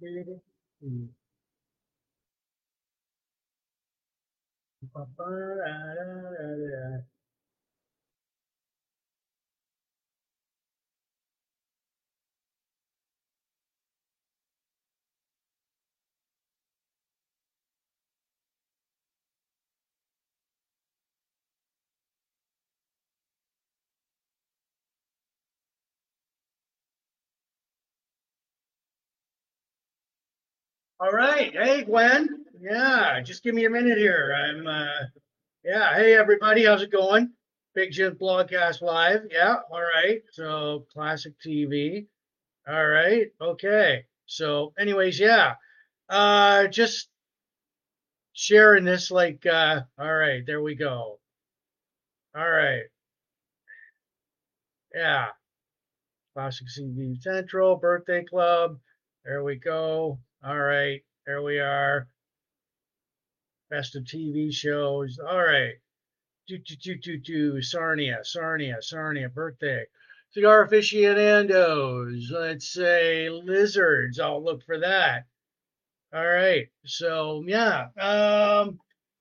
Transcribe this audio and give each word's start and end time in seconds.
ver 0.00 0.40
eh, 0.82 1.08
papá, 4.92 5.24
ah, 5.24 5.94
ah, 6.40 7.17
All 31.00 31.12
right. 31.12 31.52
Hey, 31.52 31.84
Gwen. 31.84 32.44
Yeah, 32.60 33.20
just 33.20 33.44
give 33.44 33.54
me 33.54 33.66
a 33.66 33.70
minute 33.70 33.98
here. 33.98 34.34
I'm, 34.36 34.66
uh, 34.66 35.06
yeah. 35.64 35.94
Hey, 35.94 36.16
everybody. 36.16 36.64
How's 36.64 36.82
it 36.82 36.90
going? 36.90 37.30
Big 37.72 37.92
Jim 37.92 38.16
Blogcast 38.16 38.82
Live. 38.82 39.26
Yeah. 39.30 39.58
All 39.70 39.80
right. 39.80 40.22
So, 40.32 40.86
classic 40.92 41.34
TV. 41.38 42.06
All 42.68 42.84
right. 42.84 43.28
Okay. 43.40 44.06
So, 44.26 44.72
anyways, 44.76 45.20
yeah. 45.20 45.54
Uh, 46.08 46.66
just 46.66 47.08
sharing 48.32 48.84
this, 48.84 49.12
like, 49.12 49.46
uh, 49.46 49.82
all 50.00 50.12
right. 50.12 50.42
There 50.44 50.62
we 50.62 50.74
go. 50.74 51.20
All 52.36 52.50
right. 52.50 52.82
Yeah. 54.92 55.28
Classic 56.34 56.66
TV 56.66 57.22
Central, 57.22 57.76
Birthday 57.76 58.24
Club. 58.24 58.80
There 59.24 59.44
we 59.44 59.54
go. 59.54 60.18
All 60.44 60.58
right. 60.58 61.00
There 61.26 61.42
we 61.42 61.58
are. 61.58 62.06
Best 63.70 63.96
of 63.96 64.04
TV 64.04 64.52
shows. 64.52 65.18
All 65.18 65.42
right. 65.42 65.74
Do, 66.46 66.58
do, 66.58 66.76
do, 66.76 66.96
do, 66.96 67.18
do. 67.18 67.62
Sarnia, 67.62 68.20
Sarnia, 68.22 68.76
Sarnia, 68.80 69.28
birthday. 69.28 69.84
Cigar 70.30 70.62
aficionados. 70.62 72.30
Let's 72.30 72.72
say 72.72 73.28
lizards. 73.28 74.20
I'll 74.20 74.42
look 74.42 74.62
for 74.64 74.78
that. 74.78 75.26
All 76.14 76.26
right. 76.26 76.68
So, 76.84 77.42
yeah. 77.46 77.88
Um, 78.00 78.78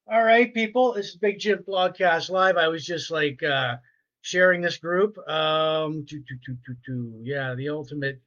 all 0.09 0.23
right, 0.23 0.53
people. 0.53 0.93
This 0.93 1.07
is 1.07 1.17
Big 1.17 1.39
Jim 1.39 1.63
Blogcast 1.67 2.29
Live. 2.29 2.57
I 2.57 2.67
was 2.67 2.85
just 2.85 3.09
like 3.09 3.41
uh, 3.41 3.77
sharing 4.21 4.61
this 4.61 4.77
group. 4.77 5.17
Um, 5.27 6.05
do, 6.05 6.19
do, 6.19 6.35
do, 6.45 6.57
do, 6.65 6.75
do. 6.85 7.19
Yeah, 7.23 7.55
the 7.55 7.69
ultimate. 7.69 8.21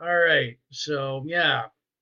All 0.00 0.14
right. 0.14 0.58
So, 0.70 1.22
yeah. 1.26 1.66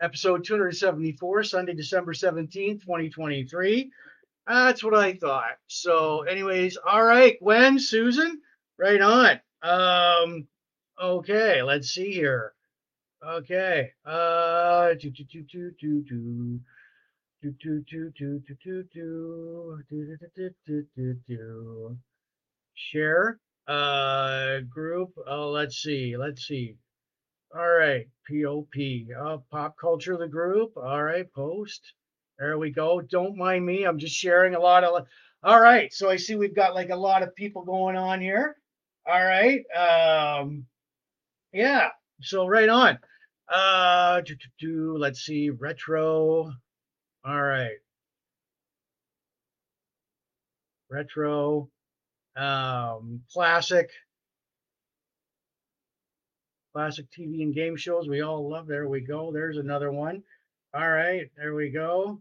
episode 0.00 0.44
274, 0.44 1.44
Sunday, 1.44 1.74
December 1.74 2.12
17th, 2.12 2.80
2023. 2.82 3.90
That's 4.46 4.82
what 4.82 4.94
I 4.94 5.14
thought. 5.14 5.58
So, 5.66 6.22
anyways, 6.22 6.76
all 6.76 7.04
right, 7.04 7.38
Gwen, 7.40 7.78
Susan, 7.78 8.40
right 8.78 9.00
on. 9.00 9.40
Um, 9.62 10.48
okay, 11.00 11.62
let's 11.62 11.90
see 11.90 12.12
here. 12.12 12.54
Okay. 13.22 13.92
Uh, 14.04 14.94
do 14.94 15.10
do 15.10 15.24
do 15.24 15.42
do 15.42 15.70
do. 16.08 16.60
Do 17.42 17.50
do 17.52 17.84
do 17.90 18.10
do 18.10 18.10
do 18.18 18.40
do 18.64 18.84
do 18.84 18.88
do 18.94 19.82
do 19.90 20.16
do 20.36 20.54
do 20.66 20.86
do 20.96 21.16
do. 21.28 21.98
Share. 22.74 23.38
Uh, 23.68 24.60
group. 24.60 25.12
Oh, 25.26 25.50
let's 25.50 25.76
see. 25.82 26.16
Let's 26.16 26.46
see. 26.46 26.76
All 27.54 27.68
right. 27.68 28.06
POP. 28.28 28.74
Uh, 29.18 29.38
pop 29.50 29.76
culture. 29.76 30.16
The 30.16 30.28
group. 30.28 30.76
All 30.76 31.02
right. 31.02 31.30
Post. 31.32 31.94
There 32.38 32.58
we 32.58 32.70
go. 32.70 33.00
Don't 33.00 33.36
mind 33.36 33.66
me. 33.66 33.84
I'm 33.84 33.98
just 33.98 34.14
sharing 34.14 34.54
a 34.54 34.60
lot 34.60 34.84
of. 34.84 35.06
All 35.42 35.60
right. 35.60 35.92
So 35.92 36.08
I 36.10 36.16
see 36.16 36.36
we've 36.36 36.54
got 36.54 36.74
like 36.74 36.90
a 36.90 36.96
lot 36.96 37.22
of 37.22 37.34
people 37.34 37.62
going 37.64 37.96
on 37.96 38.20
here. 38.20 38.56
All 39.06 39.24
right. 39.24 39.62
Um, 39.74 40.66
yeah. 41.52 41.88
So 42.22 42.46
right 42.46 42.68
on. 42.68 42.98
Uh, 43.48 44.20
do, 44.20 44.36
do, 44.36 44.48
do, 44.60 44.96
let's 44.98 45.20
see. 45.22 45.50
Retro. 45.50 46.52
All 47.24 47.42
right. 47.42 47.78
Retro. 50.88 51.68
Um, 52.36 53.22
classic. 53.32 53.90
Classic 56.72 57.06
TV 57.10 57.42
and 57.42 57.54
game 57.54 57.76
shows 57.76 58.08
we 58.08 58.22
all 58.22 58.48
love. 58.48 58.66
There 58.66 58.88
we 58.88 59.00
go. 59.00 59.32
There's 59.32 59.56
another 59.56 59.90
one. 59.90 60.22
All 60.72 60.88
right. 60.88 61.30
There 61.36 61.54
we 61.54 61.70
go. 61.70 62.20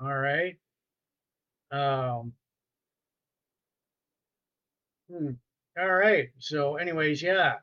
All 0.00 0.16
right. 0.16 0.56
Um, 1.70 2.32
hmm. 5.10 5.30
All 5.78 5.94
right. 5.94 6.28
So, 6.38 6.76
anyways, 6.76 7.22
yeah. 7.22 7.54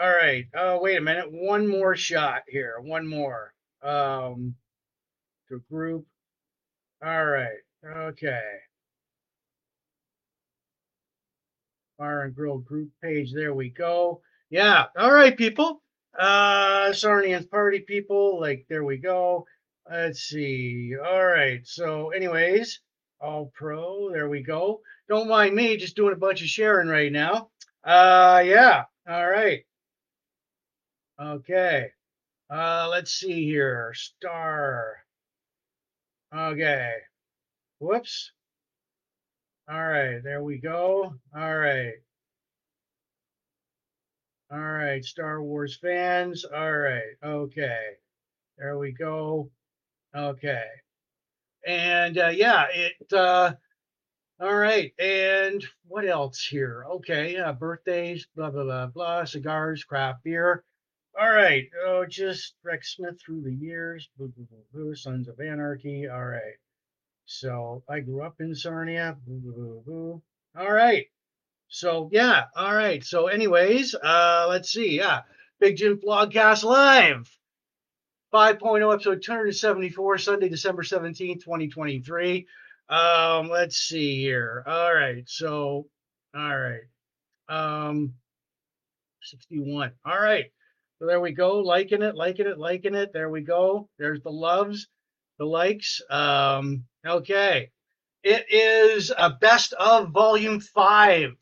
All 0.00 0.10
right. 0.10 0.46
Oh, 0.54 0.80
wait 0.80 0.98
a 0.98 1.00
minute. 1.00 1.32
One 1.32 1.66
more 1.66 1.96
shot 1.96 2.42
here. 2.46 2.76
One 2.80 3.06
more. 3.06 3.52
Um, 3.82 4.54
to 5.48 5.60
group. 5.70 6.06
All 7.04 7.26
right. 7.26 7.58
Okay. 7.84 8.42
Bar 11.98 12.22
and 12.22 12.34
Grill 12.34 12.58
group 12.58 12.90
page. 13.02 13.32
There 13.32 13.54
we 13.54 13.70
go. 13.70 14.20
Yeah. 14.50 14.86
All 14.96 15.12
right, 15.12 15.36
people. 15.36 15.82
Uh, 16.18 16.90
Sarnian's 16.90 17.46
party 17.46 17.80
people. 17.80 18.40
Like, 18.40 18.66
there 18.68 18.84
we 18.84 18.96
go. 18.96 19.46
Let's 19.90 20.20
see. 20.20 20.94
All 20.96 21.24
right. 21.26 21.60
So, 21.66 22.10
anyways, 22.10 22.80
all 23.20 23.52
pro. 23.54 24.10
There 24.10 24.28
we 24.28 24.42
go. 24.42 24.80
Don't 25.08 25.28
mind 25.28 25.54
me, 25.54 25.76
just 25.76 25.96
doing 25.96 26.12
a 26.12 26.16
bunch 26.18 26.42
of 26.42 26.48
sharing 26.48 26.88
right 26.88 27.12
now. 27.12 27.50
Uh, 27.84 28.42
yeah. 28.44 28.84
All 29.08 29.28
right. 29.28 29.64
Okay. 31.20 31.90
Uh, 32.50 32.88
let's 32.90 33.12
see 33.12 33.44
here. 33.44 33.92
Star. 33.94 34.96
Okay. 36.34 36.92
Whoops. 37.78 38.32
All 39.70 39.86
right. 39.86 40.22
There 40.22 40.42
we 40.42 40.58
go. 40.58 41.14
All 41.34 41.56
right. 41.58 41.94
All 44.50 44.58
right. 44.58 45.04
Star 45.04 45.42
Wars 45.42 45.76
fans. 45.76 46.44
All 46.44 46.76
right. 46.76 47.16
Okay. 47.22 47.96
There 48.56 48.78
we 48.78 48.92
go. 48.92 49.50
Okay. 50.14 50.64
And 51.66 52.18
uh, 52.18 52.28
yeah, 52.28 52.66
it, 52.72 53.12
uh, 53.12 53.52
all 54.40 54.56
right. 54.56 54.92
And 54.98 55.64
what 55.86 56.06
else 56.06 56.40
here? 56.44 56.84
Okay. 56.92 57.34
Yeah. 57.34 57.52
Birthdays, 57.52 58.26
blah, 58.36 58.50
blah, 58.50 58.64
blah, 58.64 58.86
blah. 58.86 59.24
Cigars, 59.24 59.84
craft 59.84 60.24
beer. 60.24 60.64
All 61.20 61.30
right. 61.32 61.68
Oh, 61.84 62.06
just 62.06 62.54
Rex 62.62 62.94
Smith 62.94 63.20
through 63.20 63.42
the 63.42 63.54
years. 63.54 64.08
Boo, 64.16 64.32
boo, 64.36 64.46
boo, 64.50 64.64
boo. 64.72 64.94
Sons 64.94 65.28
of 65.28 65.40
Anarchy. 65.40 66.08
All 66.08 66.24
right. 66.24 66.56
So 67.26 67.82
I 67.88 68.00
grew 68.00 68.22
up 68.22 68.36
in 68.40 68.54
Sarnia. 68.54 69.16
Boo, 69.26 69.40
boo, 69.40 69.52
boo, 69.52 69.82
boo. 69.84 70.22
All 70.58 70.72
right. 70.72 71.06
So 71.68 72.08
yeah, 72.12 72.44
all 72.56 72.74
right. 72.74 73.04
So 73.04 73.28
anyways, 73.28 73.94
uh 73.94 74.46
let's 74.48 74.70
see. 74.72 74.96
Yeah. 74.96 75.22
Big 75.60 75.76
Jim 75.76 75.98
Blogcast 75.98 76.64
Live. 76.64 77.28
5.0 78.32 78.92
episode 78.92 79.22
274, 79.22 80.18
Sunday, 80.18 80.48
December 80.50 80.82
17th, 80.82 81.42
2023. 81.42 82.46
Um, 82.90 83.48
let's 83.48 83.78
see 83.78 84.16
here. 84.20 84.62
All 84.66 84.94
right. 84.94 85.24
So 85.26 85.86
all 86.34 86.58
right. 86.58 86.82
Um 87.48 88.14
61. 89.22 89.92
All 90.04 90.20
right. 90.20 90.46
So 90.98 91.06
there 91.06 91.20
we 91.20 91.32
go. 91.32 91.58
Liking 91.60 92.02
it, 92.02 92.14
liking 92.16 92.46
it, 92.46 92.58
liking 92.58 92.94
it. 92.94 93.12
There 93.12 93.30
we 93.30 93.42
go. 93.42 93.88
There's 93.98 94.20
the 94.22 94.30
loves, 94.30 94.88
the 95.38 95.44
likes. 95.44 96.00
Um, 96.10 96.84
okay. 97.06 97.70
It 98.24 98.46
is 98.50 99.12
a 99.16 99.30
best 99.30 99.74
of 99.74 100.10
volume 100.10 100.60
five 100.60 101.36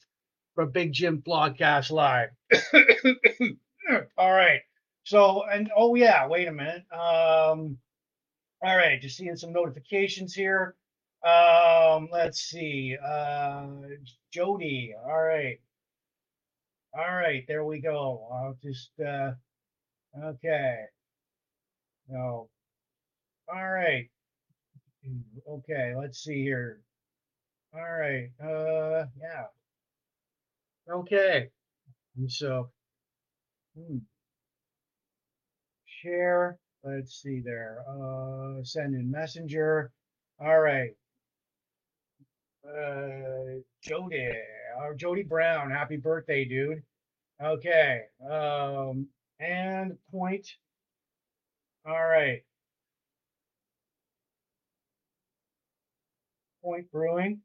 for 0.57 0.67
Big 0.67 0.93
Jim 0.93 1.23
Blogcast 1.27 1.93
Live. 1.93 2.31
all 4.19 4.33
right. 4.33 4.63
So, 5.05 5.45
and 5.45 5.71
oh 5.77 5.97
yeah, 5.97 6.29
wait 6.29 6.49
a 6.49 6.53
minute. 6.53 6.85
Um, 6.93 7.79
all 8.63 8.77
right, 8.77 9.01
just 9.01 9.19
seeing 9.19 9.37
some 9.37 9.53
notifications 9.53 10.35
here. 10.35 10.77
Um, 11.25 12.09
let's 12.13 12.43
see. 12.43 12.97
Uh, 13.05 13.67
Jody. 14.33 14.95
All 15.07 15.23
right. 15.23 15.61
All 16.99 17.15
right, 17.15 17.45
there 17.47 17.65
we 17.65 17.81
go. 17.81 18.29
I'll 18.33 18.59
just 18.65 18.91
uh 19.01 19.33
okay. 20.25 20.79
No. 22.09 22.49
All 23.53 23.71
right. 23.71 24.09
Okay, 25.49 25.95
let's 25.97 26.21
see 26.25 26.43
here. 26.43 26.83
All 27.75 27.83
right. 27.83 28.31
Uh 28.43 29.07
yeah. 29.21 29.47
Okay. 30.91 31.49
And 32.17 32.31
so 32.31 32.71
hmm. 33.77 33.99
share. 35.85 36.59
Let's 36.85 37.21
see 37.21 37.41
there. 37.41 37.85
Uh 37.89 38.63
send 38.63 38.95
in 38.95 39.11
messenger. 39.11 39.91
All 40.41 40.61
right. 40.61 40.91
Uh 42.65 43.61
Jody. 43.83 44.31
Or 44.79 44.95
Jody 44.95 45.23
Brown. 45.23 45.71
Happy 45.71 45.97
birthday, 45.97 46.45
dude. 46.45 46.83
Okay. 47.43 48.03
Um 48.31 49.09
and 49.41 49.99
point. 50.11 50.49
All 51.87 52.05
right. 52.05 52.43
Point 56.63 56.91
Brewing. 56.93 57.41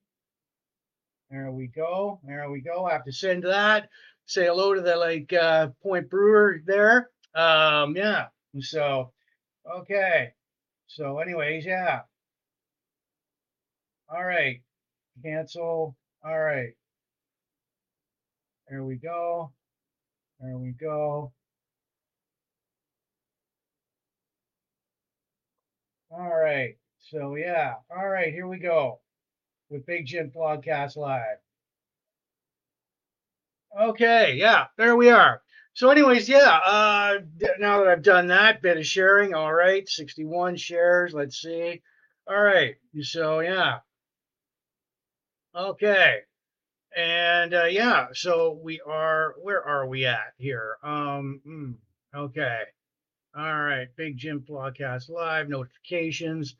There 1.32 1.50
we 1.50 1.68
go. 1.68 2.20
There 2.26 2.52
we 2.52 2.60
go. 2.60 2.86
I 2.86 2.92
have 2.92 3.06
to 3.06 3.14
send 3.14 3.44
that. 3.44 3.88
Say 4.26 4.48
hello 4.48 4.74
to 4.74 4.82
the 4.82 4.98
like 4.98 5.32
uh, 5.32 5.70
Point 5.82 6.10
Brewer 6.10 6.60
there. 6.66 7.10
Um, 7.34 7.96
yeah. 7.96 8.28
So, 8.60 9.14
okay. 9.66 10.34
So, 10.88 11.20
anyways, 11.20 11.66
yeah. 11.66 12.02
All 14.14 14.26
right. 14.26 14.62
Cancel. 15.24 15.96
All 16.22 16.40
right. 16.40 16.72
There 18.70 18.84
we 18.84 18.98
go. 18.98 19.54
There 20.42 20.58
we 20.58 20.72
go. 20.72 21.32
All 26.12 26.38
right. 26.38 26.76
So 27.00 27.36
yeah. 27.36 27.76
All 27.90 28.10
right. 28.10 28.34
Here 28.34 28.48
we 28.48 28.60
go 28.60 29.00
with 29.72 29.86
Big 29.86 30.06
Jim 30.06 30.32
Blogcast 30.36 30.98
Live. 30.98 31.38
Okay. 33.80 34.36
Yeah. 34.36 34.68
There 34.78 34.96
we 34.96 35.10
are. 35.10 35.42
So, 35.74 35.90
anyways, 35.90 36.28
yeah. 36.28 36.60
Uh, 36.66 37.20
now 37.60 37.80
that 37.80 37.88
I've 37.88 38.04
done 38.04 38.28
that 38.28 38.62
bit 38.62 38.78
of 38.78 38.86
sharing, 38.86 39.34
all 39.34 39.54
right. 39.54 39.88
61 39.88 40.58
shares. 40.58 41.14
Let's 41.14 41.42
see. 41.42 41.82
All 42.28 42.42
right. 42.42 42.76
So 43.02 43.40
yeah. 43.40 43.80
Okay. 45.56 46.20
And 46.96 47.54
uh, 47.54 47.66
yeah, 47.66 48.08
so 48.14 48.60
we 48.62 48.82
are. 48.82 49.36
Where 49.42 49.64
are 49.66 49.88
we 49.88 50.06
at 50.06 50.34
here? 50.38 50.78
Um. 50.84 51.42
mm, 51.48 51.76
okay. 52.16 52.62
All 53.36 53.64
right. 53.64 53.88
Big 53.96 54.18
Jim 54.18 54.42
Blogcast 54.48 55.10
Live 55.10 55.50
notifications. 55.50 56.56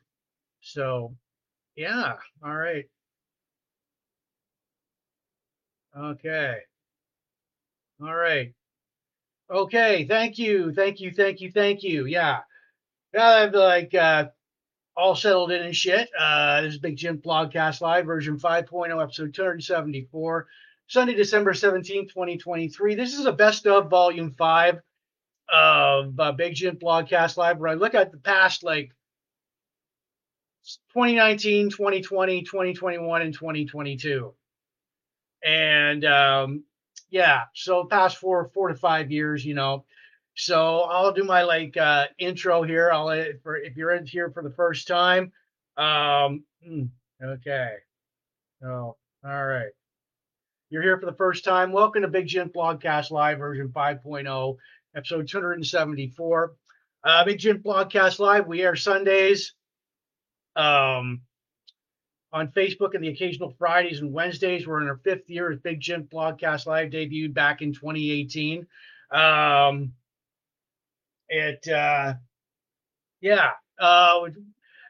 So 0.60 1.16
yeah. 1.76 2.16
All 2.44 2.56
right. 2.56 2.86
Okay. 5.96 6.56
All 8.02 8.14
right. 8.14 8.52
Okay. 9.50 10.06
Thank 10.06 10.38
you. 10.38 10.72
Thank 10.72 11.00
you. 11.00 11.12
Thank 11.12 11.40
you. 11.40 11.50
Thank 11.52 11.82
you. 11.82 12.06
Yeah. 12.06 12.40
Now 13.12 13.28
I've 13.28 13.54
like 13.54 13.94
uh, 13.94 14.28
all 14.96 15.14
settled 15.14 15.52
in 15.52 15.62
and 15.62 15.76
shit. 15.76 16.08
Uh, 16.18 16.62
this 16.62 16.74
is 16.74 16.78
Big 16.78 16.96
Jim 16.96 17.18
Blogcast 17.18 17.82
Live, 17.82 18.06
version 18.06 18.38
5.0, 18.38 19.02
episode 19.02 19.34
274, 19.34 20.46
Sunday, 20.86 21.14
December 21.14 21.52
17th, 21.52 22.08
2023. 22.08 22.94
This 22.94 23.18
is 23.18 23.26
a 23.26 23.32
best 23.32 23.66
of 23.66 23.90
volume 23.90 24.32
five 24.32 24.80
of 25.52 26.18
uh, 26.18 26.32
Big 26.32 26.54
Jim 26.54 26.76
Blogcast 26.76 27.36
Live, 27.36 27.58
where 27.58 27.70
I 27.70 27.74
look 27.74 27.94
at 27.94 28.12
the 28.12 28.18
past 28.18 28.64
like 28.64 28.92
2019, 30.94 31.68
2020, 31.68 32.42
2021, 32.42 33.22
and 33.22 33.34
2022. 33.34 34.34
And 35.44 36.04
um, 36.04 36.64
yeah, 37.10 37.44
so 37.54 37.84
past 37.84 38.18
four, 38.18 38.50
four 38.54 38.68
to 38.68 38.74
five 38.74 39.10
years, 39.10 39.44
you 39.44 39.54
know. 39.54 39.84
So 40.34 40.80
I'll 40.80 41.12
do 41.12 41.24
my 41.24 41.42
like 41.42 41.76
uh, 41.76 42.06
intro 42.18 42.62
here. 42.62 42.90
I'll 42.90 43.08
for 43.42 43.56
if 43.56 43.76
you're 43.76 43.92
in 43.92 44.06
here 44.06 44.30
for 44.30 44.42
the 44.42 44.50
first 44.50 44.88
time. 44.88 45.32
Um, 45.76 46.44
hmm, 46.64 46.84
okay. 47.22 47.74
So 48.60 48.96
all 49.24 49.46
right. 49.46 49.70
You're 50.70 50.82
here 50.82 50.98
for 50.98 51.06
the 51.06 51.16
first 51.16 51.44
time. 51.44 51.70
Welcome 51.70 52.02
to 52.02 52.08
Big 52.08 52.26
Jim 52.26 52.48
Blogcast 52.48 53.10
Live 53.10 53.38
version 53.38 53.68
5.0, 53.68 54.56
episode 54.96 55.28
274. 55.28 56.54
Uh, 57.04 57.24
Big 57.24 57.38
Jim 57.38 57.58
Blogcast 57.58 58.18
Live. 58.18 58.46
We 58.46 58.62
air 58.62 58.74
Sundays 58.74 59.52
um, 60.56 61.20
on 62.32 62.48
Facebook 62.48 62.94
and 62.94 63.04
the 63.04 63.08
occasional 63.08 63.54
Fridays 63.58 64.00
and 64.00 64.12
Wednesdays. 64.12 64.66
We're 64.66 64.80
in 64.80 64.88
our 64.88 65.00
fifth 65.04 65.28
year 65.28 65.52
as 65.52 65.58
Big 65.58 65.80
Jim 65.80 66.08
Blogcast 66.10 66.66
Live, 66.66 66.90
debuted 66.90 67.34
back 67.34 67.62
in 67.62 67.72
2018. 67.72 68.66
Um, 69.10 69.92
it, 71.28 71.66
uh, 71.68 72.14
yeah. 73.20 73.50
Uh, 73.78 74.28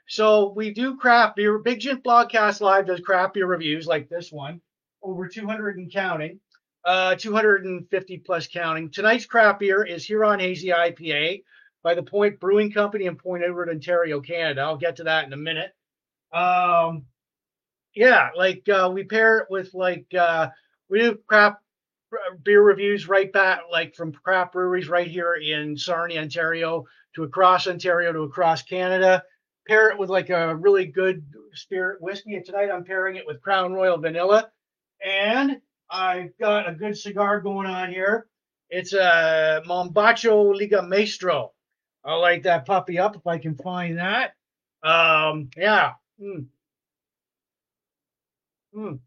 so 0.07 0.53
we 0.55 0.73
do 0.73 0.97
craft 0.97 1.37
beer. 1.37 1.59
Big 1.59 1.81
Jim 1.81 2.01
Blogcast 2.01 2.61
Live 2.61 2.87
does 2.87 3.01
craft 3.01 3.35
beer 3.35 3.47
reviews 3.47 3.87
like 3.87 4.09
this 4.09 4.31
one, 4.31 4.61
over 5.03 5.27
200 5.27 5.79
and 5.79 5.93
counting, 5.93 6.39
uh, 6.85 7.17
250 7.17 8.19
plus 8.19 8.47
counting. 8.47 8.91
Tonight's 8.91 9.27
craft 9.27 9.61
beer 9.61 9.85
is 9.85 10.05
Huron 10.05 10.41
Hazy 10.41 10.69
IPA 10.69 11.43
by 11.83 11.95
the 11.95 12.03
Point 12.03 12.39
Brewing 12.39 12.71
Company 12.71 13.07
in 13.07 13.17
Point 13.17 13.43
Edward, 13.43 13.69
Ontario, 13.69 14.21
Canada. 14.21 14.61
I'll 14.61 14.77
get 14.77 14.97
to 14.97 15.05
that 15.05 15.27
in 15.27 15.33
a 15.33 15.37
minute. 15.37 15.73
Um, 16.33 17.07
yeah, 17.95 18.31
like 18.37 18.69
uh, 18.69 18.91
we 18.93 19.05
pair 19.05 19.39
it 19.39 19.47
with 19.51 19.75
like 19.75 20.07
uh, 20.15 20.49
we 20.89 21.01
do 21.01 21.19
craft 21.27 21.59
beer 22.43 22.63
reviews 22.63 23.09
right 23.09 23.33
back, 23.33 23.61
like 23.71 23.95
from 23.95 24.13
craft 24.13 24.53
breweries 24.53 24.89
right 24.89 25.09
here 25.09 25.35
in 25.35 25.77
Sarnia, 25.77 26.21
Ontario, 26.21 26.85
to 27.15 27.25
across 27.25 27.67
Ontario 27.67 28.13
to 28.13 28.21
across 28.21 28.63
Canada. 28.63 29.23
Pair 29.69 29.91
it 29.91 29.99
with 29.99 30.11
like 30.11 30.31
a 30.31 30.55
really 30.57 30.87
good 30.87 31.25
spirit 31.55 32.01
whiskey. 32.03 32.35
And 32.35 32.45
tonight 32.45 32.71
I'm 32.71 32.85
pairing 32.85 33.17
it 33.17 33.27
with 33.27 33.43
Crown 33.43 33.73
Royal 33.73 33.99
Vanilla. 33.99 34.51
And 35.05 35.61
I've 35.91 36.37
got 36.39 36.69
a 36.69 36.73
good 36.75 36.97
cigar 36.97 37.41
going 37.41 37.67
on 37.67 37.91
here. 37.91 38.27
It's 38.71 38.93
a 38.93 39.63
Mombacho 39.67 40.57
Liga 40.57 40.83
Maestro. 40.83 41.53
I'll 42.05 42.21
light 42.21 42.43
that 42.45 42.67
puppy 42.67 42.99
up 42.99 43.15
if 43.15 43.27
I 43.27 43.39
can 43.39 43.55
find 43.55 43.99
that. 43.99 44.35
Um, 44.83 45.51
yeah. 45.57 45.93
Mm. 46.21 46.47
Mm. 48.77 48.99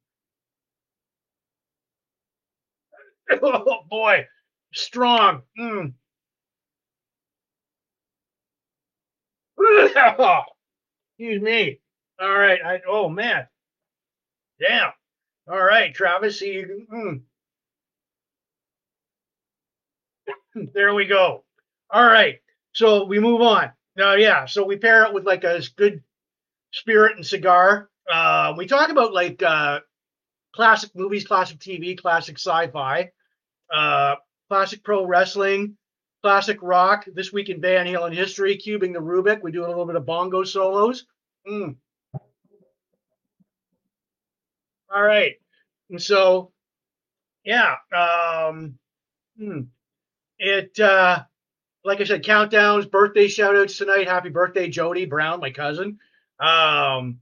oh 3.42 3.80
boy, 3.90 4.28
strong. 4.74 5.44
Mm. 5.60 5.94
Excuse 11.18 11.42
me. 11.42 11.80
All 12.20 12.32
right. 12.38 12.60
I 12.66 12.82
oh 12.88 13.10
man. 13.10 13.48
Damn. 14.60 14.92
All 15.50 15.64
right, 15.64 15.94
Travis. 15.94 16.40
See 16.40 16.54
you. 16.54 16.88
Mm. 16.94 17.22
there 20.74 20.94
we 20.94 21.06
go. 21.06 21.44
All 21.92 22.06
right. 22.06 22.40
So 22.74 23.06
we 23.06 23.20
move 23.20 23.42
on. 23.42 23.72
Now, 23.96 24.14
yeah. 24.16 24.46
So 24.46 24.66
we 24.66 24.78
pair 24.78 25.06
it 25.06 25.14
with 25.14 25.26
like 25.26 25.44
a 25.44 25.62
good 25.78 26.04
spirit 26.74 27.16
and 27.18 27.26
cigar. 27.26 27.90
Uh, 28.12 28.54
we 28.58 28.66
talk 28.66 28.90
about 28.90 29.14
like 29.14 29.42
uh, 29.42 29.80
classic 30.54 30.92
movies, 30.96 31.26
classic 31.26 31.60
TV, 31.60 31.98
classic 31.98 32.38
sci-fi, 32.38 33.12
uh, 33.74 34.16
classic 34.50 34.84
pro 34.84 35.06
wrestling, 35.06 35.78
classic 36.22 36.58
rock. 36.62 37.06
This 37.14 37.34
week 37.34 37.50
in 37.50 37.62
Van 37.62 37.86
Halen 37.86 38.14
history, 38.14 38.58
cubing 38.58 38.94
the 38.94 39.00
Rubik. 39.00 39.42
We 39.42 39.52
do 39.52 39.66
a 39.66 39.68
little 39.68 39.86
bit 39.86 39.96
of 39.96 40.06
bongo 40.06 40.44
solos. 40.44 41.06
Mm. 41.48 41.76
All 44.94 45.04
right. 45.04 45.34
And 45.90 46.02
so, 46.02 46.52
yeah, 47.44 47.76
um, 47.96 48.78
hmm. 49.38 49.62
it, 50.40 50.80
uh, 50.80 51.24
like 51.84 52.02
I 52.02 52.06
said, 52.06 52.24
countdowns, 52.24 52.90
birthday 52.90 53.28
shout 53.28 53.56
outs 53.56 53.78
tonight. 53.78 54.08
Happy 54.08 54.30
birthday, 54.30 54.70
Jody 54.70 55.06
Brown, 55.06 55.40
my 55.40 55.52
cousin. 55.52 56.00
Um, 56.40 57.20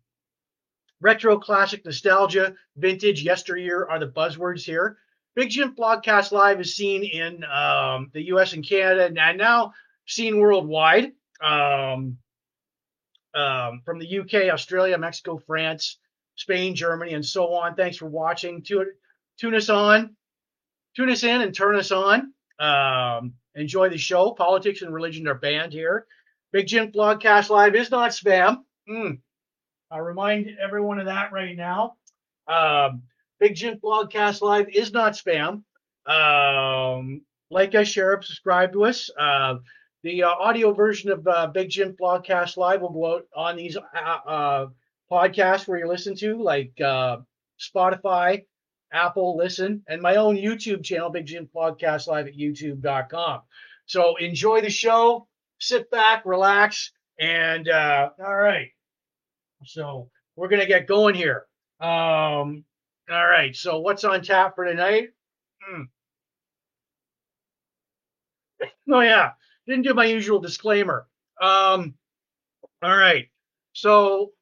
retro 1.03 1.37
classic 1.37 1.83
nostalgia, 1.85 2.55
vintage 2.77 3.23
yesteryear 3.23 3.85
are 3.89 3.99
the 3.99 4.07
buzzwords 4.07 4.63
here. 4.63 4.97
Big 5.35 5.49
Jim 5.49 5.75
Blogcast 5.75 6.31
Live 6.31 6.61
is 6.61 6.75
seen 6.75 7.03
in 7.03 7.43
um, 7.43 8.09
the 8.13 8.27
US 8.27 8.53
and 8.53 8.67
Canada 8.67 9.05
and 9.05 9.37
now 9.37 9.73
seen 10.07 10.39
worldwide 10.39 11.11
um, 11.41 12.17
um, 13.35 13.81
from 13.83 13.99
the 13.99 14.19
UK, 14.19 14.53
Australia, 14.53 14.97
Mexico, 14.97 15.37
France, 15.37 15.97
Spain, 16.35 16.73
Germany, 16.73 17.13
and 17.13 17.25
so 17.25 17.53
on. 17.53 17.75
Thanks 17.75 17.97
for 17.97 18.07
watching. 18.07 18.63
Tune, 18.63 18.87
us 19.55 19.69
on, 19.69 20.15
tune 20.95 21.09
us 21.09 21.23
in, 21.23 21.41
and 21.41 21.53
turn 21.53 21.75
us 21.75 21.91
on. 21.91 22.33
Um, 22.59 23.33
enjoy 23.55 23.89
the 23.89 23.97
show. 23.97 24.31
Politics 24.31 24.83
and 24.83 24.93
religion 24.93 25.27
are 25.27 25.35
banned 25.35 25.73
here. 25.73 26.05
Big 26.53 26.67
Jim 26.67 26.91
Blogcast 26.91 27.49
Live 27.49 27.75
is 27.75 27.91
not 27.91 28.11
spam. 28.11 28.59
Mm. 28.87 29.19
I'll 29.93 30.01
remind 30.01 30.49
everyone 30.59 30.97
of 30.99 31.05
that 31.05 31.31
right 31.31 31.55
now. 31.55 31.97
Um, 32.47 33.03
Big 33.39 33.53
Jim 33.53 33.77
Blogcast 33.77 34.41
Live 34.41 34.67
is 34.73 34.91
not 34.91 35.13
spam. 35.13 35.61
Um, 36.07 37.21
like 37.51 37.75
us, 37.75 37.89
share 37.89 38.15
up, 38.15 38.23
subscribe 38.23 38.73
to 38.73 38.85
us. 38.85 39.11
Uh, 39.15 39.57
the 40.01 40.23
uh, 40.23 40.29
audio 40.29 40.73
version 40.73 41.11
of 41.11 41.27
uh, 41.27 41.45
Big 41.45 41.69
Jim 41.69 41.93
Blogcast 41.93 42.57
Live 42.57 42.81
will 42.81 42.89
go 42.89 43.17
out 43.17 43.27
on 43.35 43.55
these 43.55 43.77
uh, 43.77 44.17
uh, 44.27 44.67
podcasts 45.11 45.67
where 45.67 45.77
you 45.77 45.87
listen 45.87 46.15
to, 46.15 46.41
like 46.41 46.73
uh, 46.81 47.17
Spotify, 47.59 48.45
Apple, 48.91 49.37
Listen, 49.37 49.83
and 49.87 50.01
my 50.01 50.15
own 50.15 50.35
YouTube 50.35 50.83
channel, 50.83 51.11
Big 51.11 51.27
Jim 51.27 51.47
Blogcast 51.55 52.07
Live 52.07 52.25
at 52.25 52.35
youtube.com. 52.35 53.41
So 53.85 54.15
enjoy 54.15 54.61
the 54.61 54.71
show, 54.71 55.27
sit 55.59 55.91
back, 55.91 56.25
relax, 56.25 56.91
and 57.19 57.69
all 57.69 58.35
right. 58.35 58.72
So 59.65 60.09
we're 60.35 60.47
gonna 60.49 60.65
get 60.65 60.87
going 60.87 61.15
here. 61.15 61.45
Um, 61.79 62.65
all 63.09 63.27
right. 63.27 63.55
So 63.55 63.79
what's 63.79 64.03
on 64.03 64.21
tap 64.21 64.55
for 64.55 64.65
tonight? 64.65 65.09
Hmm. 65.61 65.83
Oh 68.91 68.99
yeah, 68.99 69.31
didn't 69.65 69.83
do 69.83 69.93
my 69.93 70.05
usual 70.05 70.39
disclaimer. 70.39 71.07
Um, 71.41 71.95
all 72.81 72.95
right. 72.95 73.29
So 73.73 74.33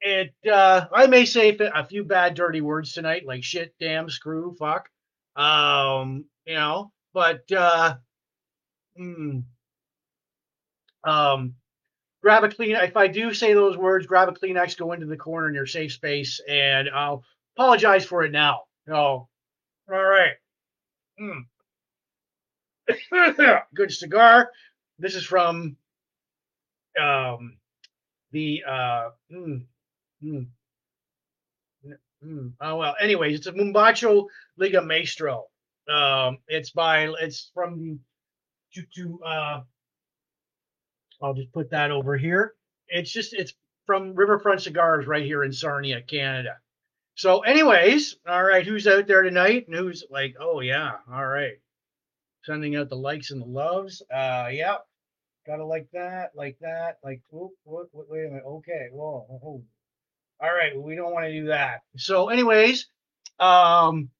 it 0.00 0.34
uh, 0.50 0.86
I 0.92 1.06
may 1.06 1.24
say 1.24 1.56
a 1.58 1.84
few 1.84 2.04
bad 2.04 2.34
dirty 2.34 2.60
words 2.60 2.92
tonight, 2.92 3.24
like 3.26 3.42
shit, 3.42 3.74
damn, 3.80 4.10
screw, 4.10 4.54
fuck. 4.58 4.88
Um, 5.36 6.26
you 6.46 6.54
know, 6.54 6.92
but 7.12 7.50
uh, 7.50 7.96
hmm. 8.96 9.40
um, 11.04 11.54
grab 12.24 12.42
a 12.42 12.48
clean. 12.48 12.74
If 12.74 12.96
I 12.96 13.06
do 13.06 13.34
say 13.34 13.52
those 13.52 13.76
words, 13.76 14.06
grab 14.06 14.30
a 14.30 14.32
Kleenex, 14.32 14.78
go 14.78 14.92
into 14.92 15.04
the 15.04 15.16
corner 15.16 15.46
in 15.46 15.54
your 15.54 15.66
safe 15.66 15.92
space, 15.92 16.40
and 16.48 16.88
I'll 16.88 17.22
apologize 17.54 18.06
for 18.06 18.24
it 18.24 18.32
now. 18.32 18.62
No, 18.86 19.28
all 19.92 20.04
right. 20.04 20.32
Mm. 21.20 21.44
Good 23.74 23.92
cigar. 23.92 24.50
This 24.98 25.14
is 25.16 25.24
from 25.24 25.76
um, 26.98 27.58
the 28.32 28.62
uh, 28.66 29.10
mm, 29.30 29.66
mm, 30.24 30.46
oh 32.58 32.76
well. 32.76 32.96
Anyways, 32.98 33.36
it's 33.36 33.48
a 33.48 33.52
Mombacho 33.52 34.28
Liga 34.56 34.80
Maestro. 34.80 35.44
Um, 35.94 36.38
it's 36.48 36.70
by 36.70 37.12
it's 37.20 37.50
from 37.52 38.00
to, 38.72 38.82
to 38.94 39.20
uh, 39.22 39.60
I'll 41.24 41.34
just 41.34 41.52
put 41.52 41.70
that 41.70 41.90
over 41.90 42.16
here. 42.16 42.54
It's 42.88 43.10
just 43.10 43.32
it's 43.32 43.54
from 43.86 44.14
Riverfront 44.14 44.60
Cigars 44.62 45.06
right 45.06 45.24
here 45.24 45.42
in 45.42 45.52
Sarnia, 45.52 46.02
Canada. 46.02 46.58
So, 47.16 47.40
anyways, 47.40 48.16
all 48.28 48.42
right, 48.42 48.66
who's 48.66 48.86
out 48.86 49.06
there 49.06 49.22
tonight 49.22 49.66
and 49.66 49.76
who's 49.76 50.04
like, 50.10 50.36
oh 50.38 50.60
yeah, 50.60 50.92
all 51.10 51.26
right, 51.26 51.54
sending 52.44 52.76
out 52.76 52.88
the 52.88 52.96
likes 52.96 53.30
and 53.30 53.40
the 53.40 53.46
loves. 53.46 54.02
Uh, 54.12 54.48
yeah, 54.50 54.76
gotta 55.46 55.64
like 55.64 55.88
that, 55.92 56.32
like 56.34 56.58
that, 56.60 56.98
like. 57.02 57.22
Whoop, 57.30 57.52
whoop, 57.64 57.88
wait, 57.92 58.26
a 58.26 58.28
minute. 58.28 58.44
Okay, 58.44 58.88
whoa. 58.92 59.62
All 60.40 60.52
right, 60.52 60.76
we 60.76 60.96
don't 60.96 61.12
want 61.12 61.26
to 61.26 61.32
do 61.32 61.46
that. 61.46 61.82
So, 61.96 62.28
anyways, 62.28 62.86
um, 63.38 64.10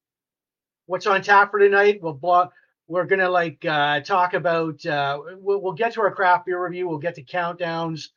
what's 0.86 1.06
on 1.06 1.22
tap 1.22 1.50
for 1.50 1.58
tonight? 1.58 2.00
We'll 2.00 2.14
block 2.14 2.52
we're 2.86 3.06
gonna 3.06 3.30
like 3.30 3.64
uh, 3.64 4.00
talk 4.00 4.34
about. 4.34 4.84
Uh, 4.84 5.20
we'll, 5.38 5.60
we'll 5.60 5.72
get 5.72 5.94
to 5.94 6.00
our 6.02 6.14
craft 6.14 6.46
beer 6.46 6.62
review. 6.62 6.88
We'll 6.88 6.98
get 6.98 7.14
to 7.16 7.22
countdowns. 7.22 8.08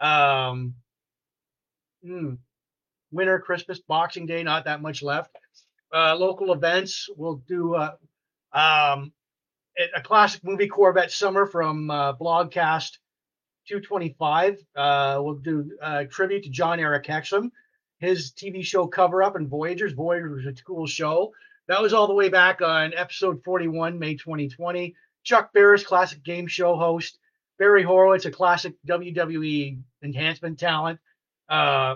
Um, 0.00 0.74
hmm, 2.04 2.34
winter, 3.10 3.38
Christmas, 3.38 3.80
Boxing 3.80 4.26
Day. 4.26 4.42
Not 4.42 4.64
that 4.66 4.82
much 4.82 5.02
left. 5.02 5.36
Uh, 5.92 6.14
local 6.16 6.52
events. 6.52 7.08
We'll 7.16 7.42
do 7.48 7.74
uh, 7.74 7.94
um, 8.52 9.12
a 9.94 10.00
classic 10.02 10.44
movie 10.44 10.68
Corvette 10.68 11.10
Summer 11.10 11.46
from 11.46 11.90
uh, 11.90 12.12
Blogcast 12.14 12.98
225. 13.66 14.58
Uh, 14.76 15.20
we'll 15.22 15.34
do 15.34 15.70
a 15.82 16.06
tribute 16.06 16.44
to 16.44 16.50
John 16.50 16.80
Eric 16.80 17.06
Hexum, 17.06 17.50
his 17.98 18.32
TV 18.32 18.64
show 18.64 18.86
Cover 18.86 19.22
Up 19.22 19.36
and 19.36 19.48
Voyagers. 19.48 19.92
Voyagers 19.92 20.44
was 20.44 20.58
a 20.60 20.62
cool 20.64 20.86
show. 20.86 21.32
That 21.70 21.80
was 21.80 21.92
all 21.92 22.08
the 22.08 22.14
way 22.14 22.28
back 22.28 22.62
on 22.62 22.92
episode 22.96 23.44
41, 23.44 23.96
May 23.96 24.16
2020. 24.16 24.92
Chuck 25.22 25.52
Barris, 25.52 25.84
classic 25.84 26.20
game 26.24 26.48
show 26.48 26.74
host. 26.74 27.20
Barry 27.60 27.84
Horowitz, 27.84 28.24
a 28.24 28.32
classic 28.32 28.74
WWE 28.88 29.78
enhancement 30.02 30.58
talent. 30.58 30.98
Uh, 31.48 31.94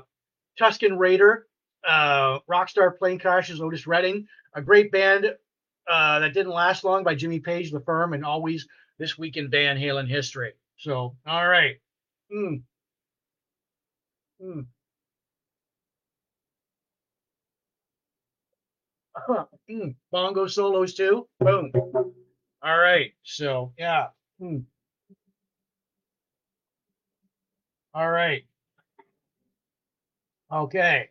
Tusken 0.60 0.96
Raider, 0.96 1.48
uh, 1.84 2.38
Rockstar 2.48 2.96
Plane 2.96 3.18
Crashes, 3.18 3.60
Otis 3.60 3.88
Redding, 3.88 4.28
a 4.54 4.62
great 4.62 4.92
band 4.92 5.34
uh, 5.88 6.20
that 6.20 6.34
didn't 6.34 6.52
last 6.52 6.84
long 6.84 7.02
by 7.02 7.16
Jimmy 7.16 7.40
Page, 7.40 7.72
The 7.72 7.80
Firm, 7.80 8.12
and 8.12 8.24
always 8.24 8.68
this 9.00 9.18
week 9.18 9.36
in 9.36 9.50
Van 9.50 9.76
Halen 9.76 10.08
history. 10.08 10.52
So, 10.76 11.16
all 11.26 11.48
right. 11.48 11.80
Mm. 12.32 12.62
Mm. 14.40 14.66
mm, 19.70 19.94
bongo 20.10 20.46
solos 20.46 20.94
too. 20.94 21.26
Boom. 21.40 21.72
All 22.62 22.78
right. 22.78 23.12
So 23.22 23.72
yeah. 23.78 24.08
Mm. 24.40 24.64
All 27.94 28.10
right. 28.10 28.44
Okay. 30.52 31.10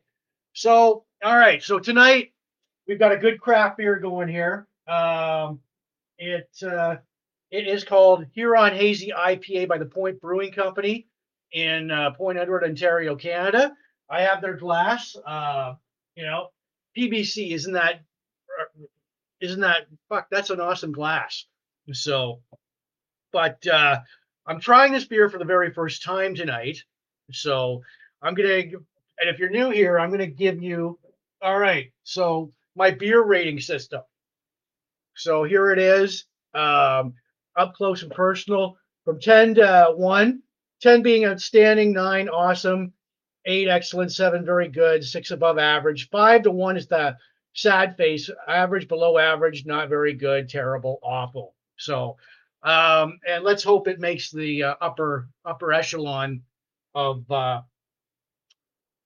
So 0.53 1.05
all 1.24 1.38
right. 1.38 1.63
So 1.63 1.79
tonight 1.79 2.33
we've 2.88 3.00
got 3.00 3.12
a 3.12 3.17
good 3.17 3.39
craft 3.39 3.77
beer 3.77 4.00
going 4.00 4.27
here. 4.27 4.67
Um, 4.88 5.60
it 6.17 6.50
uh, 6.63 6.98
it 7.51 7.67
is 7.67 7.83
called 7.83 8.25
Huron 8.33 8.74
Hazy 8.75 9.13
IPA 9.15 9.67
by 9.67 9.77
the 9.77 9.86
Point 9.86 10.19
Brewing 10.19 10.51
Company 10.51 11.07
in 11.51 11.91
uh, 11.91 12.12
Point 12.12 12.38
Edward, 12.38 12.63
Ontario, 12.63 13.15
Canada. 13.15 13.74
I 14.10 14.22
have 14.22 14.41
their 14.41 14.55
glass. 14.55 15.15
Uh, 15.25 15.75
you 16.15 16.25
know, 16.25 16.50
PBC, 16.98 17.52
isn't 17.52 17.74
that 17.74 18.02
isn't 19.42 19.62
that 19.62 19.88
fuck? 20.10 20.28
That's 20.32 20.50
an 20.50 20.62
awesome 20.62 20.92
glass. 20.92 21.46
So, 21.92 22.40
but 23.32 23.66
uh, 23.68 24.00
I'm 24.48 24.60
trying 24.60 24.94
this 24.94 25.06
beer 25.06 25.30
for 25.30 25.38
the 25.38 25.46
very 25.46 25.74
first 25.74 26.04
time 26.04 26.34
tonight. 26.34 26.78
So 27.32 27.82
I'm 28.22 28.36
gonna, 28.36 28.54
and 28.54 28.82
if 29.20 29.40
you're 29.40 29.50
new 29.50 29.70
here, 29.70 30.00
I'm 30.00 30.12
gonna 30.12 30.28
give 30.28 30.62
you. 30.64 30.98
All 31.42 31.60
right. 31.60 31.92
So 32.04 32.54
my 32.76 32.92
beer 32.92 33.22
rating 33.24 33.60
system. 33.60 34.02
So 35.16 35.44
here 35.44 35.72
it 35.72 35.80
is, 35.80 36.26
um, 36.54 37.14
up 37.56 37.74
close 37.76 38.02
and 38.02 38.12
personal, 38.12 38.78
from 39.06 39.20
10 39.20 39.56
to 39.56 39.94
1. 39.96 40.42
10 40.82 41.02
being 41.02 41.26
outstanding, 41.26 41.94
9 41.94 42.28
awesome, 42.30 42.92
8 43.46 43.68
excellent, 43.70 44.12
7 44.12 44.46
very 44.46 44.70
good, 44.70 45.04
6 45.04 45.32
above 45.32 45.58
average, 45.58 46.10
5 46.10 46.44
to 46.44 46.52
1 46.52 46.78
is 46.78 46.88
the 46.88 47.18
sad 47.54 47.96
face, 47.98 48.30
average, 48.48 48.88
below 48.88 49.18
average, 49.18 49.66
not 49.66 49.90
very 49.90 50.14
good, 50.14 50.50
terrible, 50.50 51.00
awful. 51.04 51.54
So, 51.78 52.18
um, 52.64 53.20
and 53.28 53.44
let's 53.44 53.64
hope 53.64 53.88
it 53.88 54.00
makes 54.00 54.32
the 54.32 54.64
uh, 54.64 54.76
upper 54.82 55.28
upper 55.46 55.74
echelon 55.74 56.42
of 56.96 57.30
uh, 57.30 57.62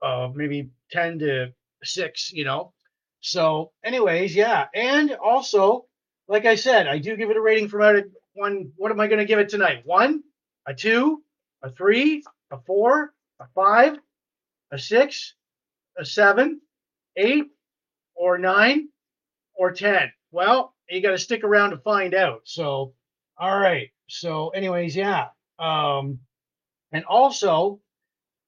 uh, 0.02 0.30
maybe 0.34 0.70
10 0.92 1.20
to 1.20 1.54
six, 1.84 2.32
you 2.32 2.46
know. 2.46 2.74
So, 3.22 3.72
anyways, 3.84 4.36
yeah. 4.36 4.68
And 4.74 5.14
also, 5.16 5.86
like 6.28 6.46
I 6.46 6.56
said, 6.56 6.88
I 6.88 7.00
do 7.00 7.18
give 7.18 7.30
it 7.30 7.38
a 7.38 7.42
rating 7.42 7.68
from 7.68 7.82
out 7.82 7.96
of 7.96 8.06
one. 8.34 8.72
What 8.76 8.92
am 8.92 9.00
I 9.00 9.08
going 9.08 9.20
to 9.20 9.26
give 9.26 9.40
it 9.40 9.50
tonight? 9.50 9.82
One, 9.86 10.24
a 10.68 10.74
two, 10.74 11.24
a 11.64 11.72
three, 11.72 12.24
a 12.52 12.60
four, 12.60 13.14
a 13.40 13.48
five, 13.56 13.98
a 14.72 14.78
six, 14.78 15.36
a 15.98 16.06
seven, 16.06 16.62
eight, 17.16 17.46
or 18.16 18.38
nine, 18.38 18.90
or 19.56 19.72
10. 19.72 20.12
Well, 20.32 20.74
you 20.90 21.02
got 21.02 21.12
to 21.12 21.18
stick 21.18 21.44
around 21.44 21.72
to 21.72 21.78
find 21.78 22.14
out. 22.14 22.42
So, 22.46 22.94
all 23.38 23.60
right. 23.60 23.90
So, 24.08 24.50
anyways, 24.50 24.96
yeah. 24.96 25.28
Um, 25.60 26.20
and 26.92 27.06
also, 27.06 27.80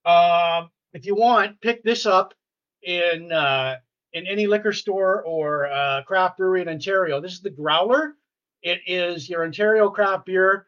uh, 0.06 0.66
if 0.94 1.06
you 1.06 1.16
want, 1.16 1.62
pick 1.62 1.84
this 1.84 2.06
up 2.06 2.34
in 2.84 3.32
uh, 3.32 3.78
in 4.14 4.26
any 4.26 4.48
liquor 4.48 4.74
store 4.74 5.24
or 5.24 5.68
uh, 5.68 6.04
craft 6.04 6.38
brewery 6.38 6.62
in 6.62 6.70
Ontario. 6.70 7.22
This 7.22 7.34
is 7.34 7.42
the 7.42 7.50
Growler. 7.50 8.14
It 8.62 8.80
is 8.88 9.30
your 9.30 9.44
Ontario 9.44 9.90
craft 9.90 10.26
beer 10.26 10.68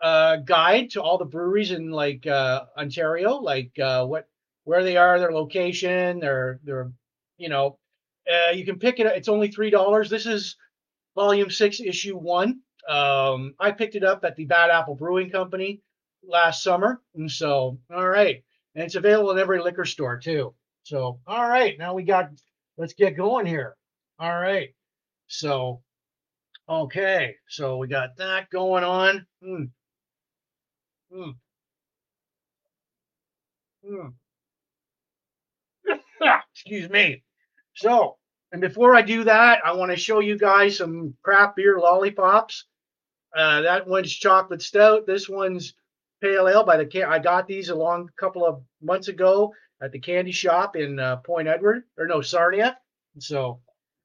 uh, 0.00 0.36
guide 0.36 0.90
to 0.90 1.02
all 1.02 1.18
the 1.18 1.24
breweries 1.24 1.72
in 1.72 1.90
like 1.90 2.26
uh, 2.26 2.64
Ontario, 2.76 3.34
like 3.36 3.78
uh, 3.78 4.06
what 4.06 4.28
where 4.70 4.84
they 4.84 4.96
are, 4.96 5.18
their 5.18 5.32
location, 5.32 6.20
their 6.20 6.60
their 6.62 6.92
you 7.38 7.48
know. 7.48 7.76
Uh, 8.32 8.52
you 8.52 8.64
can 8.64 8.78
pick 8.78 9.00
it. 9.00 9.06
It's 9.06 9.28
only 9.28 9.48
three 9.48 9.68
dollars. 9.68 10.08
This 10.08 10.26
is 10.26 10.56
volume 11.16 11.50
six, 11.50 11.80
issue 11.80 12.16
one. 12.16 12.60
Um, 12.88 13.54
I 13.58 13.72
picked 13.72 13.96
it 13.96 14.04
up 14.04 14.24
at 14.24 14.36
the 14.36 14.44
Bad 14.44 14.70
Apple 14.70 14.94
Brewing 14.94 15.28
Company 15.28 15.80
last 16.22 16.62
summer, 16.62 17.02
and 17.16 17.28
so 17.28 17.80
all 17.92 18.08
right, 18.08 18.44
and 18.76 18.84
it's 18.84 18.94
available 18.94 19.32
in 19.32 19.40
every 19.40 19.60
liquor 19.60 19.84
store 19.84 20.18
too. 20.18 20.54
So 20.84 21.18
all 21.26 21.48
right, 21.48 21.76
now 21.76 21.94
we 21.94 22.04
got. 22.04 22.30
Let's 22.76 22.94
get 22.94 23.16
going 23.16 23.46
here. 23.46 23.76
All 24.20 24.40
right, 24.40 24.72
so 25.26 25.82
okay, 26.68 27.34
so 27.48 27.78
we 27.78 27.88
got 27.88 28.16
that 28.18 28.48
going 28.50 28.84
on. 28.84 29.26
Hmm. 29.42 29.64
Hmm. 31.12 31.30
Hmm. 36.20 36.38
Excuse 36.54 36.90
me. 36.90 37.22
So, 37.74 38.16
and 38.52 38.60
before 38.60 38.94
I 38.94 39.02
do 39.02 39.24
that, 39.24 39.64
I 39.64 39.72
want 39.72 39.90
to 39.90 39.96
show 39.96 40.20
you 40.20 40.36
guys 40.36 40.76
some 40.78 41.14
craft 41.22 41.56
beer 41.56 41.78
lollipops. 41.78 42.66
Uh, 43.34 43.62
that 43.62 43.86
one's 43.86 44.12
chocolate 44.12 44.62
stout. 44.62 45.06
This 45.06 45.28
one's 45.28 45.74
pale 46.20 46.48
ale 46.48 46.64
by 46.64 46.76
the 46.76 46.86
can. 46.86 47.04
I 47.04 47.18
got 47.18 47.46
these 47.46 47.68
along 47.68 47.80
a 47.80 48.02
long 48.02 48.10
couple 48.18 48.44
of 48.44 48.62
months 48.82 49.08
ago 49.08 49.54
at 49.80 49.92
the 49.92 49.98
candy 49.98 50.32
shop 50.32 50.76
in 50.76 50.98
uh, 50.98 51.16
Point 51.16 51.48
Edward, 51.48 51.84
or 51.96 52.06
no, 52.06 52.20
Sarnia. 52.20 52.76
So, 53.18 53.60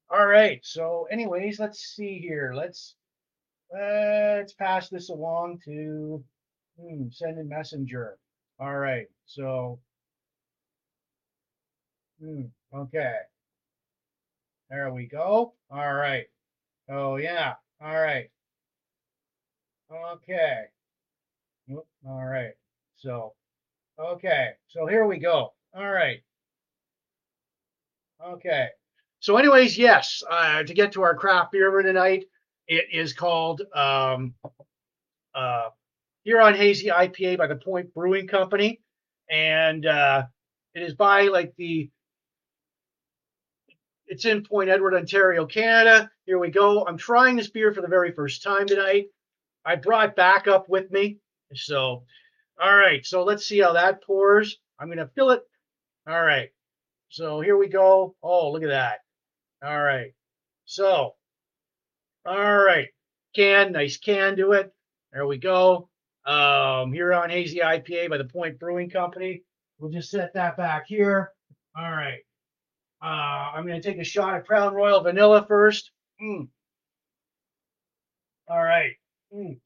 all 0.08 0.26
right. 0.26 0.60
So, 0.64 1.06
anyways, 1.10 1.58
let's 1.58 1.80
see 1.80 2.18
here. 2.18 2.52
Let's 2.54 2.94
let's 3.72 4.54
pass 4.54 4.88
this 4.88 5.10
along 5.10 5.60
to 5.64 6.24
hmm, 6.80 7.08
send 7.10 7.38
a 7.38 7.44
messenger. 7.44 8.16
All 8.58 8.76
right. 8.76 9.06
So, 9.26 9.80
hmm, 12.20 12.42
okay. 12.74 13.16
There 14.70 14.92
we 14.92 15.06
go. 15.06 15.54
All 15.70 15.94
right. 15.94 16.26
Oh 16.88 17.16
yeah. 17.16 17.54
All 17.80 18.00
right. 18.00 18.30
Okay. 19.92 20.64
All 22.06 22.24
right. 22.24 22.52
So, 22.96 23.34
okay. 23.98 24.50
So 24.68 24.86
here 24.86 25.06
we 25.06 25.18
go. 25.18 25.52
All 25.76 25.90
right. 25.90 26.20
Okay. 28.24 28.68
So, 29.20 29.36
anyways, 29.36 29.76
yes, 29.76 30.22
uh, 30.30 30.62
to 30.62 30.74
get 30.74 30.92
to 30.92 31.02
our 31.02 31.14
craft 31.14 31.52
beer 31.52 31.70
for 31.70 31.82
tonight, 31.82 32.24
it 32.68 32.86
is 32.92 33.12
called 33.12 33.62
um, 33.74 34.34
uh, 35.34 35.70
Huron 36.24 36.54
Hazy 36.54 36.88
IPA 36.88 37.38
by 37.38 37.46
the 37.46 37.56
Point 37.56 37.92
Brewing 37.94 38.26
Company, 38.26 38.80
and 39.30 39.86
uh, 39.86 40.24
it 40.74 40.82
is 40.82 40.94
by 40.94 41.22
like 41.28 41.54
the. 41.56 41.90
It's 44.08 44.24
in 44.24 44.44
Point 44.44 44.70
Edward, 44.70 44.94
Ontario, 44.94 45.46
Canada. 45.46 46.10
Here 46.26 46.38
we 46.38 46.50
go. 46.50 46.86
I'm 46.86 46.96
trying 46.96 47.36
this 47.36 47.50
beer 47.50 47.72
for 47.72 47.80
the 47.80 47.88
very 47.88 48.12
first 48.12 48.42
time 48.42 48.66
tonight. 48.66 49.06
I 49.64 49.76
brought 49.76 50.14
backup 50.14 50.68
with 50.68 50.90
me. 50.90 51.18
So, 51.54 52.04
all 52.60 52.76
right. 52.76 53.04
So 53.04 53.24
let's 53.24 53.46
see 53.46 53.60
how 53.60 53.72
that 53.72 54.04
pours. 54.04 54.58
I'm 54.78 54.86
going 54.86 54.98
to 54.98 55.10
fill 55.14 55.30
it. 55.30 55.42
All 56.08 56.22
right. 56.22 56.50
So 57.08 57.40
here 57.40 57.56
we 57.56 57.68
go. 57.68 58.14
Oh, 58.22 58.52
look 58.52 58.62
at 58.62 58.68
that. 58.68 58.98
All 59.64 59.82
right. 59.82 60.12
So, 60.66 61.14
all 62.24 62.56
right. 62.58 62.88
Can, 63.34 63.72
nice 63.72 63.96
can 63.96 64.36
do 64.36 64.52
it. 64.52 64.72
There 65.12 65.26
we 65.26 65.38
go. 65.38 65.88
Um, 66.26 66.92
Huron 66.92 67.30
Hazy 67.30 67.58
IPA 67.58 68.10
by 68.10 68.18
the 68.18 68.24
Point 68.24 68.58
Brewing 68.58 68.90
Company. 68.90 69.42
We'll 69.78 69.90
just 69.90 70.10
set 70.10 70.34
that 70.34 70.56
back 70.56 70.86
here. 70.86 71.32
All 71.76 71.90
right. 71.90 72.20
Uh, 73.02 73.06
I'm 73.54 73.66
going 73.66 73.80
to 73.80 73.88
take 73.88 74.00
a 74.00 74.04
shot 74.04 74.36
of 74.38 74.46
Crown 74.46 74.74
Royal 74.74 75.02
Vanilla 75.02 75.44
first. 75.46 75.90
Mm. 76.22 76.48
All 78.48 78.62
right. 78.62 78.92
Mm. 79.34 79.58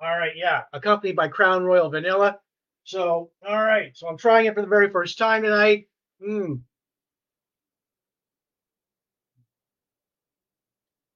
All 0.00 0.18
right. 0.18 0.32
Yeah. 0.36 0.62
Accompanied 0.72 1.16
by 1.16 1.28
Crown 1.28 1.64
Royal 1.64 1.90
Vanilla. 1.90 2.38
So, 2.84 3.30
all 3.46 3.62
right. 3.62 3.96
So 3.96 4.08
I'm 4.08 4.18
trying 4.18 4.46
it 4.46 4.54
for 4.54 4.60
the 4.62 4.68
very 4.68 4.90
first 4.90 5.18
time 5.18 5.42
tonight. 5.42 5.86
Mm. 6.22 6.60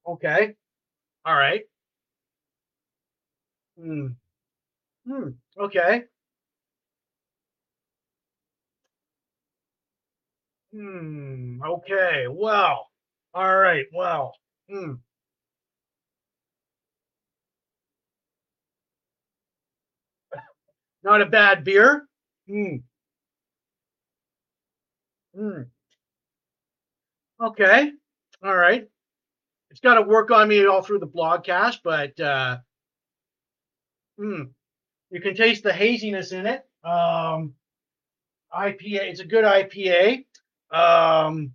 Okay. 0.07 0.55
All 1.25 1.35
right. 1.35 1.61
Hmm. 3.77 4.07
Hmm. 5.07 5.29
Okay. 5.57 6.03
Hmm. 10.79 11.61
Okay. 11.61 12.27
Well. 12.29 12.87
All 13.33 13.57
right. 13.57 13.85
Well. 13.93 14.33
Hmm. 14.69 14.93
Not 21.03 21.21
a 21.21 21.25
bad 21.25 21.63
beer. 21.63 22.07
Hmm. 22.47 22.77
Hmm. 25.35 25.61
Okay. 27.41 27.91
All 28.43 28.55
right. 28.55 28.87
It's 29.71 29.81
got 29.81 29.95
to 29.95 30.01
work 30.01 30.31
on 30.31 30.47
me 30.47 30.65
all 30.65 30.81
through 30.81 30.99
the 30.99 31.07
blogcast, 31.07 31.79
but 31.83 32.19
uh, 32.19 32.57
hmm, 34.17 34.43
you 35.11 35.21
can 35.21 35.35
taste 35.35 35.63
the 35.63 35.73
haziness 35.73 36.31
in 36.31 36.47
it. 36.47 36.63
Um, 36.83 37.55
IPA. 38.53 39.01
It's 39.09 39.19
a 39.21 39.25
good 39.25 39.45
IPA. 39.45 40.25
Um, 40.71 41.53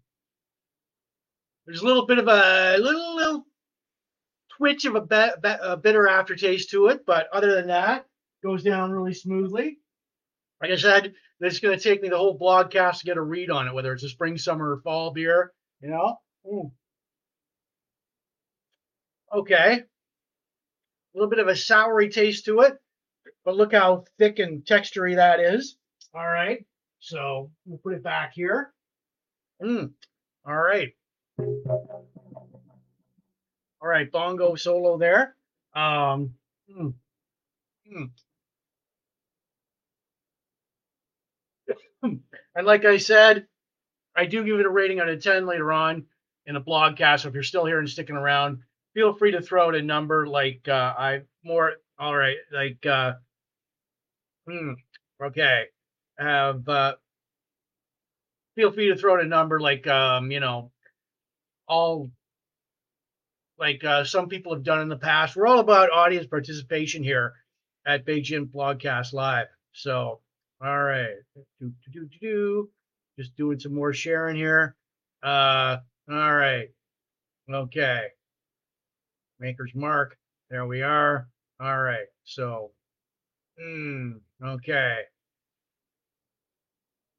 there's 1.66 1.82
a 1.82 1.86
little 1.86 2.06
bit 2.06 2.18
of 2.18 2.28
a 2.28 2.76
little 2.78 3.16
little 3.16 3.46
twitch 4.56 4.84
of 4.84 4.94
a, 4.96 5.00
be- 5.00 5.40
be- 5.42 5.56
a 5.62 5.76
bitter 5.76 6.08
aftertaste 6.08 6.70
to 6.70 6.88
it, 6.88 7.04
but 7.06 7.28
other 7.32 7.54
than 7.54 7.68
that, 7.68 8.06
goes 8.42 8.62
down 8.62 8.92
really 8.92 9.14
smoothly. 9.14 9.78
Like 10.60 10.70
I 10.70 10.76
said, 10.76 11.14
this 11.40 11.54
is 11.54 11.60
going 11.60 11.76
to 11.76 11.82
take 11.82 12.02
me 12.02 12.08
the 12.08 12.18
whole 12.18 12.38
blogcast 12.38 13.00
to 13.00 13.06
get 13.06 13.16
a 13.16 13.22
read 13.22 13.50
on 13.50 13.68
it, 13.68 13.74
whether 13.74 13.92
it's 13.92 14.04
a 14.04 14.08
spring, 14.08 14.38
summer, 14.38 14.72
or 14.72 14.80
fall 14.82 15.12
beer. 15.12 15.52
You 15.80 15.90
know. 15.90 16.18
Mm. 16.46 16.70
Okay. 19.34 19.80
A 19.80 21.18
little 21.18 21.30
bit 21.30 21.38
of 21.38 21.48
a 21.48 21.52
soury 21.52 22.12
taste 22.12 22.44
to 22.46 22.60
it, 22.60 22.76
but 23.44 23.56
look 23.56 23.72
how 23.72 24.04
thick 24.18 24.40
and 24.40 24.64
textury 24.64 25.16
that 25.16 25.40
is. 25.40 25.76
All 26.14 26.26
right. 26.26 26.64
So 27.00 27.50
we'll 27.66 27.78
put 27.78 27.94
it 27.94 28.02
back 28.02 28.32
here. 28.34 28.73
Mm. 29.62 29.92
All 30.46 30.56
right. 30.56 30.92
All 31.38 32.06
right, 33.82 34.10
bongo 34.10 34.54
solo 34.54 34.98
there. 34.98 35.34
Um, 35.74 36.34
mm, 36.70 36.94
mm. 37.92 38.10
and 42.54 42.66
like 42.66 42.84
I 42.84 42.98
said, 42.98 43.46
I 44.16 44.26
do 44.26 44.44
give 44.44 44.60
it 44.60 44.66
a 44.66 44.70
rating 44.70 45.00
out 45.00 45.08
of 45.08 45.22
10 45.22 45.46
later 45.46 45.72
on 45.72 46.04
in 46.46 46.54
the 46.54 46.60
blogcast. 46.60 47.20
So 47.20 47.28
if 47.28 47.34
you're 47.34 47.42
still 47.42 47.66
here 47.66 47.78
and 47.78 47.88
sticking 47.88 48.16
around, 48.16 48.60
feel 48.94 49.14
free 49.14 49.32
to 49.32 49.42
throw 49.42 49.68
out 49.68 49.74
a 49.74 49.82
number 49.82 50.26
like 50.26 50.66
uh, 50.68 50.94
I 50.96 51.22
more 51.44 51.72
all 51.98 52.16
right, 52.16 52.36
like 52.52 52.84
uh, 52.86 53.14
hmm, 54.48 54.72
okay. 55.22 55.64
Have 56.18 56.68
uh, 56.68 56.94
feel 58.54 58.72
free 58.72 58.88
to 58.88 58.96
throw 58.96 59.14
out 59.14 59.24
a 59.24 59.26
number 59.26 59.60
like 59.60 59.86
um, 59.86 60.30
you 60.30 60.40
know, 60.40 60.70
all 61.68 62.10
like 63.58 63.84
uh, 63.84 64.04
some 64.04 64.28
people 64.28 64.54
have 64.54 64.64
done 64.64 64.80
in 64.80 64.88
the 64.88 64.96
past. 64.96 65.36
We're 65.36 65.46
all 65.46 65.60
about 65.60 65.90
audience 65.90 66.26
participation 66.26 67.02
here 67.02 67.34
at 67.86 68.04
Big 68.04 68.24
Jim 68.24 68.50
Blogcast 68.52 69.12
Live. 69.12 69.46
So, 69.72 70.20
all 70.62 70.82
right, 70.82 71.14
do, 71.60 71.72
do, 71.92 71.92
do, 71.92 72.08
do, 72.20 72.70
just 73.18 73.36
doing 73.36 73.58
some 73.58 73.74
more 73.74 73.92
sharing 73.92 74.36
here. 74.36 74.76
Uh, 75.22 75.78
all 76.10 76.34
right. 76.34 76.68
Okay. 77.50 78.08
Maker's 79.40 79.74
Mark. 79.74 80.16
There 80.50 80.66
we 80.66 80.82
are. 80.82 81.28
All 81.60 81.80
right. 81.80 82.06
So, 82.24 82.72
mm, 83.60 84.20
okay. 84.42 84.98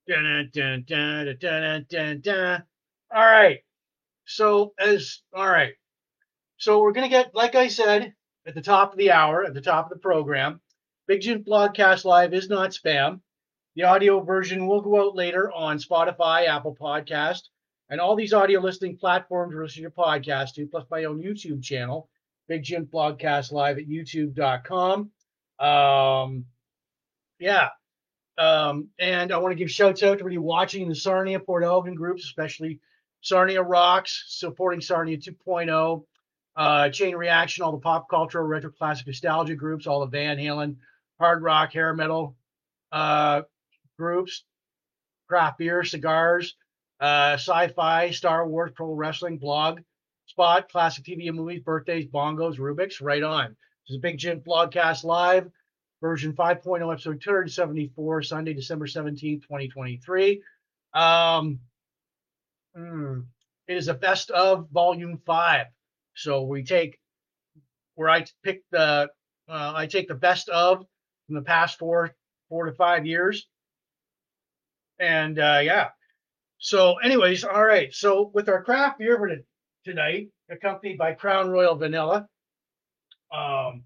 Dun, 0.07 0.49
dun, 1.89 2.21
dun. 2.21 2.63
All 3.13 3.25
right. 3.25 3.59
So, 4.25 4.73
as 4.79 5.21
all 5.33 5.49
right. 5.49 5.73
So, 6.57 6.81
we're 6.81 6.93
to 6.93 7.09
get, 7.09 7.35
like 7.35 7.55
I 7.55 7.67
said, 7.67 8.13
at 8.45 8.55
the 8.55 8.61
top 8.61 8.91
of 8.91 8.97
the 8.97 9.11
hour, 9.11 9.43
at 9.43 9.53
the 9.53 9.61
top 9.61 9.85
of 9.85 9.89
the 9.91 10.01
program, 10.01 10.61
Big 11.07 11.21
Jim 11.21 11.43
Blogcast 11.43 12.05
Live 12.05 12.33
is 12.33 12.49
not 12.49 12.71
spam. 12.71 13.21
The 13.75 13.83
audio 13.83 14.21
version 14.21 14.67
will 14.67 14.81
go 14.81 15.07
out 15.07 15.15
later 15.15 15.51
on 15.51 15.79
Spotify, 15.79 16.47
Apple 16.47 16.75
Podcast, 16.79 17.41
and 17.89 17.99
all 17.99 18.15
these 18.15 18.33
audio 18.33 18.61
listening 18.61 18.97
platforms 18.97 19.53
to 19.53 19.61
listen 19.61 19.75
to 19.75 19.81
your 19.81 19.91
podcast 19.91 20.53
to, 20.53 20.67
plus 20.67 20.85
my 20.89 21.03
own 21.03 21.21
YouTube 21.21 21.61
channel, 21.63 22.09
Big 22.47 22.63
Jim 22.63 22.85
Blogcast 22.85 23.51
Live 23.51 23.77
at 23.77 23.87
youtube.com. 23.87 25.11
Um, 25.59 26.45
yeah. 27.39 27.69
Um, 28.37 28.89
and 28.99 29.31
I 29.31 29.37
want 29.37 29.51
to 29.51 29.55
give 29.55 29.71
shouts 29.71 30.03
out 30.03 30.17
to 30.17 30.19
everybody 30.19 30.37
watching 30.37 30.89
the 30.89 30.95
Sarnia 30.95 31.39
Port 31.39 31.63
Elgin 31.63 31.95
groups, 31.95 32.23
especially 32.23 32.79
Sarnia 33.21 33.61
Rocks, 33.61 34.25
supporting 34.27 34.81
Sarnia 34.81 35.17
2.0, 35.17 36.03
uh, 36.55 36.89
Chain 36.89 37.15
Reaction, 37.15 37.63
all 37.63 37.71
the 37.71 37.77
pop 37.77 38.09
culture, 38.09 38.45
retro 38.45 38.71
classic 38.71 39.07
nostalgia 39.07 39.55
groups, 39.55 39.87
all 39.87 40.01
the 40.01 40.05
Van 40.07 40.37
Halen, 40.37 40.75
hard 41.19 41.41
rock, 41.41 41.73
hair 41.73 41.93
metal 41.93 42.35
uh, 42.91 43.41
groups, 43.97 44.43
craft 45.27 45.57
beer, 45.57 45.83
cigars, 45.83 46.55
uh, 46.99 47.33
sci-fi, 47.33 48.11
Star 48.11 48.47
Wars, 48.47 48.71
pro 48.75 48.93
wrestling, 48.93 49.37
blog, 49.37 49.81
spot, 50.27 50.69
classic 50.69 51.05
TV 51.05 51.27
and 51.27 51.37
movies, 51.37 51.61
birthdays, 51.61 52.05
bongos, 52.05 52.57
Rubik's, 52.57 53.01
right 53.01 53.23
on. 53.23 53.55
This 53.87 53.91
is 53.91 53.97
a 53.97 53.99
Big 53.99 54.17
Jim 54.17 54.41
Blogcast 54.41 55.03
Live, 55.03 55.49
version 56.01 56.33
5.0, 56.33 56.91
episode 56.91 57.21
274, 57.21 58.23
Sunday, 58.23 58.53
December 58.53 58.87
17th, 58.87 59.41
2023. 59.43 60.41
Um, 60.93 61.59
mm, 62.77 63.25
it 63.67 63.77
is 63.77 63.87
a 63.87 63.93
best 63.93 64.31
of 64.31 64.69
volume 64.71 65.19
five. 65.25 65.67
So 66.15 66.43
we 66.43 66.63
take 66.63 66.99
where 67.95 68.09
I 68.09 68.25
pick 68.43 68.63
the 68.71 69.09
uh, 69.47 69.73
I 69.75 69.87
take 69.87 70.07
the 70.07 70.15
best 70.15 70.49
of 70.49 70.85
from 71.25 71.35
the 71.35 71.41
past 71.41 71.77
four 71.77 72.15
four 72.49 72.65
to 72.65 72.73
five 72.73 73.05
years, 73.05 73.47
and 74.99 75.37
uh, 75.39 75.59
yeah. 75.63 75.89
So, 76.57 76.97
anyways, 76.97 77.43
all 77.43 77.65
right. 77.65 77.93
So 77.93 78.31
with 78.33 78.49
our 78.49 78.63
craft 78.63 78.99
beer 78.99 79.43
tonight, 79.83 80.29
accompanied 80.49 80.97
by 80.97 81.13
Crown 81.13 81.49
Royal 81.49 81.75
Vanilla. 81.75 82.27
Um, 83.31 83.83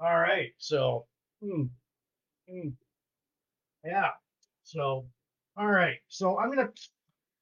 all 0.00 0.18
right. 0.18 0.52
So, 0.58 1.06
mm, 1.44 1.68
mm, 2.50 2.72
yeah. 3.84 4.10
So, 4.64 5.06
all 5.56 5.70
right. 5.70 5.98
So 6.08 6.38
I'm 6.38 6.50
gonna. 6.50 6.70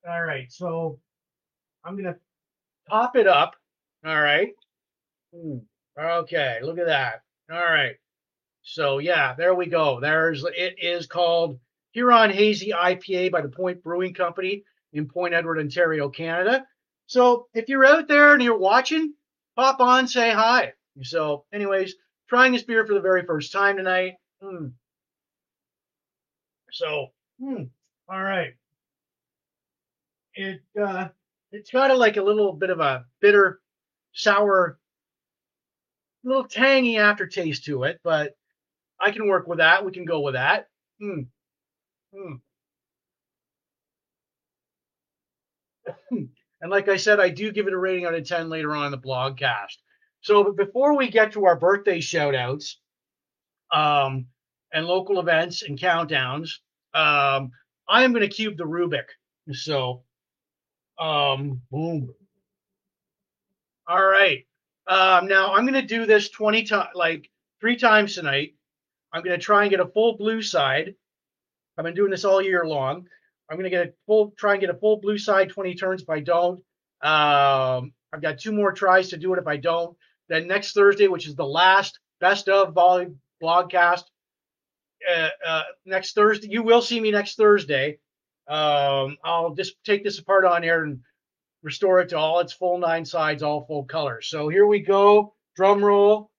All 0.09 0.25
right. 0.25 0.51
So 0.51 0.99
I'm 1.85 1.97
gonna 1.97 2.17
top 2.89 3.17
it 3.17 3.27
up 3.27 3.55
all 4.05 4.21
right. 4.21 4.51
Hmm. 5.35 5.59
Okay, 5.99 6.59
look 6.63 6.79
at 6.79 6.87
that. 6.87 7.23
All 7.53 7.63
right. 7.63 7.97
So 8.63 8.99
yeah, 8.99 9.35
there 9.35 9.55
we 9.55 9.67
go. 9.67 10.01
There's 10.01 10.45
it 10.45 10.75
is 10.79 11.07
called 11.07 11.61
Huron 11.93 12.31
Hazy 12.31 12.73
IPA 12.73 13.31
by 13.31 13.43
the 13.43 13.49
Point 13.49 13.83
Brewing 13.83 14.15
Company 14.15 14.65
in 14.93 15.07
Point 15.09 15.35
Edward, 15.35 15.59
Ontario, 15.61 16.09
Canada. 16.09 16.67
So 17.07 17.47
if 17.55 17.69
you're 17.69 17.85
out 17.85 18.09
there 18.09 18.33
and 18.33 18.43
you're 18.43 18.59
watching, 18.59 19.15
pop 19.55 19.81
on, 19.81 20.09
say 20.09 20.33
hi. 20.33 20.73
So, 21.03 21.45
anyways, 21.53 21.95
trying 22.29 22.53
this 22.53 22.63
beer 22.63 22.87
for 22.87 22.95
the 22.95 23.01
very 23.01 23.25
first 23.25 23.53
time 23.53 23.77
tonight. 23.77 24.15
Hmm. 24.43 24.69
So, 26.71 27.09
hmm. 27.41 27.65
all 28.09 28.23
right. 28.23 28.55
It 30.35 30.63
uh, 30.81 31.09
it's 31.53 31.71
got 31.71 31.91
a, 31.91 31.95
like 31.95 32.17
a 32.17 32.23
little 32.23 32.55
bit 32.55 32.71
of 32.71 32.81
a 32.81 33.05
bitter 33.21 33.61
sour, 34.13 34.79
little 36.25 36.45
tangy 36.45 36.97
aftertaste 36.97 37.65
to 37.65 37.85
it, 37.85 38.01
but 38.03 38.35
I 38.99 39.11
can 39.11 39.29
work 39.29 39.47
with 39.47 39.59
that. 39.59 39.85
We 39.85 39.93
can 39.93 40.05
go 40.05 40.21
with 40.21 40.35
that. 40.35 40.69
Mm. 41.03 41.27
Mm. 42.15 42.41
and 46.11 46.71
like 46.71 46.89
I 46.89 46.97
said, 46.97 47.21
I 47.21 47.29
do 47.29 47.53
give 47.53 47.67
it 47.67 47.73
a 47.73 47.79
rating 47.79 48.07
out 48.07 48.15
of 48.15 48.27
10 48.27 48.49
later 48.49 48.75
on 48.75 48.87
in 48.87 48.93
the 48.93 48.99
blogcast. 48.99 49.77
So 50.23 50.53
before 50.53 50.97
we 50.97 51.11
get 51.11 51.33
to 51.33 51.47
our 51.47 51.57
birthday 51.57 52.01
shout 52.01 52.37
outs 52.37 52.79
um, 53.73 54.27
and 54.73 54.87
local 54.87 55.19
events 55.19 55.63
and 55.63 55.79
countdowns, 55.79 56.59
um, 56.95 57.51
I 57.89 58.05
am 58.05 58.13
going 58.13 58.29
to 58.29 58.35
cube 58.35 58.57
the 58.57 58.65
Rubik. 58.65 59.07
So, 59.53 60.05
um, 60.99 61.61
boom. 61.73 62.15
All 63.89 64.05
right. 64.05 64.47
Um, 64.87 65.27
now 65.27 65.55
I'm 65.55 65.67
going 65.67 65.81
to 65.81 65.83
do 65.83 66.07
this 66.07 66.29
20 66.31 66.63
times, 66.65 66.91
like 66.95 67.29
three 67.61 67.77
times 67.77 68.15
tonight. 68.15 68.55
I'm 69.13 69.23
going 69.23 69.39
to 69.39 69.45
try 69.45 69.63
and 69.63 69.71
get 69.71 69.81
a 69.81 69.87
full 69.87 70.17
blue 70.17 70.41
side. 70.41 70.95
I've 71.77 71.85
been 71.85 71.95
doing 71.95 72.13
this 72.13 72.25
all 72.25 72.41
year 72.41 72.65
long. 72.65 73.09
I'm 73.51 73.57
going 73.57 73.65
to 73.65 73.71
get 73.71 73.89
a 73.89 73.93
full, 74.07 74.33
try 74.39 74.53
and 74.53 74.61
get 74.61 74.71
a 74.71 74.75
full 74.75 74.99
blue 74.99 75.19
side 75.19 75.51
20 75.51 75.75
turns. 75.75 76.03
If 76.03 76.11
I 76.11 76.21
don't, 76.21 76.61
um, 77.03 77.93
I've 78.13 78.23
got 78.23 78.39
two 78.39 78.53
more 78.53 78.73
tries 78.73 79.09
to 79.11 79.17
do 79.17 79.35
it. 79.35 79.39
If 79.39 79.49
I 79.49 79.57
don't, 79.57 79.97
then 80.33 80.47
next 80.47 80.73
Thursday, 80.73 81.09
which 81.09 81.27
is 81.27 81.35
the 81.35 81.47
last 81.47 81.99
best 82.21 82.49
of 82.49 82.73
volley 82.73 83.09
blogcast, 83.43 84.05
uh, 85.11 85.29
uh, 85.47 85.63
next 85.85 86.15
Thursday, 86.15 86.49
you 86.49 86.63
will 86.63 86.83
see 86.83 87.01
me 87.01 87.11
next 87.11 87.37
Thursday. 87.37 87.99
Um, 88.49 89.19
I'll 89.25 89.55
just 89.55 89.75
take 89.85 90.05
this 90.05 90.19
apart 90.19 90.45
on 90.45 90.65
air 90.65 90.85
and 90.85 91.01
restore 91.63 92.01
it 92.01 92.09
to 92.11 92.19
all 92.19 92.41
its 92.41 92.53
full 92.53 92.79
nine 92.79 93.05
sides, 93.05 93.43
all 93.43 93.65
full 93.67 93.85
colors. 93.85 94.29
So 94.29 94.49
here 94.49 94.67
we 94.67 94.81
go. 94.81 95.35
Drum 95.55 95.85
roll. 95.85 96.31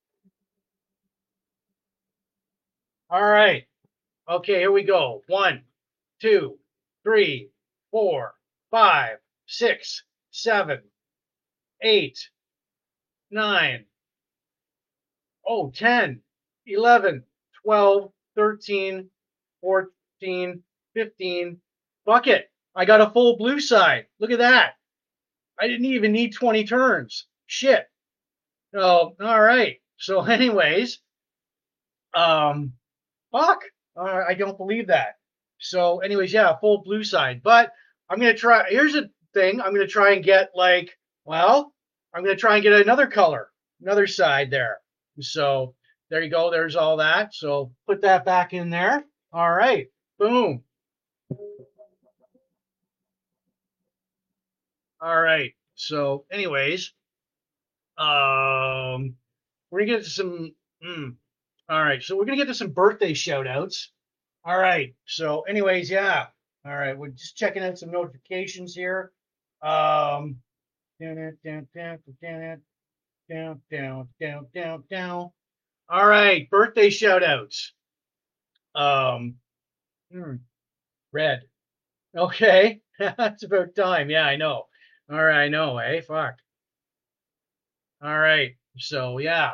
All 3.09 3.23
right. 3.23 3.65
Okay, 4.27 4.59
here 4.59 4.71
we 4.71 4.83
go. 4.83 5.21
One, 5.27 5.63
two, 6.21 6.57
three, 7.03 7.49
four, 7.91 8.33
five, 8.71 9.17
six, 9.45 10.03
seven, 10.31 10.81
eight, 11.81 12.29
nine, 13.33 13.85
oh, 15.47 15.71
10, 15.71 16.21
11, 16.67 17.23
12, 17.63 18.11
13, 18.35 19.09
14, 19.61 20.63
15. 20.93 21.57
Bucket. 22.05 22.51
I 22.75 22.85
got 22.85 23.01
a 23.01 23.09
full 23.11 23.37
blue 23.37 23.59
side. 23.59 24.07
Look 24.19 24.31
at 24.31 24.39
that. 24.39 24.73
I 25.59 25.67
didn't 25.67 25.85
even 25.85 26.11
need 26.11 26.33
20 26.33 26.65
turns. 26.65 27.27
Shit. 27.45 27.85
Oh, 28.75 29.15
all 29.21 29.41
right. 29.41 29.77
So, 29.97 30.21
anyways, 30.25 30.99
um, 32.13 32.73
fuck. 33.31 33.61
Uh, 33.95 34.23
I 34.27 34.33
don't 34.33 34.57
believe 34.57 34.87
that. 34.87 35.15
So, 35.59 35.99
anyways, 35.99 36.33
yeah, 36.33 36.57
full 36.59 36.83
blue 36.83 37.03
side. 37.03 37.41
But 37.43 37.71
I'm 38.09 38.19
gonna 38.19 38.33
try. 38.33 38.65
Here's 38.69 38.95
a 38.95 39.09
thing. 39.33 39.61
I'm 39.61 39.73
gonna 39.73 39.87
try 39.87 40.13
and 40.13 40.23
get 40.23 40.49
like, 40.55 40.97
well, 41.25 41.73
I'm 42.13 42.23
gonna 42.23 42.35
try 42.35 42.55
and 42.55 42.63
get 42.63 42.73
another 42.73 43.07
color, 43.07 43.49
another 43.81 44.07
side 44.07 44.51
there. 44.51 44.79
So 45.19 45.75
there 46.09 46.21
you 46.21 46.29
go. 46.29 46.51
There's 46.51 46.75
all 46.75 46.97
that. 46.97 47.33
So 47.33 47.71
put 47.87 48.01
that 48.01 48.25
back 48.25 48.53
in 48.53 48.69
there. 48.69 49.03
All 49.31 49.51
right. 49.51 49.87
Boom. 50.19 50.63
All 55.01 55.21
right. 55.21 55.53
So, 55.75 56.25
anyways, 56.31 56.93
um, 57.97 59.15
we're 59.69 59.79
gonna 59.79 59.97
get 59.97 60.03
to 60.03 60.09
some. 60.09 60.53
Mm, 60.85 61.15
all 61.67 61.83
right. 61.83 62.01
So 62.01 62.15
we're 62.15 62.25
gonna 62.25 62.37
get 62.37 62.47
to 62.47 62.53
some 62.53 62.71
birthday 62.71 63.13
shout 63.13 63.47
outs. 63.47 63.91
All 64.45 64.57
right. 64.57 64.93
So, 65.05 65.41
anyways, 65.41 65.89
yeah. 65.89 66.27
All 66.65 66.75
right. 66.77 66.97
We're 66.97 67.09
just 67.09 67.35
checking 67.35 67.63
out 67.63 67.77
some 67.77 67.91
notifications 67.91 68.73
here. 68.75 69.11
Um, 69.61 70.37
down, 71.03 71.37
down, 71.43 71.67
down, 71.75 71.99
down, 72.21 72.61
down, 73.29 73.61
down, 73.71 74.09
down, 74.19 74.47
down, 74.53 74.83
down. 74.89 75.31
All 75.89 76.07
right. 76.07 76.49
Birthday 76.49 76.89
shout 76.89 77.23
outs. 77.23 77.73
Um, 78.75 79.35
hmm, 80.11 80.35
red. 81.11 81.41
Okay. 82.15 82.81
That's 82.99 83.43
about 83.43 83.75
time. 83.75 84.09
Yeah, 84.09 84.25
I 84.25 84.37
know. 84.37 84.67
All 85.11 85.23
right, 85.23 85.43
I 85.45 85.49
know, 85.49 85.77
eh? 85.77 86.01
Fuck. 86.01 86.35
All 88.01 88.17
right. 88.19 88.53
So 88.77 89.17
yeah. 89.17 89.53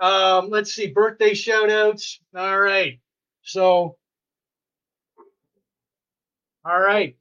Um, 0.00 0.48
let's 0.50 0.72
see, 0.74 0.88
birthday 0.88 1.34
shout 1.34 1.70
outs. 1.70 2.20
All 2.36 2.60
right. 2.60 3.00
So 3.42 3.96
all 6.64 6.80
right. 6.80 7.16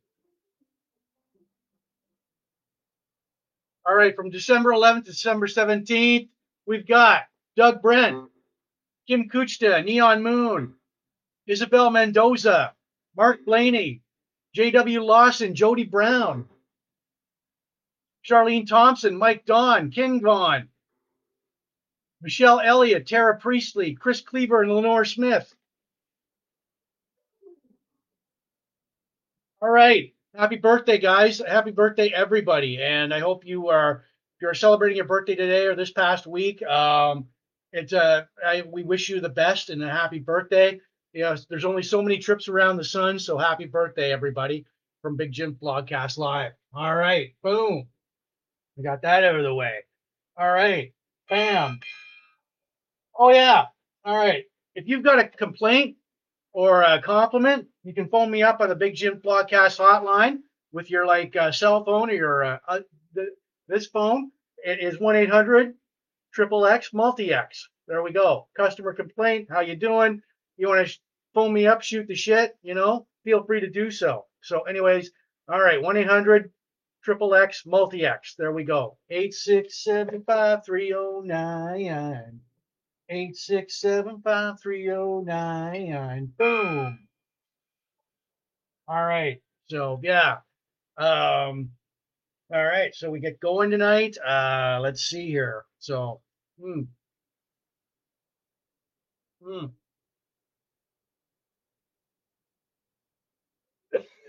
All 3.90 3.96
right, 3.96 4.16
from 4.16 4.30
December 4.30 4.70
11th 4.70 5.06
to 5.06 5.12
December 5.12 5.48
17th, 5.48 6.30
we've 6.68 6.86
got 6.86 7.24
Doug 7.56 7.82
Brent, 7.82 8.30
Kim 9.08 9.28
Kuchta, 9.28 9.84
Neon 9.84 10.22
Moon, 10.22 10.76
Isabel 11.48 11.90
Mendoza, 11.90 12.76
Mark 13.18 13.44
Blaney, 13.48 14.04
J.W. 14.54 15.02
Lawson, 15.02 15.56
Jody 15.56 15.86
Brown, 15.86 16.48
Charlene 18.24 18.68
Thompson, 18.68 19.18
Mike 19.18 19.48
Don, 19.48 19.90
King 19.90 20.22
Vaughn, 20.22 20.70
Michelle 22.22 22.60
Elliott, 22.60 23.08
Tara 23.08 23.40
Priestley, 23.40 23.96
Chris 23.96 24.22
Cleaver, 24.22 24.62
and 24.62 24.72
Lenore 24.72 25.04
Smith. 25.04 25.52
All 29.64 29.70
right. 29.72 30.14
Happy 30.36 30.58
birthday, 30.58 31.00
guys. 31.00 31.42
Happy 31.46 31.72
birthday, 31.72 32.10
everybody. 32.10 32.82
And 32.82 33.14
I 33.14 33.20
hope 33.20 33.46
you 33.46 33.70
are 33.70 34.04
if 34.36 34.42
you're 34.42 34.54
celebrating 34.54 34.98
your 34.98 35.08
birthday 35.08 35.36
today 35.36 35.66
or 35.66 35.76
this 35.76 35.92
past 35.92 36.28
week. 36.28 36.62
Um, 36.62 37.26
it's 37.72 37.94
uh 37.94 38.26
I, 38.46 38.62
we 38.62 38.84
wish 38.84 39.10
you 39.10 39.20
the 39.22 39.30
best 39.30 39.70
and 39.70 39.84
a 39.84 39.90
happy 39.90 40.20
birthday. 40.20 40.80
You 41.14 41.24
know, 41.24 41.36
there's 41.50 41.66
only 41.66 41.82
so 41.82 42.04
many 42.04 42.20
trips 42.20 42.48
around 42.48 42.78
the 42.78 42.84
sun, 42.84 43.18
so 43.18 43.40
happy 43.40 43.66
birthday, 43.66 44.12
everybody, 44.12 44.66
from 45.02 45.18
Big 45.18 45.32
Jim 45.32 45.58
Blogcast 45.60 46.20
Live. 46.20 46.52
All 46.76 46.96
right, 46.96 47.34
boom. 47.42 47.88
We 48.78 48.84
got 48.84 49.02
that 49.02 49.24
out 49.24 49.36
of 49.36 49.44
the 49.44 49.54
way. 49.54 49.80
All 50.38 50.52
right, 50.52 50.94
bam. 51.28 51.80
Oh 53.18 53.32
yeah. 53.32 53.66
All 54.06 54.16
right. 54.16 54.46
If 54.76 54.88
you've 54.88 55.04
got 55.04 55.20
a 55.20 55.28
complaint 55.28 55.98
or 56.60 56.82
a 56.82 57.02
compliment, 57.02 57.66
you 57.86 57.94
can 57.94 58.10
phone 58.10 58.30
me 58.30 58.44
up 58.44 58.60
on 58.60 58.68
the 58.68 58.76
Big 58.76 58.94
Jim 58.94 59.22
Blogcast 59.24 59.80
hotline 59.80 60.40
with 60.74 60.92
your 60.92 61.06
like 61.06 61.34
uh, 61.38 61.54
cell 61.54 61.86
phone 61.86 62.10
or 62.10 62.14
your 62.14 62.44
uh, 62.44 62.58
uh, 62.68 62.80
th- 63.16 63.30
this 63.70 63.88
phone. 63.88 64.30
It 64.58 64.80
is 64.82 65.00
one 65.00 65.16
eight 65.16 65.30
hundred 65.30 65.76
triple 66.34 66.66
X 66.66 66.92
multi 66.94 67.34
X. 67.34 67.70
There 67.88 68.04
we 68.04 68.12
go. 68.12 68.50
Customer 68.58 68.92
complaint. 68.92 69.48
How 69.50 69.62
you 69.62 69.78
doing? 69.78 70.22
You 70.58 70.68
want 70.68 70.86
to 70.86 70.92
sh- 70.92 71.00
phone 71.34 71.54
me 71.54 71.66
up, 71.66 71.82
shoot 71.82 72.10
the 72.10 72.16
shit? 72.16 72.58
You 72.62 72.74
know, 72.74 73.08
feel 73.24 73.42
free 73.46 73.62
to 73.62 73.70
do 73.70 73.90
so. 73.90 74.26
So, 74.42 74.64
anyways, 74.64 75.12
all 75.48 75.62
right, 75.62 75.82
one 75.82 75.96
eight 75.96 76.10
hundred 76.10 76.52
triple 77.06 77.36
X 77.36 77.64
multi 77.66 78.06
X. 78.06 78.36
There 78.38 78.52
we 78.52 78.66
go. 78.66 78.98
Eight 79.10 79.34
six 79.34 79.82
seven 79.82 80.24
five 80.28 80.66
three 80.66 80.90
zero 80.90 81.22
nine. 81.22 82.42
Eight 83.12 83.36
six 83.36 83.82
seven 83.82 84.22
five 84.22 84.62
three 84.62 84.84
zero 84.84 85.22
nine. 85.22 86.32
Boom. 86.38 87.08
All 88.88 89.04
right. 89.06 89.42
So 89.68 90.00
yeah. 90.04 90.38
Um. 90.98 91.72
All 92.54 92.64
right. 92.64 92.94
So 92.94 93.10
we 93.10 93.20
get 93.20 93.40
going 93.40 93.72
tonight. 93.72 94.18
Uh. 94.20 94.80
Let's 94.82 95.02
see 95.02 95.28
here. 95.28 95.66
So. 95.80 96.22
Hmm. 96.62 96.82
Hmm. 99.44 99.66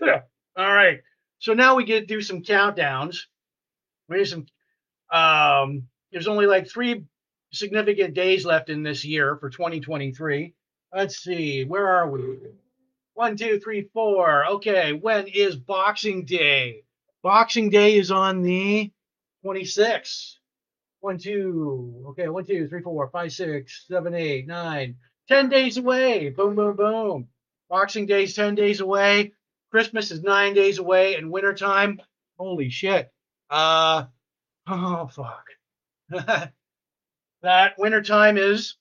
All 0.57 0.73
right. 0.73 1.01
So 1.39 1.53
now 1.53 1.75
we 1.75 1.83
get 1.83 2.01
to 2.01 2.05
do 2.07 2.21
some 2.21 2.41
countdowns. 2.41 3.17
We 4.09 4.17
do 4.17 4.25
some. 4.25 4.45
Um. 5.11 5.83
There's 6.11 6.27
only 6.27 6.47
like 6.47 6.67
three 6.67 7.05
significant 7.51 8.13
days 8.13 8.45
left 8.45 8.69
in 8.69 8.83
this 8.83 9.03
year 9.05 9.37
for 9.37 9.49
2023. 9.49 10.53
Let's 10.93 11.17
see. 11.17 11.63
Where 11.63 11.87
are 11.87 12.09
we? 12.09 12.37
One, 13.13 13.35
two, 13.35 13.59
three, 13.59 13.89
four. 13.93 14.45
Okay. 14.45 14.93
When 14.93 15.27
is 15.27 15.55
Boxing 15.55 16.25
Day? 16.25 16.83
Boxing 17.23 17.69
Day 17.69 17.97
is 17.97 18.11
on 18.11 18.41
the 18.41 18.91
26th. 19.45 20.35
One, 21.01 21.17
two. 21.17 22.05
Okay. 22.09 22.29
one, 22.29 22.45
two, 22.45 22.67
three, 22.67 22.81
four, 22.81 23.09
five, 23.09 23.31
six, 23.31 23.85
seven, 23.87 24.13
eight, 24.13 24.47
nine, 24.47 24.97
ten 25.27 25.49
days 25.49 25.77
away. 25.77 26.29
Boom, 26.29 26.55
boom, 26.55 26.75
boom. 26.75 27.27
Boxing 27.69 28.05
Day's 28.05 28.35
10 28.35 28.55
days 28.55 28.81
away. 28.81 29.31
Christmas 29.71 30.11
is 30.11 30.21
nine 30.21 30.53
days 30.53 30.77
away. 30.77 31.15
And 31.15 31.31
wintertime, 31.31 32.01
holy 32.37 32.69
shit. 32.69 33.11
Uh, 33.49 34.05
oh, 34.67 35.07
fuck. 35.07 35.45
that 37.41 37.75
wintertime 37.77 38.37
is 38.37 38.75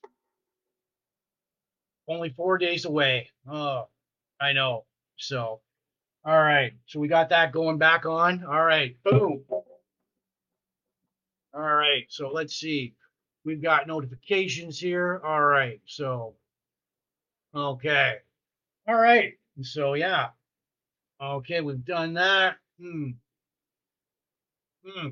only 2.08 2.30
four 2.30 2.58
days 2.58 2.84
away. 2.84 3.30
Oh, 3.50 3.88
I 4.40 4.52
know. 4.52 4.84
So, 5.16 5.60
all 6.24 6.38
right. 6.42 6.72
So 6.86 7.00
we 7.00 7.08
got 7.08 7.30
that 7.30 7.52
going 7.52 7.78
back 7.78 8.06
on. 8.06 8.44
All 8.44 8.64
right. 8.64 8.96
Boom. 9.04 9.44
All 11.54 11.60
right. 11.60 12.04
So 12.08 12.30
let's 12.30 12.54
see. 12.54 12.94
We've 13.44 13.62
got 13.62 13.86
notifications 13.86 14.78
here. 14.78 15.20
All 15.24 15.42
right. 15.42 15.80
So, 15.86 16.34
okay. 17.54 18.16
All 18.86 18.96
right. 18.96 19.34
So, 19.62 19.94
yeah. 19.94 20.28
Okay. 21.22 21.60
We've 21.60 21.84
done 21.84 22.14
that. 22.14 22.56
Hmm. 22.80 23.10
Hmm. 24.84 25.08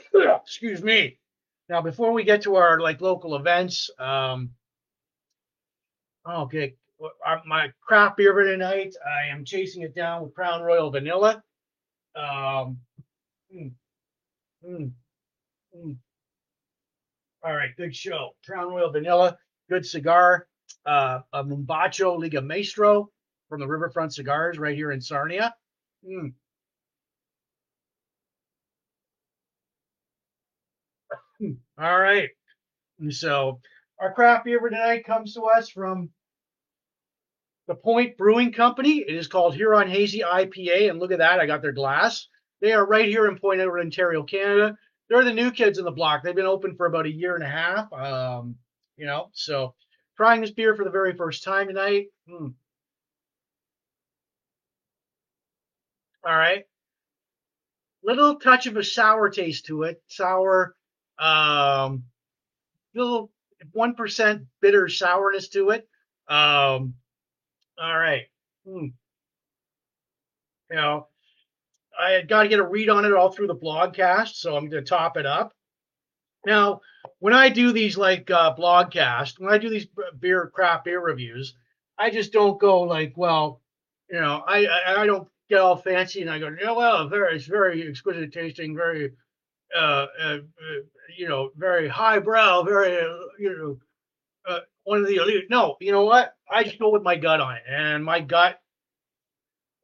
Excuse 0.42 0.82
me. 0.82 1.18
Now, 1.68 1.80
before 1.80 2.12
we 2.12 2.24
get 2.24 2.42
to 2.42 2.56
our 2.56 2.80
like 2.80 3.00
local 3.00 3.36
events, 3.36 3.90
um, 3.98 4.50
okay, 6.28 6.74
my 7.46 7.72
craft 7.80 8.16
beer 8.16 8.32
tonight, 8.32 8.94
I 9.06 9.28
am 9.28 9.44
chasing 9.44 9.82
it 9.82 9.94
down 9.94 10.22
with 10.22 10.34
Crown 10.34 10.62
Royal 10.62 10.90
Vanilla. 10.90 11.42
Um, 12.14 12.78
mm, 13.54 13.72
mm, 14.66 14.92
mm. 15.76 15.96
All 17.44 17.54
right, 17.54 17.70
good 17.76 17.94
show. 17.94 18.30
Crown 18.46 18.68
Royal 18.68 18.92
Vanilla, 18.92 19.36
good 19.68 19.84
cigar. 19.84 20.46
Uh, 20.86 21.20
a 21.32 21.44
Mombacho 21.44 22.18
Liga 22.18 22.40
Maestro 22.40 23.10
from 23.48 23.60
the 23.60 23.66
Riverfront 23.66 24.14
Cigars 24.14 24.58
right 24.58 24.76
here 24.76 24.92
in 24.92 25.00
Sarnia. 25.00 25.54
Mm. 26.06 26.32
All 31.78 31.98
right. 31.98 32.28
And 33.00 33.12
so 33.12 33.60
our 33.98 34.12
craft 34.12 34.44
beer 34.44 34.60
tonight 34.60 35.04
comes 35.04 35.34
to 35.34 35.42
us 35.42 35.68
from 35.68 36.10
the 37.66 37.74
Point 37.74 38.16
Brewing 38.16 38.52
Company. 38.52 38.98
It 38.98 39.14
is 39.14 39.28
called 39.28 39.54
Huron 39.54 39.88
Hazy 39.88 40.20
IPA. 40.20 40.90
And 40.90 40.98
look 40.98 41.12
at 41.12 41.18
that. 41.18 41.40
I 41.40 41.46
got 41.46 41.62
their 41.62 41.72
glass. 41.72 42.28
They 42.60 42.72
are 42.72 42.86
right 42.86 43.08
here 43.08 43.26
in 43.26 43.38
Point 43.38 43.60
Edward, 43.60 43.80
Ontario, 43.80 44.22
Canada. 44.22 44.76
They're 45.08 45.24
the 45.24 45.32
new 45.32 45.50
kids 45.50 45.78
in 45.78 45.84
the 45.84 45.90
block. 45.90 46.22
They've 46.22 46.34
been 46.34 46.46
open 46.46 46.76
for 46.76 46.86
about 46.86 47.06
a 47.06 47.12
year 47.12 47.34
and 47.34 47.44
a 47.44 47.48
half. 47.48 47.92
Um, 47.92 48.56
you 48.96 49.06
know, 49.06 49.30
so 49.32 49.74
trying 50.16 50.40
this 50.40 50.52
beer 50.52 50.74
for 50.76 50.84
the 50.84 50.90
very 50.90 51.14
first 51.14 51.42
time 51.44 51.66
tonight. 51.66 52.06
Hmm. 52.28 52.48
All 56.24 56.36
right. 56.36 56.64
Little 58.04 58.36
touch 58.36 58.66
of 58.66 58.76
a 58.76 58.84
sour 58.84 59.28
taste 59.28 59.66
to 59.66 59.82
it. 59.84 60.02
Sour, 60.06 60.74
um, 61.18 62.04
little 62.94 63.30
one 63.72 63.94
percent 63.94 64.42
bitter 64.60 64.88
sourness 64.88 65.48
to 65.48 65.70
it. 65.70 65.88
Um, 66.28 66.94
all 67.80 67.98
right. 67.98 68.24
Hmm. 68.66 68.86
You 70.70 70.76
know, 70.76 71.06
I 71.98 72.22
got 72.22 72.44
to 72.44 72.48
get 72.48 72.58
a 72.58 72.66
read 72.66 72.88
on 72.88 73.04
it 73.04 73.12
all 73.12 73.30
through 73.30 73.48
the 73.48 73.56
blogcast, 73.56 74.36
so 74.36 74.56
I'm 74.56 74.68
going 74.68 74.82
to 74.82 74.88
top 74.88 75.16
it 75.16 75.26
up. 75.26 75.52
Now, 76.46 76.80
when 77.18 77.34
I 77.34 77.48
do 77.48 77.72
these 77.72 77.96
like 77.96 78.30
uh, 78.30 78.54
blogcast, 78.56 79.38
when 79.38 79.52
I 79.52 79.58
do 79.58 79.68
these 79.68 79.86
beer 80.18 80.50
craft 80.52 80.84
beer 80.84 81.00
reviews, 81.00 81.54
I 81.98 82.10
just 82.10 82.32
don't 82.32 82.60
go 82.60 82.80
like, 82.80 83.12
well, 83.16 83.60
you 84.10 84.20
know, 84.20 84.42
I 84.46 84.66
I, 84.66 85.02
I 85.02 85.06
don't 85.06 85.28
get 85.48 85.60
all 85.60 85.76
fancy 85.76 86.22
and 86.22 86.30
I 86.30 86.38
go, 86.38 86.54
yeah, 86.60 86.72
well, 86.72 87.08
very 87.08 87.36
it's 87.36 87.46
very 87.46 87.86
exquisite 87.86 88.32
tasting, 88.32 88.74
very 88.74 89.12
uh, 89.76 90.06
uh, 90.20 90.24
uh 90.24 90.38
you 91.16 91.28
know, 91.28 91.50
very 91.56 91.88
highbrow, 91.88 92.62
very 92.62 92.98
uh, 92.98 93.18
you 93.38 93.78
know, 94.46 94.60
one 94.84 95.00
of 95.00 95.06
the 95.06 95.16
elite. 95.16 95.44
No, 95.50 95.76
you 95.80 95.92
know 95.92 96.04
what? 96.04 96.34
I 96.50 96.64
just 96.64 96.78
go 96.78 96.90
with 96.90 97.02
my 97.02 97.16
gut 97.16 97.40
on 97.40 97.56
it, 97.56 97.62
and 97.68 98.04
my 98.04 98.20
gut. 98.20 98.60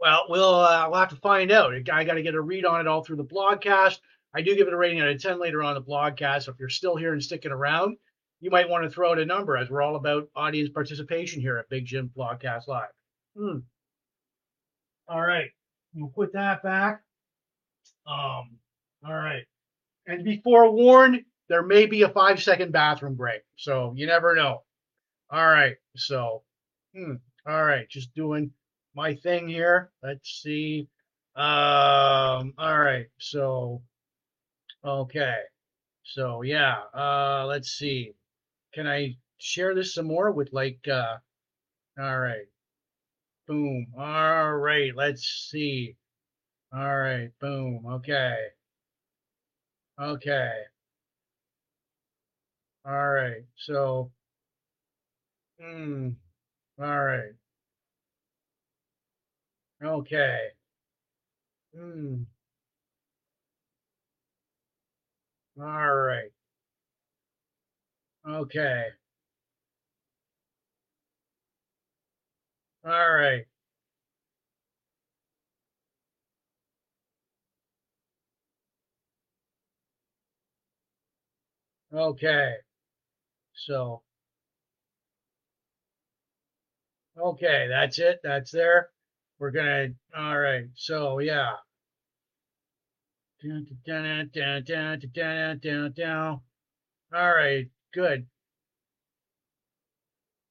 Well, 0.01 0.27
we'll 0.29 0.55
uh, 0.55 0.88
we'll 0.88 1.01
have 1.01 1.09
to 1.11 1.16
find 1.16 1.51
out. 1.51 1.74
I 1.74 2.05
got 2.05 2.14
to 2.14 2.22
get 2.22 2.35
a 2.35 2.40
read 2.40 2.64
on 2.64 2.81
it 2.81 2.87
all 2.87 3.03
through 3.03 3.16
the 3.16 3.24
blogcast. 3.24 3.98
I 4.35 4.42
do 4.42 4.55
give 4.55 4.68
it 4.68 4.74
a 4.74 4.77
rating 4.77 5.01
out 5.01 5.09
of 5.09 5.20
10 5.20 5.40
later 5.40 5.62
on 5.62 5.74
the 5.74 5.83
blogcast. 5.83 6.44
So 6.44 6.53
if 6.53 6.61
you're 6.61 6.68
still 6.68 6.96
here 6.96 7.12
and 7.12 7.22
sticking 7.22 7.51
around, 7.51 7.96
you 8.40 8.51
might 8.51 8.68
want 8.68 8.85
to 8.85 8.90
throw 8.90 9.11
out 9.11 9.18
a 9.18 9.24
number 9.24 9.57
as 9.57 9.70
we're 9.70 9.83
all 9.83 9.96
about 9.96 10.29
audience 10.37 10.70
participation 10.70 11.40
here 11.40 11.57
at 11.59 11.68
Big 11.68 11.87
Jim 11.87 12.11
Blogcast 12.16 12.68
Live. 12.68 12.90
Hmm. 13.37 13.59
All 15.09 15.22
right. 15.22 15.51
We'll 15.94 16.11
put 16.11 16.33
that 16.35 16.62
back. 16.62 17.03
Um, 18.07 18.59
all 19.05 19.14
right. 19.14 19.44
And 20.09 20.25
be 20.25 20.40
forewarned, 20.42 21.23
there 21.49 21.62
may 21.62 21.85
be 21.85 22.03
a 22.03 22.09
five 22.09 22.42
second 22.42 22.73
bathroom 22.73 23.14
break. 23.14 23.42
So 23.57 23.92
you 23.94 24.07
never 24.07 24.35
know. 24.35 24.62
All 25.31 25.47
right. 25.47 25.77
So, 25.97 26.42
hmm. 26.94 27.16
all 27.47 27.64
right. 27.64 27.88
Just 27.90 28.14
doing 28.14 28.51
my 28.94 29.14
thing 29.14 29.49
here. 29.49 29.90
Let's 30.03 30.40
see. 30.42 30.88
Um, 31.37 32.55
all 32.57 32.79
right. 32.81 33.07
So, 33.18 33.83
okay. 34.83 35.37
So 36.05 36.40
yeah, 36.40 36.79
uh, 36.94 37.44
let's 37.47 37.73
see. 37.73 38.14
Can 38.73 38.87
I 38.88 39.16
share 39.37 39.75
this 39.75 39.94
some 39.94 40.07
more 40.07 40.33
with 40.33 40.49
like, 40.53 40.81
uh, 40.90 41.16
all 42.01 42.18
right. 42.18 42.47
Boom. 43.47 43.88
All 43.99 44.55
right. 44.55 44.92
Let's 44.97 45.49
see. 45.51 45.97
All 46.75 46.99
right. 46.99 47.31
Boom. 47.40 47.85
Okay. 47.87 48.37
Okay. 49.98 50.52
All 52.84 53.08
right. 53.11 53.44
So, 53.56 54.11
hmm. 55.61 56.11
All 56.80 57.04
right. 57.04 57.34
Okay. 59.82 60.50
Hmm. 61.74 62.24
All 65.61 65.94
right. 65.94 66.30
Okay. 68.26 68.87
All 72.84 72.90
right. 73.14 73.46
Okay. 81.92 82.55
So, 83.55 84.03
okay, 87.18 87.66
that's 87.68 87.98
it. 87.98 88.20
That's 88.22 88.51
there. 88.51 88.90
We're 89.38 89.51
gonna, 89.51 89.88
all 90.16 90.38
right. 90.38 90.64
So, 90.74 91.18
yeah. 91.18 91.55
Dun, 93.42 93.66
dun, 93.87 94.31
dun, 94.35 94.64
dun, 94.64 95.01
dun, 95.14 95.61
dun, 95.62 95.92
dun. 95.96 96.40
All 97.14 97.35
right, 97.35 97.68
good. 97.94 98.27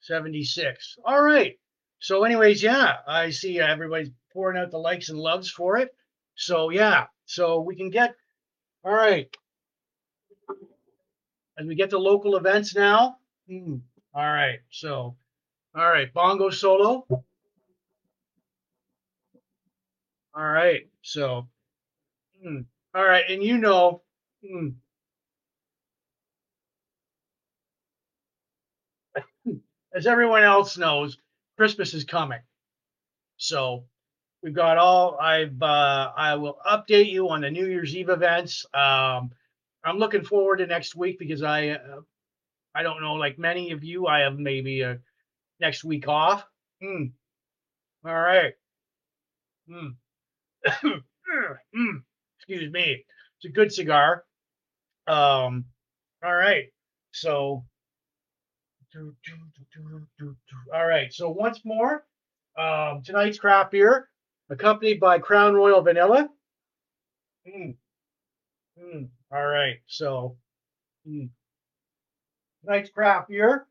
76. 0.02 0.98
All 1.06 1.22
right. 1.22 1.60
So, 2.00 2.24
anyways, 2.24 2.64
yeah, 2.64 2.98
I 3.08 3.30
see 3.32 3.60
everybody's 3.60 4.12
pouring 4.32 4.58
out 4.58 4.72
the 4.72 4.78
likes 4.78 5.10
and 5.10 5.20
loves 5.20 5.50
for 5.50 5.78
it. 5.78 5.90
So, 6.36 6.70
yeah, 6.70 7.08
so 7.26 7.60
we 7.60 7.76
can 7.76 7.90
get, 7.90 8.16
all 8.86 8.94
right. 8.94 9.28
As 11.58 11.66
we 11.66 11.76
get 11.76 11.90
to 11.92 11.98
local 11.98 12.36
events 12.36 12.76
now. 12.76 13.18
Hmm. 13.50 13.78
All 14.14 14.24
right. 14.24 14.60
So, 14.70 15.16
all 15.76 15.90
right, 15.90 16.12
bongo 16.14 16.50
solo. 16.50 17.06
All 17.10 17.24
right. 20.36 20.88
So, 21.02 21.48
hmm. 22.44 22.62
all 22.94 23.04
right, 23.06 23.26
and 23.30 23.44
you 23.44 23.58
know, 23.58 24.02
hmm, 24.46 24.70
as 29.96 30.06
everyone 30.08 30.44
else 30.44 30.78
knows, 30.78 31.18
Christmas 31.58 31.94
is 31.94 32.04
coming. 32.04 32.40
So 33.38 33.86
we've 34.44 34.54
got 34.54 34.78
all. 34.78 35.18
I've 35.20 35.62
uh, 35.62 36.12
I 36.16 36.36
will 36.36 36.58
update 36.70 37.12
you 37.12 37.30
on 37.30 37.42
the 37.42 37.50
New 37.50 37.66
Year's 37.68 37.96
Eve 37.96 38.10
events. 38.10 38.66
Um, 38.74 39.32
I'm 39.88 39.98
looking 39.98 40.24
forward 40.24 40.58
to 40.58 40.68
next 40.68 40.96
week 40.96 41.20
because 41.20 41.44
I 41.44 41.70
uh, 41.70 42.02
I 42.76 42.84
don't 42.84 43.02
know, 43.02 43.14
like 43.16 43.40
many 43.40 43.72
of 43.72 43.84
you, 43.84 44.08
I 44.08 44.20
have 44.22 44.38
maybe 44.38 44.82
a 44.82 45.00
next 45.60 45.84
week 45.84 46.08
off. 46.08 46.46
Hmm. 46.82 47.06
All 48.06 48.14
right. 48.16 48.54
Hmm. 49.70 49.88
Hmm. 51.76 51.98
Excuse 52.40 52.72
me. 52.72 53.04
It's 53.38 53.46
a 53.46 53.50
good 53.54 53.72
cigar. 53.74 54.24
Um. 55.08 55.66
All 56.24 56.34
right. 56.36 56.66
So. 57.12 57.66
All 60.74 60.88
right. 60.88 61.14
So 61.14 61.30
once 61.30 61.66
more, 61.66 62.06
um, 62.58 63.02
tonight's 63.04 63.38
craft 63.38 63.72
beer, 63.72 64.10
accompanied 64.50 65.00
by 65.00 65.20
Crown 65.20 65.54
Royal 65.54 65.82
Vanilla. 65.82 66.30
Mm, 67.48 67.76
mm. 68.82 69.10
All 69.32 69.46
right. 69.46 69.78
So 69.88 70.38
mm. 71.08 71.30
tonight's 72.64 72.90
craft 72.90 73.30
beer, 73.30 73.68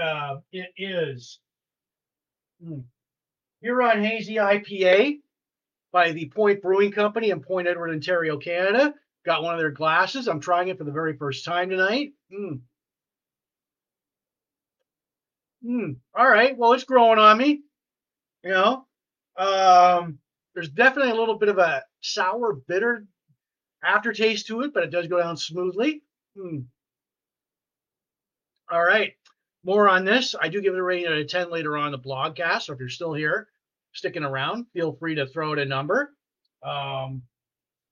uh, 0.00 0.36
it 0.52 0.70
is 0.76 1.40
mm, 2.64 2.84
Huron 3.60 4.04
Hazy 4.04 4.36
IPA 4.36 5.18
by 5.92 6.12
the 6.12 6.28
Point 6.30 6.62
Brewing 6.62 6.92
Company 6.92 7.30
in 7.30 7.40
Point 7.40 7.68
Edward, 7.68 7.90
Ontario, 7.90 8.38
Canada. 8.38 8.94
Got 9.24 9.42
one 9.42 9.54
of 9.54 9.60
their 9.60 9.70
glasses. 9.70 10.28
I'm 10.28 10.40
trying 10.40 10.68
it 10.68 10.78
for 10.78 10.84
the 10.84 10.92
very 10.92 11.16
first 11.16 11.44
time 11.44 11.68
tonight. 11.68 12.12
Mm. 12.32 12.60
Mm. 15.64 15.96
All 16.14 16.28
right. 16.28 16.56
Well, 16.56 16.72
it's 16.72 16.84
growing 16.84 17.18
on 17.18 17.38
me. 17.38 17.62
You 18.42 18.50
know, 18.50 18.86
um, 19.36 20.18
there's 20.54 20.68
definitely 20.70 21.12
a 21.12 21.16
little 21.16 21.38
bit 21.38 21.48
of 21.48 21.58
a 21.58 21.84
sour, 22.00 22.54
bitter 22.54 23.06
aftertaste 23.82 24.46
to 24.46 24.62
it, 24.62 24.72
but 24.74 24.84
it 24.84 24.90
does 24.90 25.06
go 25.08 25.18
down 25.18 25.36
smoothly. 25.36 26.02
Mm. 26.36 26.66
All 28.70 28.82
right. 28.82 29.14
More 29.64 29.88
on 29.88 30.04
this. 30.04 30.34
I 30.40 30.48
do 30.48 30.60
give 30.60 30.74
it 30.74 30.78
a 30.78 30.82
rating 30.82 31.06
out 31.06 31.18
of 31.18 31.28
10 31.28 31.50
later 31.50 31.76
on 31.76 31.92
the 31.92 31.98
blogcast. 31.98 32.62
So 32.62 32.72
if 32.72 32.80
you're 32.80 32.88
still 32.88 33.12
here, 33.12 33.48
sticking 33.92 34.24
around, 34.24 34.66
feel 34.72 34.92
free 34.92 35.14
to 35.16 35.26
throw 35.26 35.52
it 35.52 35.58
a 35.58 35.64
number. 35.64 36.14
Um, 36.62 37.22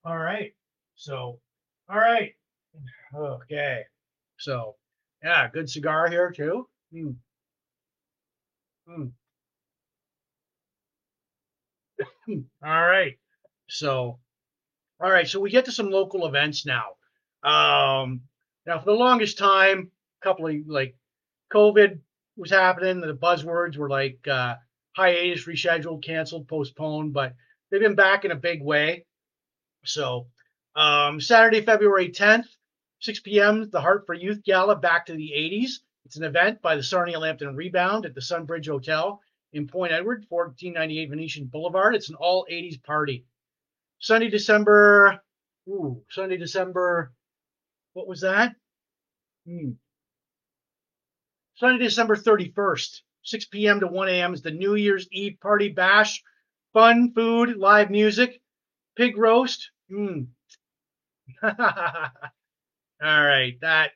all 0.04 0.18
right. 0.18 0.52
So, 0.96 1.40
all 1.88 1.98
right. 1.98 2.34
Okay. 3.14 3.82
So, 4.38 4.76
yeah, 5.22 5.48
good 5.50 5.68
cigar 5.68 6.08
here 6.08 6.30
too. 6.30 6.68
Mm. 6.94 7.16
Mm. 8.88 9.12
All 12.64 12.86
right. 12.86 13.18
So, 13.68 14.18
all 15.00 15.10
right. 15.10 15.28
So 15.28 15.40
we 15.40 15.50
get 15.50 15.64
to 15.66 15.72
some 15.72 15.90
local 15.90 16.26
events 16.26 16.66
now. 16.66 16.96
Um, 17.42 18.22
now, 18.66 18.78
for 18.78 18.86
the 18.86 18.92
longest 18.92 19.38
time, 19.38 19.90
a 20.20 20.24
couple 20.24 20.46
of 20.46 20.54
like 20.66 20.94
COVID 21.52 21.98
was 22.36 22.50
happening. 22.50 23.00
The 23.00 23.14
buzzwords 23.14 23.76
were 23.76 23.88
like 23.88 24.26
uh, 24.28 24.56
hiatus, 24.96 25.46
rescheduled, 25.46 26.04
canceled, 26.04 26.48
postponed, 26.48 27.12
but 27.12 27.34
they've 27.70 27.80
been 27.80 27.94
back 27.94 28.24
in 28.24 28.30
a 28.30 28.36
big 28.36 28.62
way. 28.62 29.06
So, 29.84 30.26
um, 30.76 31.20
Saturday, 31.20 31.62
February 31.62 32.10
10th, 32.10 32.46
6 33.00 33.20
p.m., 33.20 33.70
the 33.70 33.80
Heart 33.80 34.04
for 34.06 34.14
Youth 34.14 34.42
Gala 34.44 34.76
back 34.76 35.06
to 35.06 35.14
the 35.14 35.32
80s. 35.34 35.80
It's 36.04 36.16
an 36.16 36.24
event 36.24 36.60
by 36.60 36.76
the 36.76 36.82
Sarnia 36.82 37.18
Lambton 37.18 37.56
Rebound 37.56 38.04
at 38.04 38.14
the 38.14 38.20
Sunbridge 38.20 38.66
Hotel 38.66 39.20
in 39.52 39.66
Point 39.66 39.92
Edward, 39.92 40.26
1498 40.28 41.08
Venetian 41.08 41.46
Boulevard. 41.46 41.94
It's 41.94 42.10
an 42.10 42.16
all 42.16 42.46
80s 42.50 42.82
party. 42.82 43.24
Sunday, 44.00 44.30
December, 44.30 45.20
ooh, 45.68 46.02
Sunday, 46.10 46.36
December, 46.38 47.12
what 47.94 48.08
was 48.08 48.22
that? 48.22 48.54
Hmm. 49.46 49.72
Sunday, 51.56 51.84
December 51.84 52.16
31st, 52.16 53.02
6 53.22 53.44
p.m. 53.46 53.80
to 53.80 53.86
1 53.86 54.08
a.m. 54.08 54.34
is 54.34 54.42
the 54.42 54.50
New 54.50 54.74
Year's 54.74 55.08
Eve 55.12 55.38
party 55.42 55.68
bash. 55.68 56.22
Fun, 56.72 57.12
food, 57.14 57.56
live 57.56 57.90
music, 57.90 58.40
pig 58.96 59.16
roast. 59.18 59.70
Hmm. 59.90 60.22
All 61.42 61.52
right, 63.02 63.58
that, 63.60 63.92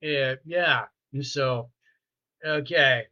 yeah, 0.00 0.34
yeah. 0.44 0.84
So, 1.22 1.70
okay. 2.46 3.04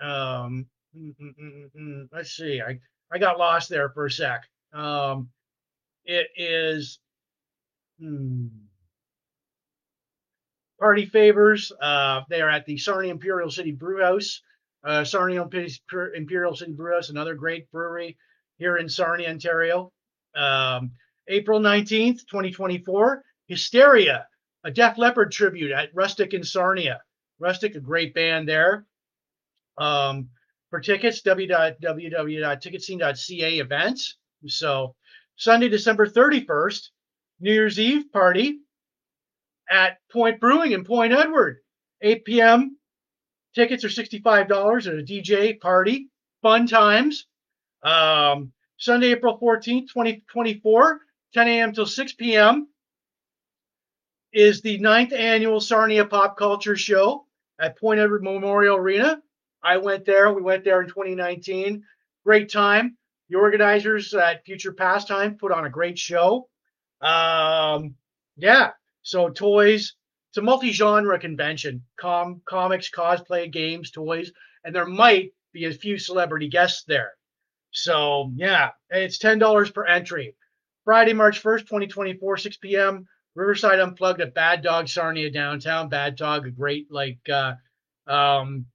Um, 0.00 0.66
mm, 0.96 1.14
mm, 1.20 1.34
mm, 1.40 1.70
mm, 1.78 2.08
let's 2.12 2.32
see. 2.32 2.60
I 2.60 2.80
I 3.12 3.18
got 3.18 3.38
lost 3.38 3.68
there 3.70 3.90
for 3.90 4.06
a 4.06 4.10
sec. 4.10 4.42
Um, 4.72 5.30
it 6.04 6.28
is 6.36 6.98
hmm, 8.00 8.46
party 10.78 11.06
favors. 11.06 11.72
Uh, 11.80 12.22
they 12.28 12.40
are 12.40 12.50
at 12.50 12.66
the 12.66 12.78
Sarnia 12.78 13.10
Imperial 13.10 13.50
City 13.50 13.72
Brewhouse. 13.72 14.42
Uh, 14.84 15.04
Sarnia 15.04 15.46
Imperial 16.14 16.56
City 16.56 16.72
Brewhouse, 16.72 17.10
another 17.10 17.34
great 17.34 17.70
brewery 17.70 18.16
here 18.58 18.76
in 18.76 18.88
Sarnia, 18.88 19.28
Ontario. 19.28 19.92
Um, 20.34 20.92
April 21.26 21.60
19th, 21.60 22.20
2024, 22.30 23.24
Hysteria, 23.48 24.26
a 24.64 24.70
Def 24.70 24.96
Leppard 24.98 25.32
tribute 25.32 25.72
at 25.72 25.94
Rustic 25.94 26.32
in 26.32 26.44
Sarnia. 26.44 27.02
Rustic, 27.38 27.74
a 27.74 27.80
great 27.80 28.14
band 28.14 28.48
there. 28.48 28.86
Um, 29.76 30.30
for 30.70 30.80
tickets, 30.80 31.20
www.ticketscene.ca 31.22 33.58
events. 33.58 34.16
So 34.46 34.94
Sunday, 35.36 35.68
December 35.68 36.06
31st, 36.06 36.88
New 37.40 37.52
Year's 37.52 37.78
Eve 37.78 38.10
party 38.12 38.60
at 39.70 39.98
Point 40.10 40.40
Brewing 40.40 40.72
in 40.72 40.84
Point 40.84 41.12
Edward, 41.12 41.58
8 42.02 42.24
p.m. 42.24 42.76
Tickets 43.54 43.84
are 43.84 43.88
$65 43.88 44.86
at 44.86 44.98
a 44.98 45.02
DJ 45.02 45.58
party. 45.60 46.08
Fun 46.42 46.66
times. 46.66 47.26
Um, 47.82 48.52
Sunday, 48.76 49.08
April 49.08 49.38
14th, 49.38 49.88
2024, 49.88 51.00
10 51.34 51.48
a.m. 51.48 51.72
till 51.72 51.86
6 51.86 52.12
p.m. 52.12 52.68
is 54.32 54.60
the 54.60 54.78
ninth 54.78 55.12
annual 55.12 55.60
Sarnia 55.60 56.04
Pop 56.04 56.36
Culture 56.36 56.76
Show 56.76 57.26
at 57.58 57.78
Point 57.78 58.00
Edward 58.00 58.22
Memorial 58.22 58.76
Arena. 58.76 59.20
I 59.62 59.78
went 59.78 60.04
there. 60.04 60.32
We 60.32 60.42
went 60.42 60.64
there 60.64 60.80
in 60.80 60.88
2019. 60.88 61.82
Great 62.24 62.50
time. 62.50 62.97
The 63.28 63.36
organizers 63.36 64.14
at 64.14 64.44
Future 64.44 64.72
Pastime 64.72 65.36
put 65.36 65.52
on 65.52 65.66
a 65.66 65.70
great 65.70 65.98
show. 65.98 66.48
Um, 67.00 67.94
yeah. 68.36 68.70
So 69.02 69.28
toys. 69.30 69.94
It's 70.30 70.38
a 70.38 70.42
multi-genre 70.42 71.18
convention. 71.18 71.84
Com, 71.98 72.42
comics, 72.44 72.90
cosplay, 72.90 73.50
games, 73.50 73.90
toys, 73.90 74.30
and 74.64 74.74
there 74.74 74.86
might 74.86 75.32
be 75.52 75.64
a 75.64 75.72
few 75.72 75.98
celebrity 75.98 76.48
guests 76.48 76.84
there. 76.86 77.12
So 77.70 78.30
yeah, 78.34 78.70
it's 78.90 79.18
ten 79.18 79.38
dollars 79.38 79.70
per 79.70 79.86
entry. 79.86 80.34
Friday, 80.84 81.12
March 81.12 81.42
1st, 81.42 81.60
2024, 81.60 82.36
6 82.38 82.56
p.m. 82.58 83.06
Riverside 83.34 83.78
Unplugged 83.78 84.22
at 84.22 84.34
Bad 84.34 84.62
Dog 84.62 84.88
Sarnia 84.88 85.30
downtown. 85.30 85.88
Bad 85.88 86.16
Dog, 86.16 86.46
a 86.46 86.50
great 86.50 86.90
like 86.90 87.20
uh, 87.28 87.54
um, 88.06 88.66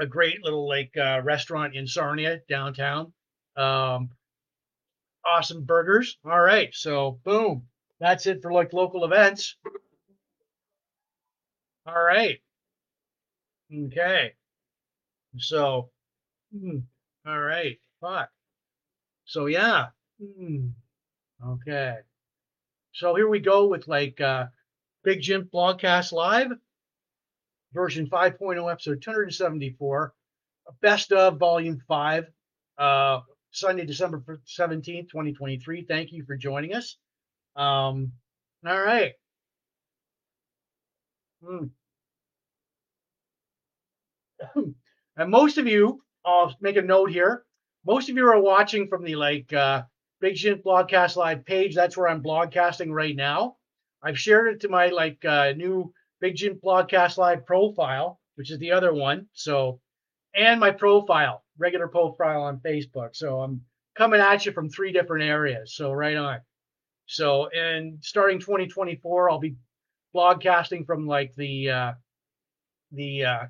a 0.00 0.06
great 0.06 0.42
little 0.42 0.68
like 0.68 0.96
uh, 0.96 1.20
restaurant 1.22 1.74
in 1.74 1.86
Sarnia 1.86 2.40
downtown. 2.48 3.12
Um, 3.56 4.10
awesome 5.24 5.64
burgers. 5.64 6.18
All 6.24 6.40
right, 6.40 6.74
so 6.74 7.20
boom, 7.24 7.66
that's 8.00 8.26
it 8.26 8.42
for 8.42 8.52
like 8.52 8.72
local 8.72 9.04
events. 9.04 9.56
All 11.86 12.00
right. 12.00 12.40
Okay. 13.74 14.32
So, 15.38 15.90
hmm, 16.52 16.78
all 17.26 17.40
right. 17.40 17.78
Fuck. 18.00 18.30
So 19.24 19.46
yeah. 19.46 19.86
Hmm, 20.20 20.68
okay. 21.44 21.96
So 22.92 23.14
here 23.14 23.28
we 23.28 23.40
go 23.40 23.66
with 23.66 23.88
like 23.88 24.20
uh, 24.20 24.46
Big 25.02 25.22
Jim 25.22 25.48
Blogcast 25.52 26.12
Live, 26.12 26.52
version 27.72 28.06
5.0, 28.06 28.70
episode 28.70 29.02
274, 29.02 30.14
best 30.82 31.10
of 31.12 31.38
volume 31.38 31.80
5, 31.88 32.26
uh, 32.78 33.20
Sunday, 33.52 33.84
December 33.84 34.22
17th, 34.46 35.10
2023. 35.10 35.84
Thank 35.84 36.12
you 36.12 36.24
for 36.24 36.36
joining 36.36 36.74
us. 36.74 36.96
Um, 37.54 38.12
all 38.66 38.80
right. 38.80 39.12
Hmm. 41.44 41.66
and 45.16 45.30
most 45.30 45.58
of 45.58 45.66
you, 45.66 46.02
I'll 46.24 46.54
make 46.60 46.76
a 46.76 46.82
note 46.82 47.10
here. 47.10 47.44
Most 47.84 48.08
of 48.08 48.16
you 48.16 48.26
are 48.28 48.40
watching 48.40 48.88
from 48.88 49.04
the 49.04 49.16
like 49.16 49.52
uh, 49.52 49.82
Big 50.20 50.36
Jim 50.36 50.60
Blogcast 50.64 51.16
Live 51.16 51.44
page. 51.44 51.74
That's 51.74 51.96
where 51.96 52.08
I'm 52.08 52.22
blogcasting 52.22 52.92
right 52.92 53.16
now. 53.16 53.56
I've 54.02 54.18
shared 54.18 54.54
it 54.54 54.60
to 54.60 54.68
my 54.68 54.86
like 54.88 55.24
uh, 55.24 55.52
new 55.56 55.92
Big 56.20 56.36
Jim 56.36 56.58
Blogcast 56.62 57.18
Live 57.18 57.44
profile, 57.44 58.20
which 58.36 58.50
is 58.50 58.58
the 58.58 58.72
other 58.72 58.94
one. 58.94 59.26
So, 59.32 59.80
and 60.34 60.60
my 60.60 60.70
profile, 60.70 61.41
regular 61.58 61.88
profile 61.88 62.42
on 62.42 62.58
Facebook. 62.58 63.14
So 63.14 63.40
I'm 63.40 63.62
coming 63.96 64.20
at 64.20 64.46
you 64.46 64.52
from 64.52 64.68
three 64.68 64.92
different 64.92 65.24
areas. 65.24 65.74
So 65.74 65.92
right 65.92 66.16
on. 66.16 66.40
So, 67.06 67.48
and 67.48 67.98
starting 68.02 68.38
2024, 68.38 69.30
I'll 69.30 69.38
be 69.38 69.56
blogcasting 70.14 70.86
from 70.86 71.06
like 71.06 71.34
the 71.36 71.70
uh, 71.70 71.92
the 72.92 73.24
uh, 73.24 73.44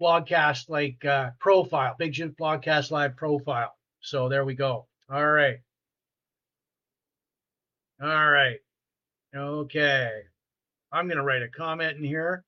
blogcast 0.00 0.68
like 0.68 1.04
uh, 1.04 1.30
profile, 1.40 1.96
Big 1.98 2.12
Jim 2.12 2.34
Blogcast 2.38 2.90
Live 2.90 3.16
profile. 3.16 3.72
So 4.00 4.28
there 4.28 4.44
we 4.44 4.54
go. 4.54 4.86
All 5.10 5.26
right. 5.26 5.58
All 8.02 8.30
right. 8.30 8.58
Okay. 9.34 10.10
I'm 10.92 11.08
to 11.08 11.22
write 11.22 11.42
a 11.42 11.48
comment 11.48 11.96
in 11.96 12.04
here. 12.04 12.44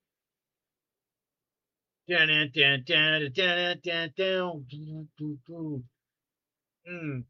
Mm. 6.89 7.25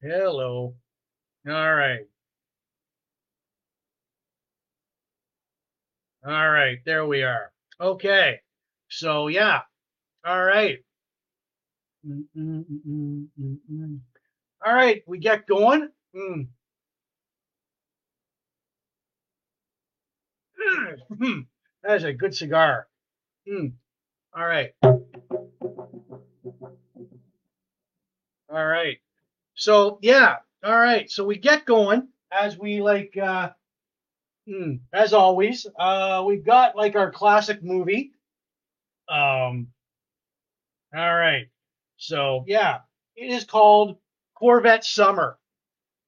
Hello. 0.00 0.74
All 1.46 1.74
right. 1.74 2.00
All 6.26 6.50
right. 6.50 6.78
There 6.86 7.06
we 7.06 7.22
are. 7.22 7.52
Okay. 7.78 8.40
So, 8.88 9.28
yeah. 9.28 9.60
All 10.24 10.42
right. 10.42 10.78
All 14.64 14.74
right. 14.74 15.02
We 15.06 15.18
get 15.18 15.46
going. 15.46 15.90
Mm. 16.16 16.46
Mm. 21.12 21.46
That 21.82 21.96
is 21.96 22.04
a 22.04 22.14
good 22.14 22.34
cigar. 22.34 22.88
Mm. 23.48 23.72
All 24.36 24.46
right. 24.46 24.72
All 24.82 25.00
right. 28.66 28.98
So 29.54 29.98
yeah. 30.02 30.36
All 30.64 30.78
right. 30.78 31.10
So 31.10 31.24
we 31.24 31.38
get 31.38 31.64
going 31.66 32.08
as 32.32 32.58
we 32.58 32.82
like. 32.82 33.16
uh 33.16 33.50
mm, 34.48 34.80
As 34.92 35.12
always, 35.12 35.66
uh 35.78 36.24
we've 36.26 36.44
got 36.44 36.76
like 36.76 36.96
our 36.96 37.10
classic 37.10 37.62
movie. 37.62 38.12
Um. 39.08 39.68
All 40.94 41.14
right. 41.14 41.48
So 41.96 42.44
yeah, 42.46 42.80
it 43.16 43.30
is 43.30 43.44
called 43.44 43.98
Corvette 44.34 44.84
Summer. 44.84 45.38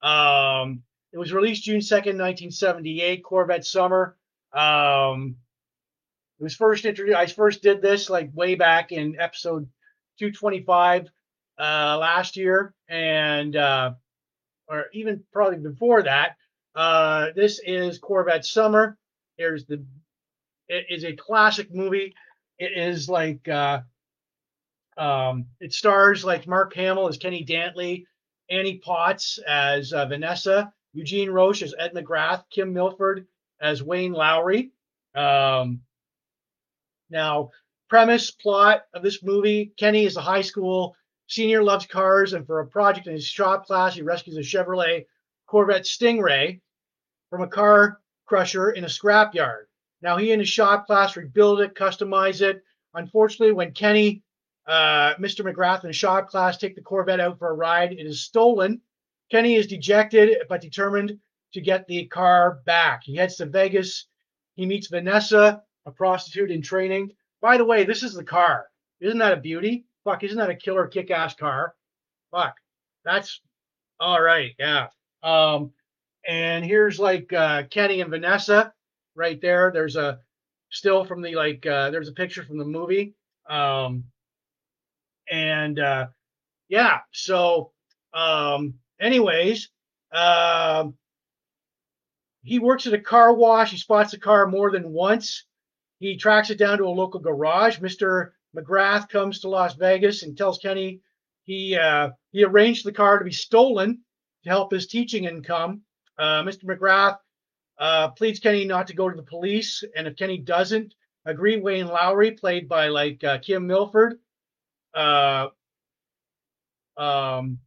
Um. 0.02 0.82
It 1.12 1.18
was 1.18 1.32
released 1.32 1.64
June 1.64 1.80
2nd, 1.80 2.18
1978. 2.18 3.24
Corvette 3.24 3.64
Summer. 3.64 4.16
Um, 4.52 5.36
it 6.38 6.42
was 6.42 6.54
first 6.54 6.84
introduced. 6.84 7.16
I 7.16 7.26
first 7.26 7.62
did 7.62 7.80
this 7.80 8.10
like 8.10 8.30
way 8.34 8.54
back 8.54 8.92
in 8.92 9.18
episode 9.18 9.68
225 10.18 11.08
uh, 11.58 11.98
last 11.98 12.36
year, 12.36 12.74
and 12.88 13.56
uh, 13.56 13.92
or 14.68 14.86
even 14.92 15.24
probably 15.32 15.58
before 15.58 16.02
that. 16.02 16.36
Uh, 16.74 17.28
this 17.34 17.60
is 17.64 17.98
Corvette 17.98 18.44
Summer. 18.44 18.98
Here's 19.36 19.64
the. 19.64 19.84
It 20.68 20.86
is 20.90 21.04
a 21.04 21.16
classic 21.16 21.74
movie. 21.74 22.14
It 22.58 22.76
is 22.76 23.08
like. 23.08 23.48
Uh, 23.48 23.80
um, 24.98 25.46
it 25.60 25.72
stars 25.72 26.24
like 26.24 26.46
Mark 26.46 26.74
Hamill 26.74 27.08
as 27.08 27.18
Kenny 27.18 27.44
Dantley, 27.44 28.04
Annie 28.50 28.78
Potts 28.78 29.38
as 29.46 29.92
uh, 29.92 30.06
Vanessa, 30.06 30.72
Eugene 30.94 31.30
Roche 31.30 31.62
as 31.62 31.74
Ed 31.78 31.92
McGrath, 31.94 32.44
Kim 32.50 32.72
Milford 32.72 33.26
as 33.60 33.82
Wayne 33.82 34.12
Lowry. 34.12 34.72
Um, 35.14 35.80
now, 37.10 37.50
premise, 37.88 38.30
plot 38.30 38.82
of 38.94 39.02
this 39.02 39.22
movie 39.22 39.72
Kenny 39.76 40.04
is 40.04 40.16
a 40.16 40.20
high 40.22 40.42
school 40.42 40.96
senior, 41.28 41.62
loves 41.62 41.86
cars, 41.86 42.32
and 42.32 42.46
for 42.46 42.60
a 42.60 42.66
project 42.66 43.06
in 43.06 43.12
his 43.12 43.26
shop 43.26 43.66
class, 43.66 43.94
he 43.94 44.02
rescues 44.02 44.36
a 44.36 44.40
Chevrolet 44.40 45.06
Corvette 45.46 45.84
Stingray 45.84 46.60
from 47.30 47.42
a 47.42 47.48
car 47.48 48.00
crusher 48.26 48.70
in 48.70 48.84
a 48.84 48.88
scrapyard. 48.88 49.64
Now, 50.02 50.16
he 50.16 50.32
and 50.32 50.40
his 50.40 50.48
shop 50.48 50.86
class 50.86 51.16
rebuild 51.16 51.60
it, 51.60 51.74
customize 51.74 52.40
it. 52.40 52.62
Unfortunately, 52.94 53.52
when 53.52 53.72
Kenny, 53.72 54.22
uh, 54.66 55.14
Mr. 55.14 55.44
McGrath, 55.44 55.84
and 55.84 55.94
shop 55.94 56.28
class 56.28 56.58
take 56.58 56.74
the 56.74 56.82
Corvette 56.82 57.20
out 57.20 57.38
for 57.38 57.50
a 57.50 57.54
ride, 57.54 57.92
it 57.92 58.06
is 58.06 58.20
stolen. 58.22 58.80
Kenny 59.30 59.54
is 59.54 59.66
dejected 59.66 60.36
but 60.48 60.60
determined 60.60 61.18
to 61.52 61.60
get 61.60 61.86
the 61.86 62.06
car 62.06 62.60
back. 62.66 63.02
He 63.04 63.16
heads 63.16 63.36
to 63.36 63.46
Vegas. 63.46 64.06
He 64.54 64.66
meets 64.66 64.88
Vanessa, 64.88 65.62
a 65.86 65.90
prostitute 65.90 66.50
in 66.50 66.62
training. 66.62 67.12
By 67.40 67.56
the 67.56 67.64
way, 67.64 67.84
this 67.84 68.02
is 68.02 68.14
the 68.14 68.24
car. 68.24 68.66
Isn't 69.00 69.18
that 69.18 69.32
a 69.32 69.36
beauty? 69.36 69.86
Fuck, 70.04 70.24
isn't 70.24 70.38
that 70.38 70.50
a 70.50 70.54
killer 70.54 70.86
kick 70.86 71.10
ass 71.10 71.34
car? 71.34 71.74
Fuck. 72.30 72.56
That's 73.04 73.40
all 74.00 74.20
right. 74.20 74.52
Yeah. 74.58 74.88
Um, 75.22 75.72
and 76.28 76.64
here's 76.64 76.98
like 76.98 77.32
uh, 77.32 77.64
Kenny 77.70 78.00
and 78.00 78.10
Vanessa 78.10 78.72
right 79.14 79.40
there. 79.40 79.70
There's 79.72 79.96
a 79.96 80.20
still 80.70 81.04
from 81.04 81.22
the 81.22 81.34
like 81.34 81.64
uh, 81.66 81.90
there's 81.90 82.08
a 82.08 82.12
picture 82.12 82.44
from 82.44 82.58
the 82.58 82.64
movie. 82.64 83.14
Um, 83.48 84.04
and 85.30 85.78
uh, 85.78 86.06
yeah, 86.68 87.00
so 87.12 87.72
um, 88.12 88.74
anyways, 89.00 89.70
um, 90.12 90.94
he 92.42 92.58
works 92.58 92.86
at 92.86 92.92
a 92.94 93.00
car 93.00 93.32
wash. 93.32 93.70
He 93.70 93.76
spots 93.76 94.12
the 94.12 94.18
car 94.18 94.46
more 94.46 94.70
than 94.70 94.90
once. 94.90 95.45
He 95.98 96.16
tracks 96.16 96.50
it 96.50 96.58
down 96.58 96.78
to 96.78 96.84
a 96.84 96.88
local 96.90 97.20
garage. 97.20 97.78
Mr. 97.78 98.32
McGrath 98.56 99.08
comes 99.08 99.40
to 99.40 99.48
Las 99.48 99.74
Vegas 99.74 100.22
and 100.22 100.36
tells 100.36 100.58
Kenny 100.58 101.00
he 101.44 101.76
uh, 101.76 102.10
he 102.32 102.44
arranged 102.44 102.84
the 102.84 102.92
car 102.92 103.18
to 103.18 103.24
be 103.24 103.32
stolen 103.32 104.00
to 104.44 104.50
help 104.50 104.72
his 104.72 104.86
teaching 104.86 105.24
income. 105.24 105.82
Uh, 106.18 106.42
Mr. 106.42 106.64
McGrath 106.64 107.18
uh, 107.78 108.08
pleads 108.10 108.40
Kenny 108.40 108.64
not 108.64 108.86
to 108.88 108.94
go 108.94 109.08
to 109.08 109.16
the 109.16 109.22
police, 109.22 109.84
and 109.96 110.06
if 110.06 110.16
Kenny 110.16 110.38
doesn't 110.38 110.94
agree, 111.24 111.58
Wayne 111.58 111.86
Lowry, 111.86 112.32
played 112.32 112.68
by 112.68 112.88
like 112.88 113.22
uh, 113.24 113.38
Kim 113.38 113.66
Milford, 113.66 114.18
uh, 114.94 115.48
um, 116.96 117.58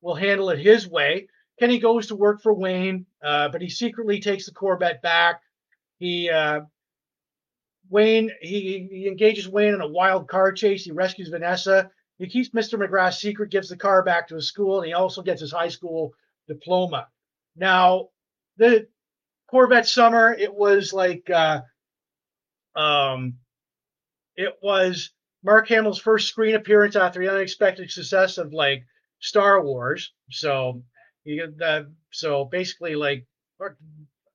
will 0.00 0.14
handle 0.14 0.50
it 0.50 0.58
his 0.58 0.88
way. 0.88 1.28
Kenny 1.58 1.78
goes 1.78 2.06
to 2.06 2.16
work 2.16 2.40
for 2.42 2.54
Wayne, 2.54 3.04
uh, 3.22 3.48
but 3.50 3.60
he 3.60 3.68
secretly 3.68 4.18
takes 4.18 4.46
the 4.46 4.52
Corvette 4.52 5.02
back. 5.02 5.42
He 6.00 6.30
uh, 6.30 6.62
Wayne 7.90 8.30
he, 8.40 8.88
he 8.90 9.06
engages 9.06 9.48
Wayne 9.48 9.74
in 9.74 9.82
a 9.82 9.86
wild 9.86 10.28
car 10.28 10.50
chase. 10.50 10.82
He 10.82 10.90
rescues 10.90 11.28
Vanessa. 11.28 11.90
He 12.18 12.26
keeps 12.26 12.50
Mr. 12.50 12.78
McGrath's 12.78 13.18
secret, 13.18 13.50
gives 13.50 13.68
the 13.68 13.76
car 13.76 14.02
back 14.02 14.28
to 14.28 14.34
his 14.34 14.48
school, 14.48 14.78
and 14.78 14.86
he 14.86 14.94
also 14.94 15.22
gets 15.22 15.40
his 15.40 15.52
high 15.52 15.68
school 15.68 16.12
diploma. 16.48 17.06
Now, 17.54 18.08
the 18.56 18.88
Corvette 19.48 19.86
Summer, 19.86 20.32
it 20.32 20.52
was 20.52 20.92
like 20.92 21.28
uh, 21.28 21.60
um, 22.74 23.34
it 24.36 24.56
was 24.62 25.10
Mark 25.44 25.68
Hamill's 25.68 26.00
first 26.00 26.28
screen 26.28 26.54
appearance 26.54 26.96
after 26.96 27.20
the 27.20 27.30
unexpected 27.30 27.90
success 27.90 28.38
of 28.38 28.54
like 28.54 28.84
Star 29.18 29.62
Wars. 29.62 30.12
So 30.30 30.82
you 31.24 31.52
that. 31.58 31.86
So 32.10 32.46
basically, 32.46 32.94
like 32.94 33.26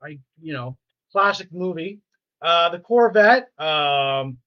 I, 0.04 0.20
you 0.40 0.54
know, 0.54 0.78
classic 1.16 1.48
movie. 1.54 2.02
Uh, 2.42 2.68
the 2.68 2.80
Corvette. 2.80 3.48
Um, 3.58 4.38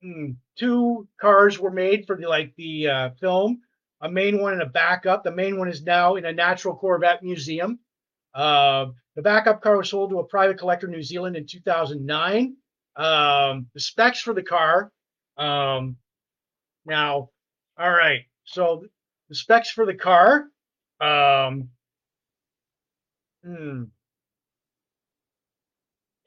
hmm, 0.00 0.30
two 0.56 1.08
cars 1.20 1.58
were 1.58 1.72
made 1.72 2.06
for 2.06 2.14
the 2.14 2.28
like 2.28 2.54
the 2.56 2.88
uh, 2.88 3.10
film. 3.20 3.62
A 4.00 4.08
main 4.08 4.40
one 4.40 4.52
and 4.52 4.62
a 4.62 4.66
backup. 4.66 5.24
The 5.24 5.32
main 5.32 5.58
one 5.58 5.66
is 5.66 5.82
now 5.82 6.14
in 6.14 6.24
a 6.24 6.32
natural 6.32 6.76
Corvette 6.76 7.24
museum. 7.24 7.80
Uh, 8.32 8.86
the 9.16 9.22
backup 9.22 9.60
car 9.60 9.76
was 9.76 9.90
sold 9.90 10.10
to 10.10 10.20
a 10.20 10.24
private 10.24 10.56
collector 10.56 10.86
in 10.86 10.92
New 10.92 11.02
Zealand 11.02 11.34
in 11.34 11.46
2009. 11.46 12.56
Um, 12.94 13.66
the 13.74 13.80
specs 13.80 14.20
for 14.20 14.34
the 14.34 14.44
car. 14.44 14.92
Um, 15.36 15.96
now, 16.84 17.30
all 17.76 17.90
right. 17.90 18.20
So 18.44 18.84
the 19.28 19.34
specs 19.34 19.70
for 19.70 19.84
the 19.84 19.94
car. 19.94 20.44
Um, 21.00 21.70
hmm. 23.44 23.84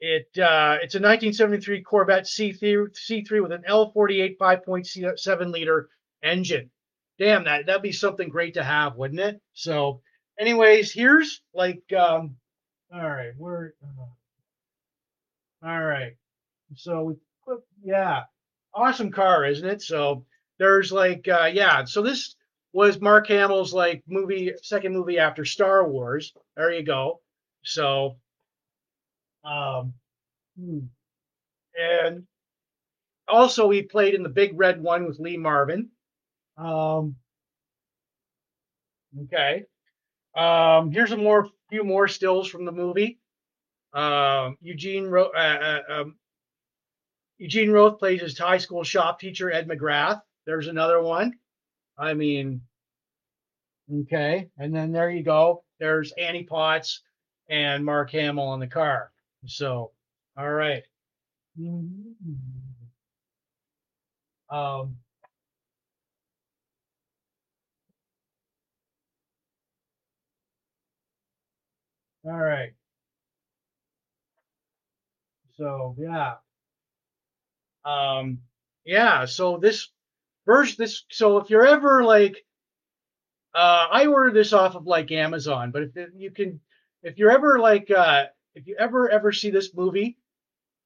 It 0.00 0.28
uh, 0.38 0.78
it's 0.82 0.94
a 0.94 1.00
1973 1.00 1.82
Corvette 1.82 2.24
C3 2.24 2.88
C3 2.94 3.42
with 3.42 3.52
an 3.52 3.64
L48 3.68 4.38
5.7 4.38 5.52
liter 5.52 5.88
engine. 6.22 6.70
Damn, 7.18 7.44
that 7.44 7.66
that'd 7.66 7.82
be 7.82 7.92
something 7.92 8.30
great 8.30 8.54
to 8.54 8.64
have, 8.64 8.96
wouldn't 8.96 9.20
it? 9.20 9.40
So, 9.52 10.00
anyways, 10.38 10.92
here's 10.92 11.42
like, 11.52 11.82
um, 11.92 12.36
all 12.92 13.10
right, 13.10 13.32
we're 13.36 13.72
uh, 13.84 14.06
all 15.68 15.84
right. 15.84 16.16
So 16.76 17.18
yeah, 17.84 18.22
awesome 18.74 19.10
car, 19.10 19.44
isn't 19.44 19.68
it? 19.68 19.82
So 19.82 20.24
there's 20.58 20.92
like, 20.92 21.28
uh, 21.28 21.50
yeah. 21.52 21.84
So 21.84 22.02
this 22.02 22.36
was 22.72 23.00
Mark 23.00 23.26
Hamill's 23.28 23.74
like 23.74 24.02
movie, 24.06 24.52
second 24.62 24.92
movie 24.92 25.18
after 25.18 25.44
Star 25.44 25.86
Wars. 25.86 26.32
There 26.56 26.72
you 26.72 26.84
go. 26.84 27.20
So, 27.62 28.16
um, 29.44 29.94
hmm. 30.58 30.80
and 31.78 32.26
also 33.28 33.70
he 33.70 33.82
played 33.82 34.14
in 34.14 34.22
the 34.22 34.28
Big 34.28 34.52
Red 34.58 34.82
One 34.82 35.06
with 35.06 35.18
Lee 35.18 35.36
Marvin. 35.36 35.90
Um, 36.56 37.16
okay. 39.24 39.64
Um, 40.36 40.90
here's 40.90 41.12
a 41.12 41.16
more 41.16 41.48
few 41.70 41.84
more 41.84 42.08
stills 42.08 42.48
from 42.48 42.64
the 42.64 42.72
movie. 42.72 43.18
Um, 43.92 44.56
Eugene 44.60 45.06
wrote, 45.06 45.32
uh, 45.34 45.38
uh, 45.38 45.80
um, 45.88 46.16
Eugene 47.38 47.70
Roth 47.70 47.98
plays 47.98 48.20
his 48.20 48.38
high 48.38 48.58
school 48.58 48.84
shop 48.84 49.18
teacher, 49.18 49.50
Ed 49.50 49.68
McGrath. 49.68 50.20
There's 50.46 50.68
another 50.68 51.02
one. 51.02 51.34
I 51.98 52.14
mean, 52.14 52.60
okay. 54.02 54.48
And 54.58 54.74
then 54.74 54.92
there 54.92 55.10
you 55.10 55.22
go. 55.22 55.64
There's 55.78 56.12
Annie 56.12 56.44
Potts 56.44 57.02
and 57.48 57.84
Mark 57.84 58.10
Hamill 58.10 58.44
on 58.44 58.60
the 58.60 58.66
car. 58.66 59.09
So, 59.46 59.92
all 60.36 60.50
right. 60.50 60.82
Um, 64.50 64.96
all 72.24 72.32
right. 72.32 72.72
So, 75.56 75.94
yeah. 75.98 76.34
Um, 77.84 78.40
yeah, 78.84 79.24
so 79.26 79.56
this 79.58 79.88
version, 80.46 80.76
this, 80.78 81.04
so 81.10 81.38
if 81.38 81.50
you're 81.50 81.66
ever 81.66 82.04
like, 82.04 82.36
uh, 83.54 83.86
I 83.90 84.06
ordered 84.06 84.34
this 84.34 84.52
off 84.52 84.74
of 84.76 84.86
like 84.86 85.10
Amazon, 85.10 85.70
but 85.72 85.82
if 85.82 86.10
you 86.16 86.30
can, 86.30 86.60
if 87.02 87.18
you're 87.18 87.30
ever 87.32 87.58
like, 87.58 87.90
uh, 87.90 88.26
if 88.54 88.66
you 88.66 88.76
ever 88.78 89.08
ever 89.10 89.32
see 89.32 89.50
this 89.50 89.74
movie, 89.74 90.16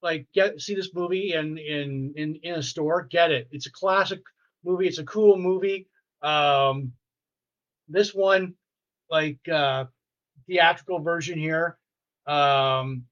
like 0.02 0.26
get 0.34 0.60
see 0.60 0.74
this 0.74 0.94
movie 0.94 1.34
in 1.34 1.58
in 1.58 2.12
in 2.16 2.36
in 2.42 2.54
a 2.54 2.62
store, 2.62 3.06
get 3.10 3.30
it. 3.30 3.48
It's 3.50 3.66
a 3.66 3.72
classic 3.72 4.20
movie. 4.64 4.86
It's 4.86 4.98
a 4.98 5.04
cool 5.04 5.38
movie. 5.38 5.88
Um, 6.22 6.92
this 7.88 8.14
one, 8.14 8.54
like 9.10 9.46
uh, 9.48 9.84
theatrical 10.46 11.00
version 11.00 11.38
here. 11.38 11.78
Um, 12.26 13.04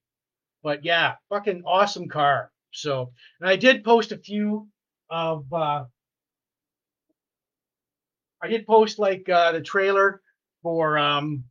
but 0.63 0.85
yeah, 0.85 1.17
fucking 1.29 1.63
awesome 1.67 2.09
car. 2.09 2.51
So, 2.73 3.13
and 3.41 3.49
I 3.49 3.57
did 3.57 3.85
post 3.85 4.13
a 4.13 4.17
few 4.17 4.69
of, 5.11 5.53
uh, 5.53 5.85
I 8.43 8.49
did 8.49 8.67
post 8.67 8.99
like 8.99 9.29
uh, 9.29 9.53
the 9.53 9.61
trailer 9.61 10.23
for 10.63 10.97
um, 10.97 11.45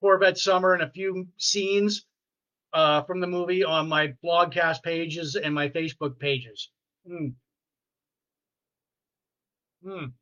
Corvette 0.00 0.38
Summer 0.38 0.74
and 0.74 0.82
a 0.82 0.90
few 0.90 1.26
scenes 1.36 2.06
uh, 2.72 3.02
from 3.02 3.20
the 3.20 3.26
movie 3.26 3.64
on 3.64 3.88
my 3.88 4.14
blogcast 4.24 4.82
pages 4.82 5.36
and 5.36 5.54
my 5.54 5.68
Facebook 5.68 6.18
pages. 6.18 6.70
Mm. 7.10 7.34
Mm. 9.84 10.12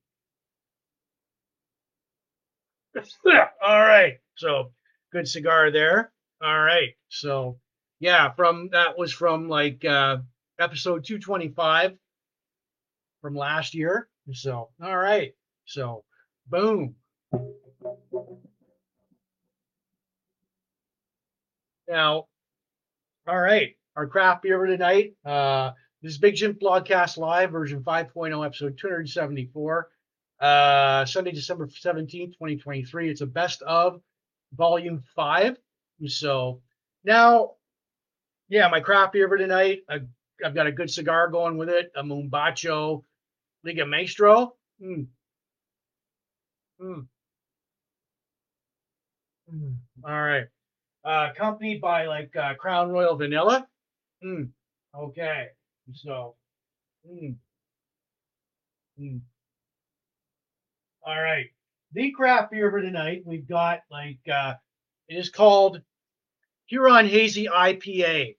All 3.63 3.81
right. 3.81 4.15
So 4.37 4.73
good 5.13 5.29
cigar 5.29 5.71
there. 5.71 6.13
All 6.43 6.61
right. 6.61 6.91
So 7.09 7.59
yeah, 8.01 8.33
from 8.33 8.69
that 8.73 8.99
was 8.99 9.13
from 9.13 9.49
like 9.49 9.85
uh 9.85 10.19
episode 10.59 11.05
225 11.05 11.97
from 13.21 13.35
last 13.35 13.75
year. 13.75 14.09
So, 14.33 14.71
all 14.83 14.97
right. 14.97 15.33
So, 15.67 16.05
boom. 16.49 16.97
Now, 21.89 22.27
all 23.27 23.39
right. 23.41 23.77
Our 23.97 24.07
craft 24.07 24.43
beer 24.43 24.65
tonight. 24.67 25.15
Uh, 25.25 25.73
this 26.03 26.13
is 26.13 26.19
Big 26.19 26.37
Jim 26.37 26.55
Blogcast 26.55 27.17
Live, 27.17 27.51
version 27.51 27.83
5.0, 27.83 28.45
episode 28.47 28.79
274. 28.79 29.89
Uh, 30.39 31.05
Sunday, 31.07 31.33
December 31.33 31.67
17th, 31.67 32.35
2023. 32.35 33.11
It's 33.11 33.23
a 33.23 33.27
best 33.27 33.63
of 33.63 34.01
volume 34.55 35.03
five. 35.15 35.57
So 36.07 36.61
now, 37.05 37.53
yeah, 38.49 38.69
my 38.69 38.81
craft 38.81 39.15
beer 39.15 39.29
tonight. 39.29 39.81
I 39.89 40.01
I've 40.45 40.55
got 40.55 40.67
a 40.67 40.73
good 40.73 40.91
cigar 40.91 41.29
going 41.29 41.57
with 41.57 41.71
it, 41.71 41.91
a 41.97 42.03
Mombacho 42.03 43.03
Liga 43.65 43.87
Maestro. 43.87 44.55
Mm. 44.83 45.07
Mm. 46.81 47.07
Mm. 49.53 49.77
All 50.05 50.23
right. 50.23 50.47
Uh, 51.07 51.29
accompanied 51.31 51.81
by 51.81 52.07
like 52.07 52.35
uh, 52.35 52.55
Crown 52.55 52.91
Royal 52.91 53.15
Vanilla. 53.15 53.69
Mm. 54.25 54.49
Okay. 54.93 55.47
So, 55.95 56.35
mm. 57.09 57.37
Mm. 59.01 59.21
all 61.05 61.23
right. 61.23 61.47
The 61.93 62.11
craft 62.11 62.51
beer 62.51 62.71
for 62.73 62.81
tonight, 62.81 63.23
we've 63.25 63.49
got 63.49 63.83
like, 63.89 64.19
uh, 64.31 64.55
it 65.09 65.17
is 65.17 65.31
called 65.31 65.81
Huron 66.67 67.07
Hazy 67.07 67.47
IPA 67.47 68.35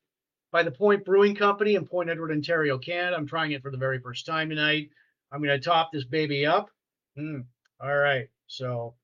by 0.51 0.63
the 0.63 0.71
Point 0.71 1.05
Brewing 1.05 1.35
Company 1.35 1.75
in 1.75 1.85
Point 1.85 2.09
Edward, 2.09 2.31
Ontario, 2.31 2.77
Canada. 2.77 3.15
I'm 3.15 3.27
trying 3.27 3.51
it 3.53 3.61
for 3.61 3.71
the 3.71 3.77
very 3.77 3.99
first 3.99 4.25
time 4.25 4.49
tonight. 4.49 4.89
I'm 5.31 5.41
to 5.41 5.59
top 5.59 5.91
this 5.93 6.03
baby 6.03 6.45
up. 6.45 6.69
Mm, 7.17 7.45
all 7.79 7.95
right. 7.95 8.27
So, 8.47 8.95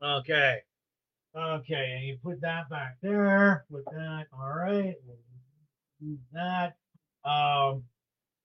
okay. 0.00 0.60
Okay. 1.36 1.94
And 1.96 2.06
you 2.06 2.18
put 2.22 2.40
that 2.42 2.68
back 2.70 2.96
there. 3.02 3.64
Put 3.70 3.84
that. 3.86 4.26
All 4.32 4.52
right. 4.54 4.94
Do 6.00 6.18
that. 6.32 6.76
Um, 7.24 7.84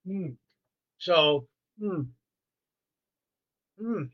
mm. 0.08 0.36
So, 1.00 1.48
mm, 1.82 2.08
mm. 3.82 4.10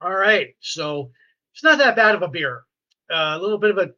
all 0.00 0.12
right. 0.14 0.54
So, 0.60 1.10
it's 1.52 1.62
not 1.64 1.78
that 1.78 1.96
bad 1.96 2.14
of 2.14 2.22
a 2.22 2.28
beer. 2.28 2.64
Uh, 3.10 3.36
a 3.36 3.40
little 3.40 3.58
bit 3.58 3.70
of 3.70 3.78
a 3.78 3.90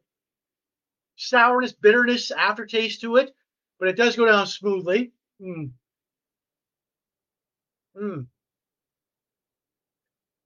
sourness, 1.15 1.73
bitterness, 1.73 2.31
aftertaste 2.31 3.01
to 3.01 3.17
it, 3.17 3.33
but 3.79 3.89
it 3.89 3.95
does 3.97 4.15
go 4.15 4.25
down 4.25 4.47
smoothly. 4.47 5.11
Mm. 5.41 5.71
Mm. 7.95 8.27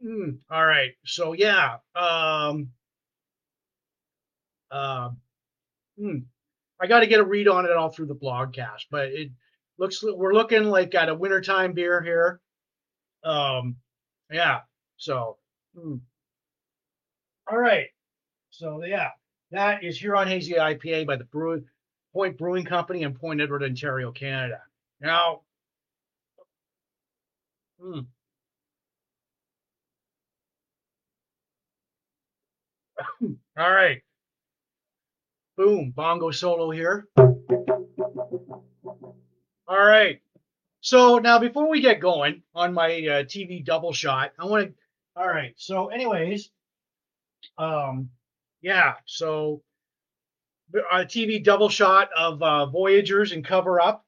Mm, 0.04 0.39
all 0.49 0.66
right. 0.66 0.91
So 1.06 1.34
yeah. 1.34 1.78
Um. 1.95 2.70
Uh, 4.72 5.09
hmm. 5.99 6.19
I 6.80 6.88
got 6.88 7.01
to 7.01 7.07
get 7.07 7.19
a 7.19 7.24
read 7.24 7.47
on 7.47 7.65
it 7.65 7.72
all 7.72 7.89
through 7.89 8.07
the 8.07 8.15
blogcast, 8.15 8.86
but 8.89 9.09
it 9.09 9.32
looks 9.78 10.03
we're 10.03 10.34
looking 10.34 10.63
like 10.63 10.95
at 10.95 11.09
a 11.09 11.15
wintertime 11.15 11.74
beer 11.74 12.01
here. 12.01 12.39
Um. 13.24 13.76
Yeah. 14.32 14.61
So. 14.97 15.38
Hmm. 15.78 15.97
All 17.51 17.57
right. 17.59 17.88
So 18.49 18.84
yeah, 18.84 19.09
that 19.51 19.84
is 19.84 19.99
Huron 19.99 20.28
Hazy 20.28 20.53
IPA 20.53 21.05
by 21.07 21.15
the 21.17 21.26
Brew 21.26 21.63
Point 22.13 22.38
Brewing 22.38 22.65
Company 22.65 23.03
in 23.03 23.13
Point 23.13 23.41
Edward, 23.41 23.63
Ontario, 23.63 24.11
Canada. 24.11 24.61
Now. 24.99 25.41
Hmm. 27.82 28.01
All 33.57 33.72
right. 33.72 34.01
Boom, 35.58 35.91
bongo 35.91 36.32
solo 36.32 36.72
here. 36.72 37.08
All 39.68 39.86
right. 39.86 40.20
So 40.82 41.20
now 41.20 41.39
before 41.39 41.70
we 41.70 41.82
get 41.82 41.99
going 41.99 42.41
on 42.56 42.74
my 42.74 42.88
uh, 42.88 43.24
TV 43.24 43.64
double 43.64 43.93
shot, 43.93 44.32
I 44.39 44.45
want 44.45 44.68
to. 44.70 44.74
All 45.16 45.28
right. 45.28 45.54
So, 45.58 45.88
anyways, 45.89 46.49
um, 47.58 48.10
yeah. 48.62 48.93
So, 49.06 49.62
a 50.74 50.99
TV 50.99 51.43
double 51.43 51.70
shot 51.70 52.10
of 52.18 52.41
uh, 52.41 52.66
Voyagers 52.68 53.34
and 53.34 53.45
Cover 53.45 53.82
Up. 53.82 54.06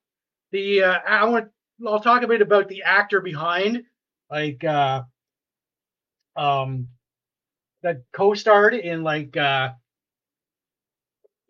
The 0.52 0.84
uh, 0.84 1.00
I 1.06 1.26
want. 1.26 1.50
I'll 1.86 2.00
talk 2.00 2.24
a 2.24 2.28
bit 2.28 2.42
about 2.42 2.70
the 2.70 2.84
actor 2.84 3.20
behind, 3.20 3.84
like, 4.32 4.64
uh, 4.64 5.04
um, 6.38 6.88
that 7.82 8.04
co-starred 8.14 8.74
in 8.74 9.04
like 9.04 9.36
uh 9.36 9.72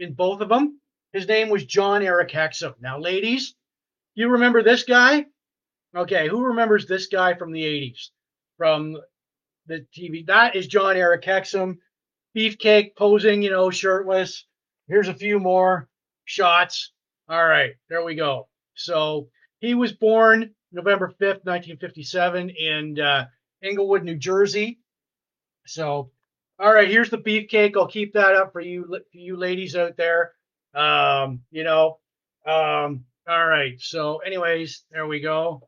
in 0.03 0.13
both 0.13 0.41
of 0.41 0.49
them. 0.49 0.79
His 1.13 1.27
name 1.27 1.49
was 1.49 1.65
Jon 1.65 2.03
Erik 2.03 2.29
Hexum. 2.29 2.73
Now, 2.79 2.99
ladies, 2.99 3.55
you 4.15 4.29
remember 4.29 4.61
this 4.61 4.83
guy? 4.83 5.25
Okay, 5.95 6.27
who 6.27 6.43
remembers 6.43 6.85
this 6.85 7.07
guy 7.07 7.33
from 7.33 7.51
the 7.51 7.63
80s? 7.63 8.09
From 8.57 8.97
the 9.67 9.85
TV. 9.95 10.25
That 10.25 10.55
is 10.55 10.67
Jon 10.67 10.97
Erik 10.97 11.23
Hexum. 11.23 11.77
Beefcake 12.35 12.95
posing, 12.95 13.41
you 13.41 13.51
know, 13.51 13.69
shirtless. 13.69 14.45
Here's 14.87 15.07
a 15.07 15.13
few 15.13 15.39
more 15.39 15.87
shots. 16.25 16.91
All 17.29 17.45
right, 17.45 17.73
there 17.89 18.03
we 18.03 18.15
go. 18.15 18.47
So 18.75 19.29
he 19.59 19.75
was 19.75 19.93
born 19.93 20.53
November 20.71 21.09
5th, 21.09 21.45
1957, 21.45 22.49
in 22.49 22.99
uh, 22.99 23.25
Englewood, 23.63 24.03
New 24.03 24.15
Jersey. 24.15 24.79
So 25.65 26.11
all 26.63 26.73
right, 26.73 26.89
here's 26.89 27.09
the 27.09 27.17
beefcake. 27.17 27.75
I'll 27.75 27.87
keep 27.87 28.13
that 28.13 28.35
up 28.35 28.53
for 28.53 28.61
you, 28.61 28.99
you 29.11 29.35
ladies 29.35 29.75
out 29.75 29.97
there. 29.97 30.31
Um, 30.73 31.41
you 31.51 31.65
know. 31.65 31.99
Um, 32.45 33.03
all 33.27 33.45
right. 33.45 33.79
So, 33.79 34.19
anyways, 34.19 34.85
there 34.89 35.05
we 35.05 35.19
go. 35.19 35.67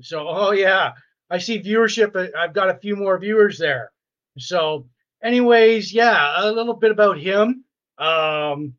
So, 0.00 0.26
oh 0.26 0.52
yeah, 0.52 0.92
I 1.28 1.36
see 1.36 1.62
viewership. 1.62 2.16
Uh, 2.16 2.36
I've 2.36 2.54
got 2.54 2.70
a 2.70 2.78
few 2.78 2.96
more 2.96 3.18
viewers 3.18 3.58
there. 3.58 3.92
So, 4.38 4.88
anyways, 5.22 5.92
yeah, 5.92 6.44
a 6.44 6.50
little 6.50 6.74
bit 6.74 6.92
about 6.92 7.18
him. 7.18 7.64
Um, 7.98 8.72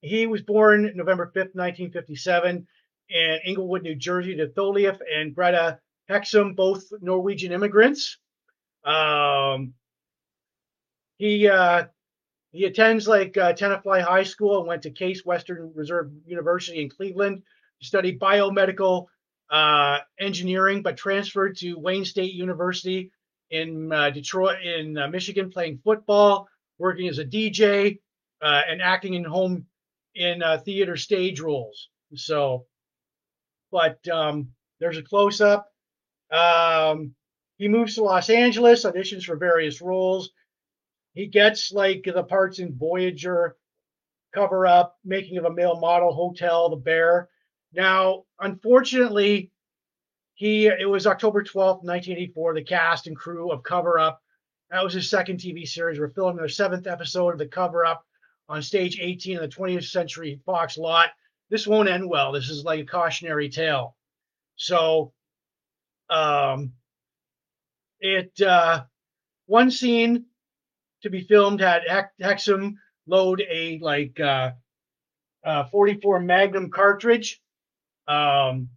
he 0.00 0.26
was 0.26 0.42
born 0.42 0.92
November 0.96 1.26
5th, 1.26 1.54
1957, 1.54 2.66
in 3.10 3.38
Englewood, 3.44 3.82
New 3.82 3.94
Jersey, 3.94 4.34
to 4.36 4.48
Thorleif 4.48 4.98
and 5.12 5.34
Greta 5.34 5.78
Hexum, 6.10 6.56
both 6.56 6.84
Norwegian 7.00 7.52
immigrants. 7.52 8.18
Um, 8.84 9.74
he 11.18 11.48
uh, 11.48 11.84
he 12.52 12.64
attends 12.64 13.06
like 13.06 13.36
uh, 13.36 13.52
Tenafly 13.52 14.02
High 14.02 14.22
School 14.22 14.58
and 14.58 14.66
went 14.66 14.82
to 14.82 14.90
Case 14.90 15.24
Western 15.24 15.72
Reserve 15.74 16.10
University 16.26 16.80
in 16.82 16.88
Cleveland 16.88 17.42
to 17.80 17.86
study 17.86 18.16
biomedical 18.18 19.06
uh, 19.50 19.98
engineering, 20.18 20.82
but 20.82 20.96
transferred 20.96 21.56
to 21.58 21.74
Wayne 21.78 22.04
State 22.04 22.34
University 22.34 23.10
in 23.50 23.92
uh, 23.92 24.10
Detroit, 24.10 24.62
in 24.62 24.96
uh, 24.96 25.08
Michigan, 25.08 25.50
playing 25.50 25.78
football, 25.84 26.48
working 26.78 27.08
as 27.08 27.18
a 27.18 27.24
DJ, 27.24 27.98
uh, 28.42 28.62
and 28.68 28.82
acting 28.82 29.14
in 29.14 29.24
home 29.24 29.66
in 30.14 30.42
uh, 30.42 30.58
theater 30.58 30.96
stage 30.96 31.40
roles. 31.40 31.88
So, 32.14 32.66
but 33.70 34.06
um, 34.08 34.48
there's 34.80 34.98
a 34.98 35.02
close 35.02 35.40
up. 35.40 35.72
Um, 36.30 37.14
he 37.58 37.68
moves 37.68 37.96
to 37.96 38.04
Los 38.04 38.30
Angeles, 38.30 38.84
auditions 38.84 39.24
for 39.24 39.36
various 39.36 39.82
roles. 39.82 40.30
He 41.14 41.26
gets 41.26 41.72
like 41.72 42.04
the 42.04 42.22
parts 42.22 42.60
in 42.60 42.78
Voyager, 42.78 43.56
Cover 44.32 44.66
Up, 44.66 44.96
Making 45.04 45.38
of 45.38 45.44
a 45.44 45.52
Male 45.52 45.80
Model, 45.80 46.14
Hotel, 46.14 46.70
The 46.70 46.76
Bear. 46.76 47.28
Now, 47.72 48.24
unfortunately, 48.40 49.50
he 50.34 50.66
it 50.66 50.88
was 50.88 51.06
October 51.06 51.42
12th, 51.42 51.82
1984. 51.82 52.54
The 52.54 52.62
cast 52.62 53.08
and 53.08 53.16
crew 53.16 53.50
of 53.50 53.64
Cover 53.64 53.98
Up. 53.98 54.22
That 54.70 54.84
was 54.84 54.94
his 54.94 55.10
second 55.10 55.40
TV 55.40 55.66
series. 55.66 55.98
We're 55.98 56.10
filming 56.10 56.36
their 56.36 56.48
seventh 56.48 56.86
episode 56.86 57.32
of 57.32 57.38
the 57.38 57.48
Cover 57.48 57.84
Up 57.84 58.04
on 58.48 58.62
stage 58.62 59.00
18 59.00 59.36
of 59.36 59.42
the 59.42 59.48
20th 59.48 59.90
Century 59.90 60.40
Fox 60.46 60.78
lot. 60.78 61.08
This 61.50 61.66
won't 61.66 61.88
end 61.88 62.08
well. 62.08 62.30
This 62.30 62.50
is 62.50 62.64
like 62.64 62.80
a 62.80 62.86
cautionary 62.86 63.48
tale. 63.48 63.96
So, 64.56 65.12
um, 66.10 66.72
it 68.00 68.40
uh, 68.40 68.84
one 69.46 69.70
scene 69.70 70.26
to 71.02 71.10
be 71.10 71.22
filmed 71.22 71.60
had 71.60 71.82
Hexum 72.20 72.74
load 73.06 73.42
a 73.50 73.78
like 73.80 74.18
uh, 74.20 74.52
uh, 75.44 75.64
44 75.64 76.20
Magnum 76.20 76.70
cartridge. 76.70 77.40
Um, 78.06 78.70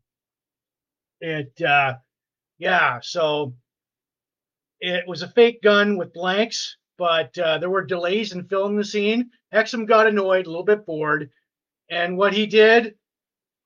it 1.19 1.61
uh, 1.61 1.95
yeah, 2.57 2.99
so 3.01 3.53
it 4.79 5.07
was 5.07 5.21
a 5.21 5.27
fake 5.27 5.61
gun 5.61 5.97
with 5.97 6.13
blanks, 6.13 6.77
but 6.97 7.37
uh, 7.37 7.57
there 7.59 7.69
were 7.69 7.85
delays 7.85 8.33
in 8.33 8.47
filming 8.47 8.77
the 8.77 8.83
scene. 8.83 9.29
Hexum 9.53 9.87
got 9.87 10.07
annoyed, 10.07 10.45
a 10.45 10.49
little 10.49 10.63
bit 10.63 10.85
bored, 10.85 11.29
and 11.89 12.17
what 12.17 12.33
he 12.33 12.45
did, 12.45 12.95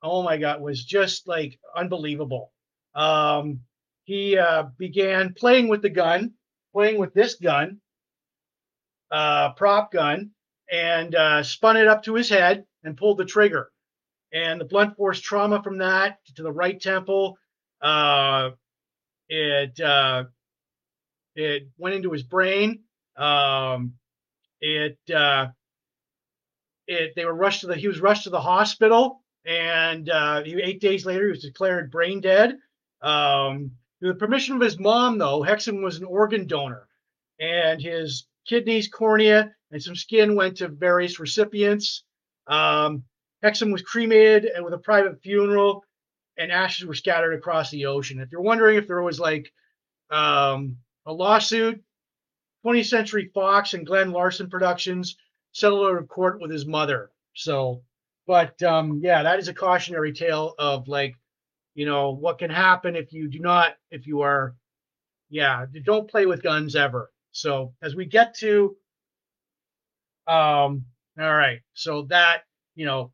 oh 0.01 0.23
my 0.23 0.37
god, 0.37 0.61
was 0.61 0.83
just 0.83 1.27
like 1.27 1.59
unbelievable. 1.75 2.51
Um, 2.93 3.61
he 4.05 4.37
uh, 4.37 4.63
began 4.77 5.33
playing 5.33 5.67
with 5.67 5.81
the 5.81 5.89
gun, 5.89 6.33
playing 6.73 6.99
with 6.99 7.13
this 7.13 7.35
gun, 7.35 7.81
uh, 9.11 9.51
prop 9.53 9.91
gun, 9.91 10.31
and 10.71 11.13
uh, 11.15 11.43
spun 11.43 11.75
it 11.75 11.87
up 11.87 12.03
to 12.03 12.13
his 12.13 12.29
head 12.29 12.65
and 12.83 12.97
pulled 12.97 13.17
the 13.17 13.25
trigger. 13.25 13.71
And 14.31 14.61
the 14.61 14.65
blunt 14.65 14.95
force 14.95 15.19
trauma 15.19 15.61
from 15.63 15.79
that 15.79 16.19
to 16.35 16.43
the 16.43 16.51
right 16.51 16.79
temple, 16.79 17.37
uh, 17.81 18.51
it 19.27 19.79
uh, 19.79 20.25
it 21.35 21.67
went 21.77 21.95
into 21.95 22.11
his 22.11 22.23
brain. 22.23 22.83
Um, 23.17 23.93
it 24.61 24.99
uh, 25.13 25.47
it 26.87 27.13
they 27.15 27.25
were 27.25 27.33
rushed 27.33 27.61
to 27.61 27.67
the 27.67 27.75
he 27.75 27.87
was 27.87 28.01
rushed 28.01 28.23
to 28.25 28.29
the 28.29 28.41
hospital, 28.41 29.23
and 29.45 30.09
eight 30.09 30.81
days 30.81 31.07
later 31.07 31.25
he 31.25 31.31
was 31.31 31.41
declared 31.41 31.89
brain 31.89 32.21
dead. 32.21 32.57
Um, 33.01 33.71
with 34.01 34.11
the 34.11 34.15
permission 34.15 34.55
of 34.55 34.61
his 34.61 34.79
mom, 34.79 35.17
though, 35.17 35.41
Hexum 35.41 35.83
was 35.83 35.97
an 35.97 36.05
organ 36.05 36.47
donor, 36.47 36.87
and 37.39 37.81
his 37.81 38.27
kidneys, 38.45 38.87
cornea, 38.87 39.53
and 39.71 39.81
some 39.81 39.95
skin 39.95 40.35
went 40.35 40.57
to 40.57 40.67
various 40.67 41.19
recipients. 41.19 42.03
Um, 42.47 43.03
Hexum 43.43 43.71
was 43.71 43.81
cremated 43.81 44.45
and 44.45 44.63
with 44.63 44.73
a 44.73 44.79
private 44.79 45.21
funeral, 45.21 45.83
and 46.37 46.51
ashes 46.51 46.85
were 46.85 46.93
scattered 46.93 47.33
across 47.33 47.71
the 47.71 47.85
ocean. 47.85 48.19
If 48.19 48.31
you're 48.31 48.41
wondering 48.41 48.77
if 48.77 48.87
there 48.87 49.01
was 49.01 49.19
like 49.19 49.51
um, 50.09 50.77
a 51.05 51.13
lawsuit, 51.13 51.81
20th 52.65 52.87
Century 52.87 53.31
Fox 53.33 53.73
and 53.73 53.85
Glen 53.85 54.11
Larson 54.11 54.49
Productions 54.49 55.17
settled 55.51 55.85
out 55.85 55.97
of 55.97 56.07
court 56.07 56.41
with 56.41 56.51
his 56.51 56.65
mother. 56.65 57.11
So, 57.33 57.83
but 58.27 58.61
um, 58.63 58.99
yeah, 59.03 59.23
that 59.23 59.39
is 59.39 59.47
a 59.47 59.53
cautionary 59.53 60.13
tale 60.13 60.55
of 60.57 60.87
like 60.87 61.15
you 61.75 61.85
know 61.85 62.11
what 62.11 62.39
can 62.39 62.49
happen 62.49 62.95
if 62.95 63.13
you 63.13 63.27
do 63.29 63.39
not 63.39 63.75
if 63.91 64.07
you 64.07 64.21
are 64.21 64.55
yeah 65.29 65.65
don't 65.83 66.09
play 66.09 66.25
with 66.25 66.41
guns 66.41 66.75
ever. 66.75 67.11
So 67.31 67.73
as 67.81 67.95
we 67.95 68.05
get 68.05 68.35
to 68.37 68.75
um 70.27 70.85
all 71.19 71.35
right 71.35 71.59
so 71.73 72.03
that 72.03 72.43
you 72.73 72.85
know 72.85 73.11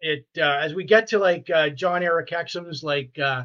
it 0.00 0.26
uh, 0.36 0.58
as 0.60 0.74
we 0.74 0.84
get 0.84 1.08
to 1.08 1.18
like 1.18 1.48
uh, 1.48 1.70
john 1.70 2.02
eric 2.02 2.28
hexum's 2.28 2.82
like 2.84 3.18
uh 3.18 3.44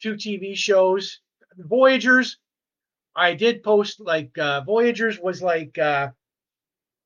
two 0.00 0.14
tv 0.14 0.56
shows 0.56 1.20
voyagers 1.58 2.38
i 3.14 3.34
did 3.34 3.62
post 3.62 4.00
like 4.00 4.36
uh 4.38 4.62
voyagers 4.62 5.18
was 5.20 5.42
like 5.42 5.76
uh 5.76 6.08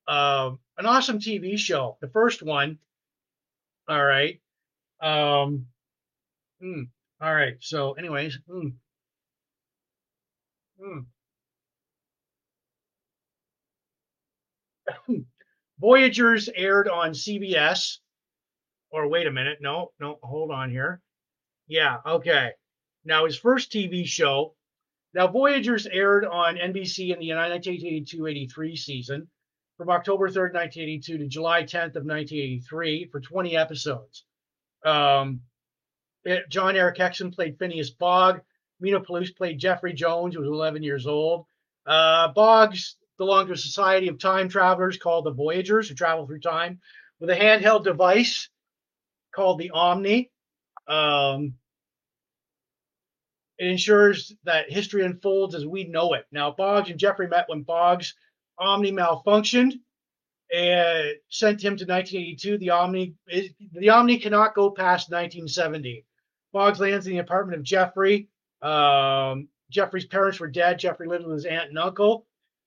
uh 0.06 0.50
an 0.78 0.86
awesome 0.86 1.18
tv 1.18 1.58
show 1.58 1.96
the 2.00 2.08
first 2.08 2.42
one. 2.42 2.78
All 3.88 4.04
right 4.04 4.40
um 5.00 5.66
Mm. 6.62 6.88
All 7.20 7.34
right. 7.34 7.56
So, 7.60 7.92
anyways, 7.92 8.38
mm. 8.48 8.72
Mm. 10.80 11.06
Voyagers 15.78 16.48
aired 16.54 16.88
on 16.88 17.10
CBS. 17.10 17.98
Or 18.90 19.08
wait 19.08 19.26
a 19.26 19.32
minute, 19.32 19.58
no, 19.60 19.90
no, 19.98 20.18
hold 20.22 20.50
on 20.50 20.70
here. 20.70 21.02
Yeah, 21.66 21.96
okay. 22.06 22.52
Now 23.04 23.24
his 23.26 23.36
first 23.36 23.72
TV 23.72 24.06
show. 24.06 24.54
Now 25.12 25.26
Voyagers 25.26 25.86
aired 25.86 26.24
on 26.24 26.56
NBC 26.56 27.12
in 27.12 27.18
the 27.18 27.30
1982-83 27.30 28.78
season 28.78 29.28
from 29.76 29.90
October 29.90 30.28
3rd, 30.28 30.54
1982 30.54 31.18
to 31.18 31.26
July 31.26 31.62
10th 31.64 31.96
of 31.96 32.04
1983 32.04 33.08
for 33.10 33.20
20 33.20 33.56
episodes. 33.56 34.24
Um, 34.84 35.40
it, 36.26 36.48
Jon 36.48 36.76
Erik 36.76 36.98
Hexum 36.98 37.34
played 37.34 37.58
Phineas 37.58 37.90
Bogg. 37.90 38.40
Meeno 38.82 39.04
Peluce 39.04 39.30
played 39.30 39.58
Jeffrey 39.58 39.94
Jones, 39.94 40.34
who 40.34 40.40
was 40.40 40.48
11 40.48 40.82
years 40.82 41.06
old. 41.06 41.46
Uh, 41.86 42.28
Boggs 42.28 42.96
belonged 43.16 43.48
to 43.48 43.54
a 43.54 43.56
society 43.56 44.08
of 44.08 44.18
time 44.18 44.48
travelers 44.48 44.98
called 44.98 45.24
the 45.24 45.32
Voyagers, 45.32 45.88
who 45.88 45.94
travel 45.94 46.26
through 46.26 46.40
time 46.40 46.80
with 47.20 47.30
a 47.30 47.36
handheld 47.36 47.84
device 47.84 48.50
called 49.34 49.58
the 49.58 49.70
Omni. 49.70 50.30
Um, 50.88 51.54
it 53.58 53.68
ensures 53.68 54.34
that 54.44 54.70
history 54.70 55.04
unfolds 55.04 55.54
as 55.54 55.64
we 55.64 55.84
know 55.84 56.12
it. 56.12 56.26
Now, 56.30 56.50
Boggs 56.50 56.90
and 56.90 56.98
Jeffrey 56.98 57.28
met 57.28 57.48
when 57.48 57.62
Boggs' 57.62 58.14
Omni 58.58 58.92
malfunctioned 58.92 59.72
and 60.54 61.14
sent 61.28 61.62
him 61.62 61.76
to 61.76 61.86
1982. 61.86 62.58
The 62.58 62.70
Omni, 62.70 63.14
the 63.72 63.88
Omni 63.88 64.18
cannot 64.18 64.54
go 64.54 64.70
past 64.70 65.10
1970. 65.10 66.04
Boggs 66.56 66.80
lands 66.80 67.06
in 67.06 67.12
the 67.12 67.18
apartment 67.18 67.58
of 67.58 67.62
Jeffrey. 67.62 68.28
Um, 68.62 69.48
Jeffrey's 69.70 70.06
parents 70.06 70.40
were 70.40 70.48
dead. 70.48 70.78
Jeffrey 70.78 71.06
lived 71.06 71.26
with 71.26 71.34
his 71.34 71.44
aunt 71.44 71.68
and 71.68 71.78
uncle. 71.78 72.24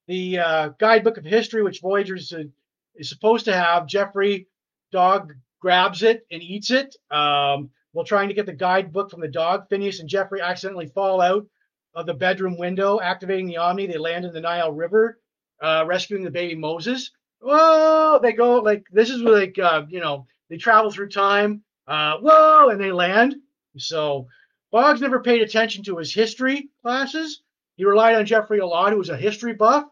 The 0.07 0.37
uh, 0.37 0.69
guidebook 0.77 1.17
of 1.17 1.25
history, 1.25 1.63
which 1.63 1.81
Voyagers 1.81 2.31
is 2.31 3.09
supposed 3.09 3.45
to 3.45 3.53
have, 3.55 3.87
Jeffrey 3.87 4.45
dog 4.91 5.33
grabs 5.59 6.03
it 6.03 6.23
and 6.31 6.43
eats 6.43 6.69
it. 6.69 6.95
Um, 7.09 7.71
while 7.93 8.05
trying 8.05 8.27
to 8.27 8.35
get 8.35 8.45
the 8.45 8.53
guidebook 8.53 9.09
from 9.09 9.21
the 9.21 9.27
dog, 9.27 9.67
Phineas 9.69 10.01
and 10.01 10.07
Jeffrey 10.07 10.39
accidentally 10.39 10.85
fall 10.85 11.19
out 11.19 11.47
of 11.95 12.05
the 12.05 12.13
bedroom 12.13 12.59
window, 12.59 12.99
activating 13.01 13.47
the 13.47 13.57
Omni. 13.57 13.87
They 13.87 13.97
land 13.97 14.23
in 14.23 14.33
the 14.33 14.41
Nile 14.41 14.71
River, 14.71 15.19
uh, 15.63 15.83
rescuing 15.87 16.23
the 16.23 16.29
baby 16.29 16.53
Moses. 16.53 17.09
Whoa! 17.41 18.19
They 18.21 18.33
go 18.33 18.57
like 18.59 18.85
this 18.91 19.09
is 19.09 19.23
like 19.23 19.57
uh, 19.57 19.85
you 19.89 19.99
know 19.99 20.27
they 20.47 20.57
travel 20.57 20.91
through 20.91 21.09
time. 21.09 21.63
Uh, 21.87 22.17
whoa! 22.17 22.69
And 22.69 22.79
they 22.79 22.91
land. 22.91 23.33
So 23.77 24.27
Boggs 24.71 25.01
never 25.01 25.21
paid 25.21 25.41
attention 25.41 25.83
to 25.85 25.97
his 25.97 26.13
history 26.13 26.69
classes. 26.81 27.41
He 27.75 27.85
relied 27.85 28.15
on 28.15 28.25
Jeffrey 28.25 28.59
a 28.59 28.65
lot, 28.65 28.91
who 28.91 28.97
was 28.97 29.09
a 29.09 29.17
history 29.17 29.53
buff, 29.53 29.85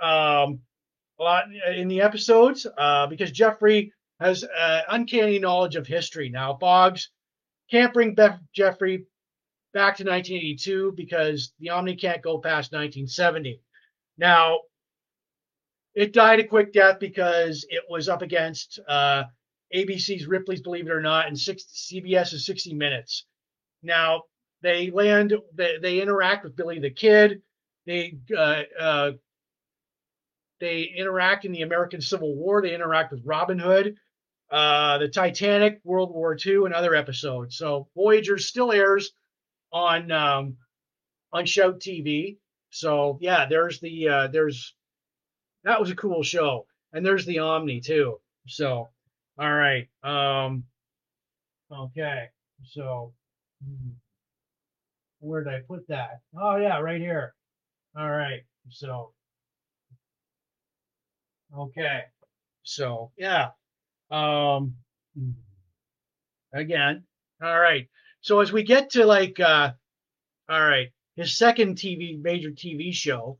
um, 0.00 0.60
a 1.18 1.22
lot 1.22 1.44
in 1.74 1.88
the 1.88 2.00
episodes, 2.00 2.66
uh, 2.76 3.06
because 3.06 3.30
Jeffrey 3.30 3.92
has 4.20 4.44
uh, 4.44 4.82
uncanny 4.88 5.38
knowledge 5.38 5.76
of 5.76 5.86
history. 5.86 6.28
Now, 6.28 6.54
Boggs 6.54 7.10
can't 7.70 7.94
bring 7.94 8.14
Beth 8.14 8.40
Jeffrey 8.52 9.06
back 9.72 9.96
to 9.98 10.04
1982 10.04 10.92
because 10.96 11.52
the 11.60 11.70
Omni 11.70 11.96
can't 11.96 12.22
go 12.22 12.38
past 12.38 12.72
1970. 12.72 13.60
Now, 14.16 14.60
it 15.94 16.12
died 16.12 16.40
a 16.40 16.44
quick 16.44 16.72
death 16.72 16.98
because 16.98 17.64
it 17.68 17.82
was 17.88 18.08
up 18.08 18.22
against 18.22 18.78
uh, 18.88 19.24
ABC's 19.74 20.26
Ripley's 20.26 20.62
Believe 20.62 20.86
It 20.86 20.92
or 20.92 21.00
Not 21.00 21.28
and 21.28 21.38
six, 21.38 21.64
CBS's 21.64 22.46
60 22.46 22.74
Minutes. 22.74 23.26
Now 23.82 24.22
they 24.62 24.90
land, 24.90 25.34
they, 25.54 25.76
they 25.80 26.00
interact 26.00 26.44
with 26.44 26.56
Billy 26.56 26.78
the 26.78 26.90
Kid. 26.90 27.42
They 27.86 28.18
uh, 28.36 28.62
uh, 28.78 29.12
they 30.60 30.82
interact 30.82 31.44
in 31.44 31.52
the 31.52 31.62
American 31.62 32.00
Civil 32.00 32.34
War. 32.34 32.60
They 32.60 32.74
interact 32.74 33.12
with 33.12 33.22
Robin 33.24 33.58
Hood, 33.58 33.96
uh, 34.50 34.98
the 34.98 35.08
Titanic, 35.08 35.80
World 35.84 36.10
War 36.10 36.36
II, 36.44 36.64
and 36.64 36.74
other 36.74 36.94
episodes. 36.94 37.56
So 37.56 37.88
Voyager 37.94 38.38
still 38.38 38.72
airs 38.72 39.12
on 39.72 40.10
um, 40.10 40.56
on 41.32 41.46
Shout 41.46 41.80
TV. 41.80 42.38
So 42.70 43.18
yeah, 43.20 43.46
there's 43.46 43.80
the 43.80 44.08
uh, 44.08 44.26
there's 44.28 44.74
that 45.64 45.80
was 45.80 45.90
a 45.90 45.96
cool 45.96 46.22
show, 46.22 46.66
and 46.92 47.04
there's 47.04 47.24
the 47.24 47.38
Omni 47.38 47.80
too. 47.80 48.20
So 48.46 48.88
all 49.38 49.54
right, 49.54 49.88
um, 50.02 50.64
okay, 51.70 52.28
so 52.64 53.12
Hmm. 53.64 53.90
Where 55.20 55.44
did 55.44 55.52
I 55.54 55.60
put 55.60 55.86
that? 55.88 56.22
Oh 56.36 56.56
yeah, 56.56 56.78
right 56.80 57.00
here. 57.00 57.34
All 57.96 58.10
right. 58.10 58.42
So 58.70 59.14
okay. 61.56 62.04
So 62.62 63.12
yeah. 63.16 63.50
Um 64.10 64.76
again. 66.52 67.04
All 67.42 67.58
right. 67.58 67.88
So 68.20 68.40
as 68.40 68.52
we 68.52 68.62
get 68.62 68.90
to 68.90 69.04
like 69.06 69.38
uh 69.40 69.72
all 70.48 70.62
right, 70.62 70.88
his 71.16 71.36
second 71.36 71.76
TV 71.76 72.20
major 72.20 72.50
TV 72.50 72.92
show. 72.92 73.38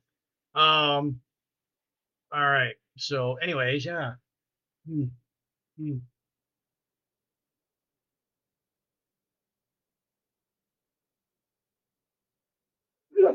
Um 0.55 1.20
all 2.32 2.44
right. 2.51 2.74
So 2.96 3.34
anyways, 3.36 3.84
yeah. 3.86 4.14
Hmm. 4.88 5.05
Hmm. 5.79 5.99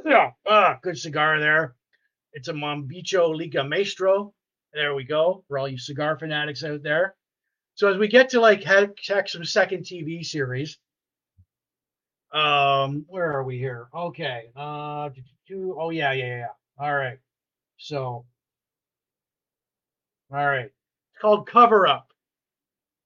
Yeah. 0.06 0.32
Ah, 0.46 0.80
good 0.82 0.98
cigar 0.98 1.40
there. 1.40 1.76
It's 2.34 2.50
a 2.50 2.54
Mombacho 2.54 3.36
Liga 3.38 3.64
Maestro. 3.64 4.34
There 4.74 4.96
we 4.96 5.04
go 5.06 5.46
for 5.48 5.60
all 5.60 5.68
you 5.70 5.78
cigar 5.80 6.18
fanatics 6.20 6.64
out 6.64 6.84
there. 6.84 7.16
So 7.76 7.90
as 7.92 7.98
we 7.98 8.08
get 8.10 8.30
to 8.32 8.42
like 8.42 8.64
check 8.98 9.30
some 9.30 9.46
second 9.46 9.86
TV 9.86 10.24
series, 10.24 10.80
um, 12.34 13.06
where 13.08 13.32
are 13.32 13.44
we 13.44 13.58
here? 13.58 13.88
Okay. 13.94 14.46
Uh, 14.56 15.10
oh 15.54 15.90
yeah, 15.92 16.14
yeah, 16.14 16.38
yeah. 16.38 16.48
All 16.80 16.94
right. 16.96 17.20
So, 17.78 18.26
all 20.32 20.46
right. 20.48 20.66
It's 20.66 21.22
called 21.22 21.48
Cover 21.48 21.88
Up. 21.88 22.13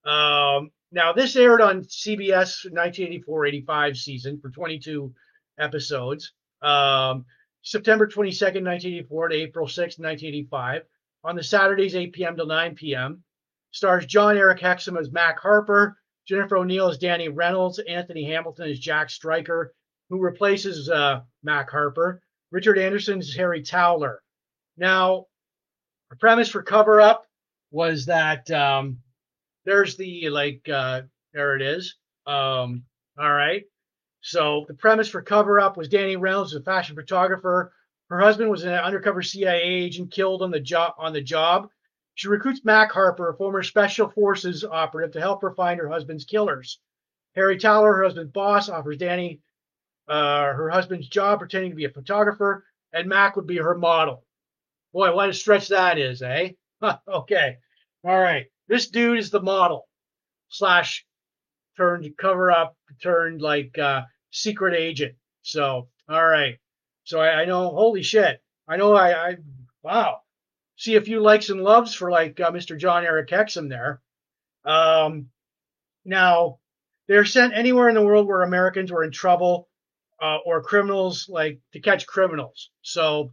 Um, 0.07 0.71
now 0.91 1.13
this 1.13 1.35
aired 1.35 1.61
on 1.61 1.83
CBS 1.83 2.65
1984-85 2.71 3.97
season 3.97 4.39
for 4.39 4.49
22 4.49 5.13
episodes 5.59 6.31
um, 6.61 7.25
September 7.61 8.07
22nd, 8.07 8.63
1984 8.63 9.29
to 9.29 9.35
April 9.35 9.67
6th, 9.67 9.99
1985. 9.99 10.83
On 11.23 11.35
the 11.35 11.43
Saturdays, 11.43 11.95
8 11.95 12.13
p.m. 12.13 12.37
to 12.37 12.45
9 12.45 12.75
p.m. 12.75 13.23
Stars 13.71 14.05
Jon 14.05 14.37
Erik 14.37 14.59
Hexum 14.59 14.99
as 14.99 15.11
Mac 15.11 15.39
Harper, 15.39 15.97
Jennifer 16.25 16.57
O'Neill 16.57 16.89
as 16.89 16.97
Danny 16.97 17.27
Reynolds, 17.29 17.79
Antony 17.79 18.23
Hamilton 18.23 18.69
as 18.69 18.79
Jack 18.79 19.09
Stryker, 19.09 19.73
who 20.09 20.19
replaces 20.19 20.89
uh, 20.89 21.21
Mac 21.43 21.69
Harper. 21.69 22.21
Richard 22.51 22.77
Anderson 22.77 23.19
as 23.19 23.33
Harry 23.33 23.61
Towler. 23.61 24.21
Now, 24.77 25.25
the 26.09 26.15
premise 26.15 26.49
for 26.49 26.63
Cover 26.63 27.01
Up 27.01 27.25
was 27.71 28.05
that 28.05 28.49
um, 28.49 28.99
there's 29.67 29.97
the 29.97 30.29
like 30.29 30.67
uh, 30.69 31.01
there 31.33 31.55
it 31.55 31.61
is. 31.61 31.95
Um, 32.25 32.83
all 33.19 33.33
right. 33.33 33.65
So 34.21 34.65
the 34.67 34.73
premise 34.73 35.09
for 35.09 35.21
Cover 35.21 35.59
Up 35.59 35.77
was 35.77 35.89
Danny 35.89 36.15
Reynolds, 36.15 36.55
a 36.55 36.61
fashion 36.61 36.95
photographer. 36.95 37.73
Her 38.09 38.19
husband 38.19 38.49
was 38.49 38.63
an 38.63 38.73
undercover 38.73 39.21
CIA 39.21 39.61
agent 39.61 40.11
killed 40.11 40.41
on 40.41 40.51
the 40.51 40.59
job. 40.61 40.93
On 40.97 41.11
the 41.11 41.21
job, 41.21 41.69
she 42.15 42.29
recruits 42.29 42.63
Mac 42.63 42.91
Harper, 42.91 43.29
a 43.29 43.35
former 43.35 43.61
Special 43.61 44.09
Forces 44.09 44.63
operative, 44.63 45.11
to 45.13 45.19
help 45.19 45.41
her 45.41 45.53
find 45.53 45.79
her 45.79 45.89
husband's 45.89 46.23
killers. 46.23 46.79
Harry 47.35 47.57
Towler, 47.57 47.93
her 47.93 48.03
husband's 48.03 48.31
boss, 48.31 48.69
offers 48.69 48.97
Danny 48.97 49.41
uh, 50.07 50.53
her 50.53 50.69
husband's 50.69 51.09
job, 51.09 51.39
pretending 51.39 51.71
to 51.71 51.75
be 51.75 51.85
a 51.85 51.89
photographer, 51.89 52.65
and 52.93 53.09
Mac 53.09 53.35
would 53.35 53.47
be 53.47 53.57
her 53.57 53.75
model. 53.77 54.23
Boy, 54.93 55.13
what 55.13 55.29
a 55.29 55.33
stretch 55.33 55.67
that 55.67 55.97
is, 55.97 56.21
eh? 56.21 56.51
okay, 57.07 57.57
all 58.05 58.17
right. 58.17 58.47
This 58.67 58.87
dude 58.89 59.19
is 59.19 59.29
the 59.29 59.41
model 59.41 59.87
slash 60.49 61.05
turned 61.77 62.09
cover 62.17 62.51
up, 62.51 62.75
turned 63.01 63.41
like 63.41 63.77
uh, 63.77 64.01
secret 64.31 64.75
agent. 64.75 65.15
So, 65.41 65.87
all 66.09 66.27
right. 66.27 66.57
So 67.03 67.21
I, 67.21 67.41
I 67.41 67.45
know, 67.45 67.69
holy 67.69 68.03
shit. 68.03 68.41
I 68.67 68.77
know 68.77 68.93
I, 68.93 69.29
I, 69.29 69.37
wow. 69.83 70.19
See 70.75 70.95
a 70.95 71.01
few 71.01 71.21
likes 71.21 71.49
and 71.49 71.61
loves 71.61 71.93
for 71.93 72.11
like 72.11 72.39
uh, 72.39 72.51
Mr. 72.51 72.77
Jon 72.77 73.05
Erik 73.05 73.29
Hexum 73.29 73.69
there. 73.69 74.01
Um, 74.65 75.29
now, 76.03 76.59
they're 77.07 77.25
sent 77.25 77.53
anywhere 77.55 77.87
in 77.89 77.95
the 77.95 78.03
world 78.03 78.27
where 78.27 78.43
Americans 78.43 78.91
were 78.91 79.03
in 79.03 79.11
trouble 79.11 79.69
uh, 80.21 80.37
or 80.45 80.61
criminals, 80.61 81.27
like 81.29 81.59
to 81.73 81.79
catch 81.79 82.05
criminals. 82.05 82.69
So, 82.81 83.31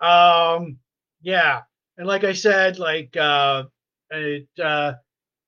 um, 0.00 0.78
yeah. 1.22 1.62
And 1.98 2.06
like 2.06 2.24
I 2.24 2.34
said, 2.34 2.78
like, 2.78 3.16
uh, 3.16 3.64
it, 4.10 4.48
uh, 4.62 4.94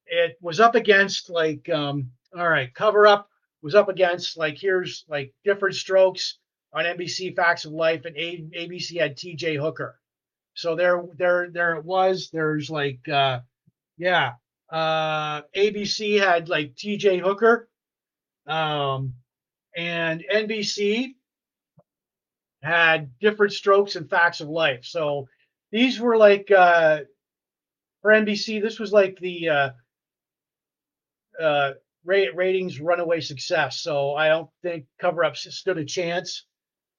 it 0.07 0.37
was 0.41 0.61
up 0.61 0.75
against 0.75 1.31
like, 1.31 1.69
um, 1.69 2.11
all 2.37 2.49
right, 2.49 2.73
cover 2.75 3.07
up 3.07 3.29
was 3.63 3.75
up 3.75 3.89
against 3.89 4.37
like 4.37 4.59
here's 4.59 5.05
like 5.09 5.35
different 5.45 5.75
strokes. 5.77 6.39
on 6.73 6.85
NBC 6.85 7.35
Facts 7.35 7.65
of 7.65 7.73
Life, 7.73 8.05
and 8.05 8.17
A- 8.17 8.51
ABC 8.57 9.01
had 9.01 9.17
T.J. 9.17 9.57
Hooker. 9.57 9.99
So 10.55 10.77
there, 10.77 11.03
there, 11.17 11.49
there 11.51 11.77
it 11.77 11.85
was. 11.85 12.31
There's 12.33 12.69
like, 12.71 13.09
uh, 13.09 13.41
yeah, 13.97 14.33
uh, 14.71 15.43
ABC 15.57 16.21
had 16.21 16.49
like 16.49 16.77
T.J. 16.77 17.19
Hooker, 17.19 17.69
um, 18.47 19.15
and 19.77 20.25
NBC 20.33 21.15
had 22.63 23.19
different 23.21 23.53
strokes 23.53 23.97
and 23.97 24.11
facts 24.11 24.41
of 24.41 24.49
life. 24.49 24.85
So 24.85 25.29
these 25.71 26.01
were 26.01 26.17
like 26.17 26.51
uh, 26.51 27.01
for 28.03 28.11
NBC. 28.11 28.63
This 28.63 28.79
was 28.79 28.93
like 28.93 29.19
the 29.21 29.49
uh, 29.49 29.71
uh, 31.41 31.73
ratings 32.05 32.81
runaway 32.81 33.21
success. 33.21 33.81
So 33.81 34.15
I 34.15 34.29
don't 34.29 34.51
think 34.63 34.87
cover 35.01 35.25
ups 35.25 35.53
stood 35.55 35.79
a 35.79 35.85
chance 35.85 36.45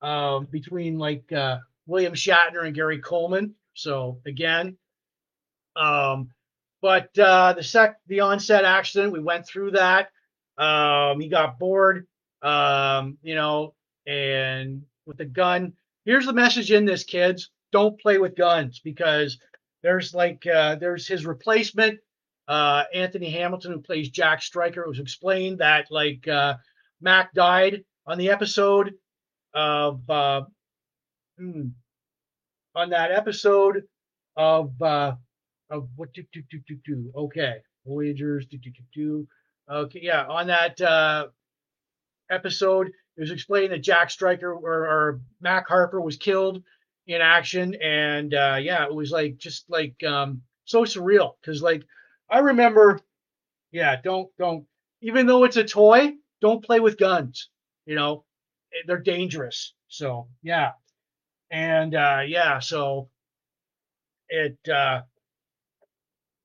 um, 0.02 0.47
between 0.52 0.97
like 0.97 1.32
uh, 1.32 1.58
William 1.88 2.14
Shatner 2.14 2.66
and 2.66 2.76
Gary 2.76 3.00
Coleman. 3.00 3.56
So 3.74 4.20
again, 4.26 4.78
um, 5.76 6.30
but 6.82 7.18
uh, 7.18 7.54
the 7.54 7.64
sec 7.64 7.97
the 8.08 8.22
onset 8.22 8.66
accident, 8.66 9.14
we 9.14 9.20
went 9.20 9.47
through 9.47 9.72
that. 9.72 10.10
Um, 10.58 11.20
he 11.20 11.30
got 11.30 11.60
bored, 11.60 12.08
um, 12.41 13.18
you 13.22 13.36
know, 13.36 13.74
and 14.06 14.84
with 15.06 15.20
a 15.22 15.26
gun. 15.26 15.74
Here's 16.06 16.26
the 16.26 16.34
message 16.34 16.72
in 16.72 16.86
this, 16.86 17.04
kids: 17.04 17.50
don't 17.72 18.00
play 18.00 18.18
with 18.18 18.36
guns 18.36 18.80
because 18.80 19.38
there's 19.84 20.13
like 20.13 20.45
uh, 20.45 20.75
there's 20.75 21.07
his 21.07 21.25
replacement, 21.25 21.99
uh, 22.47 22.84
Antony 22.93 23.30
Hamilton, 23.30 23.73
who 23.73 23.82
plays 23.82 24.09
Jack 24.09 24.41
Striker. 24.41 24.84
It 24.84 24.89
was 24.89 24.99
explained 24.99 25.59
that 25.59 25.88
like 25.89 26.27
uh, 26.27 26.55
Mac 27.01 27.34
died 27.34 27.84
on 28.05 28.17
the 28.17 28.30
episode 28.30 28.93
of 29.53 30.07
uh, 30.09 30.41
hmm, 31.38 31.67
on 32.75 32.89
that 32.89 33.11
episode 33.11 33.84
of 34.36 34.82
uh, 34.82 35.13
of 35.69 35.88
what 35.95 36.13
do 36.13 36.23
do 36.34 36.41
do 36.49 36.59
do 36.67 36.77
do. 36.86 37.11
Okay, 37.15 37.57
Voyagers 37.86 38.45
do 38.47 38.57
do 38.57 38.71
do 38.71 38.84
do. 38.93 39.27
Okay, 39.71 39.99
yeah, 40.01 40.25
on 40.25 40.47
that 40.47 40.82
uh, 40.82 41.27
episode, 42.30 42.88
it 42.88 43.21
was 43.21 43.32
explained 43.32 43.71
that 43.71 43.84
Jack 43.84 44.09
Striker 44.09 44.53
or, 44.53 44.88
or 44.88 45.21
Mac 45.41 45.67
Harper 45.67 46.01
was 46.01 46.17
killed 46.17 46.63
in 47.10 47.22
action, 47.22 47.76
and 47.82 48.34
uh, 48.36 48.57
yeah, 48.62 48.86
it 48.86 48.93
was 48.93 49.10
like 49.10 49.38
just 49.38 49.68
like 49.68 50.01
um, 50.03 50.43
so 50.66 50.84
surreal 50.84 51.34
because 51.41 51.62
like 51.62 51.84
I 52.30 52.39
remember, 52.39 52.99
yeah, 53.72 53.95
don't 54.01 54.30
don't 54.38 54.66
even 55.01 55.26
though 55.26 55.43
it's 55.43 55.57
a 55.57 55.64
toy, 55.64 56.14
don't 56.39 56.64
play 56.64 56.80
with 56.80 56.99
guns. 56.99 57.49
You 57.88 57.95
know, 57.95 58.26
they're 58.86 58.99
dangerous. 58.99 59.74
So 59.88 60.28
yeah, 60.43 60.74
and 61.49 61.95
uh, 61.95 62.22
yeah, 62.28 62.60
so 62.60 63.10
it 64.30 64.60
uh, 64.70 65.01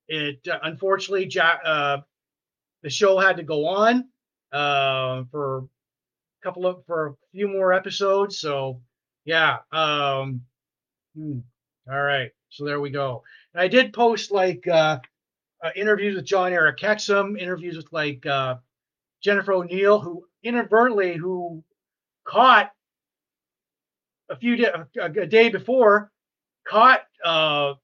it 0.08 0.48
uh, 0.50 0.60
unfortunately 0.62 1.30
uh, 1.38 1.98
the 2.82 2.88
show 2.90 3.18
had 3.18 3.36
to 3.36 3.42
go 3.42 3.66
on 3.66 4.08
uh, 4.50 5.24
for 5.30 5.58
a 5.58 6.42
couple 6.42 6.66
of 6.66 6.86
for 6.86 7.06
a 7.08 7.14
few 7.32 7.48
more 7.48 7.74
episodes. 7.74 8.38
So 8.38 8.80
yeah, 9.26 9.58
um, 9.70 10.42
hmm, 11.16 11.38
all 11.90 12.02
right. 12.02 12.30
So 12.50 12.64
there 12.64 12.80
we 12.80 12.90
go. 12.90 13.22
And 13.52 13.60
I 13.60 13.68
did 13.68 13.92
post 13.92 14.30
like 14.30 14.66
uh, 14.66 14.98
uh, 15.62 15.70
interviews 15.76 16.16
with 16.16 16.24
Jon 16.24 16.52
Erik 16.52 16.78
Hexum, 16.78 17.38
interviews 17.38 17.76
with 17.76 17.92
like 17.92 18.24
uh, 18.26 18.56
Jennifer 19.22 19.52
O'Neill, 19.52 20.00
who 20.00 20.26
inadvertently 20.42 21.16
who 21.16 21.64
caught 22.24 22.70
a 24.30 24.36
few 24.36 24.56
day, 24.56 24.70
a, 24.98 25.04
a 25.04 25.26
day 25.26 25.48
before 25.48 26.10
caught 26.66 27.02
uh, 27.24 27.74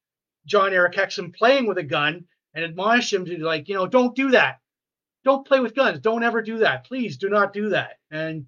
Jon 0.47 0.73
Erik 0.73 0.95
Hexum 0.95 1.35
playing 1.35 1.67
with 1.67 1.79
a 1.79 1.83
gun 1.83 2.25
and 2.55 2.65
admonished 2.65 3.13
him 3.13 3.25
to 3.27 3.39
like, 3.45 3.69
you 3.69 3.75
know, 3.75 3.87
don't 3.87 4.17
do 4.17 4.31
that. 4.31 4.59
Don't 5.25 5.47
play 5.47 5.61
with 5.61 5.75
guns. 5.75 6.01
Don't 6.01 6.23
ever 6.23 6.41
do 6.43 6.59
that. 6.59 6.85
Please 6.85 7.19
do 7.19 7.29
not 7.29 7.53
do 7.53 7.71
that. 7.71 7.99
And 8.11 8.47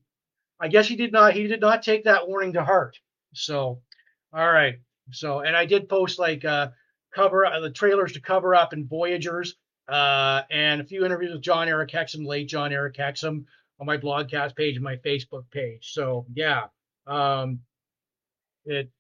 I 0.59 0.69
guess 0.69 0.89
he 0.89 0.97
did 0.97 1.13
not. 1.13 1.35
He 1.35 1.47
did 1.47 1.61
not 1.61 1.83
take 1.83 2.05
that 2.05 2.27
warning 2.27 2.55
to 2.55 2.65
heart. 2.65 2.99
So, 3.35 3.83
all 4.33 4.51
right. 4.51 4.77
So, 5.11 5.41
and 5.41 5.57
I 5.57 5.67
did 5.67 5.89
post 5.89 6.19
like 6.19 6.45
uh, 6.45 6.69
cover 7.15 7.45
uh, 7.47 7.61
the 7.61 7.71
trailers 7.71 8.13
to 8.13 8.21
cover 8.21 8.55
up 8.55 8.73
and 8.73 8.89
Voyagers, 8.89 9.55
uh, 9.89 10.43
and 10.51 10.81
a 10.81 10.85
few 10.85 11.05
interviews 11.05 11.33
with 11.33 11.43
Jon 11.43 11.69
Erik 11.69 11.91
Hexum, 11.91 12.27
late 12.27 12.49
Jon 12.49 12.73
Erik 12.73 12.97
Hexum, 12.97 13.45
on 13.81 13.87
my 13.87 13.99
blogcast 13.99 14.57
page 14.57 14.77
and 14.77 14.85
my 14.85 14.97
Facebook 14.97 15.45
page. 15.51 15.93
So 15.93 16.27
yeah, 16.33 16.65
um, 17.07 17.61
it 18.65 18.91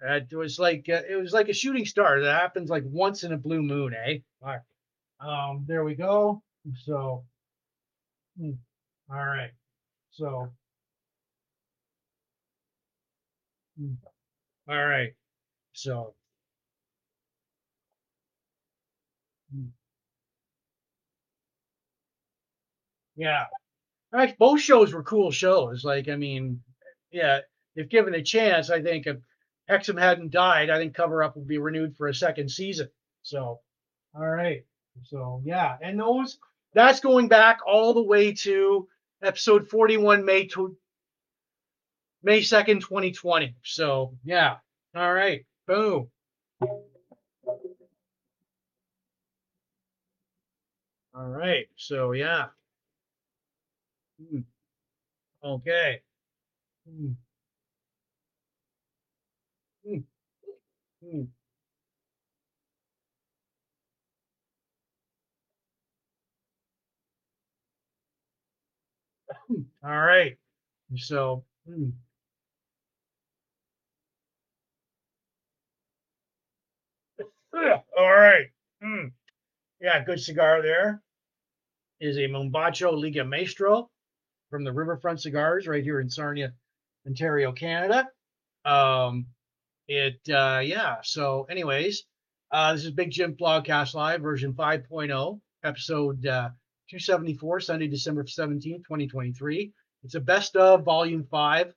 it 0.00 0.34
was 0.34 0.58
like 0.58 0.88
uh, 0.88 1.02
it 1.08 1.16
was 1.16 1.32
like 1.32 1.48
a 1.48 1.54
shooting 1.54 1.86
star 1.86 2.20
that 2.20 2.40
happens 2.40 2.70
like 2.70 2.84
once 2.86 3.24
in 3.24 3.32
a 3.32 3.38
blue 3.38 3.62
moon, 3.62 3.94
eh? 3.94 4.18
All 4.42 4.48
right. 4.48 4.60
Um, 5.20 5.64
there 5.66 5.84
we 5.84 5.94
go. 5.94 6.42
So, 6.84 7.24
hmm, 8.38 8.52
all 9.10 9.24
right. 9.26 9.52
So, 10.10 10.52
hmm, 13.76 13.94
all 14.68 14.86
right. 14.86 15.14
So, 15.72 16.14
hmm. 19.52 19.66
yeah. 23.16 23.46
Both 24.38 24.60
shows 24.60 24.92
were 24.94 25.02
cool 25.02 25.30
shows. 25.30 25.84
Like, 25.84 26.08
I 26.08 26.16
mean, 26.16 26.62
yeah, 27.10 27.40
if 27.74 27.88
given 27.90 28.14
a 28.14 28.22
chance, 28.22 28.70
I 28.70 28.82
think 28.82 29.06
if 29.06 29.18
Hexum 29.70 29.98
hadn't 29.98 30.32
died, 30.32 30.70
I 30.70 30.78
think 30.78 30.94
Cover 30.94 31.22
Up 31.22 31.36
would 31.36 31.46
be 31.46 31.58
renewed 31.58 31.96
for 31.96 32.08
a 32.08 32.14
second 32.14 32.50
season. 32.50 32.88
So, 33.22 33.60
all 34.14 34.26
right. 34.26 34.64
So, 35.04 35.42
yeah. 35.44 35.76
And 35.82 36.00
those, 36.00 36.38
that's 36.72 37.00
going 37.00 37.28
back 37.28 37.60
all 37.66 37.92
the 37.94 38.02
way 38.02 38.32
to 38.34 38.88
episode 39.22 39.68
41, 39.68 40.24
May, 40.24 40.46
to, 40.48 40.76
May 42.26 42.40
2nd, 42.42 42.82
2020. 42.82 43.56
So, 43.64 44.18
yeah. 44.24 44.56
All 44.96 45.14
right. 45.14 45.46
Boom. 45.68 46.10
All 51.14 51.28
right. 51.28 51.66
So, 51.76 52.12
yeah. 52.12 52.46
Hmm. 54.20 54.40
Okay. 55.44 56.02
Hmm. 56.88 57.12
Hmm. 59.84 59.98
Hmm. 61.02 61.22
All 69.84 70.00
right. 70.00 70.36
So, 70.96 71.44
hmm. 77.56 77.72
all 77.98 78.12
right. 78.12 78.46
Hmm. 78.82 79.06
Yeah, 79.80 80.04
good 80.04 80.20
cigar 80.20 80.62
there. 80.62 81.02
Is 82.00 82.16
a 82.18 82.28
Mombacho 82.28 82.92
Liga 82.98 83.24
Maestro 83.24 83.90
from 84.50 84.64
the 84.64 84.72
Riverfront 84.72 85.20
Cigars 85.20 85.66
right 85.66 85.82
here 85.82 86.00
in 86.00 86.10
Sarnia, 86.10 86.52
Ontario, 87.06 87.52
Canada. 87.52 88.08
Um, 88.64 89.26
it, 89.88 90.20
uh, 90.28 90.60
yeah. 90.62 90.96
So, 91.02 91.46
anyways, 91.50 92.04
uh, 92.50 92.74
this 92.74 92.84
is 92.84 92.90
Big 92.90 93.10
Jim 93.10 93.34
Blogcast 93.34 93.94
Live 93.94 94.20
version 94.20 94.52
5.0, 94.52 95.40
episode 95.64 96.26
uh, 96.26 96.50
274, 96.90 97.60
Sunday, 97.60 97.88
December 97.88 98.24
17th, 98.24 98.84
2023. 98.84 99.72
It's 100.04 100.14
a 100.14 100.20
best 100.20 100.54
of 100.56 100.84
volume 100.84 101.26
five 101.30 101.72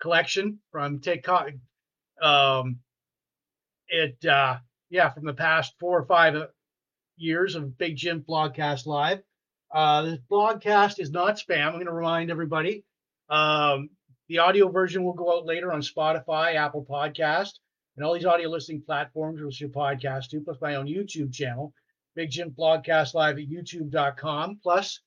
collection 0.00 0.58
from 0.70 1.00
take 1.00 1.26
um 2.20 2.78
it 3.88 4.22
uh 4.26 4.58
yeah 4.90 5.10
from 5.10 5.24
the 5.24 5.34
past 5.34 5.74
four 5.78 5.98
or 5.98 6.06
five 6.06 6.34
years 7.16 7.54
of 7.54 7.78
Big 7.78 7.96
Jim 7.96 8.24
Blogcast 8.28 8.86
Live. 8.86 9.20
Uh, 9.72 10.02
this 10.02 10.18
blogcast 10.30 11.00
is 11.00 11.10
not 11.10 11.36
spam. 11.36 11.66
I'm 11.66 11.72
going 11.74 11.86
to 11.86 11.92
remind 11.92 12.30
everybody. 12.30 12.84
Um, 13.28 13.90
the 14.28 14.38
audio 14.38 14.68
version 14.68 15.04
will 15.04 15.12
go 15.12 15.36
out 15.36 15.46
later 15.46 15.72
on 15.72 15.82
Spotify, 15.82 16.54
Apple 16.54 16.86
Podcast, 16.88 17.52
and 17.96 18.04
all 18.04 18.14
these 18.14 18.24
audio 18.24 18.48
listening 18.48 18.82
platforms, 18.82 19.42
which 19.42 19.60
your 19.60 19.70
podcast 19.70 20.28
to, 20.30 20.40
plus 20.40 20.60
my 20.60 20.76
own 20.76 20.86
YouTube 20.86 21.32
channel, 21.32 21.72
Big 22.14 22.30
Jim 22.30 22.50
Blogcast 22.50 23.14
Live 23.14 23.38
at 23.38 23.48
YouTube.com, 23.48 24.60
plus 24.62 25.00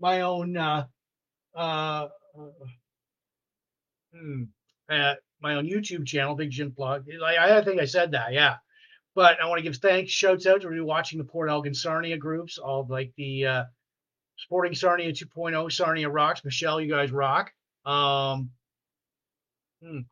my 0.00 0.22
own 0.22 0.56
uh, 0.56 0.86
uh, 1.54 2.08
hmm, 4.14 4.44
uh, 4.88 5.14
my 5.40 5.54
own 5.54 5.66
YouTube 5.66 6.06
channel, 6.06 6.34
Big 6.34 6.50
Jim 6.50 6.70
Blog. 6.70 7.06
I, 7.24 7.58
I 7.58 7.64
think 7.64 7.80
I 7.80 7.86
said 7.86 8.12
that, 8.12 8.32
yeah. 8.32 8.56
But 9.16 9.40
I 9.42 9.46
want 9.46 9.58
to 9.58 9.64
give 9.64 9.78
thanks, 9.78 10.12
shouts 10.12 10.46
out 10.46 10.60
to 10.60 10.66
everybody 10.66 10.82
watching 10.82 11.18
the 11.18 11.24
Port 11.24 11.50
Elgin 11.50 11.74
Sarnia 11.74 12.18
groups, 12.18 12.58
all 12.58 12.86
like 12.88 13.12
the 13.16 13.46
uh, 13.46 13.64
Sporting 14.36 14.74
Sarnia 14.76 15.12
2.0, 15.12 15.72
Sarnia 15.72 16.08
rocks. 16.08 16.44
Michelle, 16.44 16.80
you 16.80 16.88
guys 16.88 17.10
rock. 17.10 17.50
Um, 17.84 18.50
Mm. 19.84 20.06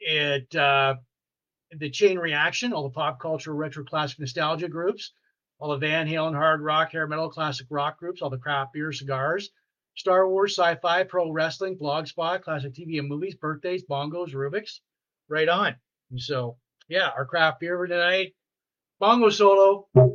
It 0.00 0.54
uh, 0.56 0.96
the 1.72 1.90
chain 1.90 2.18
reaction, 2.18 2.72
all 2.72 2.82
the 2.84 2.90
pop 2.90 3.20
culture, 3.20 3.54
retro 3.54 3.84
classic 3.84 4.18
nostalgia 4.18 4.68
groups, 4.68 5.12
all 5.58 5.70
the 5.70 5.76
Van 5.76 6.08
Halen, 6.08 6.34
hard 6.34 6.60
rock, 6.60 6.92
hair 6.92 7.06
metal, 7.06 7.30
classic 7.30 7.66
rock 7.70 7.98
groups, 7.98 8.22
all 8.22 8.30
the 8.30 8.38
craft 8.38 8.72
beer, 8.72 8.92
cigars, 8.92 9.50
Star 9.94 10.28
Wars, 10.28 10.56
sci-fi, 10.58 11.04
pro 11.04 11.30
wrestling, 11.30 11.78
blogspot, 11.78 12.42
classic 12.42 12.74
TV 12.74 12.98
and 12.98 13.08
movies, 13.08 13.34
birthdays, 13.34 13.84
bongos, 13.84 14.34
Rubik's, 14.34 14.80
right 15.28 15.48
on. 15.48 15.76
So 16.16 16.56
yeah, 16.90 17.08
our 17.16 17.24
craft 17.24 17.60
beer 17.60 17.78
for 17.78 17.86
tonight, 17.86 18.34
bongo 18.98 19.30
solo. 19.30 19.86
All 19.94 20.12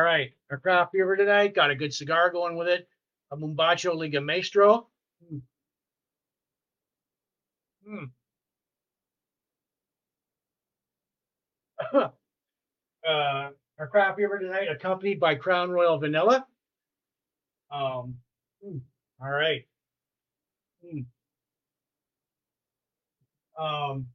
right, 0.00 0.30
our 0.50 0.58
craft 0.58 0.92
beer 0.92 1.06
for 1.06 1.16
tonight 1.16 1.56
got 1.56 1.72
a 1.72 1.74
good 1.74 1.92
cigar 1.92 2.30
going 2.30 2.56
with 2.56 2.68
it, 2.68 2.88
a 3.32 3.36
Mombacho 3.36 3.96
Liga 3.96 4.20
Maestro. 4.20 4.86
Mm. 5.24 5.40
Mm. 7.90 8.10
uh, 13.08 13.50
our 13.78 13.86
craft 13.90 14.18
beer 14.18 14.28
for 14.28 14.38
tonight, 14.38 14.68
accompanied 14.70 15.18
by 15.18 15.34
Crown 15.34 15.70
Royal 15.70 15.98
Vanilla. 15.98 16.46
Um, 17.72 18.14
mm, 18.64 18.80
all 19.20 19.30
right. 19.30 19.66
Mm. 20.84 21.06
Um, 23.58 24.06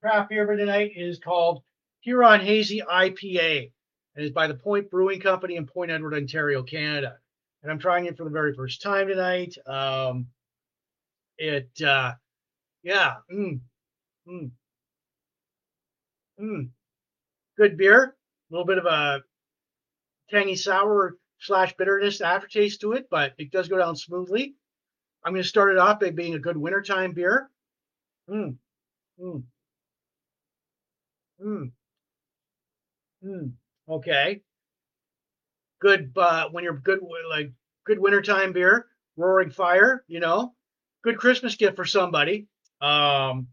craft 0.00 0.30
beer 0.30 0.46
for 0.46 0.56
tonight 0.56 0.92
is 0.94 1.18
called 1.18 1.62
Huron 2.02 2.40
Hazy 2.40 2.82
IPA, 2.82 3.70
and 4.14 4.24
is 4.24 4.30
by 4.30 4.46
the 4.46 4.54
Point 4.54 4.90
Brewing 4.90 5.20
Company 5.20 5.56
in 5.56 5.66
Point 5.66 5.90
Edward, 5.90 6.14
Ontario, 6.14 6.62
Canada. 6.62 7.18
And 7.62 7.72
I'm 7.72 7.78
trying 7.78 8.06
it 8.06 8.16
for 8.16 8.24
the 8.24 8.30
very 8.30 8.54
first 8.54 8.82
time 8.82 9.08
tonight. 9.08 9.56
Um, 9.66 10.28
it, 11.38 11.70
uh, 11.84 12.12
yeah, 12.82 13.16
mm, 13.32 13.60
mm, 14.28 14.50
mm. 16.40 16.68
good 17.58 17.76
beer. 17.76 18.16
A 18.50 18.54
little 18.54 18.66
bit 18.66 18.78
of 18.78 18.86
a 18.86 19.22
tangy 20.30 20.54
sour 20.54 21.16
slash 21.40 21.74
bitterness 21.76 22.20
aftertaste 22.20 22.80
to 22.82 22.92
it, 22.92 23.08
but 23.10 23.32
it 23.38 23.50
does 23.50 23.68
go 23.68 23.78
down 23.78 23.96
smoothly. 23.96 24.54
I'm 25.24 25.32
going 25.32 25.42
to 25.42 25.48
start 25.48 25.72
it 25.72 25.78
off 25.78 25.98
by 25.98 26.10
being 26.10 26.34
a 26.34 26.38
good 26.38 26.56
wintertime 26.56 27.12
beer. 27.12 27.50
Mm, 28.30 28.56
mm, 29.20 29.42
mm, 31.40 31.72
mm. 33.24 33.52
Okay. 33.88 34.42
Good, 35.80 36.12
uh, 36.16 36.48
when 36.50 36.64
you're 36.64 36.78
good, 36.78 37.00
like 37.28 37.52
good 37.84 37.98
wintertime 37.98 38.52
beer, 38.52 38.86
roaring 39.16 39.50
fire, 39.50 40.04
you 40.08 40.20
know, 40.20 40.54
good 41.04 41.18
Christmas 41.18 41.54
gift 41.56 41.76
for 41.76 41.84
somebody. 41.84 42.48
Um, 42.80 43.48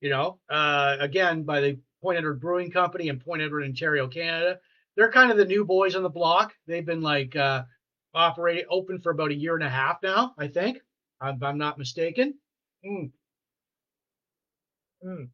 you 0.00 0.10
know, 0.10 0.38
uh, 0.48 0.96
again, 1.00 1.42
by 1.42 1.60
the 1.60 1.78
Point 2.02 2.18
Edward 2.18 2.40
Brewing 2.40 2.70
Company 2.70 3.08
in 3.08 3.18
Point 3.18 3.42
Edward, 3.42 3.64
Ontario, 3.64 4.08
Canada. 4.08 4.60
They're 4.96 5.10
kind 5.10 5.30
of 5.30 5.36
the 5.36 5.44
new 5.46 5.64
boys 5.64 5.96
on 5.96 6.02
the 6.02 6.10
block. 6.10 6.54
They've 6.66 6.84
been 6.84 7.00
like 7.00 7.34
uh, 7.34 7.64
operating 8.14 8.66
open 8.70 9.00
for 9.00 9.10
about 9.10 9.30
a 9.30 9.34
year 9.34 9.54
and 9.54 9.64
a 9.64 9.70
half 9.70 10.02
now, 10.02 10.34
I 10.38 10.48
think, 10.48 10.78
if 11.22 11.42
I'm 11.42 11.58
not 11.58 11.78
mistaken. 11.78 12.34
Mm. 12.86 13.10
Mm. 15.04 15.28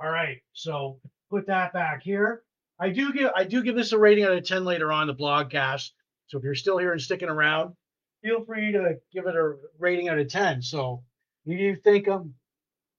All 0.00 0.10
right, 0.10 0.38
so 0.52 1.00
put 1.30 1.46
that 1.46 1.72
back 1.72 2.02
here. 2.02 2.42
I 2.78 2.90
do 2.90 3.12
give 3.12 3.30
I 3.34 3.44
do 3.44 3.62
give 3.62 3.74
this 3.74 3.92
a 3.92 3.98
rating 3.98 4.24
out 4.24 4.32
of 4.32 4.44
10 4.44 4.64
later 4.64 4.92
on 4.92 5.06
the 5.06 5.14
blogcast. 5.14 5.90
So 6.26 6.38
if 6.38 6.44
you're 6.44 6.54
still 6.54 6.78
here 6.78 6.92
and 6.92 7.00
sticking 7.00 7.28
around, 7.28 7.74
feel 8.22 8.44
free 8.44 8.72
to 8.72 8.96
give 9.12 9.26
it 9.26 9.34
a 9.34 9.54
rating 9.78 10.08
out 10.08 10.18
of 10.18 10.28
10. 10.28 10.62
So 10.62 11.02
you 11.44 11.76
think 11.76 12.08
um 12.08 12.34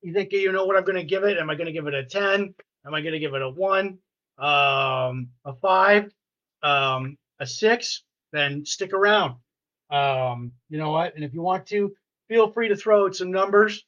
you 0.01 0.13
think 0.13 0.32
you 0.32 0.51
know 0.51 0.65
what 0.65 0.78
I'm 0.78 0.84
going 0.84 0.97
to 0.97 1.03
give 1.03 1.23
it? 1.23 1.38
Am 1.38 1.49
I 1.49 1.55
going 1.55 1.67
to 1.67 1.73
give 1.73 1.88
it 1.88 1.93
a 1.93 2.05
10? 2.05 2.53
Am 2.86 2.93
I 2.93 3.01
going 3.01 3.13
to 3.13 3.19
give 3.19 3.34
it 3.34 3.41
a 3.41 3.49
1? 3.49 3.88
Um 4.38 5.30
a 5.45 5.53
5? 5.61 6.11
Um 6.63 7.17
a 7.39 7.45
6? 7.45 8.03
Then 8.32 8.65
stick 8.65 8.93
around. 8.93 9.36
Um 9.89 10.53
you 10.69 10.78
know 10.78 10.91
what? 10.91 11.15
And 11.15 11.23
if 11.23 11.34
you 11.34 11.41
want 11.41 11.67
to, 11.67 11.93
feel 12.28 12.51
free 12.51 12.69
to 12.69 12.75
throw 12.75 13.05
out 13.05 13.15
some 13.15 13.32
numbers 13.32 13.86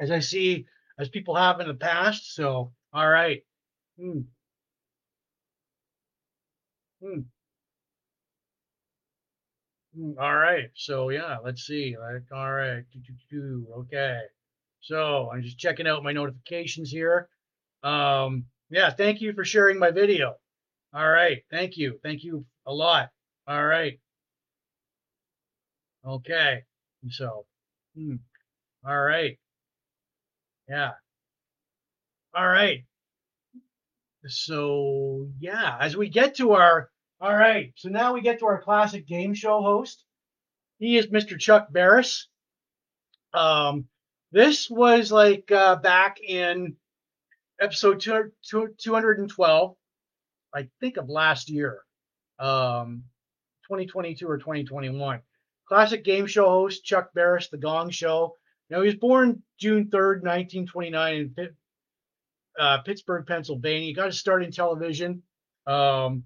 as 0.00 0.10
I 0.10 0.20
see 0.20 0.66
as 0.98 1.08
people 1.08 1.34
have 1.34 1.60
in 1.60 1.68
the 1.68 1.74
past. 1.74 2.34
So, 2.34 2.72
all 2.92 3.08
right. 3.08 3.42
Hmm. 3.98 4.20
Hmm. 7.00 7.20
Hmm, 9.94 10.12
All 10.18 10.36
right. 10.36 10.70
So 10.74 11.08
yeah, 11.10 11.38
let's 11.42 11.62
see. 11.66 11.96
Like, 11.98 12.22
all 12.32 12.52
right. 12.52 12.84
Do, 12.92 13.00
do, 13.00 13.14
do. 13.30 13.66
Okay. 13.80 14.20
So 14.80 15.30
I'm 15.32 15.42
just 15.42 15.58
checking 15.58 15.86
out 15.86 16.04
my 16.04 16.12
notifications 16.12 16.90
here. 16.90 17.28
Um, 17.82 18.46
yeah, 18.70 18.90
thank 18.90 19.20
you 19.20 19.32
for 19.32 19.44
sharing 19.44 19.78
my 19.78 19.90
video. 19.90 20.36
All 20.94 21.08
right. 21.10 21.42
Thank 21.50 21.76
you. 21.76 21.98
Thank 22.02 22.24
you 22.24 22.46
a 22.66 22.72
lot. 22.72 23.10
All 23.46 23.64
right. 23.66 23.98
Okay. 26.06 26.64
So, 27.10 27.46
hmm. 27.96 28.16
all 28.86 29.00
right. 29.00 29.38
Yeah. 30.68 30.92
All 32.34 32.46
right. 32.46 32.84
So 34.26 35.28
yeah, 35.38 35.76
as 35.80 35.96
we 35.96 36.08
get 36.08 36.36
to 36.36 36.52
our 36.52 36.90
all 37.20 37.34
right, 37.34 37.72
so 37.76 37.88
now 37.88 38.14
we 38.14 38.20
get 38.20 38.38
to 38.40 38.46
our 38.46 38.62
classic 38.62 39.06
game 39.06 39.34
show 39.34 39.60
host. 39.60 40.04
He 40.78 40.96
is 40.96 41.08
Mr. 41.08 41.38
Chuck 41.38 41.72
Barris. 41.72 42.28
Um, 43.34 43.86
this 44.30 44.70
was 44.70 45.10
like 45.10 45.50
uh, 45.50 45.76
back 45.76 46.20
in 46.20 46.76
episode 47.60 48.00
212, 48.00 49.76
I 50.54 50.68
think 50.80 50.96
of 50.96 51.08
last 51.08 51.50
year, 51.50 51.80
um, 52.38 53.02
2022 53.64 54.28
or 54.28 54.38
2021. 54.38 55.20
Classic 55.66 56.04
game 56.04 56.26
show 56.26 56.48
host 56.48 56.84
Chuck 56.84 57.12
Barris, 57.14 57.48
The 57.48 57.58
Gong 57.58 57.90
Show. 57.90 58.36
Now 58.70 58.80
he 58.80 58.86
was 58.86 58.94
born 58.94 59.42
June 59.58 59.86
3rd, 59.86 60.22
1929 60.22 61.34
in 61.36 61.56
uh, 62.58 62.78
Pittsburgh, 62.82 63.26
Pennsylvania. 63.26 63.86
He 63.86 63.92
got 63.92 64.06
his 64.06 64.18
start 64.18 64.42
in 64.42 64.50
television 64.50 65.22
um, 65.66 66.24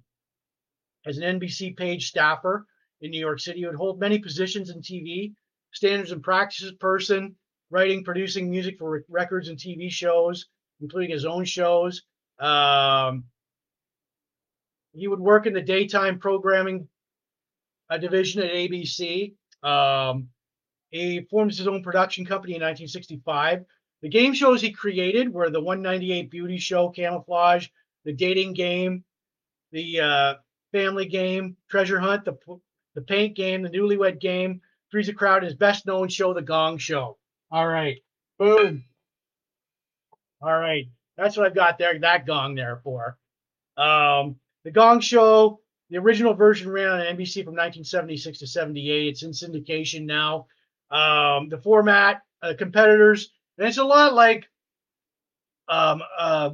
as 1.06 1.18
an 1.18 1.40
NBC 1.40 1.76
page 1.76 2.08
staffer 2.08 2.66
in 3.00 3.10
New 3.10 3.20
York 3.20 3.40
City. 3.40 3.60
He 3.60 3.66
would 3.66 3.74
hold 3.74 4.00
many 4.00 4.18
positions 4.18 4.70
in 4.70 4.80
TV, 4.80 5.34
standards 5.72 6.12
and 6.12 6.22
practices 6.22 6.72
person, 6.72 7.34
writing, 7.70 8.04
producing 8.04 8.50
music 8.50 8.78
for 8.78 9.04
records 9.08 9.48
and 9.48 9.58
TV 9.58 9.90
shows, 9.90 10.46
including 10.80 11.10
his 11.10 11.24
own 11.24 11.44
shows. 11.44 12.02
Um, 12.38 13.24
he 14.92 15.08
would 15.08 15.20
work 15.20 15.46
in 15.46 15.54
the 15.54 15.62
daytime 15.62 16.18
programming 16.18 16.88
uh, 17.90 17.98
division 17.98 18.42
at 18.42 18.52
ABC. 18.52 19.34
Um, 19.62 20.28
he 20.90 21.22
formed 21.30 21.52
his 21.52 21.66
own 21.66 21.82
production 21.82 22.26
company 22.26 22.54
in 22.54 22.62
1965. 22.62 23.64
The 24.02 24.08
game 24.08 24.34
shows 24.34 24.60
he 24.60 24.72
created 24.72 25.32
were 25.32 25.48
the 25.48 25.60
198 25.60 26.30
Beauty 26.30 26.58
Show, 26.58 26.90
Camouflage, 26.90 27.68
the 28.04 28.12
Dating 28.12 28.52
Game, 28.52 29.04
the 29.70 30.00
uh, 30.00 30.34
Family 30.72 31.06
Game, 31.06 31.56
Treasure 31.70 32.00
Hunt, 32.00 32.24
the 32.24 32.36
the 32.94 33.02
Paint 33.02 33.36
Game, 33.36 33.62
the 33.62 33.70
Newlywed 33.70 34.20
Game, 34.20 34.60
Three's 34.90 35.08
a 35.08 35.14
Crowd, 35.14 35.44
his 35.44 35.54
best 35.54 35.86
known 35.86 36.08
show, 36.08 36.34
The 36.34 36.42
Gong 36.42 36.76
Show. 36.78 37.16
All 37.50 37.66
right, 37.66 38.02
boom. 38.38 38.84
All 40.42 40.58
right, 40.58 40.86
that's 41.16 41.36
what 41.36 41.46
I've 41.46 41.54
got 41.54 41.78
there. 41.78 41.98
That 41.98 42.26
gong 42.26 42.54
there 42.56 42.80
for. 42.82 43.16
Um, 43.76 44.36
the 44.64 44.72
Gong 44.72 45.00
Show, 45.00 45.60
the 45.90 45.98
original 45.98 46.34
version 46.34 46.70
ran 46.70 46.88
on 46.88 47.00
NBC 47.00 47.44
from 47.44 47.54
1976 47.54 48.40
to 48.40 48.46
78. 48.46 49.08
It's 49.08 49.22
in 49.22 49.30
syndication 49.30 50.04
now. 50.04 50.46
Um, 50.90 51.48
the 51.48 51.58
format, 51.62 52.22
uh, 52.42 52.54
competitors, 52.58 53.30
and 53.62 53.68
it's 53.68 53.78
a 53.78 53.84
lot 53.84 54.12
like 54.12 54.50
um, 55.68 56.02
uh, 56.18 56.50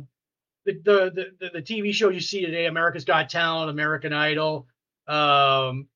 the, 0.66 0.74
the, 0.84 1.26
the, 1.40 1.50
the 1.54 1.62
TV 1.62 1.94
show 1.94 2.10
you 2.10 2.20
see 2.20 2.44
today, 2.44 2.66
America's 2.66 3.06
Got 3.06 3.30
Talent, 3.30 3.70
American 3.70 4.12
Idol, 4.12 4.66
um, 5.06 5.88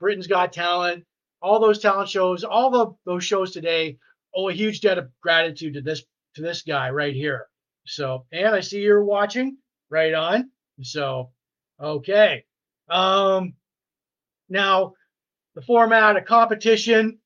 Britain's 0.00 0.26
Got 0.26 0.52
Talent, 0.52 1.04
all 1.40 1.60
those 1.60 1.78
talent 1.78 2.08
shows, 2.08 2.42
all 2.42 2.70
the, 2.70 2.86
those 3.06 3.22
shows 3.22 3.52
today 3.52 3.96
owe 4.34 4.48
a 4.48 4.52
huge 4.52 4.80
debt 4.80 4.98
of 4.98 5.08
gratitude 5.20 5.74
to 5.74 5.80
this 5.80 6.02
to 6.34 6.42
this 6.42 6.62
guy 6.62 6.90
right 6.90 7.14
here. 7.14 7.46
So, 7.86 8.26
and 8.32 8.56
I 8.56 8.58
see 8.58 8.80
you're 8.80 9.04
watching. 9.04 9.56
Right 9.88 10.14
on. 10.14 10.50
So, 10.80 11.30
okay. 11.80 12.44
Um, 12.88 13.52
now 14.48 14.94
the 15.54 15.62
format, 15.62 16.16
a 16.16 16.22
competition 16.22 17.18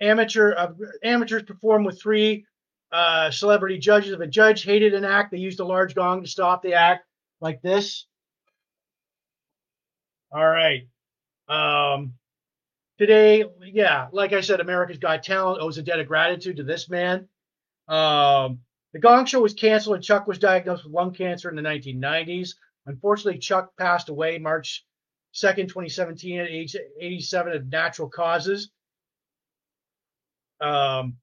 amateur 0.00 0.54
uh, 0.56 0.72
amateurs 1.02 1.42
perform 1.42 1.84
with 1.84 2.00
three 2.00 2.46
uh, 2.92 3.30
celebrity 3.30 3.78
judges. 3.78 4.12
If 4.12 4.20
a 4.20 4.26
judge 4.26 4.62
hated 4.62 4.94
an 4.94 5.04
act, 5.04 5.30
they 5.30 5.38
used 5.38 5.60
a 5.60 5.64
large 5.64 5.94
gong 5.94 6.22
to 6.22 6.28
stop 6.28 6.62
the 6.62 6.74
act, 6.74 7.06
like 7.40 7.60
this. 7.62 8.06
All 10.32 10.46
right. 10.46 10.88
Um, 11.48 12.14
today, 12.98 13.44
yeah, 13.62 14.08
like 14.12 14.32
I 14.32 14.40
said, 14.40 14.60
America's 14.60 14.98
Got 14.98 15.22
Talent 15.22 15.60
owes 15.60 15.78
a 15.78 15.82
debt 15.82 16.00
of 16.00 16.08
gratitude 16.08 16.56
to 16.56 16.64
this 16.64 16.88
man. 16.88 17.28
Um, 17.88 18.60
the 18.92 19.00
Gong 19.00 19.26
Show 19.26 19.40
was 19.40 19.54
canceled 19.54 19.96
and 19.96 20.04
Chuck 20.04 20.26
was 20.26 20.38
diagnosed 20.38 20.84
with 20.84 20.94
lung 20.94 21.12
cancer 21.12 21.50
in 21.50 21.56
the 21.56 21.62
1990s. 21.62 22.54
Unfortunately, 22.86 23.38
Chuck 23.38 23.72
passed 23.76 24.08
away 24.08 24.38
March 24.38 24.84
2nd, 25.34 25.68
2017, 25.68 26.40
at 26.40 26.48
age 26.48 26.76
87 27.00 27.52
of 27.54 27.66
natural 27.66 28.08
causes. 28.08 28.70
Um, 30.64 31.16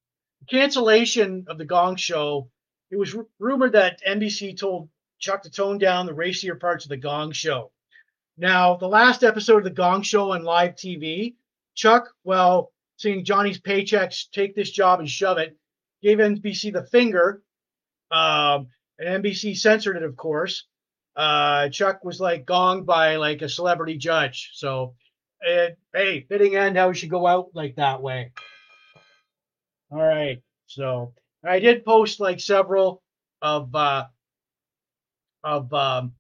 cancellation 0.47 1.45
of 1.47 1.57
the 1.57 1.65
Gong 1.65 1.95
Show. 1.95 2.49
It 2.91 2.97
was 2.97 3.15
r- 3.15 3.25
rumored 3.39 3.73
that 3.73 4.01
NBC 4.07 4.57
told 4.57 4.89
Chuck 5.19 5.41
to 5.43 5.49
tone 5.49 5.79
down 5.79 6.05
the 6.05 6.13
racier 6.13 6.55
parts 6.55 6.85
of 6.85 6.89
the 6.89 6.97
Gong 6.97 7.31
Show. 7.31 7.71
Now, 8.37 8.75
the 8.75 8.87
last 8.87 9.23
episode 9.23 9.57
of 9.57 9.63
the 9.63 9.69
Gong 9.71 10.03
Show 10.03 10.31
on 10.31 10.43
live 10.43 10.75
TV, 10.75 11.35
Chuck, 11.73 12.09
well, 12.23 12.71
seeing 12.97 13.25
Johnny's 13.25 13.59
paychecks, 13.59 14.29
take 14.31 14.55
this 14.55 14.69
job 14.69 14.99
and 14.99 15.09
shove 15.09 15.37
it, 15.39 15.57
gave 16.03 16.19
NBC 16.19 16.71
the 16.71 16.85
finger. 16.85 17.41
Um, 18.11 18.67
and 18.99 19.23
NBC 19.23 19.57
censored 19.57 19.97
it, 19.97 20.03
of 20.03 20.15
course. 20.15 20.65
Uh, 21.15 21.69
Chuck 21.69 22.03
was 22.03 22.19
like 22.19 22.45
gonged 22.45 22.85
by 22.85 23.15
like 23.15 23.41
a 23.41 23.49
celebrity 23.49 23.97
judge. 23.97 24.51
So, 24.53 24.93
it, 25.41 25.79
hey, 25.93 26.25
fitting 26.29 26.55
end 26.55 26.77
how 26.77 26.89
we 26.89 26.95
should 26.95 27.09
go 27.09 27.25
out 27.25 27.49
like 27.55 27.77
that 27.77 28.01
way. 28.03 28.33
All 29.91 30.01
right. 30.01 30.41
So 30.67 31.13
I 31.43 31.59
did 31.59 31.83
post 31.83 32.19
like 32.19 32.39
several 32.39 33.01
of 33.41 33.73
uh, 33.75 34.05
of 35.43 35.73
um, 35.73 36.13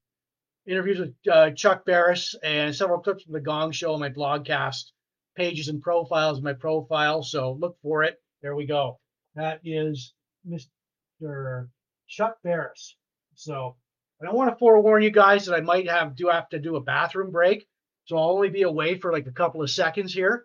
interviews 0.67 0.99
with 0.99 1.13
uh, 1.31 1.51
Chuck 1.51 1.85
Barris 1.85 2.35
and 2.43 2.75
several 2.75 2.99
clips 2.99 3.23
from 3.23 3.33
the 3.33 3.39
Gong 3.39 3.71
Show 3.71 3.93
on 3.93 3.99
my 3.99 4.09
blogcast 4.09 4.91
pages 5.37 5.69
and 5.69 5.81
profiles 5.81 6.41
my 6.41 6.53
profile. 6.53 7.23
So 7.23 7.53
look 7.53 7.77
for 7.81 8.03
it. 8.03 8.21
There 8.41 8.55
we 8.55 8.65
go. 8.65 8.99
That 9.35 9.61
is 9.63 10.13
Mr. 10.47 11.69
Chuck 12.07 12.37
Barris. 12.43 12.97
So 13.35 13.77
I 14.21 14.25
don't 14.25 14.35
want 14.35 14.51
to 14.51 14.57
forewarn 14.57 15.03
you 15.03 15.11
guys 15.11 15.45
that 15.45 15.55
I 15.55 15.61
might 15.61 15.89
have 15.89 16.15
do 16.15 16.27
have 16.27 16.49
to 16.49 16.59
do 16.59 16.75
a 16.75 16.81
bathroom 16.81 17.31
break. 17.31 17.65
So 18.05 18.17
I'll 18.17 18.31
only 18.31 18.49
be 18.49 18.63
away 18.63 18.97
for 18.97 19.13
like 19.13 19.27
a 19.27 19.31
couple 19.31 19.61
of 19.61 19.69
seconds 19.69 20.13
here. 20.13 20.43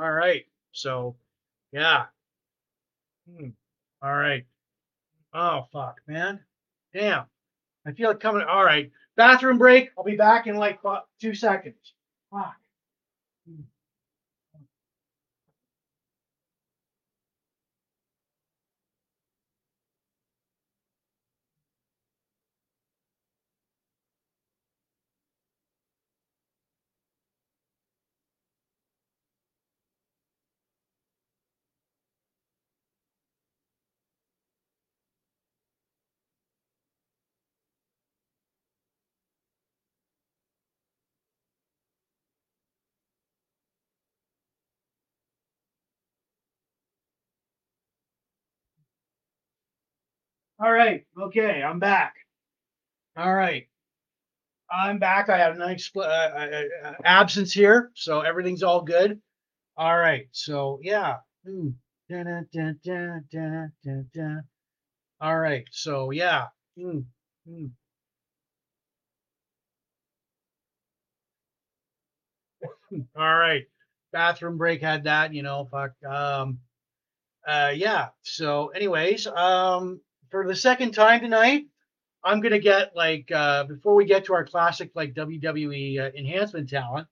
All 0.00 0.12
right. 0.12 0.46
So 0.72 1.16
yeah. 1.72 2.06
Hmm. 3.28 3.48
All 4.02 4.14
right. 4.14 4.44
Oh 5.34 5.66
fuck, 5.72 6.00
man. 6.06 6.40
Damn. 6.94 7.24
I 7.86 7.92
feel 7.92 8.08
like 8.08 8.20
coming. 8.20 8.46
All 8.48 8.64
right. 8.64 8.90
Bathroom 9.16 9.58
break. 9.58 9.90
I'll 9.98 10.04
be 10.04 10.16
back 10.16 10.46
in 10.46 10.56
like 10.56 10.78
two 11.20 11.34
seconds. 11.34 11.94
Fuck. 12.30 12.54
All 50.60 50.72
right. 50.72 51.04
Okay. 51.20 51.62
I'm 51.62 51.78
back. 51.78 52.14
All 53.16 53.34
right. 53.34 53.68
I'm 54.70 54.98
back. 54.98 55.28
I 55.28 55.38
have 55.38 55.56
a 55.56 55.58
nice 55.58 55.90
uh, 55.96 56.00
uh, 56.00 56.62
uh, 56.84 56.92
absence 57.04 57.52
here, 57.52 57.90
so 57.94 58.20
everything's 58.20 58.62
all 58.62 58.82
good. 58.82 59.20
All 59.76 59.96
right. 59.98 60.28
So 60.32 60.80
yeah. 60.82 61.18
Dun, 62.10 62.46
dun, 62.52 63.24
dun, 63.84 64.06
dun. 64.14 64.42
All 65.20 65.38
right. 65.38 65.64
So 65.72 66.10
yeah. 66.10 66.46
Hmm. 66.78 67.00
Hmm. 67.48 67.66
All 73.16 73.36
right. 73.38 73.64
Bathroom 74.12 74.58
break 74.58 74.80
had 74.82 75.04
that, 75.04 75.34
you 75.34 75.42
know, 75.42 75.68
fuck. 75.70 75.92
Um 76.08 76.60
uh 77.46 77.72
yeah. 77.74 78.08
So 78.22 78.68
anyways, 78.68 79.26
um 79.26 80.00
for 80.30 80.46
the 80.46 80.56
second 80.56 80.92
time 80.92 81.20
tonight, 81.20 81.66
I'm 82.24 82.40
gonna 82.40 82.58
get 82.58 82.94
like 82.96 83.30
uh 83.30 83.64
before 83.64 83.94
we 83.94 84.04
get 84.04 84.24
to 84.26 84.34
our 84.34 84.44
classic 84.44 84.90
like 84.94 85.14
WWE 85.14 86.00
uh, 86.00 86.10
enhancement 86.16 86.68
talent, 86.68 87.08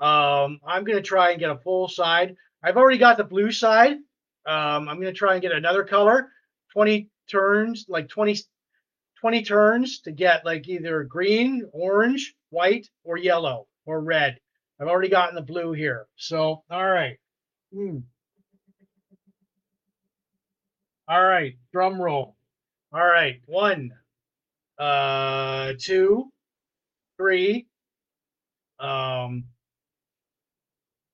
um 0.00 0.60
I'm 0.66 0.84
gonna 0.84 1.02
try 1.02 1.30
and 1.30 1.40
get 1.40 1.50
a 1.50 1.58
full 1.58 1.88
side. 1.88 2.36
I've 2.62 2.76
already 2.76 2.98
got 2.98 3.16
the 3.16 3.24
blue 3.24 3.50
side. 3.50 3.96
Um 4.46 4.88
I'm 4.88 5.00
gonna 5.00 5.12
try 5.12 5.34
and 5.34 5.42
get 5.42 5.52
another 5.52 5.84
color, 5.84 6.30
20 6.72 7.08
turns, 7.30 7.86
like 7.88 8.08
20 8.08 8.36
20 9.20 9.42
turns 9.42 10.00
to 10.00 10.12
get 10.12 10.44
like 10.44 10.68
either 10.68 11.02
green, 11.04 11.68
orange, 11.72 12.34
white, 12.50 12.88
or 13.04 13.16
yellow 13.16 13.66
or 13.84 14.00
red. 14.00 14.38
I've 14.80 14.86
already 14.86 15.08
gotten 15.08 15.34
the 15.34 15.42
blue 15.42 15.72
here. 15.72 16.06
So, 16.16 16.62
all 16.70 16.86
right. 16.88 17.18
Hmm. 17.74 17.98
All 21.08 21.24
right. 21.24 21.56
Drum 21.72 22.00
roll. 22.00 22.36
All 22.92 23.04
right. 23.06 23.40
One, 23.46 23.92
uh, 24.78 25.74
two, 25.78 26.30
three, 27.18 27.66
um, 28.80 29.44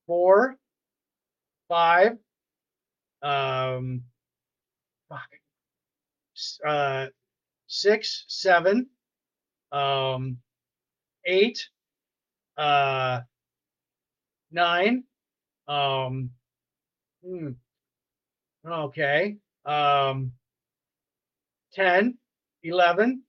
four, 0.06 0.56
five, 1.68 2.18
um, 3.22 4.02
uh, 6.66 7.06
six, 7.66 8.24
seven, 8.28 8.88
um, 9.72 10.38
eight, 11.26 11.58
uh, 12.56 13.20
nine, 14.50 15.04
um, 15.68 16.30
hmm, 17.24 17.50
okay, 18.66 19.36
um, 19.64 20.32
10, 21.74 22.16
11, 22.62 23.22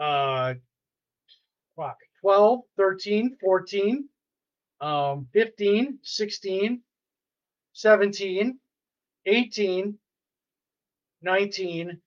uh, 0.00 0.54
fuck, 1.76 1.96
12, 2.20 2.60
13, 2.76 3.36
14, 3.40 4.08
um, 4.80 5.26
15, 5.32 5.98
16, 6.02 6.80
17, 7.72 8.58
18, 9.26 9.98
19, 11.22 12.00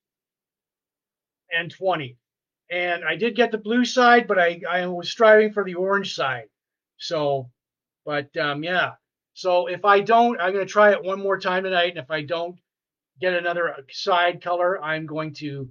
and 1.52 1.70
20. 1.70 2.16
And 2.70 3.04
I 3.04 3.16
did 3.16 3.36
get 3.36 3.50
the 3.50 3.58
blue 3.58 3.84
side, 3.84 4.26
but 4.28 4.38
I, 4.38 4.60
I 4.68 4.86
was 4.86 5.10
striving 5.10 5.52
for 5.52 5.64
the 5.64 5.74
orange 5.74 6.14
side. 6.14 6.48
So, 6.98 7.50
but 8.04 8.34
um, 8.36 8.62
yeah. 8.62 8.92
So 9.34 9.68
if 9.68 9.84
I 9.84 10.00
don't, 10.00 10.40
I'm 10.40 10.52
going 10.52 10.66
to 10.66 10.70
try 10.70 10.92
it 10.92 11.02
one 11.02 11.20
more 11.20 11.38
time 11.38 11.64
tonight. 11.64 11.90
And 11.90 11.98
if 11.98 12.10
I 12.10 12.22
don't 12.22 12.58
get 13.20 13.34
another 13.34 13.74
side 13.90 14.42
color, 14.42 14.82
I'm 14.82 15.06
going 15.06 15.34
to, 15.34 15.68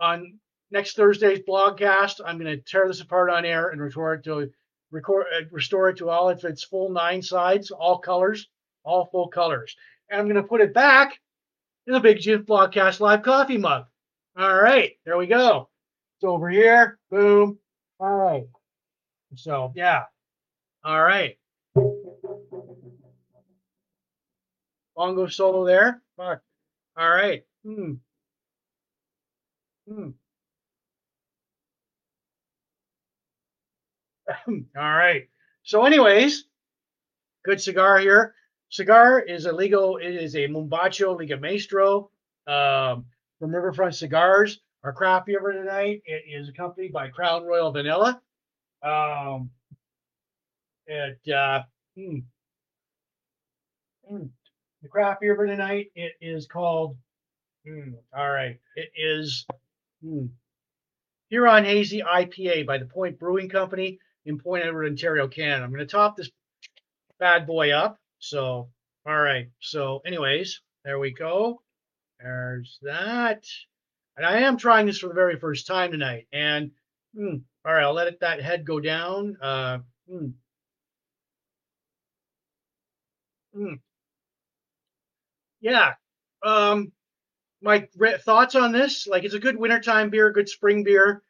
on 0.00 0.38
next 0.70 0.96
Thursday's 0.96 1.40
blogcast, 1.40 2.20
I'm 2.24 2.38
going 2.38 2.56
to 2.56 2.62
tear 2.62 2.86
this 2.86 3.00
apart 3.00 3.30
on 3.30 3.44
air 3.44 3.68
and 3.68 3.80
restore 3.80 4.14
it 4.14 4.24
to 4.24 4.50
record, 4.90 5.26
uh, 5.34 5.44
restore 5.50 5.88
it 5.90 5.98
to 5.98 6.10
all 6.10 6.28
of 6.28 6.44
its 6.44 6.64
full 6.64 6.90
nine 6.90 7.22
sides, 7.22 7.70
all 7.70 7.98
colors, 7.98 8.48
all 8.84 9.06
full 9.06 9.28
colors. 9.28 9.76
And 10.10 10.20
I'm 10.20 10.26
going 10.26 10.36
to 10.36 10.42
put 10.42 10.60
it 10.60 10.74
back 10.74 11.18
in 11.86 11.92
the 11.92 12.00
Big 12.00 12.20
Jim 12.20 12.44
Blogcast 12.44 13.00
Live 13.00 13.22
Coffee 13.22 13.58
mug. 13.58 13.84
All 14.38 14.60
right, 14.60 14.92
there 15.04 15.16
we 15.16 15.26
go. 15.26 15.68
It's 16.16 16.24
over 16.24 16.48
here. 16.48 16.98
Boom. 17.10 17.58
All 18.00 18.14
right. 18.16 18.46
So 19.36 19.72
yeah. 19.74 20.04
All 20.84 21.02
right. 21.02 21.36
Bongo 24.96 25.26
solo 25.28 25.64
there. 25.64 26.02
Fuck. 26.16 26.40
All 26.98 27.08
right. 27.10 27.44
Hmm. 27.64 27.94
Hmm. 29.86 30.10
All 34.48 34.62
right. 34.76 35.28
So, 35.62 35.84
anyways, 35.84 36.44
good 37.44 37.60
cigar 37.60 37.98
here. 37.98 38.34
Cigar 38.70 39.20
is 39.20 39.46
a 39.46 39.52
legal. 39.52 39.96
It 39.98 40.14
is 40.14 40.34
a 40.36 40.48
Mombacho 40.48 41.18
Liga 41.18 41.36
Maestro 41.36 42.10
um, 42.46 43.06
from 43.38 43.54
Riverfront 43.54 43.94
Cigars. 43.94 44.60
Our 44.84 44.92
craft 44.92 45.26
beer 45.26 45.40
tonight. 45.40 46.02
It 46.06 46.24
is 46.28 46.48
accompanied 46.48 46.92
by 46.92 47.08
Crown 47.08 47.44
Royal 47.44 47.72
Vanilla. 47.72 48.20
Um, 48.82 49.50
It 50.86 51.20
uh, 51.32 51.62
mm, 51.96 52.24
mm. 54.10 54.37
The 54.82 54.88
craft 54.88 55.20
beer 55.20 55.36
for 55.36 55.46
tonight. 55.46 55.90
It 55.94 56.12
is 56.20 56.46
called. 56.46 56.96
Mm, 57.66 57.94
all 58.16 58.30
right, 58.30 58.58
it 58.76 58.90
is 58.96 59.46
mm, 60.04 60.28
Huron 61.30 61.64
Hazy 61.64 62.02
IPA 62.02 62.66
by 62.66 62.78
the 62.78 62.86
Point 62.86 63.18
Brewing 63.18 63.48
Company 63.48 63.98
in 64.24 64.38
Point 64.38 64.64
Edward, 64.64 64.86
Ontario, 64.86 65.28
Canada. 65.28 65.64
I'm 65.64 65.70
going 65.70 65.80
to 65.80 65.86
top 65.86 66.16
this 66.16 66.30
bad 67.18 67.46
boy 67.46 67.72
up. 67.72 67.98
So, 68.18 68.70
all 69.06 69.20
right. 69.20 69.48
So, 69.60 70.00
anyways, 70.06 70.60
there 70.84 70.98
we 70.98 71.12
go. 71.12 71.62
There's 72.20 72.78
that. 72.82 73.44
And 74.16 74.26
I 74.26 74.40
am 74.40 74.56
trying 74.56 74.86
this 74.86 74.98
for 74.98 75.08
the 75.08 75.14
very 75.14 75.38
first 75.38 75.66
time 75.66 75.92
tonight. 75.92 76.26
And 76.32 76.70
mm, 77.16 77.42
all 77.64 77.72
right, 77.74 77.84
I'll 77.84 77.92
let 77.94 78.08
it, 78.08 78.20
that 78.20 78.42
head 78.42 78.64
go 78.64 78.80
down. 78.80 79.36
Uh, 79.40 79.78
mm, 80.10 80.32
mm. 83.56 83.78
Yeah. 85.60 85.94
Um, 86.42 86.92
my 87.60 87.88
re- 87.96 88.18
thoughts 88.18 88.54
on 88.54 88.72
this 88.72 89.06
like 89.06 89.24
it's 89.24 89.34
a 89.34 89.40
good 89.40 89.56
wintertime 89.56 90.10
beer, 90.10 90.30
good 90.30 90.48
spring 90.48 90.84
beer. 90.84 91.22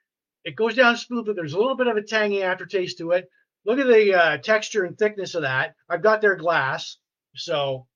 It 0.44 0.56
goes 0.56 0.74
down 0.74 0.96
smooth, 0.96 1.26
but 1.26 1.36
there's 1.36 1.54
a 1.54 1.58
little 1.58 1.76
bit 1.76 1.86
of 1.88 1.96
a 1.96 2.02
tangy 2.02 2.42
aftertaste 2.42 2.98
to 2.98 3.12
it. 3.12 3.28
Look 3.64 3.78
at 3.78 3.86
the 3.86 4.14
uh, 4.14 4.36
texture 4.38 4.84
and 4.84 4.96
thickness 4.96 5.34
of 5.34 5.42
that. 5.42 5.74
I've 5.88 6.02
got 6.02 6.20
their 6.20 6.36
glass, 6.36 6.98
so 7.34 7.86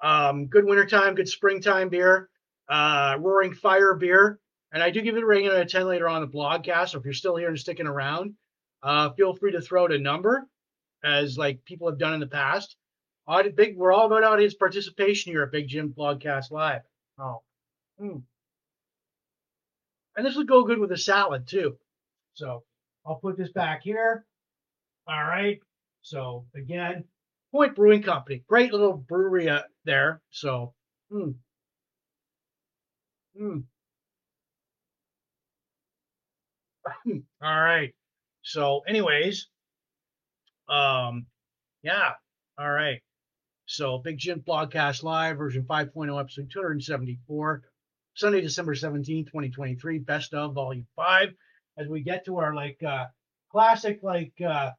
um, 0.00 0.46
good 0.46 0.64
wintertime, 0.64 1.14
good 1.14 1.28
springtime 1.28 1.88
beer. 1.88 2.28
Uh, 2.68 3.16
Roaring 3.20 3.52
Fire 3.52 3.94
beer, 3.94 4.38
and 4.72 4.82
I 4.82 4.90
do 4.90 5.02
give 5.02 5.16
it 5.16 5.22
a 5.22 5.26
rating 5.26 5.48
out 5.48 5.60
of 5.60 5.68
10 5.68 5.86
later 5.86 6.08
on 6.08 6.22
the 6.22 6.28
blogcast. 6.28 6.90
So 6.90 6.98
if 6.98 7.04
you're 7.04 7.12
still 7.12 7.36
here 7.36 7.48
and 7.48 7.58
sticking 7.58 7.86
around, 7.86 8.34
uh, 8.82 9.10
feel 9.10 9.34
free 9.34 9.52
to 9.52 9.60
throw 9.60 9.84
out 9.84 9.92
a 9.92 9.98
number, 9.98 10.46
as 11.02 11.36
like 11.36 11.64
people 11.64 11.88
have 11.90 11.98
done 11.98 12.14
in 12.14 12.20
the 12.20 12.26
past. 12.26 12.76
Big, 13.56 13.76
we're 13.76 13.92
all 13.92 14.06
about 14.06 14.24
audience 14.24 14.54
participation 14.54 15.32
here 15.32 15.42
at 15.42 15.52
Big 15.52 15.68
Jim 15.68 15.94
Blogcast 15.96 16.50
Live. 16.50 16.82
Oh, 17.18 17.42
mm. 18.00 18.22
and 20.16 20.26
this 20.26 20.36
would 20.36 20.48
go 20.48 20.64
good 20.64 20.78
with 20.78 20.92
a 20.92 20.98
salad 20.98 21.46
too. 21.46 21.76
So 22.34 22.64
I'll 23.06 23.16
put 23.16 23.36
this 23.36 23.52
back 23.52 23.82
here. 23.82 24.26
All 25.06 25.22
right. 25.22 25.60
So 26.02 26.46
again, 26.54 27.04
Point 27.52 27.76
Brewing 27.76 28.02
Company, 28.02 28.42
great 28.48 28.72
little 28.72 28.94
brewery 28.96 29.48
uh, 29.48 29.62
there. 29.84 30.20
So, 30.30 30.74
mm, 31.12 31.34
mm. 33.40 33.62
all 37.42 37.62
right. 37.62 37.94
So, 38.42 38.80
anyways, 38.86 39.48
um, 40.68 41.26
yeah. 41.82 42.12
All 42.58 42.70
right. 42.70 43.00
So, 43.66 43.98
Big 43.98 44.18
Jim 44.18 44.42
Blogcast 44.46 45.02
Live, 45.02 45.38
version 45.38 45.64
5.0, 45.64 46.20
episode 46.20 46.50
274, 46.50 47.62
Sunday, 48.14 48.40
December 48.42 48.74
17, 48.74 49.24
2023, 49.24 49.98
best 50.00 50.34
of 50.34 50.54
volume 50.54 50.86
five. 50.94 51.34
As 51.78 51.88
we 51.88 52.02
get 52.02 52.24
to 52.26 52.36
our 52.38 52.54
like 52.54 52.80
uh 52.82 53.06
classic 53.50 54.00
like 54.02 54.32
uh 54.46 54.70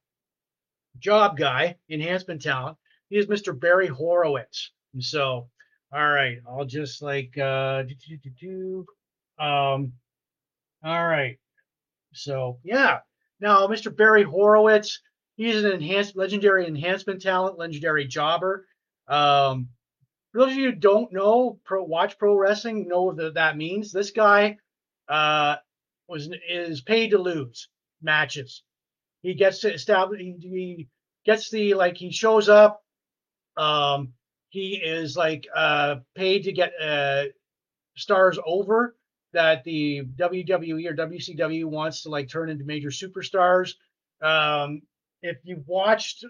job 0.99 1.35
guy, 1.37 1.75
enhancement 1.89 2.41
talent, 2.41 2.77
he 3.09 3.17
is 3.17 3.25
Mr. 3.25 3.59
Barry 3.59 3.87
Horowitz. 3.87 4.71
And 4.93 5.03
so, 5.03 5.49
all 5.91 6.09
right, 6.11 6.37
I'll 6.47 6.65
just 6.65 7.01
like 7.01 7.37
uh 7.37 7.83
do, 8.39 8.85
um 9.39 9.93
all 10.83 11.07
right. 11.07 11.37
So 12.13 12.59
yeah. 12.63 12.99
Now, 13.41 13.67
Mr. 13.67 13.93
Barry 13.93 14.23
Horowitz, 14.23 15.01
he's 15.35 15.61
an 15.63 15.71
enhanced 15.71 16.15
legendary 16.15 16.67
enhancement 16.67 17.21
talent, 17.21 17.57
legendary 17.57 18.05
jobber. 18.05 18.65
Um, 19.07 19.69
for 20.31 20.39
those 20.39 20.51
of 20.51 20.57
you 20.57 20.71
who 20.71 20.75
don't 20.75 21.13
know, 21.13 21.59
pro 21.63 21.83
watch 21.83 22.17
pro 22.17 22.35
wrestling, 22.35 22.87
know 22.87 23.03
what 23.03 23.35
that 23.35 23.57
means. 23.57 23.91
This 23.91 24.11
guy 24.11 24.57
uh, 25.07 25.55
was 26.07 26.29
is 26.49 26.81
paid 26.81 27.11
to 27.11 27.17
lose 27.17 27.69
matches. 28.01 28.63
He 29.21 29.33
gets 29.33 29.59
to 29.61 29.73
establish. 29.73 30.19
He, 30.19 30.35
he 30.41 30.87
gets 31.25 31.49
the 31.49 31.73
like. 31.73 31.97
He 31.97 32.11
shows 32.11 32.49
up. 32.49 32.83
Um, 33.57 34.13
he 34.49 34.75
is 34.75 35.15
like 35.15 35.47
uh, 35.55 35.97
paid 36.15 36.43
to 36.43 36.51
get 36.51 36.73
uh, 36.81 37.23
stars 37.95 38.39
over 38.45 38.95
that 39.33 39.63
the 39.63 40.03
WWE 40.17 40.89
or 40.89 40.95
WCW 40.95 41.65
wants 41.65 42.03
to 42.03 42.09
like 42.09 42.29
turn 42.29 42.49
into 42.49 42.63
major 42.63 42.89
superstars. 42.89 43.73
Um, 44.21 44.81
if 45.21 45.37
you've 45.43 45.67
watched, 45.67 46.25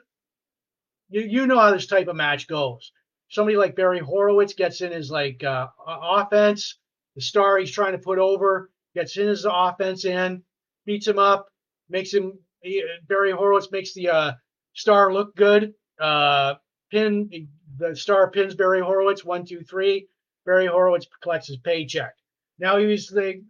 you 1.10 1.22
you 1.22 1.48
know 1.48 1.60
how 1.60 1.72
this 1.72 1.88
type 1.88 2.07
of 2.07 2.15
match 2.15 2.48
goes. 2.48 2.91
Somebody 3.30 3.57
like 3.57 3.76
Barry 3.76 3.99
Horowitz 3.99 4.53
gets 4.53 4.82
in 4.82 4.91
his 4.91 5.10
like 5.10 5.44
uh, 5.44 5.68
offense. 5.88 6.77
The 7.15 7.22
star 7.22 7.57
he's 7.57 7.72
trying 7.72 7.94
to 7.94 7.98
put 7.98 8.19
over 8.19 8.69
gets 8.94 9.18
in 9.18 9.27
his 9.27 9.45
offense 9.49 10.06
in, 10.06 10.44
beats 10.86 11.07
him 11.07 11.19
up, 11.19 11.48
makes 11.90 12.14
him. 12.14 12.40
He, 12.61 12.84
Barry 13.07 13.32
Horowitz 13.32 13.72
makes 13.72 13.94
the 13.94 14.10
uh, 14.10 14.32
star 14.73 15.14
look 15.14 15.36
good. 15.36 15.73
Uh, 15.99 16.56
pin 16.91 17.30
the 17.77 17.95
star 17.95 18.30
pins 18.32 18.56
Barry 18.56 18.82
Horowitz 18.82 19.23
one 19.23 19.45
two 19.45 19.61
three. 19.61 20.07
Barry 20.45 20.68
Horowitz 20.68 21.07
collects 21.22 21.48
his 21.48 21.57
paycheck. 21.57 22.14
Now 22.60 22.77
he 22.77 22.86
was 22.86 23.07
the 23.07 23.44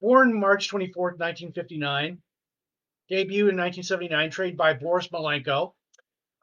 born 0.00 0.38
March 0.38 0.70
24th, 0.70 1.18
1959. 1.18 2.18
Debut 3.08 3.48
in 3.48 3.56
1979, 3.56 4.30
trade 4.30 4.56
by 4.56 4.74
Boris 4.74 5.08
Malenko. 5.08 5.72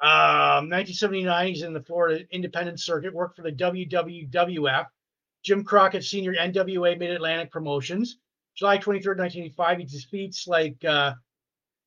Um, 0.03 0.67
1979, 0.67 1.47
he's 1.47 1.61
in 1.61 1.71
the 1.71 1.81
Florida 1.81 2.25
Independent 2.29 2.81
Circuit, 2.81 3.13
worked 3.13 3.37
for 3.37 3.41
the 3.41 3.53
WWWF, 3.53 4.87
Jim 5.43 5.63
Crockett 5.63 6.03
Senior 6.03 6.33
NWA 6.33 6.99
Mid 6.99 7.11
Atlantic 7.11 7.49
Promotions. 7.51 8.17
July 8.53 8.77
23rd, 8.79 9.17
1985, 9.17 9.77
he 9.77 9.85
defeats 9.85 10.45
like 10.45 10.83
uh, 10.83 11.13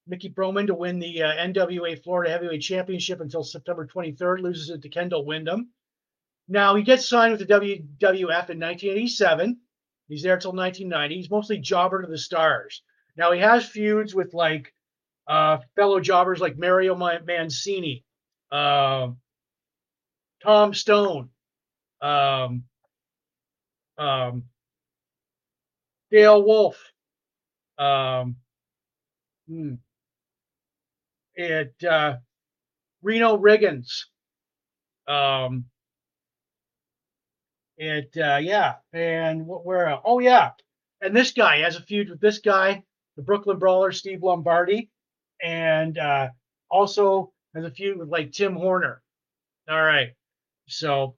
Mickey 0.06 0.30
Broman 0.30 0.66
to 0.66 0.74
win 0.74 0.98
the 0.98 1.24
uh, 1.24 1.32
NWA 1.34 2.02
Florida 2.02 2.30
Heavyweight 2.30 2.62
Championship 2.62 3.20
until 3.20 3.44
September 3.44 3.86
23rd, 3.86 4.40
loses 4.40 4.70
it 4.70 4.80
to 4.80 4.88
Kendall 4.88 5.26
Windham. 5.26 5.68
Now 6.48 6.74
he 6.74 6.82
gets 6.82 7.06
signed 7.06 7.32
with 7.32 7.46
the 7.46 7.54
WWF 7.54 8.48
in 8.48 8.58
1987. 8.58 9.60
He's 10.08 10.22
there 10.22 10.38
till 10.38 10.52
1990. 10.52 11.14
He's 11.14 11.30
mostly 11.30 11.58
jobber 11.58 12.00
to 12.00 12.08
the 12.08 12.16
stars. 12.16 12.82
Now 13.14 13.32
he 13.32 13.40
has 13.40 13.68
feuds 13.68 14.14
with 14.14 14.32
like 14.32 14.72
uh, 15.28 15.58
fellow 15.74 16.00
jobbers 16.00 16.40
like 16.40 16.58
Mario 16.58 16.94
Mancini, 16.94 18.04
uh, 18.52 19.08
Tom 20.42 20.74
Stone, 20.74 21.30
um, 22.00 22.64
um, 23.98 24.44
Dale 26.10 26.42
Wolf, 26.42 26.78
um, 27.78 28.36
hmm, 29.48 29.74
it 31.34 31.74
uh, 31.84 32.16
Reno 33.02 33.36
Riggins, 33.36 34.04
um, 35.08 35.64
it 37.78 38.16
uh, 38.16 38.38
yeah, 38.40 38.76
and 38.92 39.46
what 39.46 39.64
where? 39.64 39.98
Oh 40.04 40.18
yeah, 40.18 40.52
and 41.00 41.14
this 41.14 41.32
guy 41.32 41.58
has 41.58 41.76
a 41.76 41.82
feud 41.82 42.10
with 42.10 42.20
this 42.20 42.38
guy, 42.38 42.82
the 43.16 43.22
Brooklyn 43.22 43.58
Brawler, 43.58 43.92
Steve 43.92 44.22
Lombardi, 44.22 44.90
and 45.42 45.98
uh, 45.98 46.28
also 46.70 47.32
has 47.54 47.64
a 47.64 47.70
feud 47.70 47.98
with 47.98 48.08
like 48.08 48.32
Tim 48.32 48.54
Horner. 48.54 49.02
All 49.68 49.82
right, 49.82 50.14
so 50.68 51.16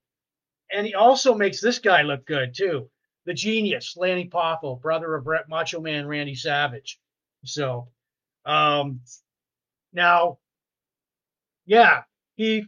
and 0.73 0.87
he 0.87 0.95
also 0.95 1.35
makes 1.35 1.61
this 1.61 1.79
guy 1.79 2.03
look 2.03 2.27
good 2.27 2.55
too, 2.55 2.91
the 3.25 3.35
genius 3.35 3.97
Lanny 3.97 4.29
Poffo, 4.29 4.81
brother 4.81 5.15
of 5.15 5.25
Brett 5.25 5.49
Macho 5.49 5.81
Man 5.81 6.07
Randy 6.07 6.35
Savage. 6.35 6.99
So, 7.45 7.89
um, 8.45 9.01
now, 9.93 10.39
yeah, 11.67 12.03
he 12.37 12.67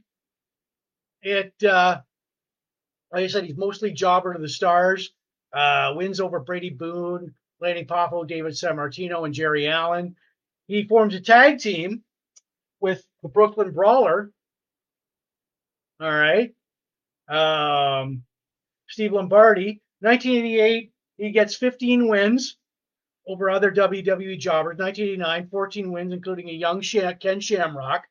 it 1.23 1.53
uh, 1.63 2.01
like 3.13 3.25
I 3.25 3.27
said, 3.27 3.45
he's 3.45 3.57
mostly 3.57 3.93
jobber 3.93 4.33
to 4.35 4.41
the 4.41 4.49
stars. 4.49 5.13
Uh, 5.53 5.95
wins 5.97 6.21
over 6.21 6.39
Brady 6.39 6.71
Boone, 6.71 7.35
Lanny 7.61 7.85
Poffo, 7.85 8.27
David 8.27 8.53
Sammartino, 8.53 9.25
and 9.25 9.35
Jerry 9.35 9.67
Allen. 9.67 10.15
He 10.71 10.85
forms 10.85 11.17
a 11.17 11.21
tag 11.21 11.59
team 11.59 12.05
with 12.79 13.05
the 13.25 13.29
Brooklyn 13.29 13.73
Brawler. 13.73 14.31
All 16.01 16.09
right. 16.09 16.55
Um, 17.29 18.23
Steve 18.89 19.11
Lombardi. 19.11 19.83
1988, 19.99 20.93
he 21.17 21.33
gets 21.33 21.57
15 21.57 22.07
wins 22.07 22.57
over 23.27 23.51
other 23.51 23.73
WWE 23.73 24.39
jobbers. 24.39 24.79
1989, 24.79 25.49
14 25.49 25.91
wins, 25.91 26.13
including 26.13 26.49
a 26.49 26.53
young 26.53 26.81
Ken 26.83 27.41
Shamrock. 27.41 28.05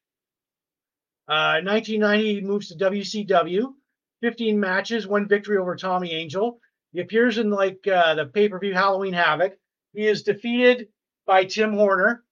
Uh, 1.29 1.63
1990, 1.63 2.33
he 2.33 2.41
moves 2.41 2.67
to 2.67 2.75
WCW. 2.75 3.73
15 4.21 4.59
matches, 4.59 5.07
one 5.07 5.29
victory 5.29 5.55
over 5.55 5.77
Tommy 5.77 6.11
Angel. 6.11 6.59
He 6.91 6.99
appears 6.99 7.37
in 7.37 7.51
like 7.51 7.87
uh, 7.87 8.15
the 8.15 8.25
pay 8.25 8.49
per 8.49 8.59
view 8.59 8.73
Halloween 8.73 9.13
Havoc. 9.13 9.57
He 9.93 10.05
is 10.05 10.23
defeated 10.23 10.89
by 11.25 11.45
Tim 11.45 11.73
Horner. 11.73 12.25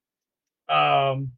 Um, 0.69 1.31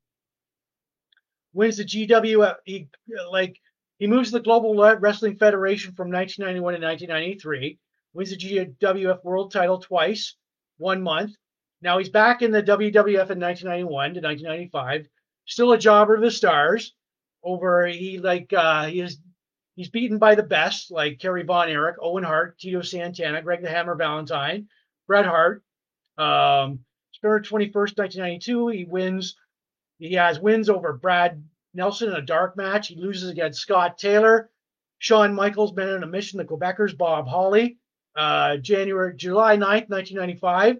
wins 1.53 1.77
the 1.77 1.85
GW. 1.85 2.56
He 2.65 2.88
like 3.31 3.60
he 3.97 4.07
moves 4.07 4.31
to 4.31 4.38
the 4.38 4.43
Global 4.43 4.76
Wrestling 4.97 5.38
Federation 5.38 5.93
from 5.93 6.11
1991 6.11 6.73
to 6.80 6.88
1993. 6.88 7.77
Wins 8.14 8.30
the 8.31 8.38
GWF 8.38 9.23
World 9.23 9.51
Title 9.51 9.77
twice, 9.77 10.35
one 10.77 11.01
month. 11.01 11.35
Now 11.81 11.97
he's 11.97 12.10
back 12.10 12.41
in 12.41 12.51
the 12.51 12.64
WWF 12.64 13.30
in 13.30 13.39
1991 13.39 14.14
to 14.15 14.22
1995. 14.22 15.07
Still 15.45 15.73
a 15.73 15.77
jobber 15.77 16.15
of 16.15 16.22
the 16.22 16.31
stars. 16.31 16.93
Over 17.43 17.88
he 17.88 18.19
like 18.19 18.51
uh, 18.51 18.88
he 18.88 18.99
is 19.01 19.19
he's 19.76 19.89
beaten 19.89 20.18
by 20.18 20.35
the 20.35 20.43
best 20.43 20.91
like 20.91 21.19
Kerry 21.19 21.43
Von 21.43 21.69
Erich, 21.69 21.95
Owen 22.01 22.23
Hart, 22.23 22.60
Tito 22.60 22.81
Santana, 22.81 23.41
Greg 23.41 23.61
the 23.61 23.69
Hammer 23.69 23.95
Valentine, 23.95 24.68
Bret 25.07 25.26
Hart. 25.26 25.64
Um, 26.18 26.84
September 27.22 27.41
21st, 27.41 27.98
1992, 27.98 28.68
he 28.70 28.86
wins. 28.86 29.36
He 29.98 30.14
has 30.14 30.40
wins 30.40 30.70
over 30.70 30.94
Brad 30.94 31.44
Nelson 31.74 32.10
in 32.10 32.16
a 32.16 32.22
dark 32.22 32.56
match. 32.56 32.88
He 32.88 32.96
loses 32.96 33.30
against 33.30 33.60
Scott 33.60 33.98
Taylor. 33.98 34.50
Shawn 35.00 35.34
Michaels 35.34 35.74
been 35.74 35.90
on 35.90 36.04
a 36.04 36.08
mission. 36.08 36.38
The 36.38 36.46
Quebecers, 36.46 36.98
Bob 36.98 37.28
Holly. 37.28 37.78
Uh, 38.16 38.56
January, 38.58 39.16
July 39.18 39.58
9th, 39.58 39.90
1995. 39.90 40.78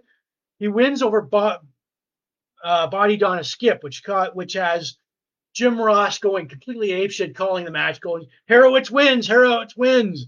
He 0.60 0.70
wins 0.70 1.02
over 1.02 1.22
Bob, 1.22 1.66
uh, 2.64 2.88
Body 2.88 3.18
Donna 3.18 3.44
Skip, 3.44 3.84
which 3.84 4.04
caught, 4.06 4.34
which 4.34 4.54
has 4.54 4.98
Jim 5.54 5.80
Ross 5.80 6.20
going 6.20 6.48
completely 6.48 6.90
apeshit, 6.90 7.36
calling 7.36 7.66
the 7.66 7.72
match, 7.72 8.00
going, 8.00 8.28
Horowitz 8.48 8.90
wins, 8.90 9.28
Horowitz 9.28 9.76
wins. 9.76 10.28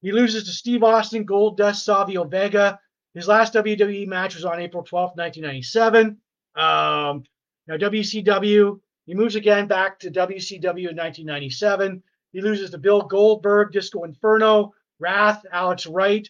He 0.00 0.12
loses 0.12 0.44
to 0.44 0.52
Steve 0.52 0.82
Austin, 0.82 1.24
Gold 1.24 1.58
Dust, 1.58 1.84
Savio 1.84 2.24
Vega. 2.24 2.80
His 3.14 3.26
last 3.26 3.54
WWE 3.54 4.06
match 4.06 4.34
was 4.36 4.44
on 4.44 4.60
April 4.60 4.84
12th, 4.84 5.16
1997. 5.16 6.18
Um, 6.54 7.24
now, 7.66 7.76
WCW, 7.76 8.80
he 9.06 9.14
moves 9.14 9.34
again 9.34 9.66
back 9.66 9.98
to 10.00 10.10
WCW 10.10 10.90
in 10.90 10.96
1997. 10.96 12.02
He 12.32 12.40
loses 12.40 12.70
to 12.70 12.78
Bill 12.78 13.02
Goldberg, 13.02 13.72
Disco 13.72 14.04
Inferno, 14.04 14.72
Wrath, 14.98 15.44
Alex 15.50 15.86
Wright, 15.86 16.28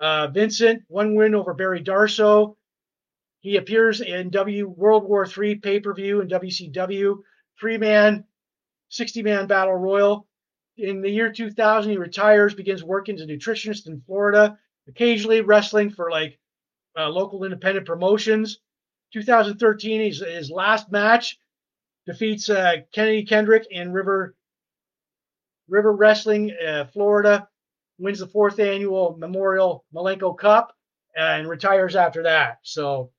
uh, 0.00 0.28
Vincent, 0.28 0.82
one 0.88 1.14
win 1.14 1.34
over 1.34 1.54
Barry 1.54 1.82
Darsow. 1.82 2.56
He 3.40 3.56
appears 3.56 4.00
in 4.00 4.30
W 4.30 4.68
World 4.68 5.04
War 5.04 5.26
III 5.26 5.56
pay 5.56 5.80
per 5.80 5.94
view 5.94 6.20
in 6.20 6.28
WCW, 6.28 7.18
three 7.58 7.78
man, 7.78 8.24
60 8.90 9.22
man 9.22 9.46
battle 9.46 9.74
royal. 9.74 10.26
In 10.76 11.00
the 11.00 11.10
year 11.10 11.32
2000, 11.32 11.90
he 11.90 11.96
retires, 11.96 12.54
begins 12.54 12.84
working 12.84 13.16
as 13.16 13.22
a 13.22 13.26
nutritionist 13.26 13.86
in 13.86 14.00
Florida, 14.06 14.58
occasionally 14.88 15.40
wrestling 15.42 15.90
for 15.90 16.10
like 16.10 16.38
uh, 16.98 17.08
local 17.08 17.44
independent 17.44 17.86
promotions. 17.86 18.58
2013, 19.12 20.00
his, 20.00 20.20
his 20.20 20.50
last 20.50 20.90
match 20.90 21.38
defeats 22.06 22.50
uh, 22.50 22.76
Kennedy 22.92 23.24
Kendrick 23.24 23.66
in 23.70 23.92
River 23.92 24.34
River 25.68 25.92
Wrestling, 25.94 26.52
uh, 26.66 26.86
Florida. 26.86 27.48
Wins 28.00 28.20
the 28.20 28.28
fourth 28.28 28.60
annual 28.60 29.16
Memorial 29.18 29.84
Malenko 29.92 30.38
Cup 30.38 30.72
and 31.16 31.48
retires 31.48 31.96
after 31.96 32.22
that. 32.22 32.58
So 32.62 33.10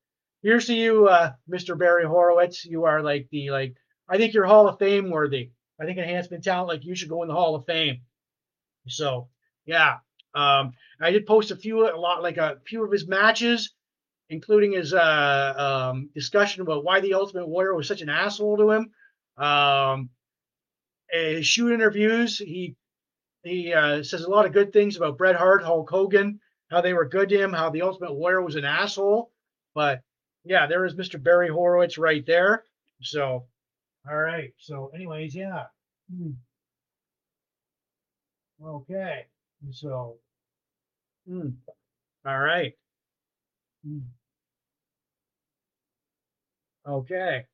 here's 0.41 0.67
to 0.67 0.73
you, 0.73 1.09
uh, 1.09 1.33
Mr. 1.51 1.77
Barry 1.77 2.05
Horowitz. 2.05 2.63
You 2.63 2.85
are 2.85 3.01
like 3.03 3.27
the 3.29 3.51
like 3.51 3.75
I 4.07 4.17
think 4.17 4.33
you're 4.33 4.45
Hall 4.45 4.69
of 4.69 4.79
Fame 4.79 5.09
worthy. 5.09 5.51
I 5.81 5.85
think 5.85 5.97
enhancement 5.97 6.45
talent 6.45 6.69
like 6.69 6.85
you 6.85 6.95
should 6.95 7.09
go 7.09 7.21
in 7.23 7.27
the 7.27 7.33
Hall 7.33 7.55
of 7.55 7.65
Fame. 7.65 8.01
So 8.87 9.27
yeah, 9.65 9.97
um, 10.35 10.73
I 11.01 11.11
did 11.11 11.26
post 11.26 11.51
a 11.51 11.56
few 11.56 11.89
a 11.89 11.97
lot 11.97 12.22
like 12.22 12.38
a 12.38 12.60
few 12.68 12.84
of 12.84 12.91
his 12.91 13.07
matches, 13.07 13.73
including 14.30 14.73
his 14.73 14.93
uh, 14.93 15.89
um, 15.91 16.10
discussion 16.14 16.61
about 16.61 16.84
why 16.84 16.99
the 16.99 17.14
Ultimate 17.14 17.47
Warrior 17.47 17.76
was 17.76 17.88
such 17.88 18.01
an 18.01 18.10
asshole 18.10 18.57
to 18.57 18.72
him. 18.72 18.91
Um, 19.38 20.10
his 21.11 21.47
shoot 21.47 21.73
interviews, 21.73 22.38
he 22.38 22.76
he 23.43 23.73
uh, 23.73 24.03
says 24.03 24.23
a 24.23 24.30
lot 24.30 24.45
of 24.45 24.53
good 24.53 24.73
things 24.73 24.97
about 24.97 25.18
Bret 25.18 25.35
Hart, 25.35 25.64
Hulk 25.64 25.89
Hogan, 25.89 26.39
how 26.69 26.81
they 26.81 26.93
were 26.93 27.07
good 27.07 27.30
to 27.30 27.38
him, 27.38 27.53
how 27.53 27.69
the 27.69 27.81
Ultimate 27.81 28.14
Warrior 28.14 28.41
was 28.41 28.56
an 28.56 28.65
asshole. 28.65 29.31
But 29.73 30.01
yeah, 30.43 30.68
there 30.68 30.85
is 30.85 30.95
Mr. 30.95 31.22
Barry 31.22 31.49
Horowitz 31.49 31.97
right 31.97 32.26
there. 32.26 32.65
So, 33.01 33.45
all 34.10 34.18
right. 34.18 34.53
So, 34.57 34.91
anyways, 34.93 35.34
yeah. 35.35 35.65
Hmm. 36.14 36.31
Okay. 38.64 39.26
So, 39.72 40.18
hmm. 41.27 41.49
all 42.26 42.40
right. 42.40 42.73
Hmm. 43.84 43.99
Okay. 46.86 47.45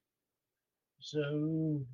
So, 0.99 1.86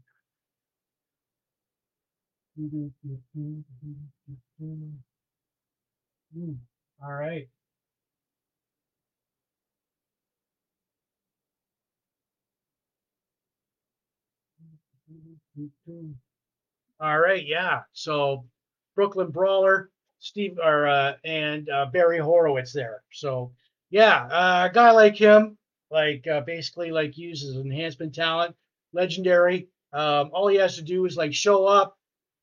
Hmm. 6.34 6.54
All 7.04 7.14
right. 7.14 7.48
All 17.00 17.20
right, 17.20 17.46
yeah. 17.46 17.82
So 17.94 18.46
Brooklyn 18.96 19.32
Brawler, 19.32 19.90
Steve 20.22 20.60
or 20.64 20.88
uh, 20.88 21.14
and 21.26 21.68
uh, 21.69 21.88
Barry 21.88 22.19
Horowitz 22.19 22.72
there. 22.72 23.03
So 23.11 23.52
yeah, 23.89 24.27
uh, 24.27 24.68
a 24.69 24.73
guy 24.73 24.91
like 24.91 25.18
him, 25.18 25.57
like 25.89 26.26
uh, 26.27 26.41
basically 26.41 26.91
like 26.91 27.18
uses 27.18 27.57
enhancement 27.57 28.15
talent, 28.15 28.56
legendary. 28.93 29.68
Um, 29.91 30.30
all 30.31 30.48
he 30.48 30.57
has 30.57 30.76
to 30.77 30.84
do 30.84 31.06
is 31.06 31.18
like 31.18 31.34
show 31.34 31.65
up. 31.65 31.98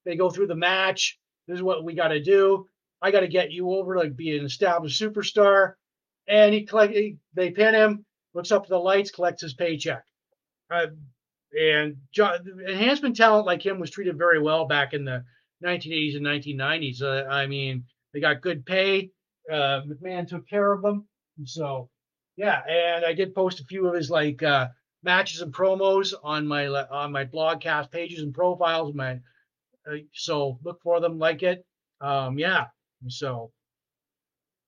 They 0.04 0.16
go 0.16 0.28
through 0.28 0.48
the 0.48 0.56
match. 0.56 1.18
This 1.46 1.56
is 1.56 1.62
what 1.62 1.84
we 1.84 1.94
got 1.94 2.08
to 2.08 2.22
do. 2.22 2.68
I 3.00 3.10
got 3.12 3.20
to 3.20 3.28
get 3.28 3.52
you 3.52 3.70
over, 3.70 3.96
like 3.96 4.16
be 4.16 4.36
an 4.36 4.44
established 4.44 5.00
superstar. 5.00 5.74
And 6.26 6.52
he 6.52 6.66
collect. 6.66 6.92
He, 6.92 7.16
they 7.34 7.50
pin 7.50 7.74
him. 7.74 8.04
Looks 8.34 8.52
up 8.52 8.66
the 8.66 8.76
lights, 8.76 9.10
collects 9.10 9.42
his 9.42 9.54
paycheck. 9.54 10.04
Uh, 10.70 10.88
and 11.58 11.96
John, 12.12 12.40
enhancement 12.68 13.16
talent 13.16 13.46
like 13.46 13.64
him 13.64 13.78
was 13.78 13.90
treated 13.90 14.18
very 14.18 14.40
well 14.42 14.66
back 14.66 14.92
in 14.92 15.04
the 15.04 15.24
1980s 15.62 16.14
and 16.16 16.24
1990s. 16.24 17.02
Uh, 17.02 17.26
I 17.30 17.46
mean, 17.46 17.84
they 18.12 18.20
got 18.20 18.40
good 18.42 18.64
pay. 18.66 19.10
Uh, 19.50 19.82
McMahon 19.86 20.26
took 20.28 20.48
care 20.48 20.72
of 20.72 20.82
them. 20.82 21.08
So, 21.44 21.90
yeah, 22.36 22.62
and 22.68 23.04
I 23.04 23.12
did 23.12 23.34
post 23.34 23.60
a 23.60 23.64
few 23.64 23.86
of 23.86 23.94
his 23.94 24.10
like 24.10 24.42
uh, 24.42 24.68
matches 25.02 25.40
and 25.40 25.52
promos 25.52 26.14
on 26.22 26.46
my 26.46 26.66
on 26.66 27.12
my 27.12 27.24
blogcast 27.24 27.90
pages 27.90 28.22
and 28.22 28.34
profiles. 28.34 28.94
My 28.94 29.20
uh, 29.90 29.96
so 30.14 30.58
look 30.64 30.80
for 30.82 31.00
them, 31.00 31.18
like 31.18 31.42
it. 31.42 31.64
Um, 32.00 32.38
yeah. 32.38 32.66
So, 33.08 33.52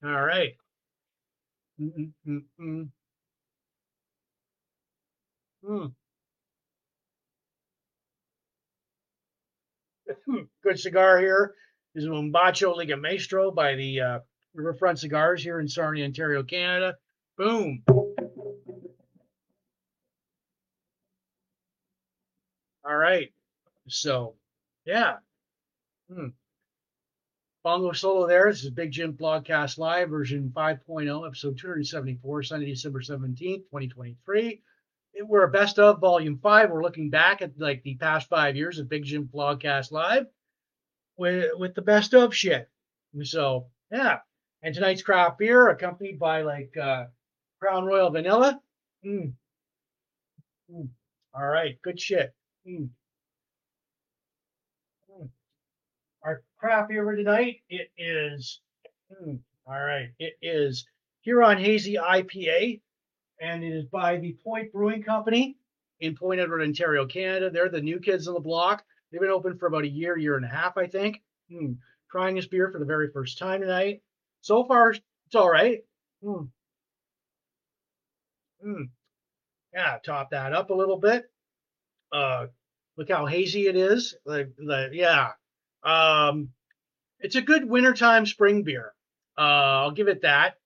all 0.05 0.11
right. 0.25 0.55
Mm-mm-mm-mm. 1.81 2.91
Hmm. 5.63 5.87
Good 10.63 10.79
cigar 10.79 11.19
here. 11.19 11.55
This 11.95 12.05
is 12.05 12.11
Mombacho 12.11 12.77
Liga 12.77 12.97
Maestro 12.97 13.51
by 13.51 13.75
the 13.75 14.01
uh, 14.01 14.19
Riverfront 14.55 14.99
Cigars 14.99 15.43
here 15.43 15.61
in 15.61 15.69
Sarnia, 15.69 16.05
Ontario, 16.05 16.43
Canada. 16.43 16.97
Boom. 17.37 17.83
All 22.85 22.97
right. 22.97 23.33
So, 23.89 24.35
yeah. 24.85 25.17
Hmm. 26.13 26.29
Bongo 27.63 27.93
solo 27.93 28.27
there. 28.27 28.51
This 28.51 28.65
is 28.65 28.71
Big 28.71 28.91
Jim 28.91 29.13
Blogcast 29.13 29.79
Live, 29.79 30.09
version 30.09 30.51
5.0, 30.55 31.27
episode 31.27 31.59
274, 31.59 32.43
Sunday, 32.43 32.71
December 32.71 33.01
17th, 33.01 33.37
2023 33.37 34.63
we're 35.23 35.45
a 35.45 35.51
best 35.51 35.79
of 35.79 36.01
volume 36.01 36.39
five. 36.43 36.71
We're 36.71 36.83
looking 36.83 37.11
back 37.11 37.43
at 37.43 37.59
like 37.59 37.83
the 37.83 37.97
past 37.97 38.29
five 38.29 38.57
years 38.57 38.79
of 38.79 38.89
Big 38.89 39.05
Jim 39.05 39.29
Blogcast 39.33 39.91
Live 39.93 40.27
with 41.17 41.51
with 41.57 41.75
the 41.75 41.83
best 41.83 42.15
of 42.15 42.35
shit. 42.35 42.69
So 43.23 43.67
yeah. 43.91 44.19
And 44.63 44.75
tonight's 44.75 45.03
craft 45.03 45.39
beer 45.39 45.69
accompanied 45.69 46.19
by 46.19 46.43
like 46.43 46.77
uh, 46.77 47.07
Crown 47.61 47.85
Royal 47.85 48.11
Vanilla. 48.11 48.61
Mm. 49.05 49.33
Mm. 50.71 50.89
All 51.35 51.47
right, 51.47 51.81
good 51.83 51.99
shit. 51.99 52.35
Mm. 52.67 52.91
mm. 55.11 55.29
Our 56.23 56.43
craft 56.59 56.91
beer 56.91 57.11
tonight, 57.13 57.63
it 57.71 57.91
is, 57.97 58.61
mm, 59.11 59.39
all 59.67 59.81
right, 59.81 60.11
it 60.19 60.35
is 60.43 60.87
Huron 61.23 61.59
Hazy 61.59 61.95
IPA 61.95 62.83
and 63.41 63.65
it 63.65 63.73
is 63.73 63.85
by 63.87 64.17
the 64.17 64.37
Point 64.45 64.73
Brewing 64.73 65.03
Company 65.03 65.57
in 66.01 66.17
Point 66.17 66.41
Edward, 66.41 66.63
Ontario, 66.63 67.07
Canada. 67.07 67.51
They're 67.51 67.69
the 67.69 67.81
new 67.81 67.99
kids 67.99 68.29
on 68.29 68.35
the 68.35 68.41
block. 68.41 68.85
They've 69.11 69.21
been 69.21 69.31
open 69.31 69.59
for 69.59 69.67
about 69.67 69.85
a 69.85 69.89
year, 69.89 70.17
year 70.17 70.37
and 70.37 70.45
a 70.45 70.49
half, 70.49 70.77
I 70.77 70.87
think. 70.87 71.23
Hmm. 71.51 71.73
Trying 72.11 72.37
this 72.37 72.47
beer 72.47 72.71
for 72.71 72.79
the 72.79 72.85
very 72.85 73.11
first 73.13 73.39
time 73.39 73.61
tonight. 73.61 74.03
So 74.41 74.65
far, 74.65 74.91
it's 74.91 75.35
all 75.35 75.51
right. 75.51 75.81
Hmm. 76.25 76.45
Hmm. 78.63 78.83
Yeah, 79.73 79.99
top 80.05 80.31
that 80.31 80.53
up 80.53 80.71
a 80.71 80.75
little 80.75 80.99
bit. 80.99 81.31
Uh, 82.13 82.47
Look 83.01 83.11
how 83.11 83.25
hazy 83.25 83.67
it 83.67 83.77
is. 83.77 84.15
Like, 84.27 84.51
like 84.63 84.91
yeah. 84.93 85.31
Um, 85.83 86.51
it's 87.19 87.35
a 87.35 87.41
good 87.41 87.65
wintertime 87.67 88.27
spring 88.27 88.63
beer. 88.63 88.93
Uh, 89.39 89.81
I'll 89.81 89.93
give 89.93 90.09
it 90.09 90.21
that. 90.21 90.57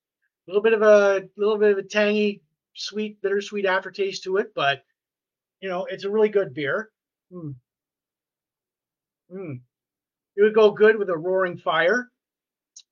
A 0.48 0.50
little 0.50 0.60
bit 0.60 0.72
of 0.72 0.82
a 0.82 1.28
little 1.36 1.58
bit 1.58 1.70
of 1.70 1.78
a 1.78 1.84
tangy, 1.84 2.42
sweet, 2.74 3.20
bittersweet 3.22 3.66
aftertaste 3.66 4.24
to 4.24 4.38
it, 4.38 4.52
but 4.54 4.82
you 5.60 5.68
know, 5.68 5.86
it's 5.86 6.04
a 6.04 6.10
really 6.10 6.28
good 6.28 6.54
beer. 6.54 6.90
Mm. 7.32 7.54
Mm. 9.32 9.60
It 10.36 10.42
would 10.42 10.54
go 10.54 10.70
good 10.70 10.96
with 10.96 11.08
a 11.08 11.16
roaring 11.16 11.58
fire. 11.58 12.10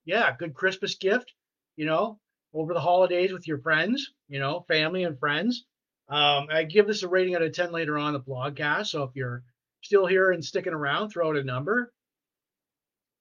Yeah, 0.04 0.34
good 0.36 0.54
Christmas 0.54 0.94
gift, 0.94 1.32
you 1.76 1.86
know, 1.86 2.18
over 2.54 2.72
the 2.74 2.80
holidays 2.80 3.32
with 3.32 3.46
your 3.46 3.58
friends, 3.58 4.12
you 4.28 4.38
know, 4.38 4.64
family 4.68 5.04
and 5.04 5.18
friends. 5.18 5.64
Um, 6.08 6.48
I 6.50 6.64
give 6.64 6.86
this 6.86 7.02
a 7.02 7.08
rating 7.08 7.34
out 7.34 7.42
of 7.42 7.52
10 7.52 7.72
later 7.72 7.98
on 7.98 8.12
the 8.12 8.20
blogcast. 8.20 8.88
So 8.88 9.04
if 9.04 9.10
you're 9.14 9.42
still 9.82 10.06
here 10.06 10.30
and 10.30 10.44
sticking 10.44 10.74
around, 10.74 11.10
throw 11.10 11.30
out 11.30 11.36
a 11.36 11.44
number. 11.44 11.92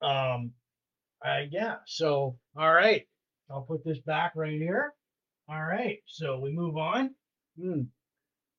Um, 0.02 0.52
uh, 1.26 1.42
yeah. 1.50 1.78
So, 1.86 2.38
all 2.56 2.74
right. 2.74 3.08
I'll 3.50 3.62
put 3.62 3.84
this 3.84 4.00
back 4.00 4.34
right 4.36 4.54
here. 4.60 4.94
All 5.52 5.64
right. 5.64 5.98
So 6.06 6.40
we 6.40 6.52
move 6.52 6.78
on. 6.78 7.14
Mm. 7.60 7.88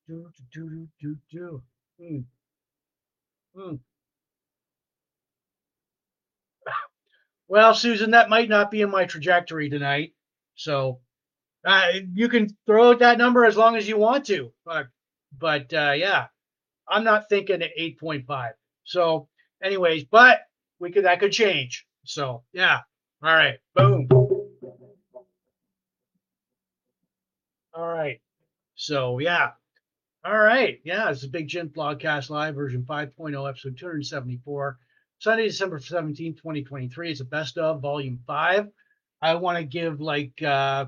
Do, 0.07 0.29
do, 0.53 0.69
do, 0.69 0.87
do, 1.01 1.17
do. 1.31 1.63
Mm. 2.01 2.23
Mm. 3.57 3.79
Well, 7.49 7.75
Susan, 7.75 8.11
that 8.11 8.29
might 8.29 8.49
not 8.49 8.71
be 8.71 8.81
in 8.81 8.89
my 8.89 9.05
trajectory 9.05 9.69
tonight. 9.69 10.13
So 10.55 11.01
uh, 11.65 11.89
you 12.13 12.27
can 12.29 12.47
throw 12.65 12.91
out 12.91 12.99
that 12.99 13.19
number 13.19 13.45
as 13.45 13.57
long 13.57 13.75
as 13.75 13.87
you 13.87 13.97
want 13.97 14.25
to. 14.27 14.51
But, 14.65 14.87
but 15.37 15.71
uh, 15.73 15.93
yeah, 15.95 16.27
I'm 16.87 17.03
not 17.03 17.29
thinking 17.29 17.61
at 17.61 17.77
8.5. 17.77 18.51
So, 18.85 19.27
anyways, 19.61 20.05
but 20.05 20.41
we 20.79 20.91
could 20.91 21.05
that 21.05 21.19
could 21.19 21.31
change. 21.33 21.85
So 22.05 22.43
yeah. 22.53 22.79
All 23.21 23.35
right. 23.35 23.59
Boom. 23.75 24.07
All 27.73 27.87
right. 27.87 28.21
So 28.75 29.19
yeah. 29.19 29.51
All 30.25 30.37
right. 30.37 30.79
Yeah, 30.85 31.09
it's 31.09 31.23
a 31.23 31.27
Big 31.27 31.47
Jim 31.47 31.69
Blogcast 31.69 32.29
Live 32.29 32.55
version 32.55 32.85
5.0, 32.87 33.49
episode 33.49 33.77
274. 33.77 34.77
Sunday, 35.19 35.47
December 35.47 35.79
17, 35.79 36.35
2023. 36.35 37.11
It's 37.11 37.19
a 37.19 37.25
best 37.25 37.57
of 37.57 37.81
volume 37.81 38.19
five. 38.25 38.67
I 39.21 39.35
want 39.35 39.57
to 39.57 39.63
give 39.63 40.01
like 40.01 40.41
uh 40.41 40.85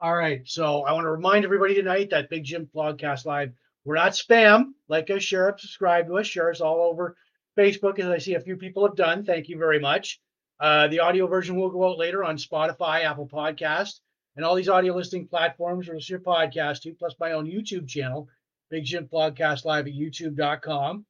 all 0.00 0.14
right. 0.14 0.42
So 0.46 0.84
I 0.84 0.92
want 0.92 1.04
to 1.04 1.10
remind 1.10 1.44
everybody 1.44 1.74
tonight 1.74 2.10
that 2.10 2.30
Big 2.30 2.44
Jim 2.44 2.68
Blogcast 2.74 3.26
Live, 3.26 3.52
we're 3.84 3.96
not 3.96 4.12
spam. 4.12 4.72
Like 4.88 5.10
us, 5.10 5.22
share 5.22 5.48
up, 5.48 5.60
subscribe 5.60 6.06
to 6.06 6.18
us, 6.18 6.26
share 6.26 6.50
us 6.50 6.60
all 6.60 6.82
over 6.90 7.16
Facebook, 7.58 7.98
as 7.98 8.06
I 8.06 8.18
see 8.18 8.34
a 8.34 8.40
few 8.40 8.56
people 8.56 8.86
have 8.86 8.96
done. 8.96 9.24
Thank 9.24 9.48
you 9.48 9.58
very 9.58 9.80
much. 9.80 10.20
Uh, 10.58 10.88
the 10.88 11.00
audio 11.00 11.26
version 11.26 11.56
will 11.56 11.70
go 11.70 11.90
out 11.90 11.98
later 11.98 12.24
on 12.24 12.36
Spotify, 12.36 13.04
Apple 13.04 13.28
Podcast, 13.28 14.00
and 14.36 14.44
all 14.44 14.54
these 14.54 14.68
audio 14.68 14.94
listening 14.94 15.26
platforms 15.26 15.88
where 15.88 15.98
your 15.98 16.20
podcast 16.20 16.98
plus 16.98 17.14
my 17.18 17.32
own 17.32 17.46
YouTube 17.46 17.88
channel, 17.88 18.28
Big 18.70 18.84
Jim 18.84 19.08
Blogcast 19.12 19.64
Live 19.64 19.86
at 19.86 19.92
youtube.com. 19.92 21.04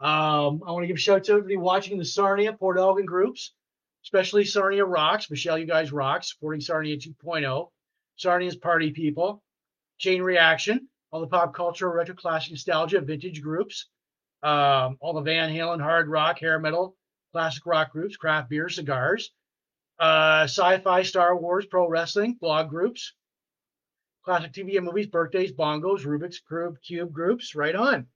Um, 0.00 0.62
I 0.66 0.72
want 0.72 0.82
to 0.82 0.86
give 0.86 0.96
a 0.96 1.00
shout 1.00 1.16
out 1.16 1.24
to 1.24 1.32
everybody 1.32 1.56
watching 1.56 1.98
the 1.98 2.04
Sarnia 2.04 2.52
Port 2.52 2.78
Elgin 2.78 3.06
groups, 3.06 3.54
especially 4.04 4.44
Sarnia 4.44 4.84
Rocks. 4.84 5.30
Michelle, 5.30 5.56
you 5.56 5.66
guys 5.66 5.92
rock, 5.92 6.24
supporting 6.24 6.60
Sarnia 6.60 6.96
2.0. 6.96 7.68
Sarnia's 8.16 8.56
party 8.56 8.90
people. 8.90 9.42
Chain 9.98 10.22
Reaction, 10.22 10.88
all 11.12 11.20
the 11.20 11.26
pop 11.28 11.54
culture, 11.54 11.90
retro 11.90 12.16
classic 12.16 12.50
nostalgia, 12.50 13.00
vintage 13.00 13.40
groups. 13.40 13.88
Um, 14.42 14.98
all 15.00 15.14
the 15.14 15.22
Van 15.22 15.50
Halen, 15.50 15.80
hard 15.80 16.08
rock, 16.08 16.40
hair 16.40 16.58
metal, 16.58 16.96
classic 17.32 17.64
rock 17.64 17.92
groups, 17.92 18.16
craft 18.16 18.50
beer, 18.50 18.68
cigars. 18.68 19.30
Uh, 19.98 20.44
sci-fi, 20.44 21.02
Star 21.02 21.36
Wars, 21.36 21.66
pro 21.66 21.88
wrestling, 21.88 22.34
blog 22.40 22.68
groups. 22.68 23.14
Classic 24.24 24.52
TV 24.52 24.76
and 24.78 24.86
movies, 24.86 25.06
birthdays, 25.06 25.52
bongos, 25.52 26.06
Rubik's 26.06 26.40
Cube, 26.40 26.80
Cube 26.80 27.12
groups, 27.12 27.54
right 27.54 27.74
on. 27.74 28.06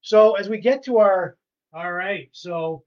So 0.00 0.34
as 0.34 0.48
we 0.48 0.58
get 0.58 0.84
to 0.84 0.98
our, 0.98 1.36
all 1.72 1.92
right, 1.92 2.28
so 2.32 2.82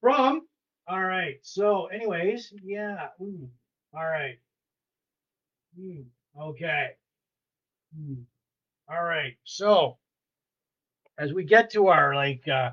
from, 0.00 0.42
all 0.88 1.00
right, 1.00 1.36
so 1.42 1.86
anyways, 1.86 2.52
yeah, 2.64 3.08
ooh, 3.20 3.48
all 3.94 4.04
right, 4.04 4.40
mm, 5.78 6.04
okay, 6.38 6.88
mm, 7.96 8.24
all 8.88 9.02
right, 9.04 9.36
so 9.44 9.96
as 11.16 11.32
we 11.32 11.44
get 11.44 11.70
to 11.70 11.86
our 11.86 12.16
like 12.16 12.46
uh, 12.48 12.70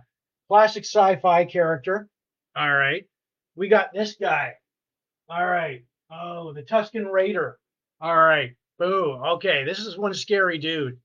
classic 0.48 0.84
sci-fi 0.84 1.46
character, 1.46 2.10
all 2.56 2.74
right, 2.74 3.06
we 3.56 3.68
got 3.68 3.94
this 3.94 4.16
guy, 4.16 4.56
all 5.30 5.46
right, 5.46 5.84
oh, 6.12 6.54
the 6.54 6.64
Tusken 6.64 7.12
Raider, 7.12 7.60
all 8.02 8.16
right, 8.16 8.56
boo, 8.80 9.14
okay, 9.36 9.64
this 9.66 9.80
is 9.80 9.98
one 9.98 10.14
scary 10.14 10.58
dude, 10.58 10.98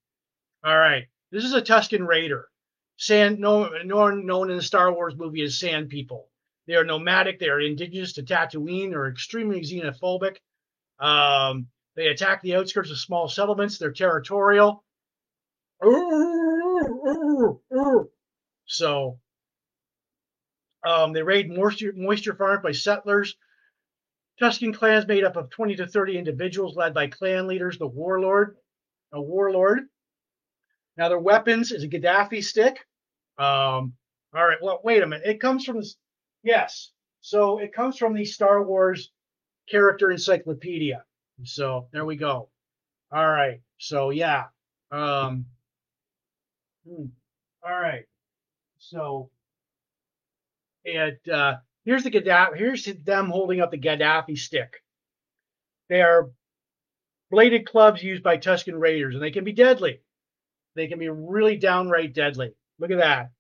all 0.65 0.77
right, 0.77 1.07
this 1.31 1.45
is 1.45 1.55
a 1.55 1.63
Tusken 1.63 2.07
Raider 2.07 2.49
sand 2.97 3.41
known, 3.41 3.87
known 3.87 4.51
in 4.51 4.57
the 4.57 4.63
Star 4.63 4.93
Wars 4.93 5.17
movie 5.17 5.43
as 5.43 5.59
sand 5.59 5.89
people. 5.89 6.29
They 6.67 6.75
are 6.77 6.85
nomadic. 6.85 7.41
They 7.41 7.49
are 7.49 7.61
indigenous 7.61 8.13
to 8.15 8.23
Tatooine. 8.23 8.91
They're 8.91 9.09
extremely 9.09 9.63
xenophobic. 9.63 10.37
Um, 11.01 11.67
they 11.97 12.07
attack 12.07 12.43
the 12.43 12.55
outskirts 12.55 12.91
of 12.91 12.99
small 12.99 13.29
settlements. 13.29 13.79
They're 13.79 13.93
territorial. 13.93 14.85
So 18.67 19.19
um, 20.87 21.13
they 21.13 21.23
raid 21.23 21.51
moisture, 21.51 21.93
moisture 21.97 22.37
farms 22.37 22.63
by 22.63 22.73
settlers. 22.73 23.37
Tusken 24.41 24.75
clans 24.75 25.07
made 25.07 25.25
up 25.25 25.37
of 25.37 25.51
20 25.51 25.77
to 25.77 25.87
30 25.87 26.19
individuals 26.19 26.77
led 26.77 26.95
by 26.95 27.07
clan 27.07 27.47
leaders, 27.47 27.79
the 27.79 27.87
warlord, 27.87 28.57
a 29.13 29.21
warlord. 29.21 29.85
Now 30.97 31.09
their 31.09 31.19
weapons 31.19 31.73
is 31.73 31.85
a 31.85 31.89
gaderffii 31.89 32.43
stick. 32.43 32.79
Um, 33.39 33.95
all 34.35 34.47
right. 34.47 34.59
Well, 34.61 34.81
wait 34.85 35.03
a 35.03 35.07
minute. 35.07 35.27
It 35.27 35.41
comes 35.41 35.65
from 35.65 35.77
this. 35.77 35.97
Yes. 36.43 36.91
So 37.21 37.59
it 37.59 37.73
comes 37.73 37.99
from 37.99 38.15
the 38.15 38.25
Star 38.25 38.63
Wars 38.63 39.11
character 39.71 40.11
encyclopedia. 40.11 41.05
So 41.45 41.89
there 41.93 42.05
we 42.05 42.17
go. 42.17 42.49
All 43.13 43.29
right. 43.29 43.61
So 43.79 44.11
yeah. 44.11 44.45
Um, 44.91 45.47
hmm. 46.87 47.07
all 47.65 47.81
right. 47.81 48.05
So 48.79 49.31
it 50.85 51.21
uh, 51.29 51.57
here's 51.85 52.05
the 52.05 52.11
gaderffii. 52.11 52.57
Here's 52.57 52.85
them 52.85 53.31
holding 53.31 53.61
up 53.61 53.71
the 53.71 53.79
gaderffii 53.79 54.39
stick. 54.39 54.83
They 55.89 56.03
are 56.03 56.31
bladed 57.31 57.67
clubs 57.67 58.03
used 58.03 58.23
by 58.23 58.39
Tusken 58.39 58.79
Raiders, 58.79 59.15
and 59.15 59.23
they 59.23 59.31
can 59.31 59.45
be 59.45 59.53
deadly. 59.53 60.01
They 60.75 60.87
can 60.87 60.99
be 60.99 61.09
really 61.09 61.57
downright 61.57 62.15
deadly. 62.15 62.55
Look 62.79 62.91
at 62.91 62.99
that. 62.99 63.31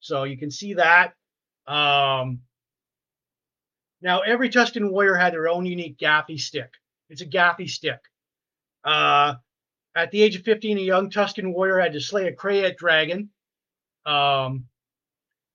So 0.00 0.24
you 0.24 0.38
can 0.38 0.50
see 0.50 0.74
that. 0.74 1.14
Um, 1.66 2.40
now, 4.00 4.20
every 4.20 4.48
Tusken 4.48 4.90
warrior 4.90 5.14
had 5.14 5.32
their 5.32 5.48
own 5.48 5.66
unique 5.66 5.98
gaffi 5.98 6.38
stick. 6.38 6.70
It's 7.10 7.20
a 7.20 7.26
gaffi 7.26 7.68
stick. 7.68 7.98
Uh, 8.84 9.34
at 9.94 10.10
the 10.12 10.22
age 10.22 10.36
of 10.36 10.42
15, 10.42 10.78
a 10.78 10.80
young 10.80 11.10
Tusken 11.10 11.52
warrior 11.52 11.80
had 11.80 11.94
to 11.94 12.00
slay 12.00 12.28
a 12.28 12.34
Krayt 12.34 12.76
dragon. 12.76 13.30
Um, 14.06 14.66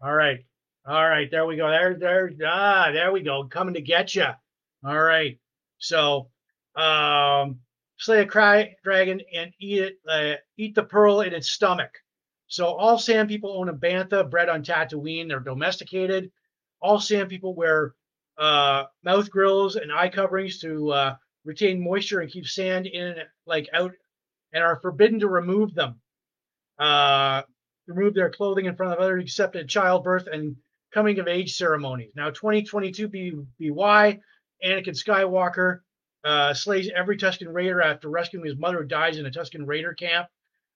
all 0.02 0.14
right. 0.14 0.46
All 0.86 1.08
right. 1.08 1.30
There 1.32 1.46
we 1.46 1.56
go. 1.56 1.70
There, 1.70 1.96
there. 1.98 2.32
Ah, 2.46 2.92
there 2.92 3.12
we 3.12 3.22
go. 3.22 3.46
Coming 3.46 3.76
to 3.76 3.82
get 3.82 4.16
you. 4.16 4.26
All 4.86 5.02
right. 5.02 5.40
So, 5.78 6.30
um, 6.76 7.60
slay 7.98 8.22
a 8.22 8.26
Krayt 8.26 8.74
dragon 8.84 9.22
and 9.34 9.54
eat 9.60 9.80
it, 9.80 9.98
uh, 10.08 10.36
eat 10.58 10.76
the 10.76 10.84
pearl 10.84 11.22
in 11.22 11.34
its 11.34 11.50
stomach. 11.50 11.92
So 12.48 12.66
all 12.68 12.98
sand 12.98 13.30
people 13.30 13.58
own 13.58 13.70
a 13.70 13.74
bantha 13.74 14.30
bred 14.30 14.50
on 14.50 14.64
Tatooine. 14.64 15.30
They're 15.30 15.40
domesticated. 15.40 16.32
All 16.82 17.00
sand 17.00 17.30
people 17.30 17.56
wear 17.56 17.96
uh, 18.38 18.86
mouth 19.04 19.30
grills 19.32 19.76
and 19.76 19.92
eye 19.92 20.10
coverings 20.10 20.60
to 20.60 20.92
uh, 20.92 21.16
retain 21.46 21.84
moisture 21.84 22.20
and 22.20 22.32
keep 22.32 22.46
sand 22.46 22.88
in 22.88 23.16
like 23.46 23.70
out, 23.74 23.92
and 24.54 24.64
are 24.64 24.80
forbidden 24.82 25.20
to 25.20 25.30
remove 25.30 25.74
them. 25.74 26.00
Uh, 26.78 27.44
remove 27.88 28.14
their 28.14 28.30
clothing 28.30 28.66
in 28.66 28.76
front 28.76 28.94
of 28.94 29.00
others 29.00 29.24
except 29.24 29.56
at 29.56 29.68
childbirth 29.68 30.28
and 30.28 30.56
coming 30.94 31.20
of 31.20 31.28
age 31.28 31.56
ceremonies. 31.56 32.12
Now, 32.16 32.30
2022 32.30 33.08
BY, 33.08 34.20
Anakin 34.64 34.96
Skywalker 34.96 35.80
uh, 36.24 36.54
slays 36.54 36.90
every 36.96 37.18
Tusken 37.18 37.52
Raider 37.52 37.82
after 37.82 38.10
rescuing 38.10 38.46
his 38.46 38.58
mother 38.58 38.82
who 38.82 38.88
dies 38.88 39.18
in 39.18 39.26
a 39.26 39.32
Tusken 39.32 39.66
Raider 39.66 39.94
camp. 39.94 40.28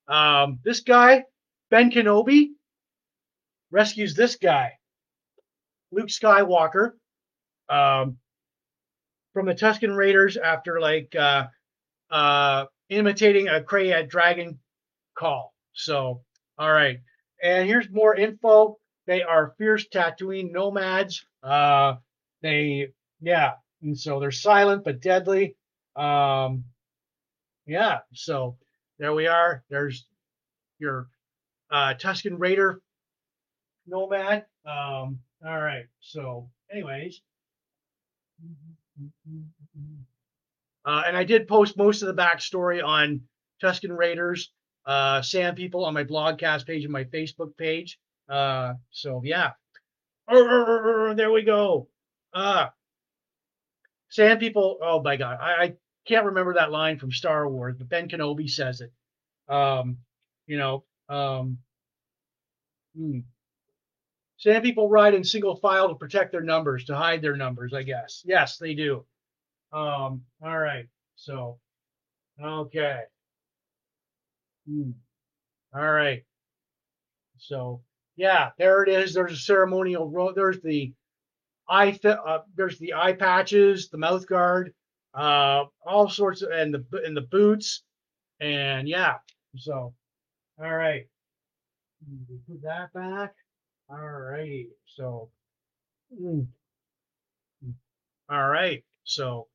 Um, 0.07 0.59
this 0.63 0.81
guy, 0.81 1.23
Ben 1.69 1.91
Kenobi, 1.91 2.49
rescues 3.71 4.15
this 4.15 4.35
guy, 4.35 4.73
Luke 5.91 6.07
Skywalker, 6.07 6.91
um, 7.69 8.17
from 9.33 9.45
the 9.45 9.55
Tusken 9.55 9.95
Raiders 9.95 10.37
after 10.37 10.79
like 10.79 11.13
uh, 11.15 11.47
uh, 12.09 12.65
imitating 12.89 13.47
a 13.47 13.61
Krayt 13.61 14.09
dragon 14.09 14.59
call. 15.17 15.53
So, 15.73 16.23
all 16.57 16.71
right. 16.71 16.99
and 17.43 17.67
here's 17.67 17.89
more 17.89 18.15
info. 18.15 18.77
They 19.07 19.23
are 19.23 19.55
fierce 19.57 19.87
Tatooine 19.87 20.51
nomads. 20.51 21.25
Uh, 21.41 21.95
they, 22.41 22.89
yeah, 23.21 23.53
and 23.81 23.97
so 23.97 24.19
they're 24.19 24.31
silent 24.31 24.83
but 24.83 25.01
deadly. 25.01 25.55
Um, 25.95 26.65
yeah, 27.65 27.99
so 28.13 28.57
there 28.99 29.13
we 29.13 29.27
are. 29.27 29.63
There's 29.69 30.05
your 30.79 31.07
uh, 31.71 31.93
Tusken 31.95 32.37
Raider 32.37 32.81
nomad. 33.87 34.45
Um, 34.65 35.19
all 35.45 35.61
right. 35.61 35.85
So, 36.01 36.49
anyways, 36.71 37.21
uh, 40.85 41.03
and 41.05 41.15
I 41.15 41.23
did 41.23 41.47
post 41.47 41.77
most 41.77 42.01
of 42.01 42.13
the 42.13 42.21
backstory 42.21 42.83
on 42.83 43.21
Tusken 43.63 43.95
Raiders, 43.95 44.51
uh, 44.85 45.21
Sand 45.21 45.57
People 45.57 45.85
on 45.85 45.93
my 45.93 46.03
blogcast 46.03 46.65
page 46.65 46.83
and 46.83 46.93
my 46.93 47.05
Facebook 47.05 47.55
page. 47.57 47.99
Uh, 48.29 48.73
so 48.91 49.21
yeah, 49.23 49.51
there 50.29 51.31
we 51.31 51.43
go. 51.43 51.87
Uh, 52.33 52.67
Sand 54.09 54.39
People. 54.39 54.79
Oh 54.81 55.01
my 55.01 55.15
God, 55.17 55.37
I, 55.41 55.63
I 55.63 55.73
can't 56.05 56.25
remember 56.25 56.53
that 56.55 56.71
line 56.71 56.97
from 56.99 57.11
Star 57.11 57.47
Wars, 57.49 57.75
but 57.77 57.89
Ben 57.89 58.09
Kenobi 58.09 58.49
says 58.49 58.81
it. 58.81 58.91
Um, 59.53 59.97
you 60.45 60.57
know, 60.57 60.83
um, 61.09 61.59
hmm. 62.95 63.19
Sand 64.37 64.63
people 64.63 64.89
ride 64.89 65.13
in 65.15 65.23
single 65.23 65.55
file 65.55 65.89
to 65.89 65.95
protect 65.95 66.31
their 66.31 66.41
numbers, 66.43 66.85
to 66.85 66.95
hide 66.95 67.21
their 67.21 67.35
numbers, 67.35 67.73
I 67.73 67.83
guess. 67.83 68.23
Yes, 68.25 68.57
they 68.57 68.75
do. 68.75 69.05
Um, 69.73 70.23
all 70.43 70.59
right. 70.59 70.87
So, 71.15 71.59
okay. 72.41 73.01
Hmm. 74.67 74.91
All 75.73 75.91
right. 75.91 76.23
So, 77.37 77.81
yeah, 78.17 78.49
there 78.57 78.83
it 78.83 78.89
is. 78.89 79.13
There's 79.13 79.31
a 79.31 79.37
ceremonial 79.37 80.09
road. 80.09 80.33
There's 80.35 80.59
the 80.61 80.91
eye. 81.69 81.91
Th- 81.91 82.17
uh, 82.25 82.39
there's 82.55 82.79
the 82.79 82.95
eye 82.95 83.13
patches, 83.13 83.89
the 83.89 83.97
mouth 83.99 84.27
guard, 84.27 84.73
uh, 85.13 85.65
all 85.85 86.09
sorts 86.09 86.41
of, 86.41 86.51
and 86.51 86.73
the 86.73 86.83
and 87.05 87.15
the 87.15 87.21
boots, 87.21 87.83
and 88.41 88.87
yeah. 88.87 89.15
So, 89.55 89.93
all 90.59 90.75
right. 90.75 91.05
Put 92.47 92.61
that 92.63 92.91
back. 92.93 93.33
All 93.89 93.97
right. 93.97 94.65
So, 94.85 95.29
mm. 96.21 96.47
all 98.29 98.49
right. 98.49 98.83
So, 99.03 99.47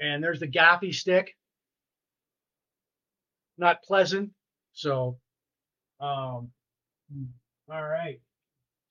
and 0.00 0.22
there's 0.22 0.40
the 0.40 0.48
gaffi 0.48 0.94
stick. 0.94 1.34
Not 3.58 3.82
pleasant. 3.82 4.30
So, 4.72 5.18
um, 6.00 6.50
all 7.70 7.88
right. 7.88 8.20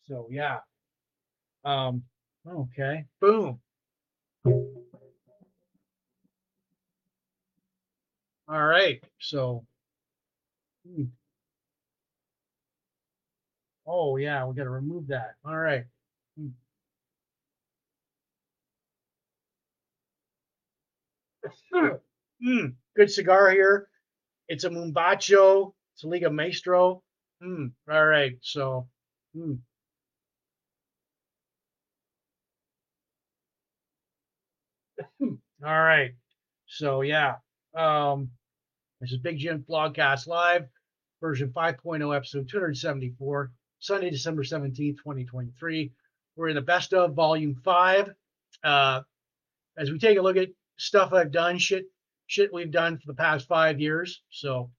So, 0.08 0.28
yeah. 0.32 0.60
Um, 1.66 2.04
okay. 2.48 3.06
Boom. 3.22 3.60
All 8.48 8.66
right. 8.66 9.04
So, 9.20 9.66
hmm. 10.88 11.04
oh 13.86 14.18
yeah, 14.18 14.46
we 14.46 14.56
got 14.56 14.64
to 14.64 14.70
remove 14.70 15.08
that. 15.08 15.36
All 15.46 15.58
right. 15.58 15.86
Hmm. 16.38 16.50
mm, 22.46 22.74
good 22.96 23.12
cigar 23.12 23.52
here. 23.52 23.88
It's 24.48 24.64
a 24.64 24.70
Mombacho. 24.70 25.74
It's 25.94 26.04
a 26.04 26.08
Liga 26.08 26.30
Maestro. 26.32 27.04
Mm, 27.44 27.72
all 27.90 28.06
right. 28.06 28.38
So, 28.41 28.88
mm. 29.36 29.60
all 35.22 35.30
right. 35.64 36.11
So 36.68 37.02
yeah. 37.02 37.36
Um, 37.76 38.32
this 38.99 39.11
is 39.11 39.20
Big 39.20 39.38
Jim 39.38 39.64
Blogcast 39.70 40.28
Live, 40.28 40.68
version 41.22 41.53
5.0, 41.56 42.16
episode 42.16 42.49
274, 42.49 43.52
Sunday, 43.80 44.10
December 44.10 44.44
17th, 44.44 44.98
2023. 44.98 45.91
We're 46.36 46.49
in 46.49 46.56
the 46.56 46.61
best 46.61 46.94
of 46.94 47.14
volume 47.14 47.56
five. 47.64 48.10
Uh, 48.64 49.02
as 49.78 49.91
we 49.91 49.99
take 49.99 50.18
a 50.18 50.22
look 50.22 50.36
at 50.36 50.49
stuff 50.78 51.14
I've 51.14 51.32
done, 51.32 51.57
shit, 51.57 51.86
shit 52.28 52.53
we've 52.53 52.72
done 52.72 52.98
for 52.98 53.07
the 53.07 53.14
past 53.14 53.48
five 53.48 53.80
years. 53.80 54.22
So, 54.30 54.72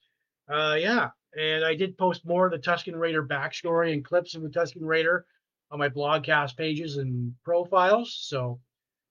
uh, 0.53 0.77
yeah. 0.79 1.11
And 1.37 1.65
I 1.65 1.75
did 1.75 1.97
post 1.97 2.27
more 2.27 2.47
of 2.47 2.53
the 2.53 2.59
Tusken 2.59 2.99
Raider 2.99 3.25
backstory 3.25 3.93
and 3.93 4.05
clips 4.05 4.35
of 4.35 4.43
the 4.43 4.49
Tusken 4.49 4.83
Raider 4.83 5.27
on 5.71 5.79
my 5.79 5.89
blogcast 5.89 6.57
pages 6.57 6.97
and 6.97 7.35
profiles. 7.45 8.19
So 8.21 8.61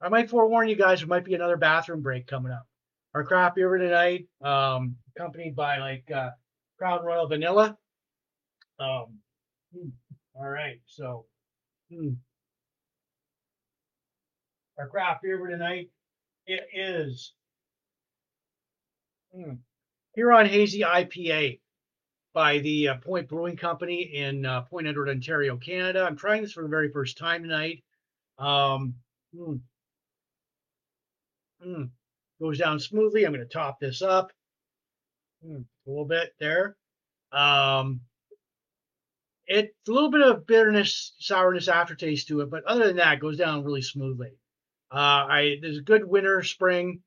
I 0.02 0.10
might 0.10 0.30
forewarn 0.30 0.68
you 0.68 0.76
guys, 0.76 1.00
there 1.00 1.08
might 1.08 1.26
be 1.26 1.36
another 1.36 1.58
bathroom 1.58 2.02
break 2.02 2.28
coming 2.28 2.52
up 2.52 2.66
our 3.14 3.24
craft 3.24 3.56
beer 3.56 3.76
tonight, 3.78 4.28
um, 4.42 4.96
accompanied 5.16 5.56
by 5.56 5.78
like 5.78 6.10
uh, 6.12 6.30
Crown 6.78 7.04
Royal 7.04 7.28
Vanilla. 7.28 7.78
Um, 8.80 9.18
hmm, 9.74 9.90
all 10.36 10.48
right, 10.48 10.80
so 10.86 11.26
hmm. 11.92 12.12
our 14.78 14.88
craft 14.88 15.24
beer 15.24 15.46
tonight 15.48 15.90
it 16.46 16.62
is 16.74 17.34
hmm, 19.34 19.54
Huron 20.16 20.46
Hazy 20.46 20.82
IPA 20.82 21.60
by 22.34 22.60
the 22.60 22.90
uh, 22.90 22.96
Point 22.98 23.28
Brewing 23.28 23.58
Company 23.58 24.02
in 24.02 24.46
uh, 24.46 24.62
Point 24.62 24.88
Edward, 24.88 25.10
Ontario, 25.10 25.58
Canada. 25.58 26.04
I'm 26.04 26.16
trying 26.16 26.42
this 26.42 26.54
for 26.54 26.64
the 26.64 26.70
very 26.70 26.92
first 26.92 27.18
time 27.18 27.44
tonight. 27.44 27.84
Um, 28.38 28.96
hmm. 29.36 29.56
Hmm 31.62 31.84
goes 32.40 32.58
down 32.58 32.80
smoothly. 32.80 33.26
I'm 33.26 33.34
going 33.34 33.46
to 33.46 33.54
top 33.54 33.80
this 33.80 34.02
up 34.02 34.32
hmm, 35.44 35.62
a 35.88 35.90
little 35.90 36.06
bit 36.06 36.34
there. 36.40 36.76
Um, 37.32 38.02
it's 39.48 39.74
a 39.88 39.92
little 39.92 40.12
bit 40.12 40.22
of 40.22 40.46
bitterness, 40.46 41.14
sourness 41.20 41.68
aftertaste 41.68 42.28
to 42.28 42.42
it, 42.42 42.50
but 42.50 42.64
other 42.66 42.88
than 42.88 42.98
that, 42.98 43.20
goes 43.20 43.38
down 43.38 43.64
really 43.64 43.82
smoothly. 43.82 44.32
Uh, 44.92 45.26
I 45.30 45.58
there's 45.62 45.78
a 45.78 45.82
good 45.82 46.06
winter, 46.06 46.44
spring. 46.44 47.02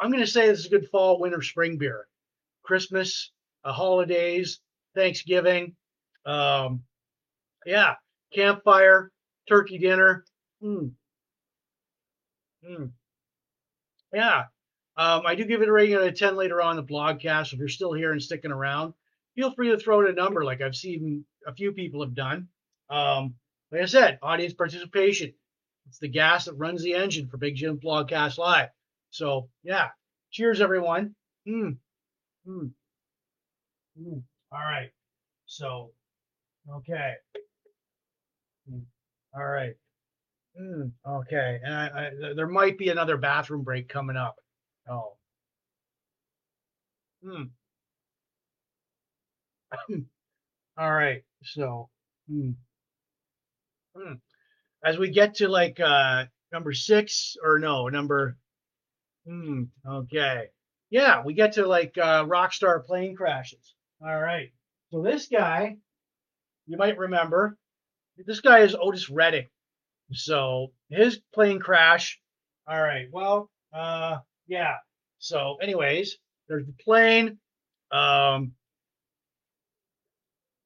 I'm 0.00 0.10
going 0.10 0.24
to 0.24 0.30
say 0.30 0.46
this 0.46 0.60
is 0.60 0.66
a 0.66 0.70
good 0.70 0.88
fall, 0.88 1.18
winter, 1.18 1.42
spring 1.42 1.78
beer. 1.78 2.06
Christmas, 2.62 3.30
uh, 3.66 3.72
holidays, 3.72 4.60
Thanksgiving, 4.94 5.74
um, 6.24 6.82
yeah, 7.66 7.94
campfire, 8.32 9.10
turkey 9.48 9.78
dinner. 9.78 10.24
Mm. 10.62 10.92
Mm. 12.68 12.90
Yeah, 14.12 14.44
um, 14.96 15.22
I 15.26 15.34
do 15.34 15.44
give 15.44 15.62
it 15.62 15.68
a 15.68 15.72
rating 15.72 15.96
out 15.96 16.04
of 16.04 16.18
10 16.18 16.36
later 16.36 16.62
on 16.62 16.76
the 16.76 16.82
blogcast. 16.82 17.52
If 17.52 17.58
you're 17.58 17.68
still 17.68 17.92
here 17.92 18.12
and 18.12 18.22
sticking 18.22 18.52
around, 18.52 18.94
feel 19.34 19.52
free 19.52 19.70
to 19.70 19.78
throw 19.78 20.00
in 20.00 20.08
a 20.08 20.12
number 20.12 20.44
like 20.44 20.62
I've 20.62 20.76
seen 20.76 21.24
a 21.46 21.52
few 21.52 21.72
people 21.72 22.02
have 22.02 22.14
done. 22.14 22.48
Um, 22.88 23.34
like 23.72 23.82
I 23.82 23.86
said, 23.86 24.18
audience 24.22 24.54
participation. 24.54 25.34
It's 25.88 25.98
the 25.98 26.08
gas 26.08 26.46
that 26.46 26.54
runs 26.54 26.82
the 26.82 26.94
engine 26.94 27.28
for 27.28 27.36
Big 27.36 27.56
Jim 27.56 27.78
Blogcast 27.78 28.38
Live. 28.38 28.70
So, 29.10 29.48
yeah. 29.62 29.88
Cheers, 30.30 30.60
everyone. 30.60 31.14
Mm. 31.46 31.76
Mm. 32.46 32.70
Mm. 34.00 34.22
All 34.52 34.58
right. 34.58 34.90
So, 35.46 35.92
okay. 36.70 37.14
Mm. 38.70 38.82
All 39.34 39.44
right. 39.46 39.74
Mm. 40.60 40.92
Okay. 41.06 41.60
And 41.62 41.74
I, 41.74 41.86
I, 41.86 42.10
there 42.34 42.46
might 42.48 42.78
be 42.78 42.88
another 42.88 43.16
bathroom 43.16 43.62
break 43.62 43.88
coming 43.88 44.16
up. 44.16 44.36
Oh. 44.90 45.16
Hmm. 47.24 47.44
All 50.78 50.92
right. 50.92 51.24
So, 51.42 51.88
hmm. 52.30 52.50
Hmm. 53.96 54.14
as 54.84 54.98
we 54.98 55.10
get 55.10 55.36
to 55.36 55.48
like 55.48 55.80
uh 55.80 56.26
number 56.52 56.72
six 56.72 57.36
or 57.42 57.58
no 57.58 57.88
number. 57.88 58.36
Hmm. 59.26 59.64
Okay. 59.86 60.48
Yeah, 60.90 61.24
we 61.24 61.34
get 61.34 61.54
to 61.54 61.66
like 61.66 61.98
uh, 61.98 62.24
rock 62.26 62.52
star 62.54 62.80
plane 62.80 63.16
crashes. 63.16 63.75
All 64.02 64.20
right. 64.20 64.50
So 64.90 65.02
this 65.02 65.28
guy, 65.28 65.76
you 66.66 66.76
might 66.76 66.98
remember, 66.98 67.56
this 68.26 68.40
guy 68.40 68.60
is 68.60 68.76
Otis 68.78 69.10
Redding. 69.10 69.48
So 70.12 70.72
his 70.88 71.20
plane 71.34 71.58
crash. 71.58 72.20
All 72.68 72.80
right. 72.80 73.06
Well, 73.10 73.50
uh, 73.72 74.18
yeah. 74.46 74.74
So, 75.18 75.56
anyways, 75.62 76.18
there's 76.48 76.66
the 76.66 76.74
plane. 76.84 77.38
Um, 77.90 78.52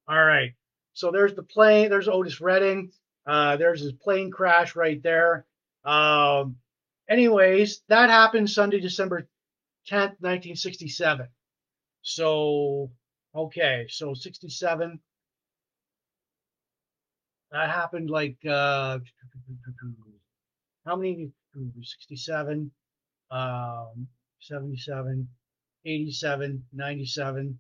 all 0.08 0.24
right. 0.24 0.52
So 0.92 1.10
there's 1.10 1.34
the 1.34 1.42
plane. 1.42 1.88
There's 1.88 2.08
Otis 2.08 2.40
Redding. 2.40 2.90
Uh, 3.26 3.56
there's 3.56 3.80
his 3.80 3.92
plane 3.92 4.30
crash 4.30 4.74
right 4.74 5.02
there. 5.02 5.46
Um, 5.84 6.56
anyways, 7.08 7.82
that 7.88 8.10
happened 8.10 8.50
Sunday, 8.50 8.80
December 8.80 9.28
10th, 9.88 10.16
1967. 10.20 11.28
So 12.02 12.90
Okay, 13.34 13.86
so 13.88 14.14
67. 14.14 15.00
That 17.52 17.70
happened 17.70 18.10
like 18.10 18.36
uh 18.48 18.98
how 20.86 20.96
many 20.96 21.30
67 21.82 22.70
um 23.30 24.08
77 24.40 25.28
87 25.84 26.64
97 26.72 27.58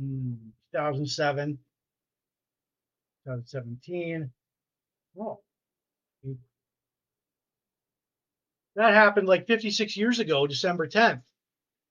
mm, 0.00 0.36
2007 0.72 1.58
2017 3.24 4.30
oh. 5.20 5.40
That 8.76 8.94
happened 8.94 9.26
like 9.28 9.46
56 9.46 9.96
years 9.96 10.18
ago 10.20 10.46
december 10.46 10.86
10th 10.88 11.22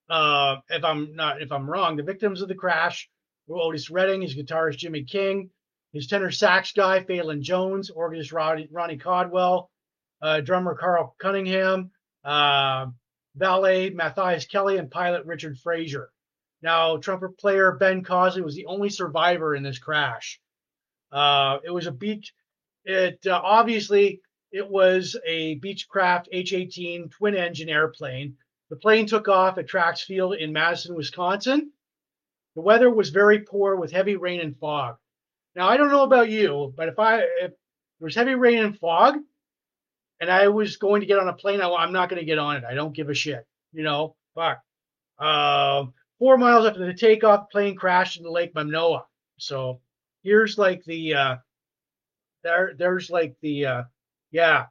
uh, 0.10 0.58
if 0.70 0.84
I'm 0.84 1.16
not 1.16 1.42
if 1.42 1.52
I'm 1.52 1.70
wrong, 1.70 1.96
the 1.96 2.04
victims 2.04 2.42
of 2.42 2.48
the 2.48 2.56
crash 2.56 3.10
were 3.48 3.60
Otis 3.60 3.90
Redding, 3.90 4.22
his 4.22 4.36
guitarist 4.36 4.78
Jimmy 4.78 5.04
King, 5.04 5.50
his 5.94 6.08
tenor 6.08 6.32
sax 6.32 6.72
guy 6.72 7.04
Phalon 7.04 7.42
Jones, 7.42 7.90
organist 7.90 8.32
Ronnie, 8.32 8.68
Ronnie 8.72 8.98
Caldwell, 8.98 9.70
uh, 10.22 10.42
drummer 10.42 10.76
Carl 10.76 11.16
Cunningham, 11.20 11.92
uh, 12.24 12.88
valet 13.36 13.90
Matthias 13.90 14.46
Kelly, 14.46 14.78
and 14.78 14.92
pilot 14.92 15.26
Richard 15.26 15.58
Frazier. 15.60 16.10
Now, 16.62 16.98
trumpet 16.98 17.38
player 17.38 17.74
Ben 17.74 18.04
Cosley 18.04 18.42
was 18.42 18.56
the 18.56 18.66
only 18.66 18.90
survivor 18.90 19.56
in 19.56 19.64
this 19.64 19.78
crash. 19.78 20.40
Uh, 21.12 21.60
it 21.64 21.72
was 21.72 21.88
a 21.88 21.92
beach. 21.92 22.34
It 22.84 23.26
uh, 23.28 23.40
obviously 23.44 24.22
it 24.52 24.68
was 24.68 25.16
a 25.26 25.60
Beechcraft 25.60 26.28
H-18 26.32 27.12
twin-engine 27.12 27.70
airplane 27.70 28.38
the 28.69 28.76
plane 28.76 29.06
took 29.06 29.27
off 29.27 29.57
at 29.57 29.68
Truax 29.68 30.02
Field 30.02 30.35
in 30.35 30.52
Madison, 30.53 30.95
Wisconsin. 30.95 31.72
The 32.56 32.61
weather 32.61 32.89
was 32.89 33.10
very 33.10 33.39
poor 33.39 33.76
with 33.76 33.91
heavy 33.91 34.15
rain 34.15 34.41
and 34.41 34.57
fog. 34.57 34.98
Now 35.56 35.69
I 35.69 35.77
don't 35.77 35.91
know 35.91 36.03
about 36.03 36.30
you, 36.30 36.73
but 36.76 36.89
if 36.89 36.99
I 36.99 37.19
if 37.19 37.52
there 37.52 38.06
was 38.06 38.15
heavy 38.15 38.35
rain 38.35 38.60
and 38.60 38.77
fog, 38.77 39.18
and 40.19 40.31
I 40.31 40.48
was 40.49 40.77
going 40.77 41.02
to 41.02 41.07
get 41.07 41.19
on 41.19 41.27
a 41.27 41.34
plane, 41.34 41.61
I, 41.61 41.84
am 41.84 41.94
not 41.94 42.10
going 42.10 42.19
to 42.19 42.26
get 42.26 42.39
on 42.39 42.57
it. 42.57 42.64
I 42.64 42.73
don't 42.73 42.95
give 42.95 43.10
a 43.10 43.14
shit. 43.14 43.45
You 43.73 43.84
know, 43.84 44.15
fuck. 44.35 44.60
Uh, 45.19 45.85
four 46.19 46.38
miles 46.38 46.65
after 46.65 46.85
the 46.85 46.94
takeoff, 46.94 47.49
plane 47.49 47.76
crashed 47.76 48.18
into 48.18 48.31
Lake 48.31 48.53
Monona. 48.53 49.03
So 49.38 49.81
here's 50.23 50.57
like 50.57 50.84
the 50.85 51.14
uh, 51.14 51.35
there 52.44 52.73
there's 52.77 53.10
like 53.10 53.35
the 53.41 53.65
uh, 53.65 53.84
yeah, 54.31 54.65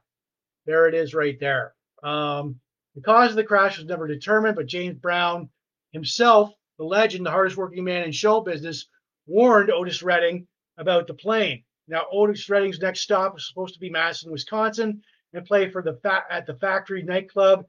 there 0.65 0.87
it 0.87 0.93
is 0.93 1.13
right 1.13 1.39
there. 1.39 1.73
Um, 2.03 2.59
the 2.97 3.03
cause 3.03 3.29
of 3.29 3.35
the 3.35 3.43
crash 3.43 3.77
was 3.77 3.85
never 3.85 4.07
determined, 4.07 4.55
but 4.55 4.65
James 4.65 4.97
Brown 4.97 5.49
himself, 5.91 6.51
the 6.79 6.83
legend, 6.83 7.27
the 7.27 7.29
hardest 7.31 7.55
working 7.55 7.83
man 7.83 8.01
in 8.01 8.11
show 8.11 8.41
business, 8.41 8.87
warned 9.27 9.69
Otis 9.69 10.01
Redding 10.01 10.47
about 10.79 11.05
the 11.05 11.13
plane. 11.13 11.63
Now, 11.87 12.05
Otis 12.11 12.49
Redding's 12.49 12.79
next 12.79 13.01
stop 13.01 13.35
was 13.35 13.47
supposed 13.47 13.75
to 13.75 13.79
be 13.79 13.91
Madison, 13.91 14.31
Wisconsin, 14.31 15.03
and 15.33 15.45
play 15.45 15.69
for 15.69 15.83
the 15.83 15.99
fa- 16.01 16.23
at 16.31 16.47
the 16.47 16.55
Factory 16.55 17.03
nightclub 17.03 17.67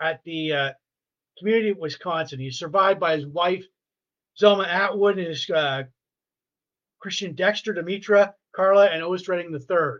at 0.00 0.22
the 0.22 0.52
uh, 0.52 0.70
community 1.36 1.70
of 1.70 1.78
Wisconsin. 1.78 2.38
He's 2.38 2.60
survived 2.60 3.00
by 3.00 3.16
his 3.16 3.26
wife, 3.26 3.64
Zelma 4.40 4.68
Atwood, 4.68 5.18
and 5.18 5.26
his 5.26 5.50
uh, 5.50 5.82
Christian 7.00 7.34
Dexter, 7.34 7.74
Demetra, 7.74 8.34
Carla, 8.54 8.86
and 8.86 9.02
Otis 9.02 9.28
Redding 9.28 9.52
III. 9.52 9.98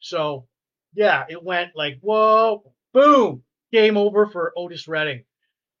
So, 0.00 0.48
yeah, 0.94 1.26
it 1.28 1.40
went 1.40 1.76
like, 1.76 1.98
whoa, 2.00 2.74
boom, 2.92 3.44
game 3.74 3.96
over 3.96 4.26
for 4.26 4.52
Otis 4.56 4.86
Redding. 4.86 5.24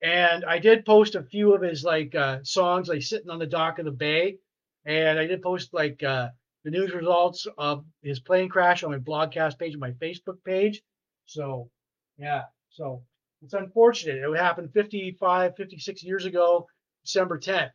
And 0.02 0.44
I 0.44 0.58
did 0.58 0.84
post 0.84 1.14
a 1.14 1.22
few 1.22 1.54
of 1.54 1.62
his 1.62 1.84
like 1.84 2.14
uh, 2.14 2.40
songs, 2.42 2.88
like 2.88 3.02
sitting 3.02 3.30
on 3.30 3.38
the 3.38 3.46
dock 3.46 3.78
of 3.78 3.84
the 3.84 3.92
bay. 3.92 4.38
And 4.84 5.18
I 5.18 5.26
did 5.26 5.40
post 5.40 5.72
like 5.72 6.02
uh, 6.02 6.28
the 6.64 6.72
news 6.72 6.92
results 6.92 7.46
of 7.56 7.84
his 8.02 8.18
plane 8.20 8.48
crash 8.48 8.82
on 8.82 8.90
my 8.90 8.98
blogcast 8.98 9.58
page, 9.58 9.74
on 9.74 9.80
my 9.80 9.92
Facebook 9.92 10.42
page. 10.44 10.82
So, 11.26 11.70
yeah. 12.18 12.42
So 12.70 13.04
it's 13.42 13.54
unfortunate. 13.54 14.16
It 14.16 14.36
happened 14.36 14.72
55, 14.74 15.54
56 15.56 16.02
years 16.02 16.26
ago, 16.26 16.66
December 17.04 17.38
10th. 17.38 17.70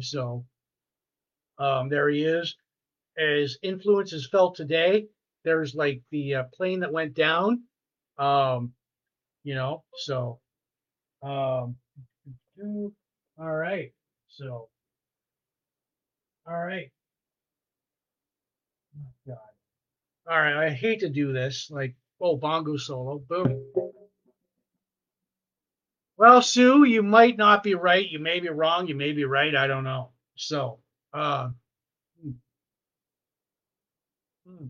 So 0.00 0.44
um, 1.58 1.88
there 1.88 2.08
he 2.08 2.24
is. 2.24 2.56
His 3.16 3.58
influence 3.62 4.12
is 4.12 4.28
felt 4.28 4.56
today. 4.56 5.06
There's 5.44 5.74
like 5.76 6.02
the 6.10 6.34
uh, 6.34 6.44
plane 6.52 6.80
that 6.80 6.92
went 6.92 7.14
down. 7.14 7.62
Um, 8.18 8.72
you 9.44 9.54
know. 9.54 9.84
So, 9.96 10.40
um, 11.22 11.76
all 13.38 13.52
right. 13.56 13.92
So, 14.28 14.68
all 16.48 16.58
right. 16.66 16.90
Oh, 18.98 19.12
God. 19.28 19.38
All 20.32 20.38
right. 20.40 20.66
I 20.66 20.70
hate 20.70 21.00
to 21.00 21.10
do 21.10 21.32
this. 21.32 21.68
Like, 21.70 21.96
oh, 22.20 22.36
bongo 22.36 22.76
solo. 22.78 23.18
Boom. 23.28 23.64
Well, 26.18 26.42
Sue, 26.42 26.84
you 26.84 27.02
might 27.02 27.38
not 27.38 27.64
be 27.64 27.74
right. 27.74 28.08
You 28.08 28.20
may 28.20 28.40
be 28.40 28.48
wrong. 28.50 28.88
You 28.88 28.96
may 28.96 29.12
be 29.12 29.24
right. 29.24 29.54
I 29.56 29.66
don't 29.68 29.84
know. 29.84 30.10
So, 30.36 30.80
uh, 31.14 31.50
hmm. 32.22 32.30
Hmm. 34.46 34.66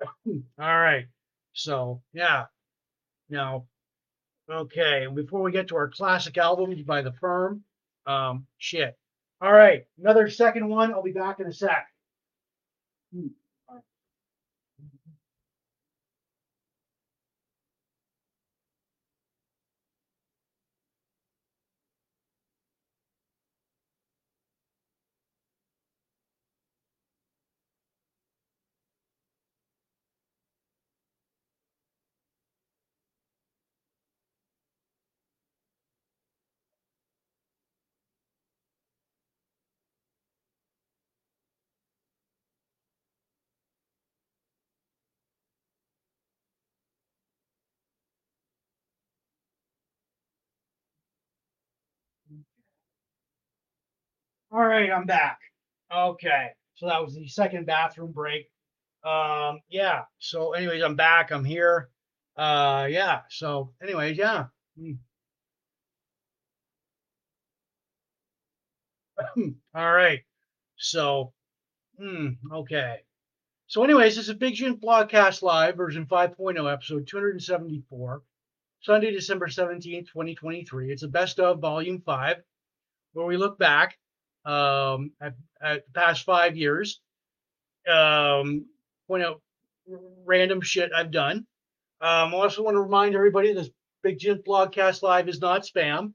All 0.26 0.42
right. 0.58 1.06
So 1.52 2.02
yeah. 2.12 2.46
Now, 3.28 3.66
okay. 4.50 5.06
Before 5.12 5.42
we 5.42 5.52
get 5.52 5.68
to 5.68 5.76
our 5.76 5.88
classic 5.88 6.38
albums 6.38 6.82
by 6.82 7.02
the 7.02 7.12
firm, 7.12 7.62
um, 8.06 8.46
shit. 8.58 8.96
All 9.40 9.52
right. 9.52 9.84
Another 9.98 10.28
second 10.30 10.68
one. 10.68 10.92
I'll 10.92 11.02
be 11.02 11.12
back 11.12 11.40
in 11.40 11.46
a 11.46 11.52
sec. 11.52 11.86
Hmm. 13.14 13.28
All 54.52 54.64
right, 54.64 54.90
I'm 54.90 55.06
back. 55.06 55.38
Okay, 55.94 56.48
so 56.74 56.86
that 56.86 57.02
was 57.02 57.14
the 57.14 57.28
second 57.28 57.66
bathroom 57.66 58.12
break. 58.12 58.50
Um, 59.04 59.60
yeah. 59.68 60.02
So, 60.18 60.52
anyways, 60.52 60.82
I'm 60.82 60.96
back. 60.96 61.30
I'm 61.30 61.44
here. 61.44 61.90
Uh, 62.36 62.88
yeah. 62.90 63.20
So, 63.30 63.72
anyways, 63.82 64.18
yeah. 64.18 64.46
Hmm. 64.78 64.92
All 69.74 69.92
right. 69.92 70.20
So, 70.76 71.32
hmm, 71.98 72.28
okay. 72.52 72.98
So, 73.68 73.82
anyways, 73.84 74.16
this 74.16 74.28
is 74.28 74.34
Big 74.34 74.54
Jim 74.54 74.76
Blogcast 74.76 75.42
Live, 75.42 75.76
version 75.76 76.06
5.0, 76.06 76.72
episode 76.72 77.06
274, 77.06 78.22
Sunday, 78.86 79.10
December 79.10 79.48
17th, 79.48 80.06
2023. 80.06 80.92
It's 80.92 81.02
a 81.02 81.08
best 81.08 81.40
of 81.40 81.58
volume 81.58 82.00
five, 82.06 82.36
where 83.14 83.26
we 83.26 83.36
look 83.36 83.58
back 83.58 83.98
um, 84.44 85.10
at, 85.20 85.34
at 85.60 85.84
the 85.86 85.92
past 85.92 86.22
five 86.24 86.56
years, 86.56 87.00
um, 87.92 88.64
point 89.08 89.24
out 89.24 89.42
random 90.24 90.60
shit 90.60 90.92
I've 90.94 91.10
done. 91.10 91.38
Um, 92.00 92.32
I 92.32 92.34
also 92.34 92.62
want 92.62 92.76
to 92.76 92.80
remind 92.80 93.16
everybody 93.16 93.52
this 93.52 93.70
Big 94.04 94.20
Jim 94.20 94.40
Blogcast 94.46 95.02
Live 95.02 95.28
is 95.28 95.40
not 95.40 95.64
spam. 95.64 96.12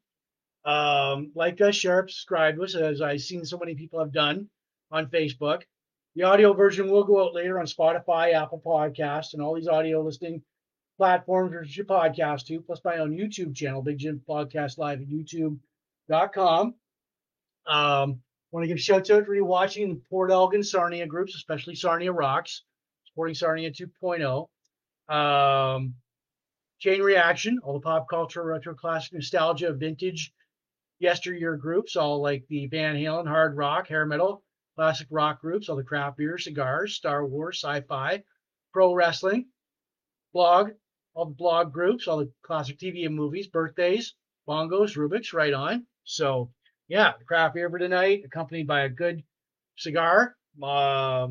Um, 0.64 1.34
like 1.36 1.60
us, 1.60 1.76
share, 1.76 2.08
subscribe 2.08 2.56
to 2.56 2.64
us, 2.64 2.76
as 2.76 3.02
I've 3.02 3.20
seen 3.20 3.44
so 3.44 3.58
many 3.58 3.76
people 3.76 4.00
have 4.00 4.14
done 4.14 4.48
on 4.92 5.08
Facebook. 5.08 5.64
The 6.16 6.24
audio 6.24 6.54
version 6.54 6.90
will 6.90 7.04
go 7.04 7.22
out 7.22 7.36
later 7.36 7.60
on 7.60 7.66
Spotify, 7.66 8.34
Apple 8.34 8.62
Podcasts, 8.66 9.34
and 9.34 9.42
all 9.42 9.56
these 9.56 9.68
audio 9.68 10.02
listening 10.02 10.42
platforms 10.98 11.54
which 11.54 11.78
you 11.78 11.84
podcast 11.84 12.46
to, 12.48 12.62
plus 12.62 12.82
my 12.84 12.98
own 12.98 13.12
YouTube 13.12 13.56
channel, 13.56 13.82
Big 13.82 13.98
Jim 13.98 14.22
Blogcast 14.28 14.78
Live 14.78 15.02
at 15.02 15.08
youtube.com. 15.08 16.76
Um, 17.68 18.22
want 18.52 18.64
to 18.64 18.68
give 18.68 18.80
shout 18.80 19.10
out 19.10 19.26
to 19.26 19.42
watching 19.42 19.90
the 19.90 20.02
Port 20.10 20.32
Elgin 20.32 20.64
Sarnia 20.64 21.08
groups, 21.08 21.36
especially 21.36 21.76
Sarnia 21.76 22.12
Rocks, 22.12 22.64
supporting 23.06 23.36
Sarnia 23.36 23.72
2.0. 23.72 24.48
Um, 25.14 25.96
Chain 26.80 27.02
Reaction, 27.02 27.60
all 27.64 27.74
the 27.74 27.80
pop 27.80 28.10
culture, 28.10 28.44
retro 28.44 28.74
classic 28.74 29.14
nostalgia, 29.14 29.72
vintage 29.72 30.34
yesteryear 31.00 31.56
groups, 31.56 31.96
all 31.96 32.22
like 32.22 32.46
the 32.48 32.68
Van 32.68 32.96
Halen, 32.96 33.28
hard 33.28 33.56
rock, 33.56 33.88
hair 33.88 34.06
metal, 34.06 34.44
classic 34.76 35.08
rock 35.12 35.42
groups, 35.42 35.70
all 35.70 35.76
the 35.76 35.84
craft 35.84 36.18
beer, 36.18 36.38
cigars, 36.38 36.96
Star 36.96 37.26
Wars, 37.26 37.62
sci-fi, 37.64 38.24
pro 38.74 38.94
wrestling, 38.94 39.48
blog, 40.34 40.72
all 41.14 41.26
the 41.26 41.34
blog 41.34 41.74
groups, 41.74 42.08
all 42.08 42.18
the 42.20 42.32
classic 42.44 42.78
TV 42.80 43.06
and 43.06 43.16
movies, 43.16 43.48
birthdays, 43.48 44.16
bongos, 44.48 44.96
Rubik's, 44.98 45.34
right 45.34 45.54
on. 45.54 45.86
So 46.04 46.52
yeah, 46.88 47.14
craft 47.26 47.56
beer 47.56 47.70
for 47.70 47.80
tonight, 47.80 48.24
accompanied 48.26 48.68
by 48.68 48.82
a 48.82 48.90
good 48.90 49.24
cigar, 49.78 50.36
uh, 50.62 51.28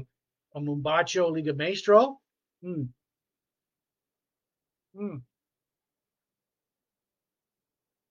a 0.55 0.61
Mombacho 0.61 1.31
Liga 1.33 1.55
Maestro. 1.55 2.19
Mm. 2.65 2.89
Mm. 4.97 5.23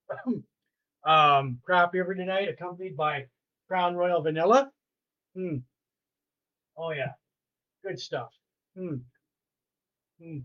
um, 1.04 1.60
craft 1.64 1.92
beer 1.92 2.04
for 2.04 2.14
tonight, 2.14 2.48
accompanied 2.48 2.96
by 2.96 3.26
Crown 3.68 3.94
Royal 3.94 4.22
Vanilla. 4.22 4.70
Mm. 5.36 5.62
Oh 6.76 6.92
yeah, 6.92 7.12
good 7.84 7.98
stuff. 8.00 8.30
Mm. 8.76 9.00
Mm. 10.22 10.42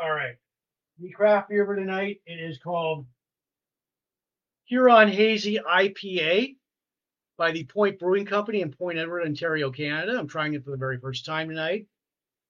All 0.00 0.10
right, 0.10 0.36
the 0.98 1.10
craft 1.10 1.50
beer 1.50 1.66
for 1.66 1.76
tonight. 1.76 2.20
It 2.26 2.40
is 2.40 2.58
called 2.58 3.06
Huron 4.64 5.08
Hazy 5.08 5.58
IPA 5.58 6.56
by 7.36 7.52
the 7.52 7.64
Point 7.64 7.98
Brewing 7.98 8.24
Company 8.24 8.62
in 8.62 8.72
Point 8.72 8.98
Edward, 8.98 9.22
Ontario, 9.22 9.70
Canada. 9.70 10.18
I'm 10.18 10.28
trying 10.28 10.54
it 10.54 10.64
for 10.64 10.70
the 10.70 10.76
very 10.78 10.98
first 10.98 11.26
time 11.26 11.48
tonight. 11.48 11.86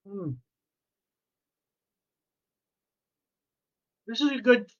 Mm. 0.08 0.36
This 4.06 4.20
is 4.20 4.30
a 4.30 4.38
good, 4.38 4.70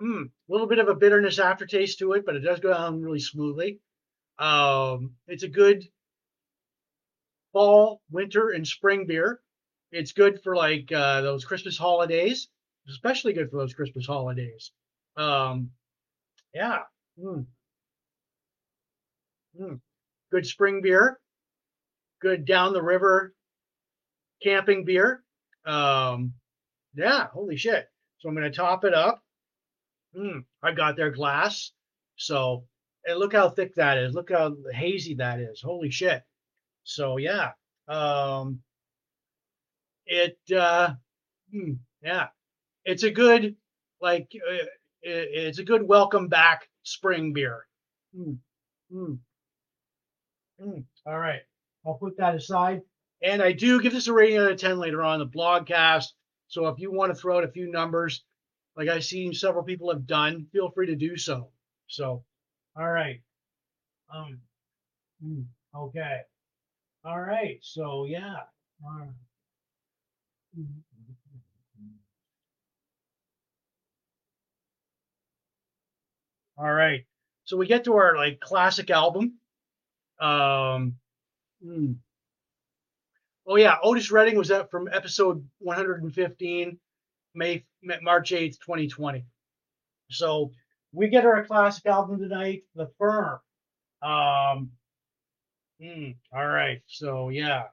mm, 0.00 0.30
little 0.48 0.66
bit 0.66 0.80
of 0.80 0.88
a 0.88 0.94
bitterness 0.94 1.38
aftertaste 1.38 1.98
to 2.00 2.12
it, 2.12 2.26
but 2.26 2.36
it 2.36 2.40
does 2.40 2.60
go 2.60 2.72
down 2.74 3.00
really 3.00 3.20
smoothly. 3.20 3.80
Um, 4.38 5.14
it's 5.28 5.44
a 5.44 5.48
good 5.48 5.88
fall, 7.52 8.02
winter, 8.10 8.50
and 8.50 8.66
spring 8.66 9.06
beer. 9.06 9.40
It's 9.92 10.12
good 10.12 10.40
for 10.42 10.54
like 10.54 10.90
uh, 10.92 11.20
those 11.22 11.44
Christmas 11.44 11.76
holidays, 11.76 12.48
especially 12.88 13.32
good 13.32 13.50
for 13.50 13.56
those 13.56 13.74
Christmas 13.74 14.06
holidays. 14.06 14.72
Um, 15.16 15.70
yeah. 16.54 16.80
Mm. 17.22 17.46
Mm. 19.60 19.80
Good 20.30 20.46
spring 20.46 20.80
beer. 20.82 21.18
Good 22.20 22.44
down 22.44 22.72
the 22.72 22.82
river 22.82 23.34
camping 24.42 24.84
beer. 24.84 25.22
Um, 25.64 26.34
yeah, 26.94 27.28
holy 27.28 27.56
shit. 27.56 27.86
So 28.18 28.28
I'm 28.28 28.34
going 28.34 28.50
to 28.50 28.56
top 28.56 28.84
it 28.84 28.94
up. 28.94 29.22
Mm, 30.16 30.44
I 30.62 30.72
got 30.72 30.96
their 30.96 31.10
glass. 31.10 31.72
So, 32.16 32.64
and 33.06 33.18
look 33.18 33.32
how 33.32 33.48
thick 33.48 33.74
that 33.76 33.98
is. 33.98 34.14
Look 34.14 34.30
how 34.30 34.54
hazy 34.72 35.14
that 35.14 35.40
is. 35.40 35.60
Holy 35.62 35.90
shit. 35.90 36.22
So, 36.84 37.16
yeah. 37.16 37.52
Um, 37.88 38.60
it, 40.10 40.38
uh, 40.56 40.94
mm, 41.54 41.78
yeah, 42.02 42.28
it's 42.84 43.04
a 43.04 43.10
good, 43.10 43.56
like, 44.00 44.28
uh, 44.36 44.64
it's 45.02 45.58
a 45.58 45.64
good 45.64 45.82
welcome 45.86 46.28
back 46.28 46.68
spring 46.84 47.32
beer. 47.32 47.66
Mm, 48.16 48.38
mm, 48.92 49.18
mm. 50.60 50.84
All 51.06 51.18
right. 51.18 51.40
I'll 51.86 51.94
put 51.94 52.16
that 52.18 52.34
aside. 52.34 52.82
And 53.22 53.42
I 53.42 53.52
do 53.52 53.80
give 53.80 53.92
this 53.92 54.08
a 54.08 54.12
rating 54.12 54.38
out 54.38 54.50
of 54.50 54.58
10 54.58 54.78
later 54.78 55.02
on 55.02 55.18
the 55.18 55.26
blogcast. 55.26 56.06
So 56.48 56.68
if 56.68 56.78
you 56.78 56.92
want 56.92 57.14
to 57.14 57.20
throw 57.20 57.38
out 57.38 57.44
a 57.44 57.48
few 57.52 57.70
numbers, 57.70 58.24
like 58.76 58.88
I've 58.88 59.04
seen 59.04 59.34
several 59.34 59.64
people 59.64 59.90
have 59.92 60.06
done, 60.06 60.46
feel 60.52 60.70
free 60.70 60.86
to 60.86 60.96
do 60.96 61.16
so. 61.16 61.50
So, 61.88 62.24
all 62.76 62.90
right. 62.90 63.20
Um, 64.14 64.40
hmm, 65.22 65.42
okay. 65.76 66.20
All 67.04 67.20
right. 67.20 67.58
So, 67.62 68.06
yeah. 68.06 68.36
All 68.84 68.98
right. 69.00 69.08
All 76.56 76.72
right. 76.72 77.04
So 77.44 77.56
we 77.56 77.66
get 77.66 77.84
to 77.84 77.94
our 77.94 78.16
like 78.16 78.40
classic 78.40 78.90
album. 78.90 79.38
Um, 80.20 80.96
hmm. 81.62 81.92
Oh 83.46 83.56
yeah, 83.56 83.76
Otis 83.82 84.10
Redding 84.10 84.36
was 84.36 84.50
up 84.50 84.70
from 84.70 84.88
episode 84.92 85.44
115, 85.58 86.78
May 87.34 87.64
March 88.02 88.30
8th, 88.30 88.60
2020. 88.60 89.24
So 90.10 90.52
we 90.92 91.08
get 91.08 91.26
our 91.26 91.44
classic 91.44 91.86
album 91.86 92.18
tonight, 92.20 92.64
The 92.74 92.90
Firm. 92.98 93.40
Um, 94.02 94.70
hmm, 95.80 96.10
all 96.32 96.46
right. 96.46 96.82
So 96.86 97.30
yeah. 97.30 97.64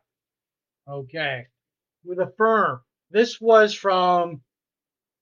Okay. 0.88 1.48
With 2.08 2.20
The 2.20 2.34
Firm. 2.38 2.80
This 3.12 3.42
was 3.42 3.74
from 3.74 4.42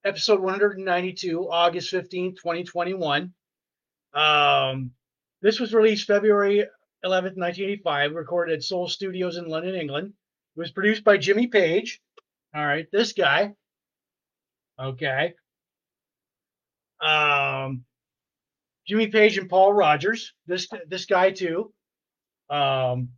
episode 0.05 0.39
192, 0.39 1.49
August 1.49 1.89
15, 1.89 2.35
2021. 2.35 3.33
Um, 4.13 4.91
this 5.41 5.59
was 5.59 5.73
released 5.73 6.05
February 6.05 6.59
11th, 7.03 7.37
1985, 7.37 8.13
recorded 8.13 8.53
at 8.53 8.63
Sol 8.63 8.87
Studios 8.87 9.37
in 9.37 9.47
London, 9.47 9.73
England. 9.73 10.13
It 10.55 10.59
was 10.59 10.71
produced 10.71 11.03
by 11.03 11.17
Jimmy 11.17 11.47
Page. 11.47 11.99
All 12.55 12.65
right, 12.65 12.85
this 12.91 13.13
guy. 13.13 13.55
Okay. 14.79 15.33
Um, 17.01 17.83
Jimmy 18.87 19.07
Page 19.07 19.39
and 19.39 19.49
Paul 19.49 19.73
Rodgers. 19.73 20.33
This 20.45 20.67
this 20.87 21.05
guy 21.05 21.31
too. 21.31 21.73
Um, 22.49 23.09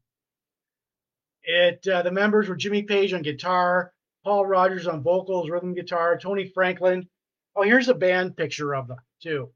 it 1.47 1.87
uh, 1.87 2.01
the 2.03 2.11
members 2.11 2.49
were 2.49 2.55
Jimmy 2.55 2.83
Page 2.83 3.13
on 3.13 3.21
guitar, 3.21 3.93
Paul 4.23 4.45
Rodgers 4.45 4.85
on 4.85 5.01
vocals, 5.01 5.49
rhythm 5.49 5.73
guitar, 5.73 6.17
Tony 6.17 6.51
Franklin. 6.53 7.07
Oh, 7.55 7.63
here's 7.63 7.87
a 7.87 7.95
band 7.95 8.35
picture 8.35 8.75
of 8.75 8.89
them 8.89 8.99
too. 9.23 9.49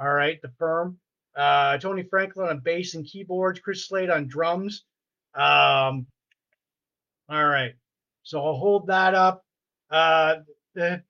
All 0.00 0.12
right, 0.12 0.42
the 0.42 0.50
firm. 0.58 0.98
Uh, 1.36 1.78
Tony 1.78 2.02
Franklin 2.02 2.48
on 2.48 2.58
bass 2.58 2.94
and 2.94 3.06
keyboards, 3.06 3.60
Chris 3.60 3.86
Slade 3.86 4.10
on 4.10 4.26
drums. 4.26 4.84
Um, 5.34 6.06
all 7.28 7.46
right, 7.46 7.74
so 8.24 8.44
I'll 8.44 8.56
hold 8.56 8.88
that 8.88 9.14
up. 9.14 9.44
Uh, 9.90 10.36
the 10.74 11.02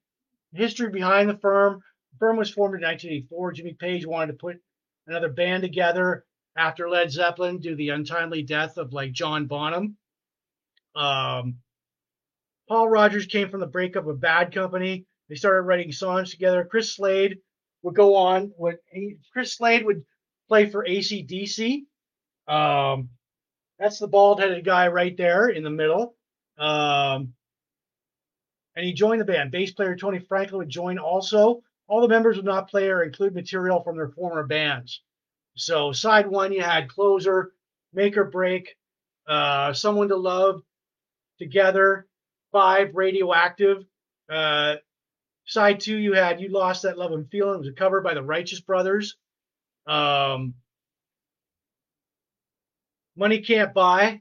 history 0.52 0.90
behind 0.90 1.30
the 1.30 1.38
firm. 1.38 1.80
The 2.12 2.18
firm 2.18 2.36
was 2.36 2.50
formed 2.50 2.74
in 2.74 2.82
1984. 2.82 3.52
Jimmy 3.52 3.72
Page 3.72 4.06
wanted 4.06 4.32
to 4.32 4.38
put 4.38 4.60
another 5.06 5.30
band 5.30 5.62
together 5.62 6.26
after 6.54 6.90
Led 6.90 7.10
Zeppelin 7.10 7.60
due 7.60 7.70
to 7.70 7.76
the 7.76 7.90
untimely 7.90 8.42
death 8.42 8.76
of 8.76 8.92
like 8.92 9.12
John 9.12 9.46
Bonham. 9.46 9.96
Um, 10.98 11.58
Paul 12.68 12.88
Rodgers 12.88 13.26
came 13.26 13.48
from 13.48 13.60
the 13.60 13.66
breakup 13.66 14.06
of 14.06 14.20
Bad 14.20 14.52
Company. 14.52 15.06
They 15.28 15.36
started 15.36 15.62
writing 15.62 15.92
songs 15.92 16.30
together. 16.30 16.64
Chris 16.64 16.94
Slade 16.94 17.38
would 17.82 17.94
go 17.94 18.16
on. 18.16 18.52
Would 18.58 18.78
Chris 19.32 19.54
Slade 19.54 19.84
would 19.84 20.04
play 20.48 20.68
for 20.68 20.84
ACDC. 20.84 21.84
Um, 22.48 23.10
that's 23.78 23.98
the 23.98 24.08
bald-headed 24.08 24.64
guy 24.64 24.88
right 24.88 25.16
there 25.16 25.48
in 25.48 25.62
the 25.62 25.70
middle. 25.70 26.16
Um, 26.58 27.34
and 28.74 28.84
he 28.84 28.92
joined 28.92 29.20
the 29.20 29.26
band. 29.26 29.50
Bass 29.50 29.72
player 29.72 29.96
Tony 29.96 30.18
Franklin 30.18 30.58
would 30.58 30.68
join 30.68 30.98
also. 30.98 31.62
All 31.86 32.00
the 32.00 32.08
members 32.08 32.36
would 32.36 32.44
not 32.44 32.68
play 32.68 32.88
or 32.88 33.02
include 33.02 33.34
material 33.34 33.82
from 33.82 33.96
their 33.96 34.08
former 34.08 34.44
bands. 34.44 35.02
So 35.56 35.92
side 35.92 36.26
one, 36.26 36.52
you 36.52 36.62
had 36.62 36.88
Closer, 36.88 37.52
Make 37.92 38.16
or 38.16 38.24
Break, 38.24 38.76
uh, 39.26 39.72
Someone 39.72 40.08
to 40.08 40.16
Love, 40.16 40.62
Together, 41.38 42.06
Five, 42.52 42.94
Radioactive. 42.94 43.84
Uh, 44.28 44.76
Side 45.46 45.80
two, 45.80 45.96
you 45.96 46.12
had 46.12 46.40
You 46.42 46.50
Lost 46.50 46.82
That 46.82 46.98
Love 46.98 47.12
and 47.12 47.30
Feeling. 47.30 47.54
It 47.54 47.58
was 47.60 47.68
a 47.68 47.72
cover 47.72 48.02
by 48.02 48.12
the 48.12 48.22
Righteous 48.22 48.60
Brothers. 48.60 49.16
Um, 49.86 50.54
Money 53.16 53.40
Can't 53.40 53.72
Buy. 53.72 54.20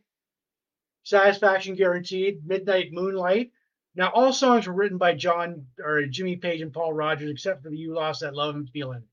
Satisfaction 1.04 1.76
Guaranteed. 1.76 2.46
Midnight 2.46 2.94
Moonlight. 2.94 3.52
Now, 3.96 4.10
all 4.14 4.32
songs 4.32 4.68
were 4.68 4.74
written 4.74 4.98
by 4.98 5.16
John 5.16 5.66
or 5.84 6.06
Jimmy 6.06 6.38
Page 6.38 6.62
and 6.62 6.72
Paul 6.72 6.94
Rodgers, 6.94 7.30
except 7.32 7.62
for 7.62 7.70
the 7.70 7.78
You 7.78 7.94
Lost 7.94 8.22
That 8.22 8.34
Love 8.34 8.56
and 8.56 8.70
Feeling. 8.70 9.04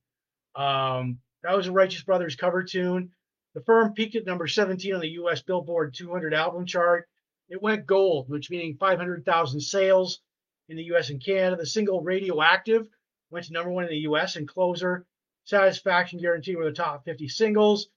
Um, 0.54 1.18
that 1.42 1.56
was 1.56 1.66
a 1.66 1.72
Righteous 1.72 2.02
Brothers 2.02 2.36
cover 2.36 2.62
tune. 2.62 3.10
The 3.54 3.62
firm 3.62 3.92
peaked 3.92 4.14
at 4.14 4.26
number 4.26 4.46
17 4.46 4.94
on 4.94 5.00
the 5.00 5.10
US 5.10 5.42
Billboard 5.42 5.94
200 5.94 6.32
album 6.32 6.64
chart. 6.64 7.08
It 7.48 7.62
went 7.62 7.86
gold, 7.86 8.28
which 8.28 8.50
meaning 8.50 8.76
500,000 8.76 9.60
sales 9.60 10.20
in 10.68 10.76
the 10.76 10.84
US 10.94 11.10
and 11.10 11.24
Canada. 11.24 11.56
The 11.56 11.66
single 11.66 12.02
Radioactive 12.02 12.86
went 13.30 13.46
to 13.46 13.52
number 13.52 13.70
one 13.70 13.84
in 13.84 13.90
the 13.90 14.08
US 14.08 14.36
and 14.36 14.48
Closer. 14.48 15.06
Satisfaction 15.44 16.20
Guarantee 16.20 16.56
were 16.56 16.64
the 16.64 16.72
top 16.72 17.04
50 17.04 17.28
singles. 17.28 17.88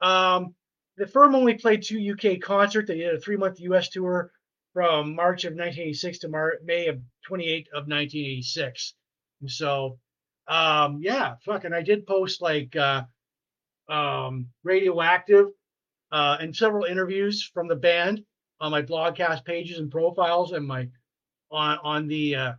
Um, 0.00 0.54
the 0.96 1.06
firm 1.06 1.34
only 1.34 1.54
played 1.54 1.82
two 1.82 2.14
UK 2.14 2.40
concerts. 2.40 2.88
They 2.88 2.98
did 2.98 3.14
a 3.14 3.20
three 3.20 3.36
month 3.36 3.60
US 3.60 3.88
tour 3.88 4.30
from 4.72 5.14
March 5.14 5.44
of 5.44 5.52
1986 5.52 6.18
to 6.20 6.28
Mar- 6.28 6.58
May 6.64 6.88
of 6.88 7.00
28 7.26 7.68
of 7.68 7.86
1986. 7.86 8.94
And 9.40 9.50
so 9.50 9.98
um, 10.46 10.98
yeah, 11.00 11.36
fucking, 11.44 11.72
I 11.72 11.82
did 11.82 12.06
post 12.06 12.42
like 12.42 12.76
uh, 12.76 13.04
um, 13.88 14.48
radioactive 14.62 15.46
uh, 16.12 16.36
and 16.40 16.54
several 16.54 16.84
interviews 16.84 17.42
from 17.52 17.68
the 17.68 17.76
band 17.76 18.24
on 18.60 18.70
my 18.70 18.82
blogcast 18.82 19.44
pages 19.44 19.78
and 19.78 19.90
profiles 19.90 20.52
and 20.52 20.66
my 20.66 20.88
on 21.50 21.78
on 21.82 22.08
the 22.08 22.34
uh, 22.36 22.52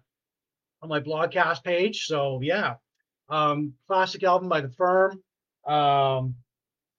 on 0.81 0.89
my 0.89 0.99
blogcast 0.99 1.63
page. 1.63 2.05
So 2.05 2.39
yeah, 2.41 2.75
um, 3.29 3.73
classic 3.87 4.23
album 4.23 4.49
by 4.49 4.61
the 4.61 4.69
Firm. 4.69 5.21
Um, 5.65 6.35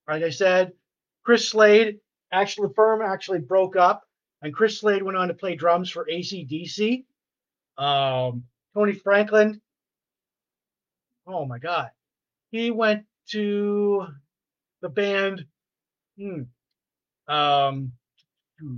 like 0.09 0.23
I 0.23 0.31
said, 0.31 0.73
Chris 1.24 1.48
Slade. 1.48 1.98
Actually, 2.32 2.68
the 2.68 2.74
Firm 2.74 3.02
actually 3.02 3.39
broke 3.39 3.77
up, 3.77 4.02
and 4.43 4.52
Chris 4.52 4.81
Slade 4.81 5.02
went 5.02 5.16
on 5.16 5.28
to 5.28 5.35
play 5.35 5.55
drums 5.55 5.90
for 5.90 6.06
ACDC. 6.10 7.05
Um, 7.78 8.44
Tony 8.74 8.93
Franklin. 8.93 9.60
Oh 11.27 11.44
my 11.44 11.59
God, 11.59 11.90
he 12.51 12.70
went 12.70 13.05
to 13.31 14.06
the 14.82 14.89
band. 14.89 15.47
Hmm, 16.18 16.43
um, 17.28 17.93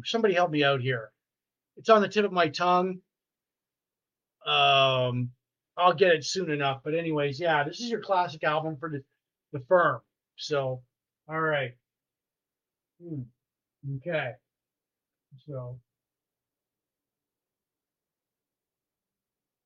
somebody 0.04 0.34
help 0.34 0.50
me 0.50 0.64
out 0.64 0.80
here. 0.80 1.10
It's 1.76 1.88
on 1.88 2.02
the 2.02 2.08
tip 2.08 2.24
of 2.24 2.32
my 2.32 2.48
tongue. 2.48 3.00
Um, 4.46 5.30
I'll 5.76 5.94
get 5.94 6.12
it 6.12 6.24
soon 6.24 6.50
enough. 6.50 6.80
But 6.84 6.94
anyways, 6.94 7.38
yeah, 7.38 7.64
this 7.64 7.80
is 7.80 7.90
your 7.90 8.00
classic 8.00 8.42
album 8.44 8.76
for 8.78 8.90
the, 8.90 9.02
the 9.52 9.64
firm. 9.68 10.00
So, 10.36 10.82
all 11.28 11.40
right. 11.40 11.72
Hmm. 13.02 13.22
Okay. 13.96 14.32
So, 15.46 15.78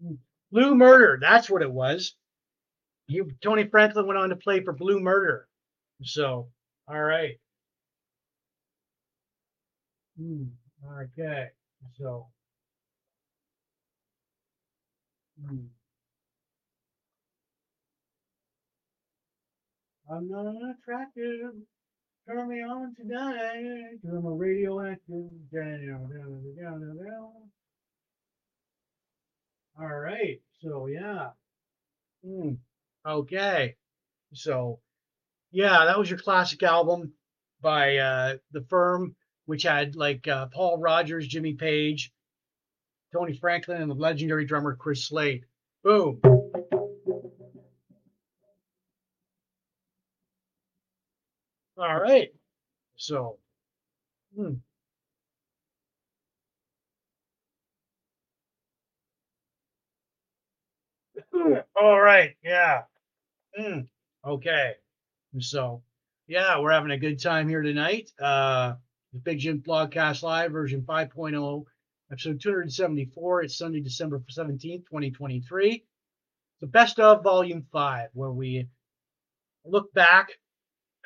hmm. 0.02 0.14
Blue 0.51 0.74
Murder. 0.74 1.18
That's 1.20 1.48
what 1.48 1.62
it 1.62 1.72
was. 1.72 2.14
You 3.09 3.30
Tony 3.43 3.66
Franklin 3.68 4.06
went 4.06 4.18
on 4.18 4.30
to 4.30 4.36
play 4.36 4.62
for 4.62 4.72
Blue 4.72 5.01
Murder. 5.01 5.48
So, 6.02 6.48
all 6.89 7.02
right. 7.02 7.39
Hmm. 10.18 10.44
Okay. 11.01 11.48
So. 11.98 12.26
Hmm. 15.40 15.66
I'm 20.10 20.28
not 20.28 20.47
unattractive. 20.47 21.55
Turn 22.28 22.48
me 22.48 22.62
on 22.62 22.94
tonight. 22.94 23.98
I'm 24.06 24.26
a 24.26 24.30
radioactive. 24.30 25.30
All 29.80 29.86
right. 29.98 30.40
So 30.62 30.86
yeah. 30.86 31.30
Hmm. 32.24 32.55
Okay. 33.06 33.76
So 34.34 34.80
yeah, 35.51 35.84
that 35.86 35.98
was 35.98 36.10
your 36.10 36.18
classic 36.18 36.62
album 36.62 37.12
by 37.60 37.97
uh, 37.97 38.36
the 38.52 38.62
firm, 38.68 39.14
which 39.47 39.64
had 39.64 39.97
like 39.97 40.27
uh, 40.28 40.47
Paul 40.47 40.78
Rodgers, 40.78 41.27
Jimmy 41.27 41.55
Page, 41.55 42.12
Tony 43.12 43.35
Franklin, 43.35 43.82
and 43.82 43.90
the 43.90 43.94
legendary 43.94 44.44
drummer 44.44 44.74
Chris 44.77 45.06
Slade. 45.06 45.44
Boom. 45.85 46.20
All 51.77 52.01
right. 52.01 52.31
So, 52.97 53.39
hmm. 54.36 54.55
all 61.81 62.01
right. 62.01 62.36
Yeah. 62.44 62.82
Mm. 63.59 63.89
Okay. 64.24 64.74
So, 65.40 65.82
yeah, 66.27 66.60
we're 66.60 66.73
having 66.73 66.90
a 66.93 66.98
good 66.98 67.20
time 67.20 67.48
here 67.48 67.62
tonight. 67.62 68.10
Uh, 68.20 68.74
the 69.12 69.18
Big 69.18 69.39
Jim 69.39 69.60
Blogcast 69.60 70.22
Live 70.22 70.52
version 70.52 70.82
5.0, 70.82 71.64
episode 72.10 72.40
274. 72.40 73.43
It's 73.43 73.59
Sunday, 73.59 73.80
December 73.80 74.22
17th, 74.34 74.86
2023. 74.86 75.84
The 76.60 76.66
best 76.66 76.98
of 76.98 77.22
volume 77.22 77.66
five, 77.70 78.09
where 78.14 78.30
we 78.30 78.68
look 79.66 79.93
back 79.93 80.30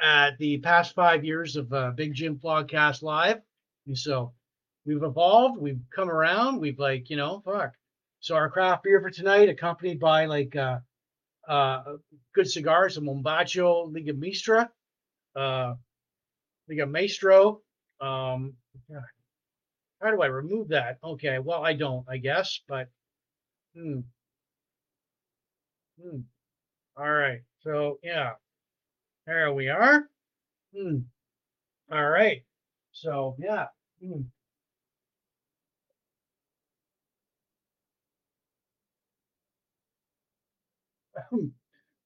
at 0.00 0.38
the 0.38 0.58
past 0.58 0.94
five 0.94 1.24
years 1.24 1.56
of 1.56 1.72
uh, 1.72 1.90
Big 1.96 2.14
Jim 2.14 2.36
Blogcast 2.36 3.02
Live. 3.02 3.40
And 3.88 3.98
so 3.98 4.32
we've 4.84 5.02
evolved, 5.02 5.60
we've 5.60 5.80
come 5.94 6.10
around, 6.10 6.60
we've 6.60 6.78
like, 6.78 7.10
you 7.10 7.16
know, 7.16 7.42
fuck. 7.44 7.72
So 8.20 8.36
our 8.36 8.50
craft 8.50 8.84
beer 8.84 9.00
for 9.00 9.10
tonight, 9.10 9.48
accompanied 9.48 9.98
by 9.98 10.26
like 10.26 10.54
uh, 10.54 10.78
uh, 11.48 11.82
good 12.34 12.48
cigars, 12.48 12.98
a 12.98 13.00
Mombacho 13.00 13.92
Liga 13.92 14.12
Mistra, 14.12 14.68
uh, 15.34 15.74
Liga 16.68 16.86
Maestro. 16.86 17.62
Um, 18.00 18.54
how 20.00 20.10
do 20.10 20.22
I 20.22 20.26
remove 20.26 20.68
that? 20.68 20.98
Okay, 21.02 21.38
well, 21.38 21.64
I 21.64 21.72
don't, 21.72 22.04
I 22.08 22.18
guess, 22.18 22.60
but 22.68 22.88
hmm. 23.74 24.00
Hmm. 26.00 26.20
All 26.96 27.12
right. 27.12 27.40
So 27.60 27.98
yeah, 28.02 28.32
there 29.26 29.52
we 29.52 29.68
are. 29.68 30.08
Hmm. 30.76 30.98
All 31.90 32.08
right. 32.10 32.42
So 32.92 33.36
yeah. 33.38 33.66
Hmm. 34.02 34.22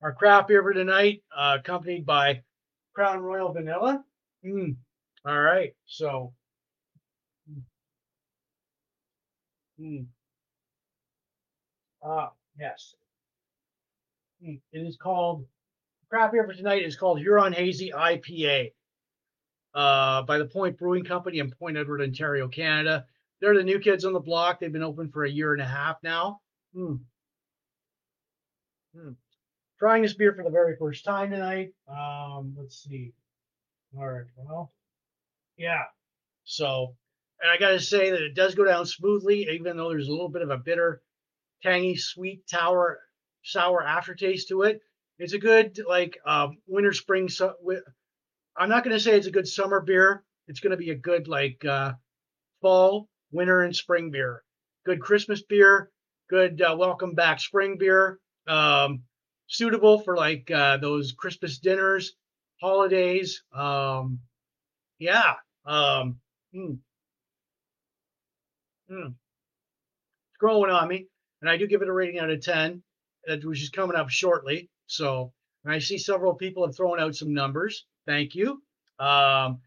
Our 0.02 0.12
craft 0.14 0.48
beer 0.48 0.62
for 0.62 0.72
tonight, 0.72 1.22
uh, 1.36 1.58
accompanied 1.60 2.06
by 2.06 2.42
Crown 2.94 3.20
Royal 3.20 3.52
Vanilla. 3.52 4.04
Mm. 4.44 4.76
All 5.24 5.40
right. 5.40 5.74
So, 5.86 6.32
mm. 9.80 10.06
ah, 12.02 12.32
yes. 12.58 12.94
Mm. 14.42 14.60
It 14.72 14.78
is 14.78 14.96
called, 14.96 15.46
craft 16.08 16.32
beer 16.32 16.46
for 16.46 16.54
tonight 16.54 16.84
is 16.84 16.96
called 16.96 17.20
Huron 17.20 17.52
Hazy 17.52 17.92
IPA 17.94 18.72
uh, 19.74 20.22
by 20.22 20.38
the 20.38 20.46
Point 20.46 20.78
Brewing 20.78 21.04
Company 21.04 21.38
in 21.38 21.50
Point 21.50 21.76
Edward, 21.76 22.00
Ontario, 22.00 22.48
Canada. 22.48 23.04
They're 23.40 23.56
the 23.56 23.62
new 23.62 23.78
kids 23.78 24.04
on 24.04 24.12
the 24.12 24.20
block. 24.20 24.60
They've 24.60 24.72
been 24.72 24.82
open 24.82 25.10
for 25.10 25.24
a 25.24 25.30
year 25.30 25.52
and 25.52 25.62
a 25.62 25.66
half 25.66 25.96
now. 26.02 26.40
Mm. 26.74 27.00
Hmm. 28.94 29.12
Trying 29.78 30.02
this 30.02 30.14
beer 30.14 30.34
for 30.34 30.44
the 30.44 30.50
very 30.50 30.76
first 30.76 31.04
time 31.04 31.30
tonight. 31.30 31.72
Um, 31.88 32.54
let's 32.58 32.82
see. 32.82 33.12
All 33.96 34.06
right. 34.06 34.26
Well, 34.36 34.72
yeah. 35.60 35.84
So, 36.44 36.96
and 37.40 37.50
I 37.50 37.58
got 37.58 37.70
to 37.70 37.80
say 37.80 38.10
that 38.10 38.22
it 38.22 38.34
does 38.34 38.54
go 38.54 38.64
down 38.64 38.86
smoothly, 38.86 39.46
even 39.50 39.76
though 39.76 39.90
there's 39.90 40.08
a 40.08 40.10
little 40.10 40.30
bit 40.30 40.42
of 40.42 40.50
a 40.50 40.56
bitter, 40.56 41.02
tangy, 41.62 41.96
sweet, 41.96 42.46
tower, 42.48 42.98
sour 43.44 43.82
aftertaste 43.82 44.48
to 44.48 44.62
it. 44.62 44.80
It's 45.18 45.34
a 45.34 45.38
good 45.38 45.78
like 45.86 46.18
um, 46.26 46.56
winter, 46.66 46.94
spring. 46.94 47.28
So, 47.28 47.54
I'm 48.56 48.70
not 48.70 48.84
going 48.84 48.96
to 48.96 49.00
say 49.00 49.16
it's 49.16 49.26
a 49.26 49.32
good 49.32 49.46
summer 49.46 49.80
beer. 49.80 50.24
It's 50.48 50.60
going 50.60 50.72
to 50.72 50.76
be 50.76 50.90
a 50.90 50.96
good 50.96 51.28
like 51.28 51.62
uh, 51.64 51.92
fall, 52.62 53.08
winter, 53.30 53.60
and 53.62 53.76
spring 53.76 54.10
beer. 54.10 54.42
Good 54.86 55.00
Christmas 55.00 55.42
beer. 55.42 55.90
Good 56.30 56.62
uh, 56.62 56.74
welcome 56.78 57.14
back 57.14 57.38
spring 57.38 57.76
beer 57.78 58.18
um, 58.46 59.02
suitable 59.46 59.98
for 60.00 60.16
like 60.16 60.50
uh, 60.50 60.78
those 60.78 61.12
Christmas 61.12 61.58
dinners, 61.58 62.14
holidays. 62.62 63.42
Um, 63.52 64.20
yeah. 64.98 65.34
Um, 65.66 66.20
mm, 66.54 66.78
mm. 68.90 69.06
It's 69.08 70.38
growing 70.38 70.70
on 70.70 70.88
me, 70.88 71.06
and 71.40 71.50
I 71.50 71.56
do 71.56 71.66
give 71.66 71.82
it 71.82 71.88
a 71.88 71.92
rating 71.92 72.18
out 72.18 72.30
of 72.30 72.42
ten, 72.42 72.82
which 73.44 73.62
is 73.62 73.70
coming 73.70 73.96
up 73.96 74.10
shortly. 74.10 74.70
So, 74.86 75.32
I 75.66 75.78
see 75.78 75.98
several 75.98 76.34
people 76.34 76.66
have 76.66 76.76
thrown 76.76 77.00
out 77.00 77.14
some 77.14 77.34
numbers. 77.34 77.86
Thank 78.06 78.34
you. 78.34 78.62
Um, 78.98 79.60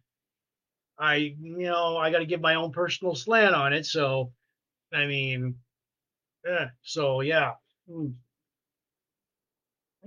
I, 0.97 1.15
you 1.39 1.57
know, 1.67 1.97
I 1.97 2.11
got 2.11 2.19
to 2.19 2.25
give 2.25 2.41
my 2.41 2.55
own 2.55 2.71
personal 2.71 3.15
slant 3.15 3.55
on 3.55 3.73
it. 3.73 3.85
So, 3.85 4.33
I 4.93 5.05
mean, 5.05 5.55
eh, 6.47 6.67
so 6.83 7.21
yeah. 7.21 7.53
Mm. 7.89 8.15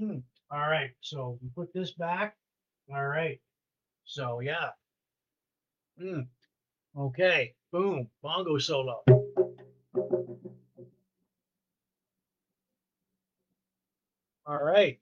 Mm, 0.00 0.22
all 0.50 0.60
right, 0.68 0.90
so 1.00 1.38
we 1.42 1.48
put 1.50 1.72
this 1.72 1.92
back. 1.92 2.36
All 2.92 3.06
right, 3.06 3.40
so 4.04 4.40
yeah. 4.40 4.70
Mm, 6.02 6.26
okay, 6.98 7.54
boom, 7.72 8.08
bongo 8.22 8.58
solo. 8.58 9.02
All 14.46 14.62
right. 14.62 14.98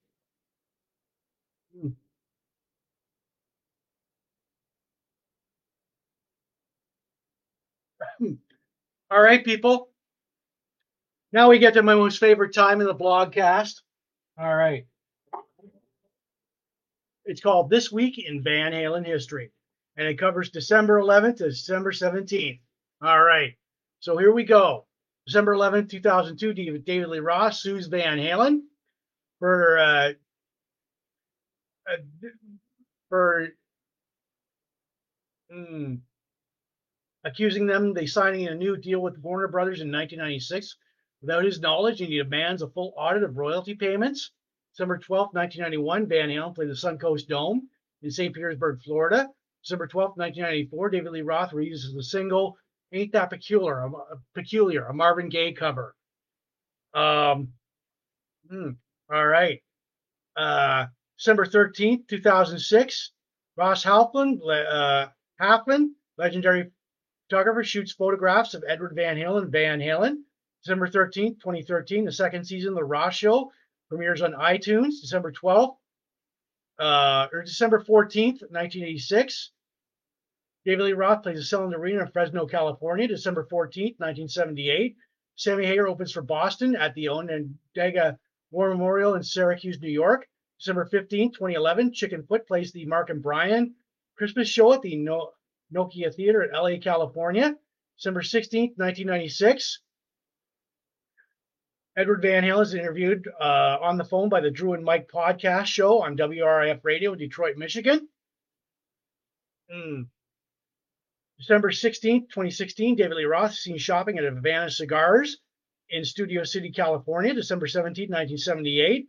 Mm. 8.20 8.36
All 9.10 9.22
right, 9.22 9.44
people. 9.44 9.90
Now 11.32 11.50
we 11.50 11.58
get 11.58 11.74
to 11.74 11.82
my 11.82 11.94
most 11.94 12.18
favorite 12.18 12.54
time 12.54 12.80
in 12.80 12.86
the 12.86 12.94
blogcast. 12.94 13.82
All 14.38 14.54
right. 14.54 14.86
It's 17.24 17.40
called 17.40 17.70
This 17.70 17.90
Week 17.90 18.18
in 18.18 18.42
Van 18.42 18.72
Halen 18.72 19.04
History, 19.06 19.50
and 19.96 20.06
it 20.06 20.18
covers 20.18 20.50
December 20.50 21.00
11th 21.00 21.36
to 21.36 21.44
December 21.50 21.92
17th. 21.92 22.60
All 23.02 23.22
right. 23.22 23.54
So 24.00 24.16
here 24.18 24.32
we 24.32 24.44
go. 24.44 24.86
December 25.26 25.54
11th, 25.54 25.90
2002, 25.90 26.78
David, 26.78 27.08
Lee 27.08 27.18
Roth 27.18 27.54
sues 27.54 27.86
Van 27.86 28.18
Halen 28.18 28.60
for 29.38 29.78
uh, 29.78 30.12
uh, 31.90 31.96
for 33.08 33.48
mm, 35.52 35.98
accusing 37.24 37.66
them 37.66 37.94
they 37.94 38.06
signing 38.06 38.48
a 38.48 38.54
new 38.54 38.76
deal 38.76 39.00
with 39.00 39.18
Warner 39.18 39.48
Brothers 39.48 39.80
in 39.80 39.90
1996 39.90 40.76
without 41.22 41.44
his 41.44 41.60
knowledge, 41.60 42.00
and 42.02 42.10
he 42.10 42.18
demands 42.18 42.60
a 42.60 42.68
full 42.68 42.92
audit 42.96 43.22
of 43.22 43.38
royalty 43.38 43.74
payments. 43.74 44.30
December 44.74 44.98
12, 44.98 45.28
1991, 45.32 46.06
Van 46.06 46.28
Halen 46.28 46.54
played 46.54 46.68
the 46.68 46.74
Suncoast 46.74 47.28
Dome 47.28 47.68
in 48.02 48.10
St. 48.10 48.34
Petersburg, 48.34 48.82
Florida. 48.82 49.30
December 49.64 49.86
12, 49.86 50.16
1994, 50.16 50.90
David 50.90 51.12
Lee 51.12 51.22
Roth 51.22 51.52
releases 51.52 51.94
the 51.94 52.02
single 52.02 52.56
"Ain't 52.92 53.12
That 53.12 53.30
Peculiar," 53.30 53.80
a, 53.80 53.90
peculiar, 54.34 54.84
a 54.86 54.94
Marvin 54.94 55.28
Gaye 55.28 55.52
cover. 55.52 55.94
Um, 56.92 57.48
hmm, 58.48 58.70
all 59.10 59.26
right. 59.26 59.62
Uh, 60.36 60.86
December 61.18 61.46
13th, 61.46 62.06
2006, 62.08 63.12
Ross 63.56 63.84
Halfin, 63.84 64.38
uh, 64.46 65.06
legendary 66.18 66.70
photographer, 67.28 67.64
shoots 67.64 67.92
photographs 67.92 68.54
of 68.54 68.64
Edward 68.68 68.94
Van 68.94 69.16
Halen, 69.16 69.50
Van 69.50 69.80
Halen. 69.80 70.16
December 70.62 70.88
13th, 70.88 71.40
2013, 71.40 72.04
the 72.04 72.12
second 72.12 72.44
season 72.44 72.70
of 72.70 72.76
The 72.76 72.84
Roth 72.84 73.14
Show 73.14 73.50
premieres 73.88 74.22
on 74.22 74.32
iTunes. 74.32 75.00
December 75.00 75.32
12th, 75.32 75.76
uh, 76.78 77.28
or 77.32 77.42
December 77.42 77.80
14th, 77.80 78.42
1986. 78.50 79.50
David 80.64 80.84
Lee 80.84 80.92
Roth 80.92 81.22
plays 81.22 81.38
a 81.38 81.56
Selland 81.56 81.74
Arena 81.74 82.02
in 82.02 82.08
Fresno, 82.08 82.46
California. 82.46 83.06
December 83.06 83.46
14th, 83.50 83.98
1978. 83.98 84.96
Sammy 85.36 85.66
Hagar 85.66 85.88
opens 85.88 86.12
for 86.12 86.22
Boston 86.22 86.76
at 86.76 86.94
the 86.94 87.08
Onondaga 87.08 88.18
War 88.50 88.70
Memorial 88.70 89.14
in 89.14 89.22
Syracuse, 89.22 89.80
New 89.80 89.90
York. 89.90 90.26
December 90.58 90.88
15th, 90.90 91.34
2011, 91.34 91.90
Chickenfoot 91.90 92.46
plays 92.46 92.72
the 92.72 92.86
Mark 92.86 93.10
and 93.10 93.22
Brian 93.22 93.74
Christmas 94.16 94.48
show 94.48 94.72
at 94.72 94.82
the 94.82 94.96
no- 94.96 95.32
Nokia 95.74 96.14
Theater 96.14 96.42
in 96.44 96.52
LA, 96.52 96.78
California. 96.78 97.54
December 97.98 98.22
16th, 98.22 98.78
1996, 98.78 99.80
Edward 101.96 102.22
Van 102.22 102.42
Halen 102.42 102.62
is 102.62 102.74
interviewed 102.74 103.28
uh, 103.40 103.78
on 103.80 103.96
the 103.96 104.04
phone 104.04 104.28
by 104.28 104.40
the 104.40 104.50
Drew 104.50 104.72
and 104.72 104.84
Mike 104.84 105.08
podcast 105.08 105.66
show 105.66 106.02
on 106.02 106.16
WRIF 106.16 106.80
Radio 106.82 107.14
Detroit, 107.14 107.56
Michigan. 107.56 108.08
Mm. 109.72 110.08
December 111.38 111.70
16, 111.70 112.22
2016, 112.22 112.96
David 112.96 113.16
Lee 113.16 113.24
Roth 113.24 113.54
seen 113.54 113.78
shopping 113.78 114.18
at 114.18 114.24
Havana 114.24 114.70
Cigars 114.70 115.38
in 115.88 116.04
Studio 116.04 116.42
City, 116.42 116.70
California. 116.70 117.32
December 117.32 117.68
17, 117.68 118.04
1978. 118.08 119.08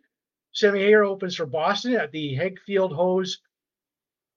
Sammy 0.54 0.82
Hagar 0.82 1.04
opens 1.04 1.36
for 1.36 1.46
Boston 1.46 1.96
at 1.96 2.12
the 2.12 2.36
Hegfield 2.36 2.94
Hose 2.94 3.42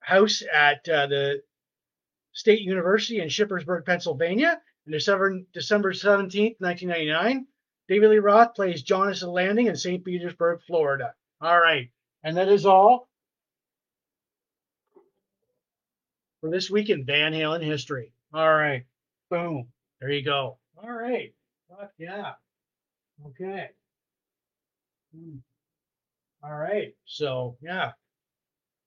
House 0.00 0.42
at 0.52 0.88
uh, 0.88 1.06
the 1.06 1.42
State 2.32 2.60
University 2.60 3.20
in 3.20 3.28
Shippensburg, 3.28 3.84
Pennsylvania. 3.84 4.60
And 4.86 4.92
December, 4.92 5.40
December 5.52 5.92
17, 5.92 6.56
1999, 6.58 7.46
David 7.88 8.10
Lee 8.10 8.18
Roth 8.18 8.54
plays 8.54 8.82
Jonathan 8.82 9.30
Landing 9.30 9.66
in 9.66 9.76
St. 9.76 10.04
Petersburg, 10.04 10.60
Florida. 10.66 11.14
All 11.40 11.58
right. 11.58 11.90
And 12.22 12.36
that 12.36 12.48
is 12.48 12.66
all 12.66 13.08
for 16.40 16.50
this 16.50 16.70
week 16.70 16.90
in 16.90 17.04
Van 17.06 17.32
Halen 17.32 17.62
history. 17.64 18.12
All 18.34 18.52
right. 18.54 18.84
Boom. 19.30 19.68
There 20.00 20.10
you 20.10 20.22
go. 20.22 20.58
All 20.76 20.90
right. 20.92 21.32
Fuck 21.68 21.92
yeah. 21.98 22.32
Okay. 23.26 23.70
Hmm. 25.14 25.36
All 26.42 26.54
right. 26.54 26.94
So, 27.06 27.56
yeah. 27.62 27.92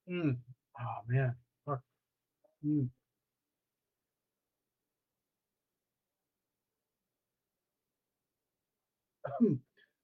Mm. 0.09 0.37
Oh, 0.79 1.01
man. 1.07 1.35
Fuck. 1.65 1.81
Mm. 2.65 2.89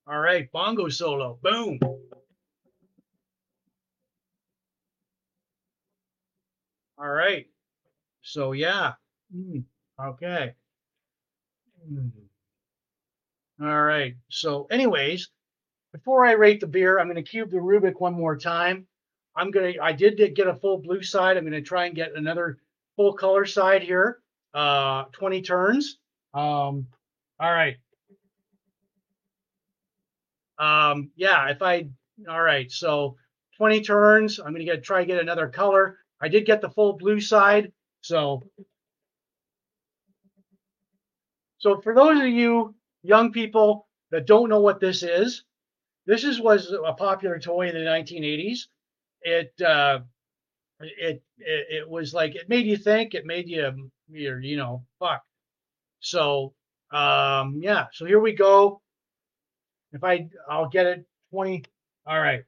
All 0.07 0.19
right, 0.19 0.52
bongo 0.52 0.89
solo. 0.89 1.39
Boom. 1.44 1.80
All 6.99 7.10
right. 7.10 7.48
So 8.22 8.53
yeah. 8.53 8.94
Mm, 9.35 9.64
okay. 9.99 10.53
Mm. 11.91 12.11
All 13.61 13.84
right. 13.84 14.15
So, 14.30 14.68
anyways, 14.69 15.30
before 15.94 16.26
I 16.26 16.34
rate 16.34 16.60
the 16.60 16.68
beer, 16.68 16.99
I'm 16.99 17.07
going 17.07 17.23
to 17.23 17.30
cube 17.30 17.49
the 17.49 17.57
Rubik 17.57 17.99
one 17.99 18.14
more 18.14 18.38
time. 18.38 18.85
I'm 19.35 19.52
going 19.52 19.73
to, 19.73 19.80
I 19.84 19.94
did 19.94 20.18
get 20.35 20.48
a 20.48 20.56
full 20.56 20.80
blue 20.80 21.02
side. 21.02 21.38
I'm 21.38 21.44
going 21.44 21.53
to 21.53 21.61
try 21.61 21.85
and 21.85 21.95
get 21.95 22.15
another 22.15 22.60
full 22.95 23.14
color 23.14 23.45
side 23.45 23.84
here. 23.84 24.19
Uh, 24.53 25.06
20 25.14 25.41
turns. 25.41 25.98
Um, 26.34 26.88
all 27.39 27.52
right. 27.52 27.77
Um, 30.59 31.11
yeah, 31.15 31.49
if 31.49 31.61
I, 31.61 31.89
all 32.29 32.41
right, 32.41 32.71
so 32.71 33.15
20 33.57 33.81
turns, 33.81 34.39
I'm 34.39 34.53
going 34.53 34.59
to 34.59 34.65
get 34.65 34.84
try 34.84 35.01
to 35.01 35.05
get 35.05 35.19
another 35.21 35.47
color. 35.47 35.97
I 36.21 36.27
did 36.27 36.45
get 36.45 36.61
the 36.61 36.69
full 36.69 36.93
blue 36.93 37.19
side. 37.19 37.71
So, 38.01 38.43
so 41.57 41.81
for 41.81 41.93
those 41.93 42.19
of 42.19 42.27
you 42.27 42.75
young 43.03 43.31
people 43.31 43.88
that 44.11 44.25
don't 44.25 44.49
know 44.49 44.61
what 44.61 44.79
this 44.79 45.03
is, 45.03 45.43
this 46.05 46.23
is 46.23 46.39
was 46.39 46.71
a 46.71 46.93
popular 46.93 47.39
toy 47.39 47.67
in 47.67 47.75
the 47.75 47.81
1980s. 47.81 48.59
It, 49.21 49.53
uh, 49.61 49.99
it, 50.79 51.21
it, 51.39 51.67
it 51.69 51.89
was 51.89 52.13
like, 52.13 52.35
it 52.35 52.49
made 52.49 52.65
you 52.65 52.77
think, 52.77 53.13
it 53.13 53.25
made 53.25 53.49
you, 53.49 53.89
you 54.09 54.57
know, 54.57 54.85
fuck. 54.99 55.21
So, 55.99 56.53
um, 56.91 57.59
yeah, 57.61 57.88
so 57.91 58.05
here 58.05 58.19
we 58.19 58.34
go. 58.34 58.81
If 59.93 60.03
I, 60.03 60.27
I'll 60.49 60.69
get 60.69 60.85
it 60.85 61.05
20. 61.31 61.64
All 62.05 62.19
right. 62.19 62.43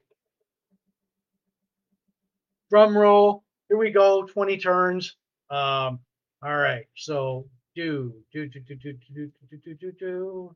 Drum 2.69 2.97
roll. 2.97 3.43
Here 3.67 3.77
we 3.77 3.91
go. 3.91 4.23
20 4.23 4.57
turns. 4.57 5.15
Um, 5.49 5.99
all 6.43 6.55
right. 6.55 6.85
So 6.95 7.47
do, 7.75 8.13
do, 8.31 8.47
do, 8.47 8.59
do, 8.61 8.75
do, 8.75 8.93
do, 9.13 9.31
do, 9.49 9.57
do, 9.57 9.73
do, 9.75 9.91
do. 9.91 10.55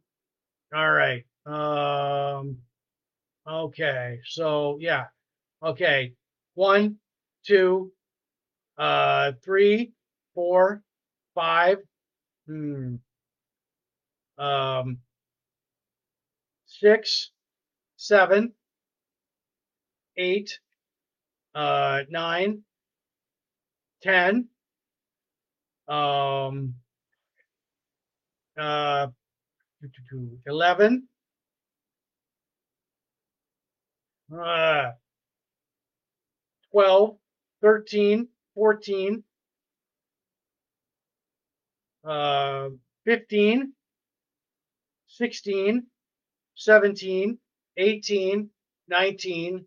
All 0.73 0.91
right. 0.91 1.23
Um, 1.45 2.57
okay. 3.47 4.19
So 4.25 4.77
yeah. 4.79 5.05
Okay. 5.63 6.13
One, 6.55 6.97
two, 7.45 7.91
uh, 8.77 9.33
three, 9.43 9.91
four, 10.33 10.83
five. 11.35 11.77
Hmm. 12.47 12.95
Um, 14.37 14.97
six, 16.83 17.31
seven, 17.95 18.51
eight, 20.17 20.59
uh, 21.55 22.01
nine, 22.09 22.61
ten, 24.01 24.49
um, 25.87 26.73
uh, 28.59 29.07
eleven, 30.45 31.07
uh, 34.37 34.91
12, 36.73 37.17
13, 37.61 38.27
14, 38.55 39.23
uh, 42.03 42.67
15, 43.05 43.73
16, 45.07 45.83
17, 46.55 47.37
18, 47.77 48.49
19, 48.87 49.65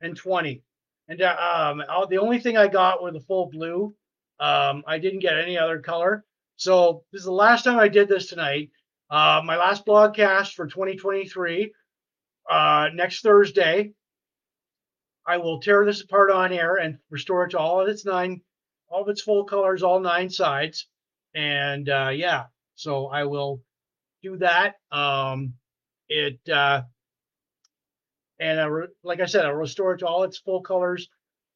and 0.00 0.16
20. 0.16 0.62
And 1.08 1.22
uh, 1.22 1.72
um, 1.80 1.82
the 2.08 2.18
only 2.18 2.38
thing 2.38 2.56
I 2.56 2.68
got 2.68 3.02
were 3.02 3.12
the 3.12 3.20
full 3.20 3.50
blue. 3.50 3.94
Um, 4.40 4.82
I 4.86 4.98
didn't 4.98 5.20
get 5.20 5.38
any 5.38 5.58
other 5.58 5.80
color. 5.80 6.24
So 6.56 7.04
this 7.12 7.20
is 7.20 7.26
the 7.26 7.32
last 7.32 7.64
time 7.64 7.78
I 7.78 7.88
did 7.88 8.08
this 8.08 8.26
tonight. 8.26 8.70
Uh, 9.10 9.42
my 9.44 9.56
last 9.56 9.84
broadcast 9.84 10.54
for 10.54 10.66
2023. 10.66 11.72
Uh, 12.50 12.88
next 12.94 13.22
Thursday, 13.22 13.92
I 15.26 15.38
will 15.38 15.60
tear 15.60 15.84
this 15.84 16.02
apart 16.02 16.30
on 16.30 16.52
air 16.52 16.76
and 16.76 16.98
restore 17.10 17.44
it 17.44 17.50
to 17.50 17.58
all 17.58 17.80
of 17.80 17.88
its 17.88 18.04
nine, 18.04 18.42
all 18.88 19.02
of 19.02 19.08
its 19.08 19.22
full 19.22 19.44
colors, 19.44 19.82
all 19.82 20.00
nine 20.00 20.30
sides. 20.30 20.88
And 21.34 21.88
uh, 21.88 22.10
yeah, 22.14 22.44
so 22.74 23.06
I 23.06 23.24
will 23.24 23.62
do 24.22 24.36
that. 24.38 24.76
Um, 24.90 25.54
it 26.14 26.48
uh, 26.50 26.82
and 28.38 28.60
I 28.60 28.64
re- 28.66 28.88
like 29.02 29.20
I 29.20 29.26
said, 29.26 29.46
I'll 29.46 29.52
restore 29.54 29.94
it 29.94 29.98
to 29.98 30.06
all 30.06 30.24
its 30.24 30.38
full 30.38 30.60
colors, 30.62 31.08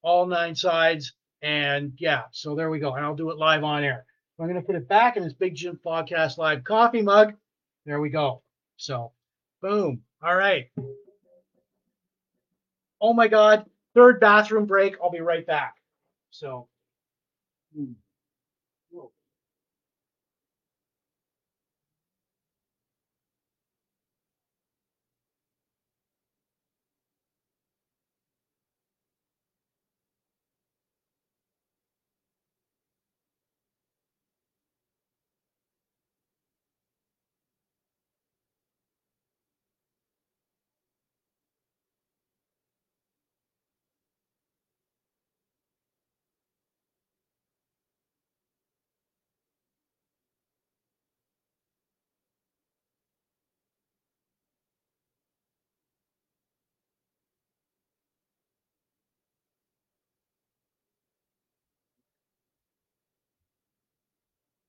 all 0.03 0.27
nine 0.27 0.55
sides, 0.55 1.15
and 1.43 1.93
yeah. 1.99 2.25
So 2.33 2.55
there 2.55 2.71
we 2.71 2.79
go, 2.79 2.95
and 2.95 3.05
I'll 3.05 3.15
do 3.15 3.31
it 3.31 3.39
live 3.39 3.65
on 3.65 3.85
air. 3.85 4.05
I'm 4.41 4.47
gonna 4.47 4.63
put 4.63 4.77
it 4.77 4.89
back 4.89 5.17
in 5.17 5.25
this 5.25 5.33
Big 5.33 5.55
Jim 5.55 5.79
Blogcast 5.85 6.39
Live 6.39 6.65
coffee 6.65 7.03
mug. 7.03 7.35
There 7.87 8.01
we 8.01 8.11
go. 8.11 8.43
So, 8.77 9.13
boom. 9.63 10.03
All 10.23 10.37
right. 10.37 10.69
Oh 13.01 13.13
my 13.15 13.29
God. 13.29 13.67
Third 13.95 14.21
bathroom 14.21 14.67
break. 14.67 14.97
I'll 15.03 15.11
be 15.11 15.21
right 15.21 15.47
back. 15.47 15.77
So. 16.31 16.69
hmm. 17.75 17.93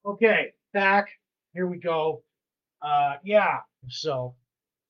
Okay, 0.09 0.53
back. 0.73 1.09
Here 1.53 1.67
we 1.67 1.77
go. 1.77 2.23
Uh, 2.81 3.17
yeah. 3.23 3.59
So 3.89 4.33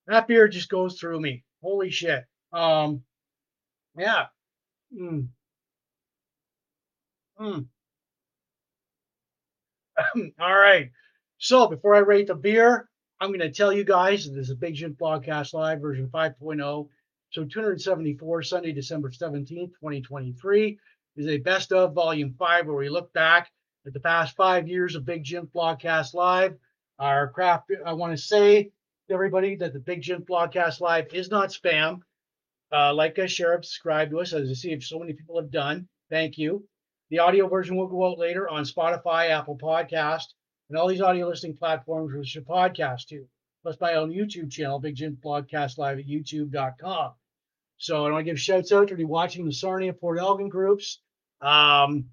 that 0.06 0.26
beer 0.26 0.48
just 0.48 0.70
goes 0.70 0.98
through 0.98 1.20
me. 1.20 1.44
Holy 1.62 1.90
shit. 1.90 2.24
Um, 2.54 3.02
yeah. 3.98 4.26
Mm. 4.98 5.28
Mm. 7.38 7.66
All 10.40 10.58
right. 10.58 10.90
So 11.36 11.68
before 11.68 11.94
I 11.94 11.98
rate 11.98 12.28
the 12.28 12.34
beer, 12.34 12.88
I'm 13.20 13.28
going 13.28 13.40
to 13.40 13.50
tell 13.50 13.74
you 13.74 13.84
guys 13.84 14.24
that 14.24 14.30
this 14.30 14.46
is 14.46 14.52
a 14.52 14.56
Big 14.56 14.74
Jim 14.74 14.96
Blogcast 14.98 15.52
Live 15.52 15.82
version 15.82 16.08
5.0. 16.08 16.88
So 17.28 17.44
274, 17.44 18.42
Sunday, 18.42 18.72
December 18.72 19.10
17th, 19.10 19.46
2023, 19.46 20.78
is 21.16 21.26
a 21.28 21.36
best 21.36 21.72
of 21.72 21.92
volume 21.92 22.34
five 22.38 22.66
where 22.66 22.76
we 22.76 22.88
look 22.88 23.12
back 23.12 23.50
the 23.84 24.00
past 24.00 24.36
five 24.36 24.68
years 24.68 24.94
of 24.94 25.04
Big 25.04 25.24
Jim 25.24 25.48
Blogcast 25.54 26.14
Live. 26.14 26.56
Our 26.98 27.28
craft, 27.28 27.70
I 27.84 27.94
want 27.94 28.12
to 28.12 28.22
say 28.22 28.64
to 29.08 29.14
everybody 29.14 29.56
that 29.56 29.72
the 29.72 29.78
Big 29.78 30.02
Jim 30.02 30.22
Blogcast 30.22 30.80
Live 30.80 31.12
is 31.12 31.30
not 31.30 31.48
spam. 31.48 32.00
Uh, 32.72 32.94
like 32.94 33.18
us, 33.18 33.30
share, 33.30 33.54
subscribe 33.54 34.10
to 34.10 34.20
us, 34.20 34.32
as 34.32 34.48
I 34.48 34.52
see 34.52 34.72
if 34.72 34.84
so 34.84 34.98
many 34.98 35.14
people 35.14 35.40
have 35.40 35.50
done. 35.50 35.88
Thank 36.10 36.38
you. 36.38 36.64
The 37.10 37.18
audio 37.18 37.48
version 37.48 37.76
will 37.76 37.88
go 37.88 38.06
out 38.06 38.18
later 38.18 38.48
on 38.48 38.64
Spotify, 38.64 39.30
Apple 39.30 39.58
Podcast, 39.58 40.26
and 40.68 40.78
all 40.78 40.86
these 40.86 41.00
audio 41.00 41.28
listening 41.28 41.56
platforms 41.56 42.14
which 42.14 42.34
you 42.36 42.42
podcast 42.42 43.06
to, 43.08 43.26
plus 43.62 43.80
my 43.80 43.94
own 43.94 44.10
YouTube 44.10 44.50
channel, 44.52 44.78
Big 44.78 44.94
Jim 44.94 45.18
Blogcast 45.24 45.78
Live 45.78 45.98
at 45.98 46.06
youtube.com. 46.06 47.12
So 47.78 48.06
I 48.06 48.10
want 48.10 48.26
to 48.26 48.30
give 48.30 48.38
shouts 48.38 48.70
out 48.72 48.88
to 48.88 48.94
the 48.94 49.06
watching 49.06 49.46
the 49.46 49.52
Sarnia 49.52 49.92
Port 49.92 50.18
Elgin 50.20 50.50
groups. 50.50 51.00
Um, 51.40 52.10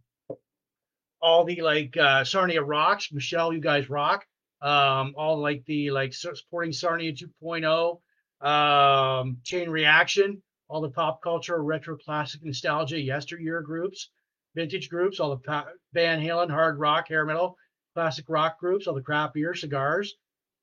all 1.22 1.44
the 1.44 1.62
like 1.62 1.96
uh, 1.98 2.24
Sarnia 2.24 2.62
rocks. 2.62 3.12
Michelle, 3.12 3.54
you 3.54 3.60
guys 3.60 3.90
rock. 3.90 4.26
Um, 4.62 5.14
all 5.16 5.38
like 5.38 5.64
the 5.66 5.92
like 5.92 6.14
supporting 6.14 6.74
Sarnia 6.74 7.14
2.0, 7.14 8.00
um, 8.48 9.38
chain 9.44 9.70
reaction, 9.70 10.42
all 10.68 10.82
the 10.82 10.90
pop 10.90 11.22
culture, 11.22 11.62
retro 11.64 11.96
classic 11.98 12.44
nostalgia, 12.44 13.00
yesteryear 13.00 13.62
groups, 13.62 14.10
vintage 14.56 14.90
groups, 14.90 15.20
all 15.20 15.30
the 15.30 15.38
pa- 15.38 15.68
Van 15.94 16.20
Halen, 16.20 16.50
hard 16.50 16.80
rock, 16.80 17.08
hair 17.08 17.24
metal, 17.24 17.56
classic 17.94 18.26
rock 18.28 18.60
groups, 18.60 18.88
all 18.88 18.96
the 18.96 19.02
craft 19.02 19.36
beer, 19.36 19.54
cigars, 19.54 20.16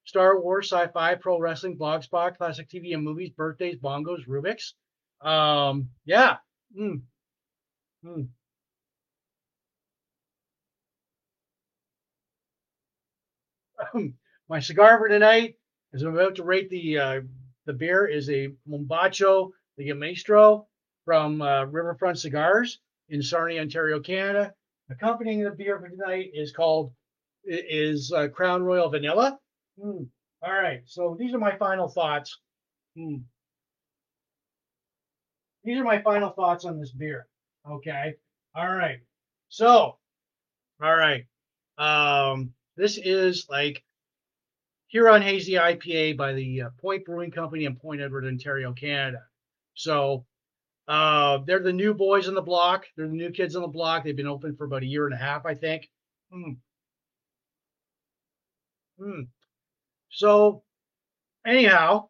Star 0.04 0.40
Wars, 0.40 0.70
sci-fi, 0.70 1.14
pro 1.14 1.38
wrestling, 1.38 1.78
blogspot, 1.78 2.36
classic 2.36 2.68
TV 2.68 2.94
and 2.94 3.02
movies, 3.04 3.30
birthdays, 3.30 3.76
bongos, 3.76 4.26
Rubik's. 4.26 4.74
Um, 5.20 5.88
yeah. 6.04 6.38
Mm. 6.78 7.02
Mm. 8.04 8.28
My 14.48 14.60
cigar 14.60 14.98
for 14.98 15.08
tonight, 15.08 15.56
as 15.92 16.02
I'm 16.02 16.14
about 16.14 16.36
to 16.36 16.44
rate 16.44 16.70
the 16.70 16.98
uh, 16.98 17.20
the 17.66 17.72
beer, 17.72 18.06
is 18.06 18.28
a 18.30 18.48
Mombacho 18.68 19.50
the 19.76 19.92
Maestro 19.92 20.66
from 21.04 21.42
uh, 21.42 21.64
Riverfront 21.64 22.18
Cigars 22.18 22.80
in 23.08 23.22
Sarnia, 23.22 23.60
Ontario, 23.60 24.00
Canada. 24.00 24.54
Accompanying 24.90 25.42
the 25.42 25.50
beer 25.50 25.78
for 25.78 25.88
tonight 25.88 26.30
is 26.34 26.52
called 26.52 26.92
is 27.44 28.12
uh, 28.12 28.28
Crown 28.28 28.62
Royal 28.62 28.88
Vanilla. 28.90 29.38
Mm. 29.82 30.06
All 30.42 30.52
right, 30.52 30.82
so 30.84 31.16
these 31.18 31.34
are 31.34 31.38
my 31.38 31.56
final 31.56 31.88
thoughts. 31.88 32.38
Mm. 32.98 33.22
These 35.64 35.78
are 35.78 35.84
my 35.84 36.02
final 36.02 36.30
thoughts 36.30 36.66
on 36.66 36.78
this 36.78 36.92
beer. 36.92 37.26
Okay. 37.68 38.14
All 38.54 38.70
right. 38.70 38.98
So, 39.48 39.96
all 40.82 40.96
right. 40.96 41.24
Um, 41.78 42.52
this 42.76 42.98
is 42.98 43.46
like 43.48 43.84
Huron 44.88 45.22
Hazy 45.22 45.52
IPA 45.52 46.16
by 46.16 46.32
the 46.32 46.62
uh, 46.62 46.70
Point 46.80 47.04
Brewing 47.04 47.30
Company 47.30 47.64
in 47.64 47.76
Point 47.76 48.00
Edward, 48.00 48.24
Ontario, 48.24 48.72
Canada. 48.72 49.22
So 49.74 50.24
uh, 50.86 51.38
they're 51.46 51.60
the 51.60 51.72
new 51.72 51.94
boys 51.94 52.28
on 52.28 52.34
the 52.34 52.42
block. 52.42 52.86
They're 52.96 53.08
the 53.08 53.14
new 53.14 53.30
kids 53.30 53.56
on 53.56 53.62
the 53.62 53.68
block. 53.68 54.04
They've 54.04 54.16
been 54.16 54.26
open 54.26 54.56
for 54.56 54.64
about 54.64 54.82
a 54.82 54.86
year 54.86 55.06
and 55.06 55.14
a 55.14 55.18
half, 55.18 55.46
I 55.46 55.54
think. 55.54 55.90
Mm. 56.32 56.56
Mm. 59.00 59.28
So 60.10 60.62
anyhow, 61.46 62.08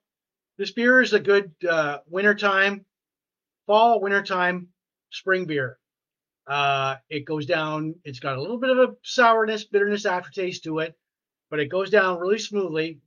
this 0.58 0.72
beer 0.72 1.00
is 1.00 1.12
a 1.12 1.20
good 1.20 1.52
uh, 1.68 1.98
wintertime, 2.06 2.84
fall, 3.66 4.00
wintertime, 4.00 4.68
spring 5.10 5.46
beer. 5.46 5.78
Uh, 6.46 6.96
it 7.08 7.24
goes 7.24 7.46
down. 7.46 7.94
It's 8.04 8.20
got 8.20 8.36
a 8.36 8.40
little 8.40 8.58
bit 8.58 8.70
of 8.70 8.78
a 8.78 8.94
sourness, 9.02 9.64
bitterness 9.64 10.06
aftertaste 10.06 10.64
to 10.64 10.80
it, 10.80 10.94
but 11.50 11.60
it 11.60 11.70
goes 11.70 11.90
down 11.90 12.18
really 12.18 12.38
smoothly. 12.38 13.00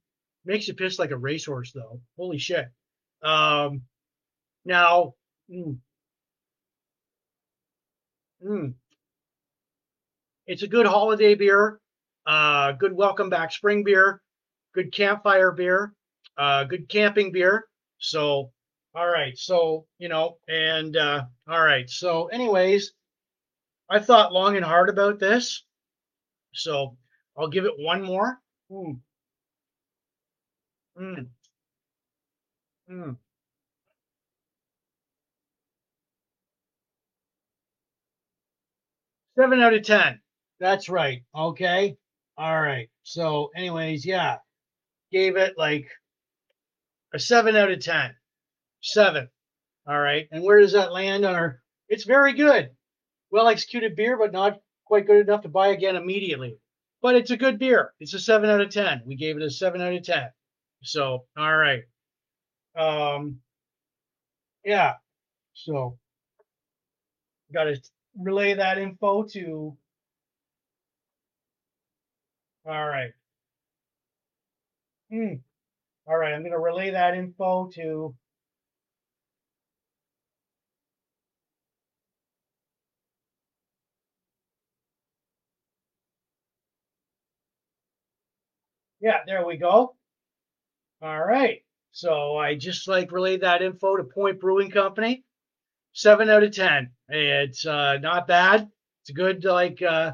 Makes 0.46 0.68
you 0.68 0.74
piss 0.74 0.98
like 0.98 1.12
a 1.12 1.18
racehorse, 1.18 1.72
though. 1.74 2.02
Holy 2.18 2.38
shit. 2.38 2.68
Um, 3.22 3.82
now, 4.66 5.14
mm, 5.52 5.78
mm, 8.44 8.74
it's 10.46 10.64
a 10.64 10.68
good 10.68 10.86
holiday 10.86 11.36
beer, 11.36 11.80
uh, 12.26 12.72
good 12.74 12.94
welcome 12.94 13.30
back 13.30 13.52
spring 13.52 13.84
beer, 13.84 14.22
good 14.74 14.94
campfire 14.94 15.52
beer, 15.52 15.94
uh, 16.38 16.64
good 16.64 16.88
camping 16.90 17.32
beer. 17.32 17.66
So, 17.98 18.52
all 18.96 19.08
right. 19.08 19.38
So, 19.38 19.86
you 20.00 20.10
know, 20.10 20.38
and 20.48 20.96
uh, 20.96 21.26
all 21.48 21.62
right. 21.62 21.90
So, 21.90 22.28
anyways, 22.28 22.94
I 23.90 24.00
thought 24.00 24.34
long 24.34 24.56
and 24.56 24.66
hard 24.66 24.90
about 24.90 25.20
this. 25.20 25.64
So, 26.54 26.98
I'll 27.38 27.50
give 27.50 27.66
it 27.66 27.74
one 27.78 28.02
more. 28.04 28.40
Mm. 28.72 29.00
Mm. 31.00 31.28
Mm. 32.90 33.18
Seven 39.38 39.62
out 39.62 39.74
of 39.74 39.84
ten. 39.84 40.22
That's 40.60 40.90
right. 40.90 41.24
Okay. 41.36 41.98
All 42.38 42.62
right. 42.62 42.90
So, 43.04 43.52
anyways, 43.56 44.06
yeah, 44.06 44.38
gave 45.12 45.38
it 45.38 45.58
like 45.58 45.90
a 47.14 47.20
seven 47.20 47.56
out 47.56 47.72
of 47.72 47.80
ten. 47.82 48.16
Seven. 48.82 49.30
All 49.88 50.00
right. 50.00 50.28
And 50.32 50.44
where 50.44 50.60
does 50.60 50.74
that 50.74 50.94
land 50.94 51.26
on 51.26 51.36
our? 51.36 51.62
It's 51.90 52.06
very 52.06 52.34
good. 52.34 52.72
Well 53.32 53.48
executed 53.48 53.96
beer, 53.96 54.18
but 54.18 54.32
not 54.32 54.60
quite 54.86 55.06
good 55.08 55.28
enough 55.28 55.42
to 55.42 55.50
buy 55.50 55.68
again 55.70 55.96
immediately. 55.96 56.58
But 57.02 57.16
it's 57.16 57.32
a 57.32 57.38
good 57.38 57.60
beer. 57.60 57.94
It's 58.00 58.14
a 58.14 58.20
seven 58.20 58.50
out 58.50 58.62
of 58.62 58.70
ten. 58.70 59.02
We 59.06 59.16
gave 59.16 59.38
it 59.38 59.44
a 59.44 59.50
seven 59.50 59.82
out 59.82 59.94
of 59.94 60.04
ten. 60.04 60.30
So, 60.84 61.26
all 61.38 61.58
right. 61.58 61.84
Um, 62.76 63.40
yeah. 64.64 64.96
So, 65.54 65.98
got 67.54 67.66
to 67.66 67.82
relay 68.18 68.56
that 68.56 68.78
info 68.78 69.24
to. 69.24 69.78
All 72.66 72.88
right. 72.88 73.12
Hmm. 75.12 75.36
All 76.08 76.18
right. 76.18 76.34
I'm 76.34 76.44
to 76.44 76.60
relay 76.60 76.92
that 76.92 77.16
info 77.16 77.70
to 77.76 78.16
Yeah, 89.08 89.20
there 89.26 89.46
we 89.46 89.56
go. 89.56 89.96
All 91.02 91.24
right. 91.24 91.62
So 91.94 92.36
I 92.36 92.56
just 92.56 92.90
like 92.90 93.14
relayed 93.14 93.40
that 93.40 93.62
info 93.62 93.96
to 93.96 94.04
Point 94.04 94.42
Brewing 94.42 94.70
Company. 94.70 95.24
Seven 95.94 96.30
out 96.30 96.44
of 96.44 96.52
ten. 96.52 96.92
It's 97.08 97.66
uh, 97.66 98.00
not 98.00 98.28
bad. 98.28 98.70
It's 99.02 99.12
a 99.12 99.14
good 99.14 99.46
like 99.46 99.82
uh, 99.82 100.12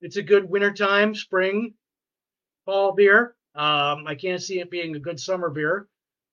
it's 0.00 0.16
a 0.16 0.22
good 0.22 0.48
wintertime, 0.48 1.16
spring, 1.16 1.74
fall 2.66 2.92
beer. 2.92 3.34
Um, 3.56 4.06
I 4.06 4.14
can't 4.14 4.40
see 4.40 4.60
it 4.60 4.70
being 4.70 4.94
a 4.94 5.00
good 5.00 5.18
summer 5.18 5.50
beer, 5.50 5.88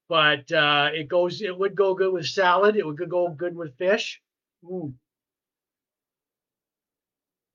but 0.08 0.52
uh, 0.52 0.92
it 0.94 1.08
goes. 1.08 1.42
It 1.42 1.58
would 1.58 1.74
go 1.74 1.96
good 1.96 2.14
with 2.14 2.28
salad. 2.28 2.76
It 2.76 2.86
would 2.86 3.10
go 3.10 3.28
good 3.30 3.56
with 3.56 3.76
fish. 3.80 4.22
Ooh. 4.66 4.94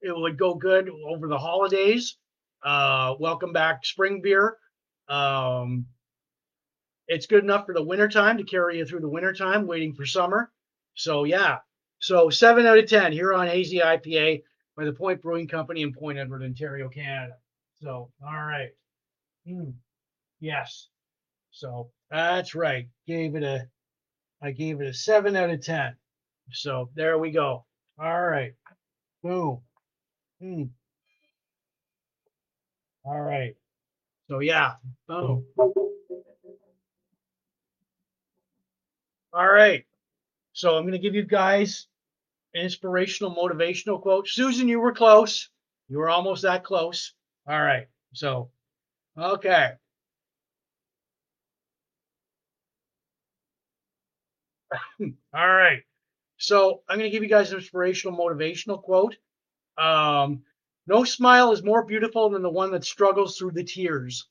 It 0.02 0.16
would 0.16 0.36
go 0.36 0.54
good 0.54 0.90
over 1.06 1.28
the 1.28 1.38
holidays. 1.38 2.16
Uh, 2.66 3.14
welcome 3.20 3.52
back 3.52 3.86
spring 3.86 4.20
beer. 4.20 4.58
Um, 5.08 5.86
it's 7.06 7.26
good 7.26 7.44
enough 7.44 7.64
for 7.64 7.74
the 7.74 7.82
wintertime 7.82 8.38
to 8.38 8.44
carry 8.44 8.78
you 8.78 8.84
through 8.84 9.00
the 9.00 9.08
wintertime, 9.08 9.68
waiting 9.68 9.94
for 9.94 10.04
summer. 10.04 10.50
So 10.94 11.22
yeah. 11.22 11.58
So 12.00 12.28
seven 12.28 12.66
out 12.66 12.78
of 12.78 12.88
ten 12.88 13.12
Huron 13.12 13.46
Hazy 13.46 13.78
IPA 13.78 14.42
by 14.76 14.84
the 14.84 14.92
Point 14.92 15.22
Brewing 15.22 15.46
Company 15.46 15.82
in 15.82 15.94
Point 15.94 16.18
Edward, 16.18 16.42
Ontario, 16.42 16.88
Canada. 16.88 17.34
So 17.80 18.10
all 18.20 18.32
right. 18.32 18.70
Mm, 19.48 19.74
yes. 20.40 20.88
So 21.52 21.92
that's 22.10 22.56
right. 22.56 22.88
Gave 23.06 23.36
it 23.36 23.44
a 23.44 23.68
I 24.42 24.50
gave 24.50 24.80
it 24.80 24.88
a 24.88 24.92
seven 24.94 25.36
out 25.36 25.50
of 25.50 25.64
ten. 25.64 25.94
So 26.50 26.90
there 26.96 27.16
we 27.18 27.30
go. 27.30 27.64
All 27.98 28.22
right. 28.26 28.54
Boom. 29.22 29.60
Mm. 30.42 30.70
All 33.06 33.20
right. 33.20 33.54
So 34.28 34.40
yeah. 34.40 34.74
Boom. 35.08 35.44
All 39.32 39.48
right. 39.48 39.84
So 40.52 40.76
I'm 40.76 40.84
going 40.84 40.92
to 40.92 40.98
give 40.98 41.14
you 41.14 41.24
guys 41.24 41.86
inspirational, 42.54 43.34
motivational 43.34 44.00
quote. 44.00 44.28
Susan, 44.28 44.68
you 44.68 44.80
were 44.80 44.94
close. 44.94 45.50
You 45.88 45.98
were 45.98 46.08
almost 46.08 46.42
that 46.42 46.64
close. 46.64 47.12
All 47.48 47.60
right. 47.62 47.86
So, 48.14 48.50
okay. 49.18 49.72
All 55.00 55.08
right. 55.48 55.82
So 56.38 56.82
I'm 56.88 56.98
going 56.98 57.10
to 57.10 57.14
give 57.14 57.22
you 57.22 57.28
guys 57.28 57.52
an 57.52 57.58
inspirational, 57.58 58.18
motivational 58.18 58.82
quote. 58.82 59.16
Um, 59.78 60.42
no 60.86 61.04
smile 61.04 61.52
is 61.52 61.62
more 61.62 61.84
beautiful 61.84 62.30
than 62.30 62.42
the 62.42 62.50
one 62.50 62.70
that 62.72 62.84
struggles 62.84 63.36
through 63.36 63.52
the 63.52 63.64
tears. 63.64 64.28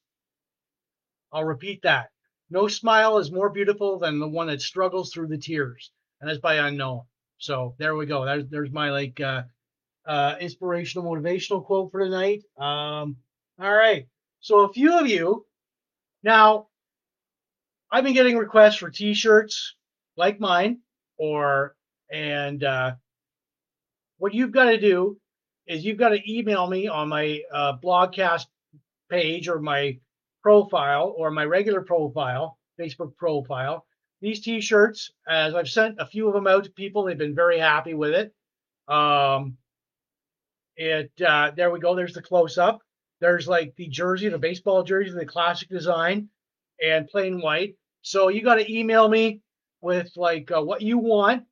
I'll 1.32 1.44
repeat 1.44 1.82
that. 1.84 2.11
No 2.49 2.68
smile 2.68 3.18
is 3.18 3.32
more 3.32 3.49
beautiful 3.49 3.99
than 3.99 4.19
the 4.19 4.27
one 4.27 4.48
that 4.48 4.61
struggles 4.61 5.11
through 5.11 5.27
the 5.27 5.38
tears. 5.38 5.91
And 6.22 6.30
that's 6.30 6.40
by 6.40 6.56
unknown. 6.56 7.02
So 7.38 7.76
there 7.77 7.95
we 7.95 8.06
go. 8.06 8.23
There's, 8.23 8.48
there's 8.48 8.72
my 8.72 8.91
like 8.91 9.19
uh, 9.19 9.44
uh, 10.06 10.36
inspirational, 10.40 11.11
motivational 11.11 11.65
quote 11.65 11.91
for 11.91 11.99
tonight. 11.99 12.44
Um, 12.57 13.18
all 13.60 13.73
right. 13.73 14.07
So 14.40 14.60
a 14.60 14.72
few 14.72 14.98
of 14.98 15.07
you 15.07 15.45
now, 16.23 16.68
I've 17.91 18.03
been 18.03 18.14
getting 18.14 18.38
requests 18.38 18.77
for 18.77 18.90
T-shirts 18.90 19.76
like 20.18 20.40
mine, 20.40 20.80
or 21.18 21.76
and 22.11 22.64
uh, 22.64 22.95
what 24.18 24.34
you've 24.34 24.52
got 24.52 24.65
to 24.65 24.80
do 24.80 25.19
is 25.68 25.84
you've 25.84 25.98
got 25.98 26.10
to 26.10 26.32
email 26.32 26.68
me 26.68 26.88
on 26.88 27.10
my 27.10 27.42
uh, 27.52 27.74
blogcast 27.84 28.46
page 29.10 29.48
or 29.48 29.60
my 29.60 29.98
profile 30.42 31.14
or 31.18 31.32
my 31.32 31.46
regular 31.46 31.82
profile, 31.82 32.58
Facebook 32.80 33.16
profile. 33.18 33.86
These 34.22 34.42
t-shirts, 34.42 35.12
as 35.28 35.56
I've 35.56 35.70
sent 35.70 36.00
a 36.00 36.06
few 36.06 36.28
of 36.28 36.34
them 36.34 36.48
out 36.48 36.64
to 36.66 36.72
people, 36.72 37.04
they've 37.04 37.18
been 37.18 37.36
very 37.36 37.60
happy 37.60 37.94
with 37.94 38.14
it. 38.14 38.34
Um, 38.94 39.58
it 40.78 41.12
uh, 41.26 41.52
there 41.56 41.72
we 41.72 41.80
go. 41.80 41.96
There's 41.96 42.14
the 42.14 42.22
close 42.22 42.58
up. 42.58 42.82
There's 43.22 43.48
like 43.48 43.74
the 43.76 43.88
jersey, 43.88 44.30
the 44.30 44.38
baseball 44.38 44.84
jersey, 44.84 45.12
the 45.12 45.26
classic 45.26 45.70
design, 45.70 46.30
and 46.84 47.08
plain 47.08 47.42
white. 47.42 47.76
So 48.02 48.28
you 48.28 48.44
got 48.44 48.56
to 48.56 48.72
email 48.74 49.08
me 49.08 49.42
with 49.82 50.12
like 50.16 50.52
uh, 50.52 50.62
what 50.62 50.82
you 50.82 50.98
want 50.98 51.44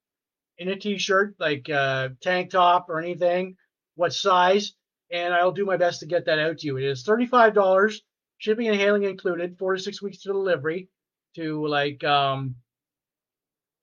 in 0.57 0.69
a 0.69 0.75
t-shirt, 0.75 1.35
like 1.39 1.69
uh, 1.69 2.09
tank 2.21 2.51
top 2.51 2.89
or 2.89 2.99
anything, 2.99 3.55
what 3.95 4.13
size, 4.13 4.73
and 5.11 5.33
I'll 5.33 5.51
do 5.51 5.65
my 5.65 5.77
best 5.77 5.99
to 5.99 6.05
get 6.05 6.25
that 6.25 6.39
out 6.39 6.59
to 6.59 6.67
you. 6.67 6.77
It 6.77 6.83
is 6.83 7.03
thirty-five 7.03 7.53
dollars, 7.53 8.01
shipping 8.37 8.67
and 8.67 8.79
handling 8.79 9.03
included, 9.03 9.57
four 9.57 9.75
to 9.75 9.81
six 9.81 10.01
weeks 10.01 10.19
to 10.19 10.29
delivery, 10.29 10.89
to 11.35 11.67
like, 11.67 12.03
um, 12.03 12.55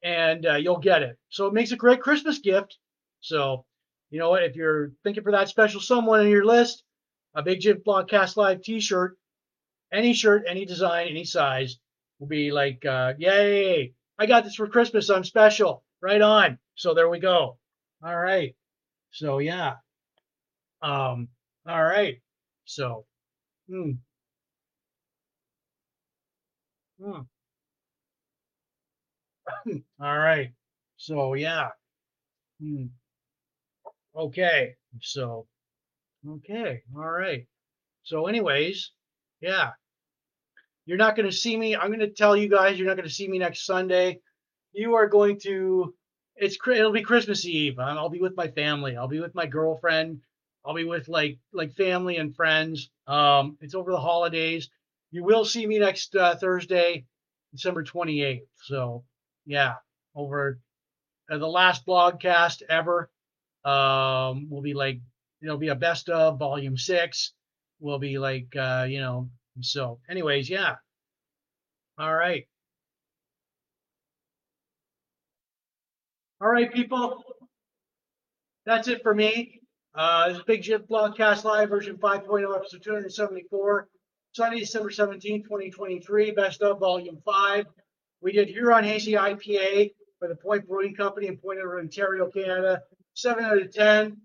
and 0.02 0.46
uh, 0.46 0.56
you'll 0.56 0.78
get 0.78 1.02
it. 1.02 1.18
So 1.28 1.46
it 1.46 1.54
makes 1.54 1.72
a 1.72 1.76
great 1.76 2.00
Christmas 2.00 2.38
gift. 2.38 2.76
So, 3.20 3.64
you 4.10 4.18
know 4.18 4.30
what? 4.30 4.42
If 4.42 4.56
you're 4.56 4.92
thinking 5.04 5.22
for 5.22 5.32
that 5.32 5.48
special 5.48 5.80
someone 5.80 6.20
on 6.20 6.28
your 6.28 6.44
list, 6.44 6.82
a 7.34 7.42
Big 7.42 7.60
Jim 7.60 7.82
Blogcast 7.86 8.36
Live 8.36 8.62
T-shirt, 8.62 9.16
any 9.92 10.14
shirt, 10.14 10.44
any 10.48 10.64
design, 10.64 11.08
any 11.08 11.24
size, 11.24 11.78
will 12.18 12.28
be 12.28 12.50
like, 12.50 12.84
uh, 12.84 13.14
yay! 13.18 13.92
I 14.18 14.26
got 14.26 14.44
this 14.44 14.54
for 14.54 14.68
Christmas. 14.68 15.10
I'm 15.10 15.24
special. 15.24 15.84
Right 16.02 16.20
on. 16.20 16.58
So 16.74 16.94
there 16.94 17.08
we 17.10 17.18
go. 17.18 17.58
All 18.02 18.16
right. 18.16 18.54
So 19.10 19.38
yeah. 19.38 19.74
Um. 20.82 21.28
All 21.66 21.85
right. 21.85 22.20
So. 22.65 23.07
Hmm. 23.69 23.93
Hmm. 27.01 27.23
all 30.01 30.19
right. 30.19 30.52
So 30.97 31.35
yeah. 31.35 31.69
Hmm. 32.61 32.86
Okay. 34.16 34.77
So. 35.01 35.47
Okay. 36.28 36.82
All 36.97 37.11
right. 37.11 37.47
So, 38.05 38.27
anyways, 38.27 38.93
yeah. 39.40 39.73
You're 40.86 40.98
not 40.98 41.16
going 41.16 41.31
to 41.31 41.36
see 41.36 41.57
me. 41.57 41.77
I'm 41.77 41.89
going 41.89 42.01
to 42.01 42.09
tell 42.11 42.36
you 42.36 42.48
guys 42.48 42.78
you're 42.78 42.89
not 42.89 42.97
going 42.97 43.09
to 43.09 43.15
see 43.15 43.28
me 43.28 43.39
next 43.39 43.65
Sunday. 43.65 44.20
You 44.73 44.94
are 44.94 45.09
going 45.09 45.39
to. 45.40 45.94
It's 46.36 46.57
it'll 46.66 46.93
be 46.93 47.02
Christmas 47.02 47.47
Eve. 47.47 47.78
I'll 47.78 48.09
be 48.09 48.20
with 48.20 48.36
my 48.36 48.48
family. 48.48 48.97
I'll 48.97 49.09
be 49.09 49.20
with 49.20 49.35
my 49.35 49.47
girlfriend. 49.47 50.20
I'll 50.64 50.74
be 50.74 50.84
with 50.84 51.08
like 51.08 51.38
like 51.52 51.74
family 51.74 52.16
and 52.16 52.34
friends. 52.34 52.90
Um, 53.06 53.56
it's 53.60 53.74
over 53.74 53.90
the 53.90 54.00
holidays. 54.00 54.68
You 55.10 55.24
will 55.24 55.44
see 55.44 55.66
me 55.66 55.78
next 55.78 56.14
uh, 56.14 56.36
Thursday, 56.36 57.06
December 57.52 57.82
28th. 57.84 58.42
So 58.64 59.04
yeah, 59.46 59.74
over 60.14 60.60
uh, 61.30 61.38
the 61.38 61.48
last 61.48 61.86
blogcast 61.86 62.62
ever. 62.68 63.10
Um, 63.64 64.48
will 64.48 64.62
be 64.62 64.72
like 64.74 65.00
it'll 65.42 65.58
be 65.58 65.68
a 65.68 65.74
best 65.74 66.08
of 66.08 66.38
volume 66.38 66.76
six. 66.76 67.32
Will 67.80 67.98
be 67.98 68.18
like 68.18 68.54
uh, 68.56 68.86
you 68.88 69.00
know. 69.00 69.30
So, 69.60 70.00
anyways, 70.08 70.48
yeah. 70.48 70.76
All 71.98 72.14
right. 72.14 72.46
All 76.40 76.48
right, 76.48 76.72
people. 76.72 77.22
That's 78.64 78.88
it 78.88 79.02
for 79.02 79.14
me. 79.14 79.59
Uh, 79.92 80.28
this 80.28 80.38
is 80.38 80.44
Big 80.44 80.62
Jim 80.62 80.82
Blogcast 80.88 81.42
Live 81.42 81.68
version 81.68 81.96
5.0, 81.96 82.54
episode 82.54 82.82
274. 82.82 83.88
Sunday, 84.32 84.60
December 84.60 84.90
17, 84.90 85.42
2023, 85.42 86.30
best 86.30 86.62
of 86.62 86.78
volume 86.78 87.20
5. 87.24 87.66
We 88.22 88.30
did 88.30 88.48
Huron 88.48 88.84
Hazy 88.84 89.12
IPA 89.14 89.90
for 90.20 90.28
the 90.28 90.36
Point 90.36 90.68
Brewing 90.68 90.94
Company 90.94 91.26
in 91.26 91.38
Point 91.38 91.58
Edward, 91.58 91.80
Ontario, 91.80 92.30
Canada. 92.30 92.82
7 93.14 93.44
out 93.44 93.60
of 93.60 93.72
10. 93.72 94.16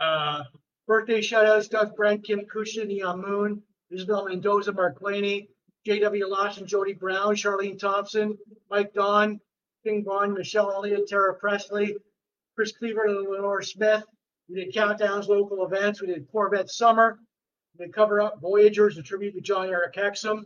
Uh, 0.00 0.42
birthday 0.88 1.20
shout 1.20 1.46
outs 1.46 1.68
Doug 1.68 1.94
Brent, 1.94 2.24
Kim 2.24 2.40
Kusha, 2.52 2.84
Neon 2.84 3.22
Moon, 3.22 3.62
Isabel 3.92 4.24
Mendoza, 4.24 4.72
Mark 4.72 5.00
Laney, 5.00 5.48
J.W. 5.86 6.26
Lawson, 6.26 6.66
Jody 6.66 6.94
Brown, 6.94 7.36
Charlene 7.36 7.78
Thompson, 7.78 8.36
Mike 8.68 8.92
Don, 8.92 9.38
King 9.84 10.02
Bond, 10.02 10.34
Michelle 10.34 10.72
Elliott, 10.72 11.06
Tara 11.06 11.34
Presley, 11.34 11.94
Chris 12.56 12.72
Cleaver, 12.72 13.04
and 13.04 13.28
Lenore 13.28 13.62
Smith. 13.62 14.02
We 14.52 14.64
did 14.64 14.74
countdowns, 14.74 15.28
local 15.28 15.64
events. 15.64 16.02
We 16.02 16.08
did 16.08 16.30
Corvette 16.30 16.68
Summer. 16.68 17.18
We 17.78 17.86
did 17.86 17.94
cover 17.94 18.20
up 18.20 18.38
Voyagers, 18.40 18.98
a 18.98 19.02
tribute 19.02 19.34
to 19.34 19.40
Jon 19.40 19.68
Erik 19.68 19.94
Hexum. 19.94 20.44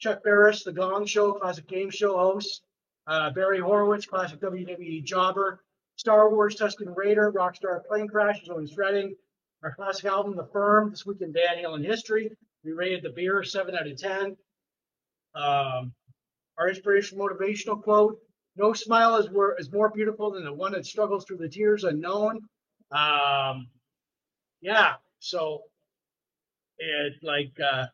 Chuck 0.00 0.22
Barris, 0.22 0.64
The 0.64 0.72
Gong 0.72 1.06
Show, 1.06 1.32
classic 1.32 1.66
game 1.66 1.88
show 1.88 2.16
host. 2.18 2.62
Uh, 3.06 3.30
Barry 3.30 3.58
Horowitz, 3.58 4.04
classic 4.04 4.38
WWE 4.40 5.02
jobber. 5.02 5.60
Star 5.96 6.30
Wars 6.30 6.56
Tusken 6.56 6.94
Raider, 6.94 7.32
Rockstar 7.32 7.84
Plane 7.86 8.06
Crash, 8.06 8.46
Otis 8.50 8.76
Redding. 8.76 9.14
Our 9.62 9.74
classic 9.74 10.04
album, 10.04 10.36
The 10.36 10.46
Firm, 10.52 10.90
This 10.90 11.06
Week 11.06 11.22
in 11.22 11.32
Van 11.32 11.56
Halen 11.56 11.84
History. 11.84 12.30
We 12.64 12.72
rated 12.72 13.02
the 13.02 13.10
beer 13.10 13.42
7 13.42 13.74
out 13.74 13.88
of 13.88 13.96
10. 13.96 14.36
Um, 15.34 15.92
our 16.58 16.68
inspirational 16.68 17.26
motivational 17.26 17.82
quote 17.82 18.18
no 18.56 18.72
smile 18.72 19.16
is, 19.16 19.30
wor- 19.30 19.56
is 19.58 19.72
more 19.72 19.88
beautiful 19.88 20.32
than 20.32 20.44
the 20.44 20.52
one 20.52 20.72
that 20.72 20.84
struggles 20.84 21.24
through 21.24 21.36
the 21.38 21.48
tears 21.48 21.84
unknown. 21.84 22.40
Um, 22.92 23.68
yeah, 24.60 24.94
so 25.20 25.62
it 26.78 27.14
like 27.22 27.52
uh, 27.60 27.86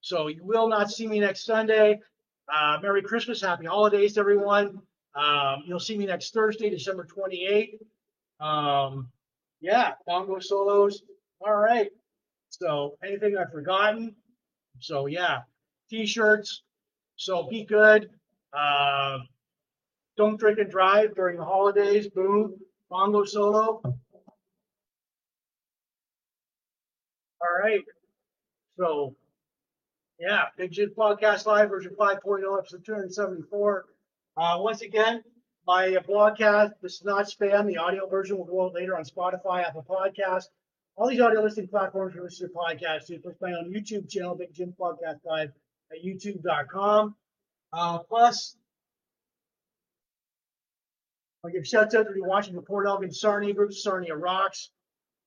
So 0.00 0.28
you 0.28 0.44
will 0.44 0.68
not 0.68 0.90
see 0.90 1.06
me 1.08 1.20
next 1.20 1.44
Sunday. 1.44 2.00
Uh, 2.54 2.78
Merry 2.82 3.02
Christmas, 3.02 3.42
Happy 3.42 3.66
Holidays, 3.66 4.18
everyone. 4.18 4.80
Um, 5.14 5.64
you'll 5.66 5.80
see 5.80 5.98
me 5.98 6.06
next 6.06 6.32
Thursday, 6.34 6.70
December 6.70 7.06
28th. 7.06 7.78
Um, 8.40 9.08
yeah, 9.60 9.92
bongo 10.06 10.38
solos. 10.40 11.02
All 11.40 11.56
right. 11.56 11.90
So 12.50 12.96
anything 13.04 13.36
I've 13.36 13.52
forgotten? 13.52 14.14
So 14.80 15.06
yeah, 15.06 15.40
t-shirts. 15.90 16.62
So 17.16 17.48
be 17.48 17.64
good. 17.64 18.10
Uh, 18.52 19.18
don't 20.16 20.38
drink 20.40 20.58
and 20.58 20.70
drive 20.70 21.14
during 21.16 21.38
the 21.38 21.44
holidays. 21.44 22.08
Boom. 22.08 22.56
Bongo 22.90 23.24
solo. 23.24 23.82
All 27.40 27.62
right. 27.62 27.84
So 28.76 29.14
yeah, 30.18 30.46
Big 30.56 30.72
Jim 30.72 30.90
Blogcast 30.96 31.46
Live 31.46 31.68
version 31.70 31.94
5.0, 31.98 32.58
episode 32.58 32.84
274. 32.84 33.84
Uh, 34.36 34.56
once 34.58 34.82
again, 34.82 35.22
my 35.66 35.96
blogcast, 36.08 36.72
this 36.82 36.94
is 36.94 37.04
not 37.04 37.26
spam. 37.26 37.66
The 37.66 37.76
audio 37.76 38.08
version 38.08 38.36
will 38.36 38.44
go 38.44 38.64
out 38.64 38.74
later 38.74 38.96
on 38.96 39.04
Spotify, 39.04 39.64
Apple 39.64 39.86
Podcast, 39.88 40.44
all 40.96 41.08
these 41.08 41.20
audio 41.20 41.42
listening 41.42 41.68
platforms 41.68 42.14
for 42.14 42.22
listening 42.22 42.50
to 42.50 42.54
podcasts. 42.56 43.08
You 43.08 43.20
can 43.20 43.34
find 43.34 43.54
on 43.54 43.72
YouTube 43.72 44.10
channel, 44.10 44.34
Big 44.34 44.52
Jim 44.52 44.74
Blogcast 44.78 45.20
Live 45.24 45.50
at 45.92 46.04
youtube.com. 46.04 47.14
Uh, 47.72 47.98
plus, 47.98 48.56
I'll 51.44 51.50
give 51.52 51.66
shouts 51.66 51.94
out 51.94 52.06
to 52.06 52.12
watching 52.22 52.54
the 52.56 52.62
Port 52.62 52.88
Elgin 52.88 53.12
Sarnia 53.12 53.54
group, 53.54 53.72
Sarnia 53.72 54.16
Rocks. 54.16 54.70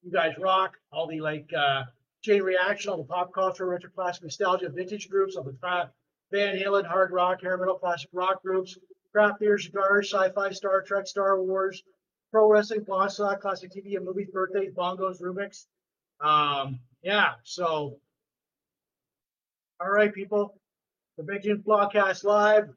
You 0.03 0.11
guys 0.11 0.33
rock. 0.37 0.73
All 0.91 1.07
the 1.07 1.21
like 1.21 1.49
uh, 1.57 1.83
chain 2.21 2.41
reaction, 2.43 2.91
all 2.91 2.97
the 2.97 3.03
pop 3.03 3.33
culture, 3.33 3.65
retro 3.65 3.89
classic 3.89 4.23
nostalgia, 4.23 4.69
vintage 4.69 5.09
groups, 5.09 5.35
all 5.35 5.43
the 5.43 5.53
craft, 5.53 5.91
Van 6.31 6.57
Halen, 6.57 6.85
hard 6.85 7.11
rock, 7.11 7.41
hair 7.41 7.57
metal, 7.57 7.77
classic 7.77 8.09
rock 8.13 8.41
groups, 8.41 8.77
craft 9.11 9.39
beer, 9.39 9.57
cigars, 9.57 10.11
sci-fi, 10.11 10.51
Star 10.51 10.81
Trek, 10.81 11.07
Star 11.07 11.41
Wars, 11.41 11.83
pro 12.31 12.49
wrestling, 12.49 12.83
boss 12.83 13.17
classic 13.17 13.71
TV 13.71 13.97
and 13.97 14.05
movies, 14.05 14.29
birthdays, 14.31 14.73
bongos, 14.73 15.21
Rubik's. 15.21 15.67
Um, 16.21 16.79
yeah, 17.03 17.33
so 17.43 17.99
all 19.81 19.89
right, 19.89 20.13
people. 20.13 20.59
The 21.17 21.23
Big 21.23 21.43
Jim 21.43 21.63
Live. 21.65 22.69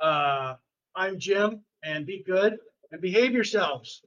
Uh, 0.00 0.54
I'm 0.94 1.18
Jim, 1.18 1.64
and 1.82 2.06
be 2.06 2.22
good 2.24 2.56
and 2.92 3.00
behave 3.00 3.32
yourselves. 3.32 4.02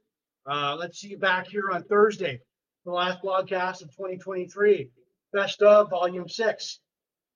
Uh, 0.50 0.74
let's 0.78 0.98
see 0.98 1.08
you 1.08 1.18
back 1.18 1.46
here 1.46 1.70
on 1.70 1.84
Thursday, 1.84 2.40
the 2.88 2.94
last 2.94 3.22
blogcast 3.22 3.82
of 3.82 3.90
2023, 3.96 4.90
best 5.32 5.62
of 5.62 5.90
volume 5.90 6.28
six. 6.28 6.80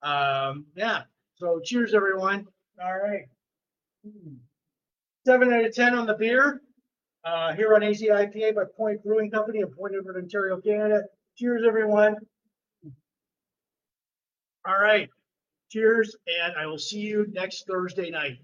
Um, 0.02 0.66
yeah, 0.74 1.02
so 1.34 1.60
cheers, 1.62 1.94
everyone. 1.94 2.46
All 2.82 2.98
right. 2.98 3.24
Seven 5.26 5.52
out 5.52 5.64
of 5.64 5.74
10 5.74 5.94
on 5.94 6.06
the 6.06 6.14
beer 6.14 6.60
uh, 7.24 7.52
Huron 7.54 7.82
Hazy 7.82 8.08
IPA 8.08 8.54
by 8.54 8.62
Point 8.76 9.02
Brewing 9.04 9.30
Company 9.30 9.60
in 9.60 9.68
Point 9.68 9.94
Edward, 9.96 10.16
Ontario, 10.16 10.60
Canada. 10.60 11.02
Cheers, 11.36 11.62
everyone. 11.66 12.16
All 14.66 14.80
right. 14.80 15.08
Cheers, 15.70 16.16
and 16.26 16.54
I 16.56 16.66
will 16.66 16.78
see 16.78 17.00
you 17.00 17.26
next 17.32 17.66
Thursday 17.66 18.10
night. 18.10 18.38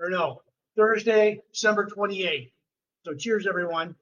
Or 0.00 0.10
no, 0.10 0.42
Thursday, 0.76 1.40
December 1.52 1.88
28th. 1.88 2.50
So 3.04 3.14
cheers, 3.14 3.46
everyone. 3.46 3.94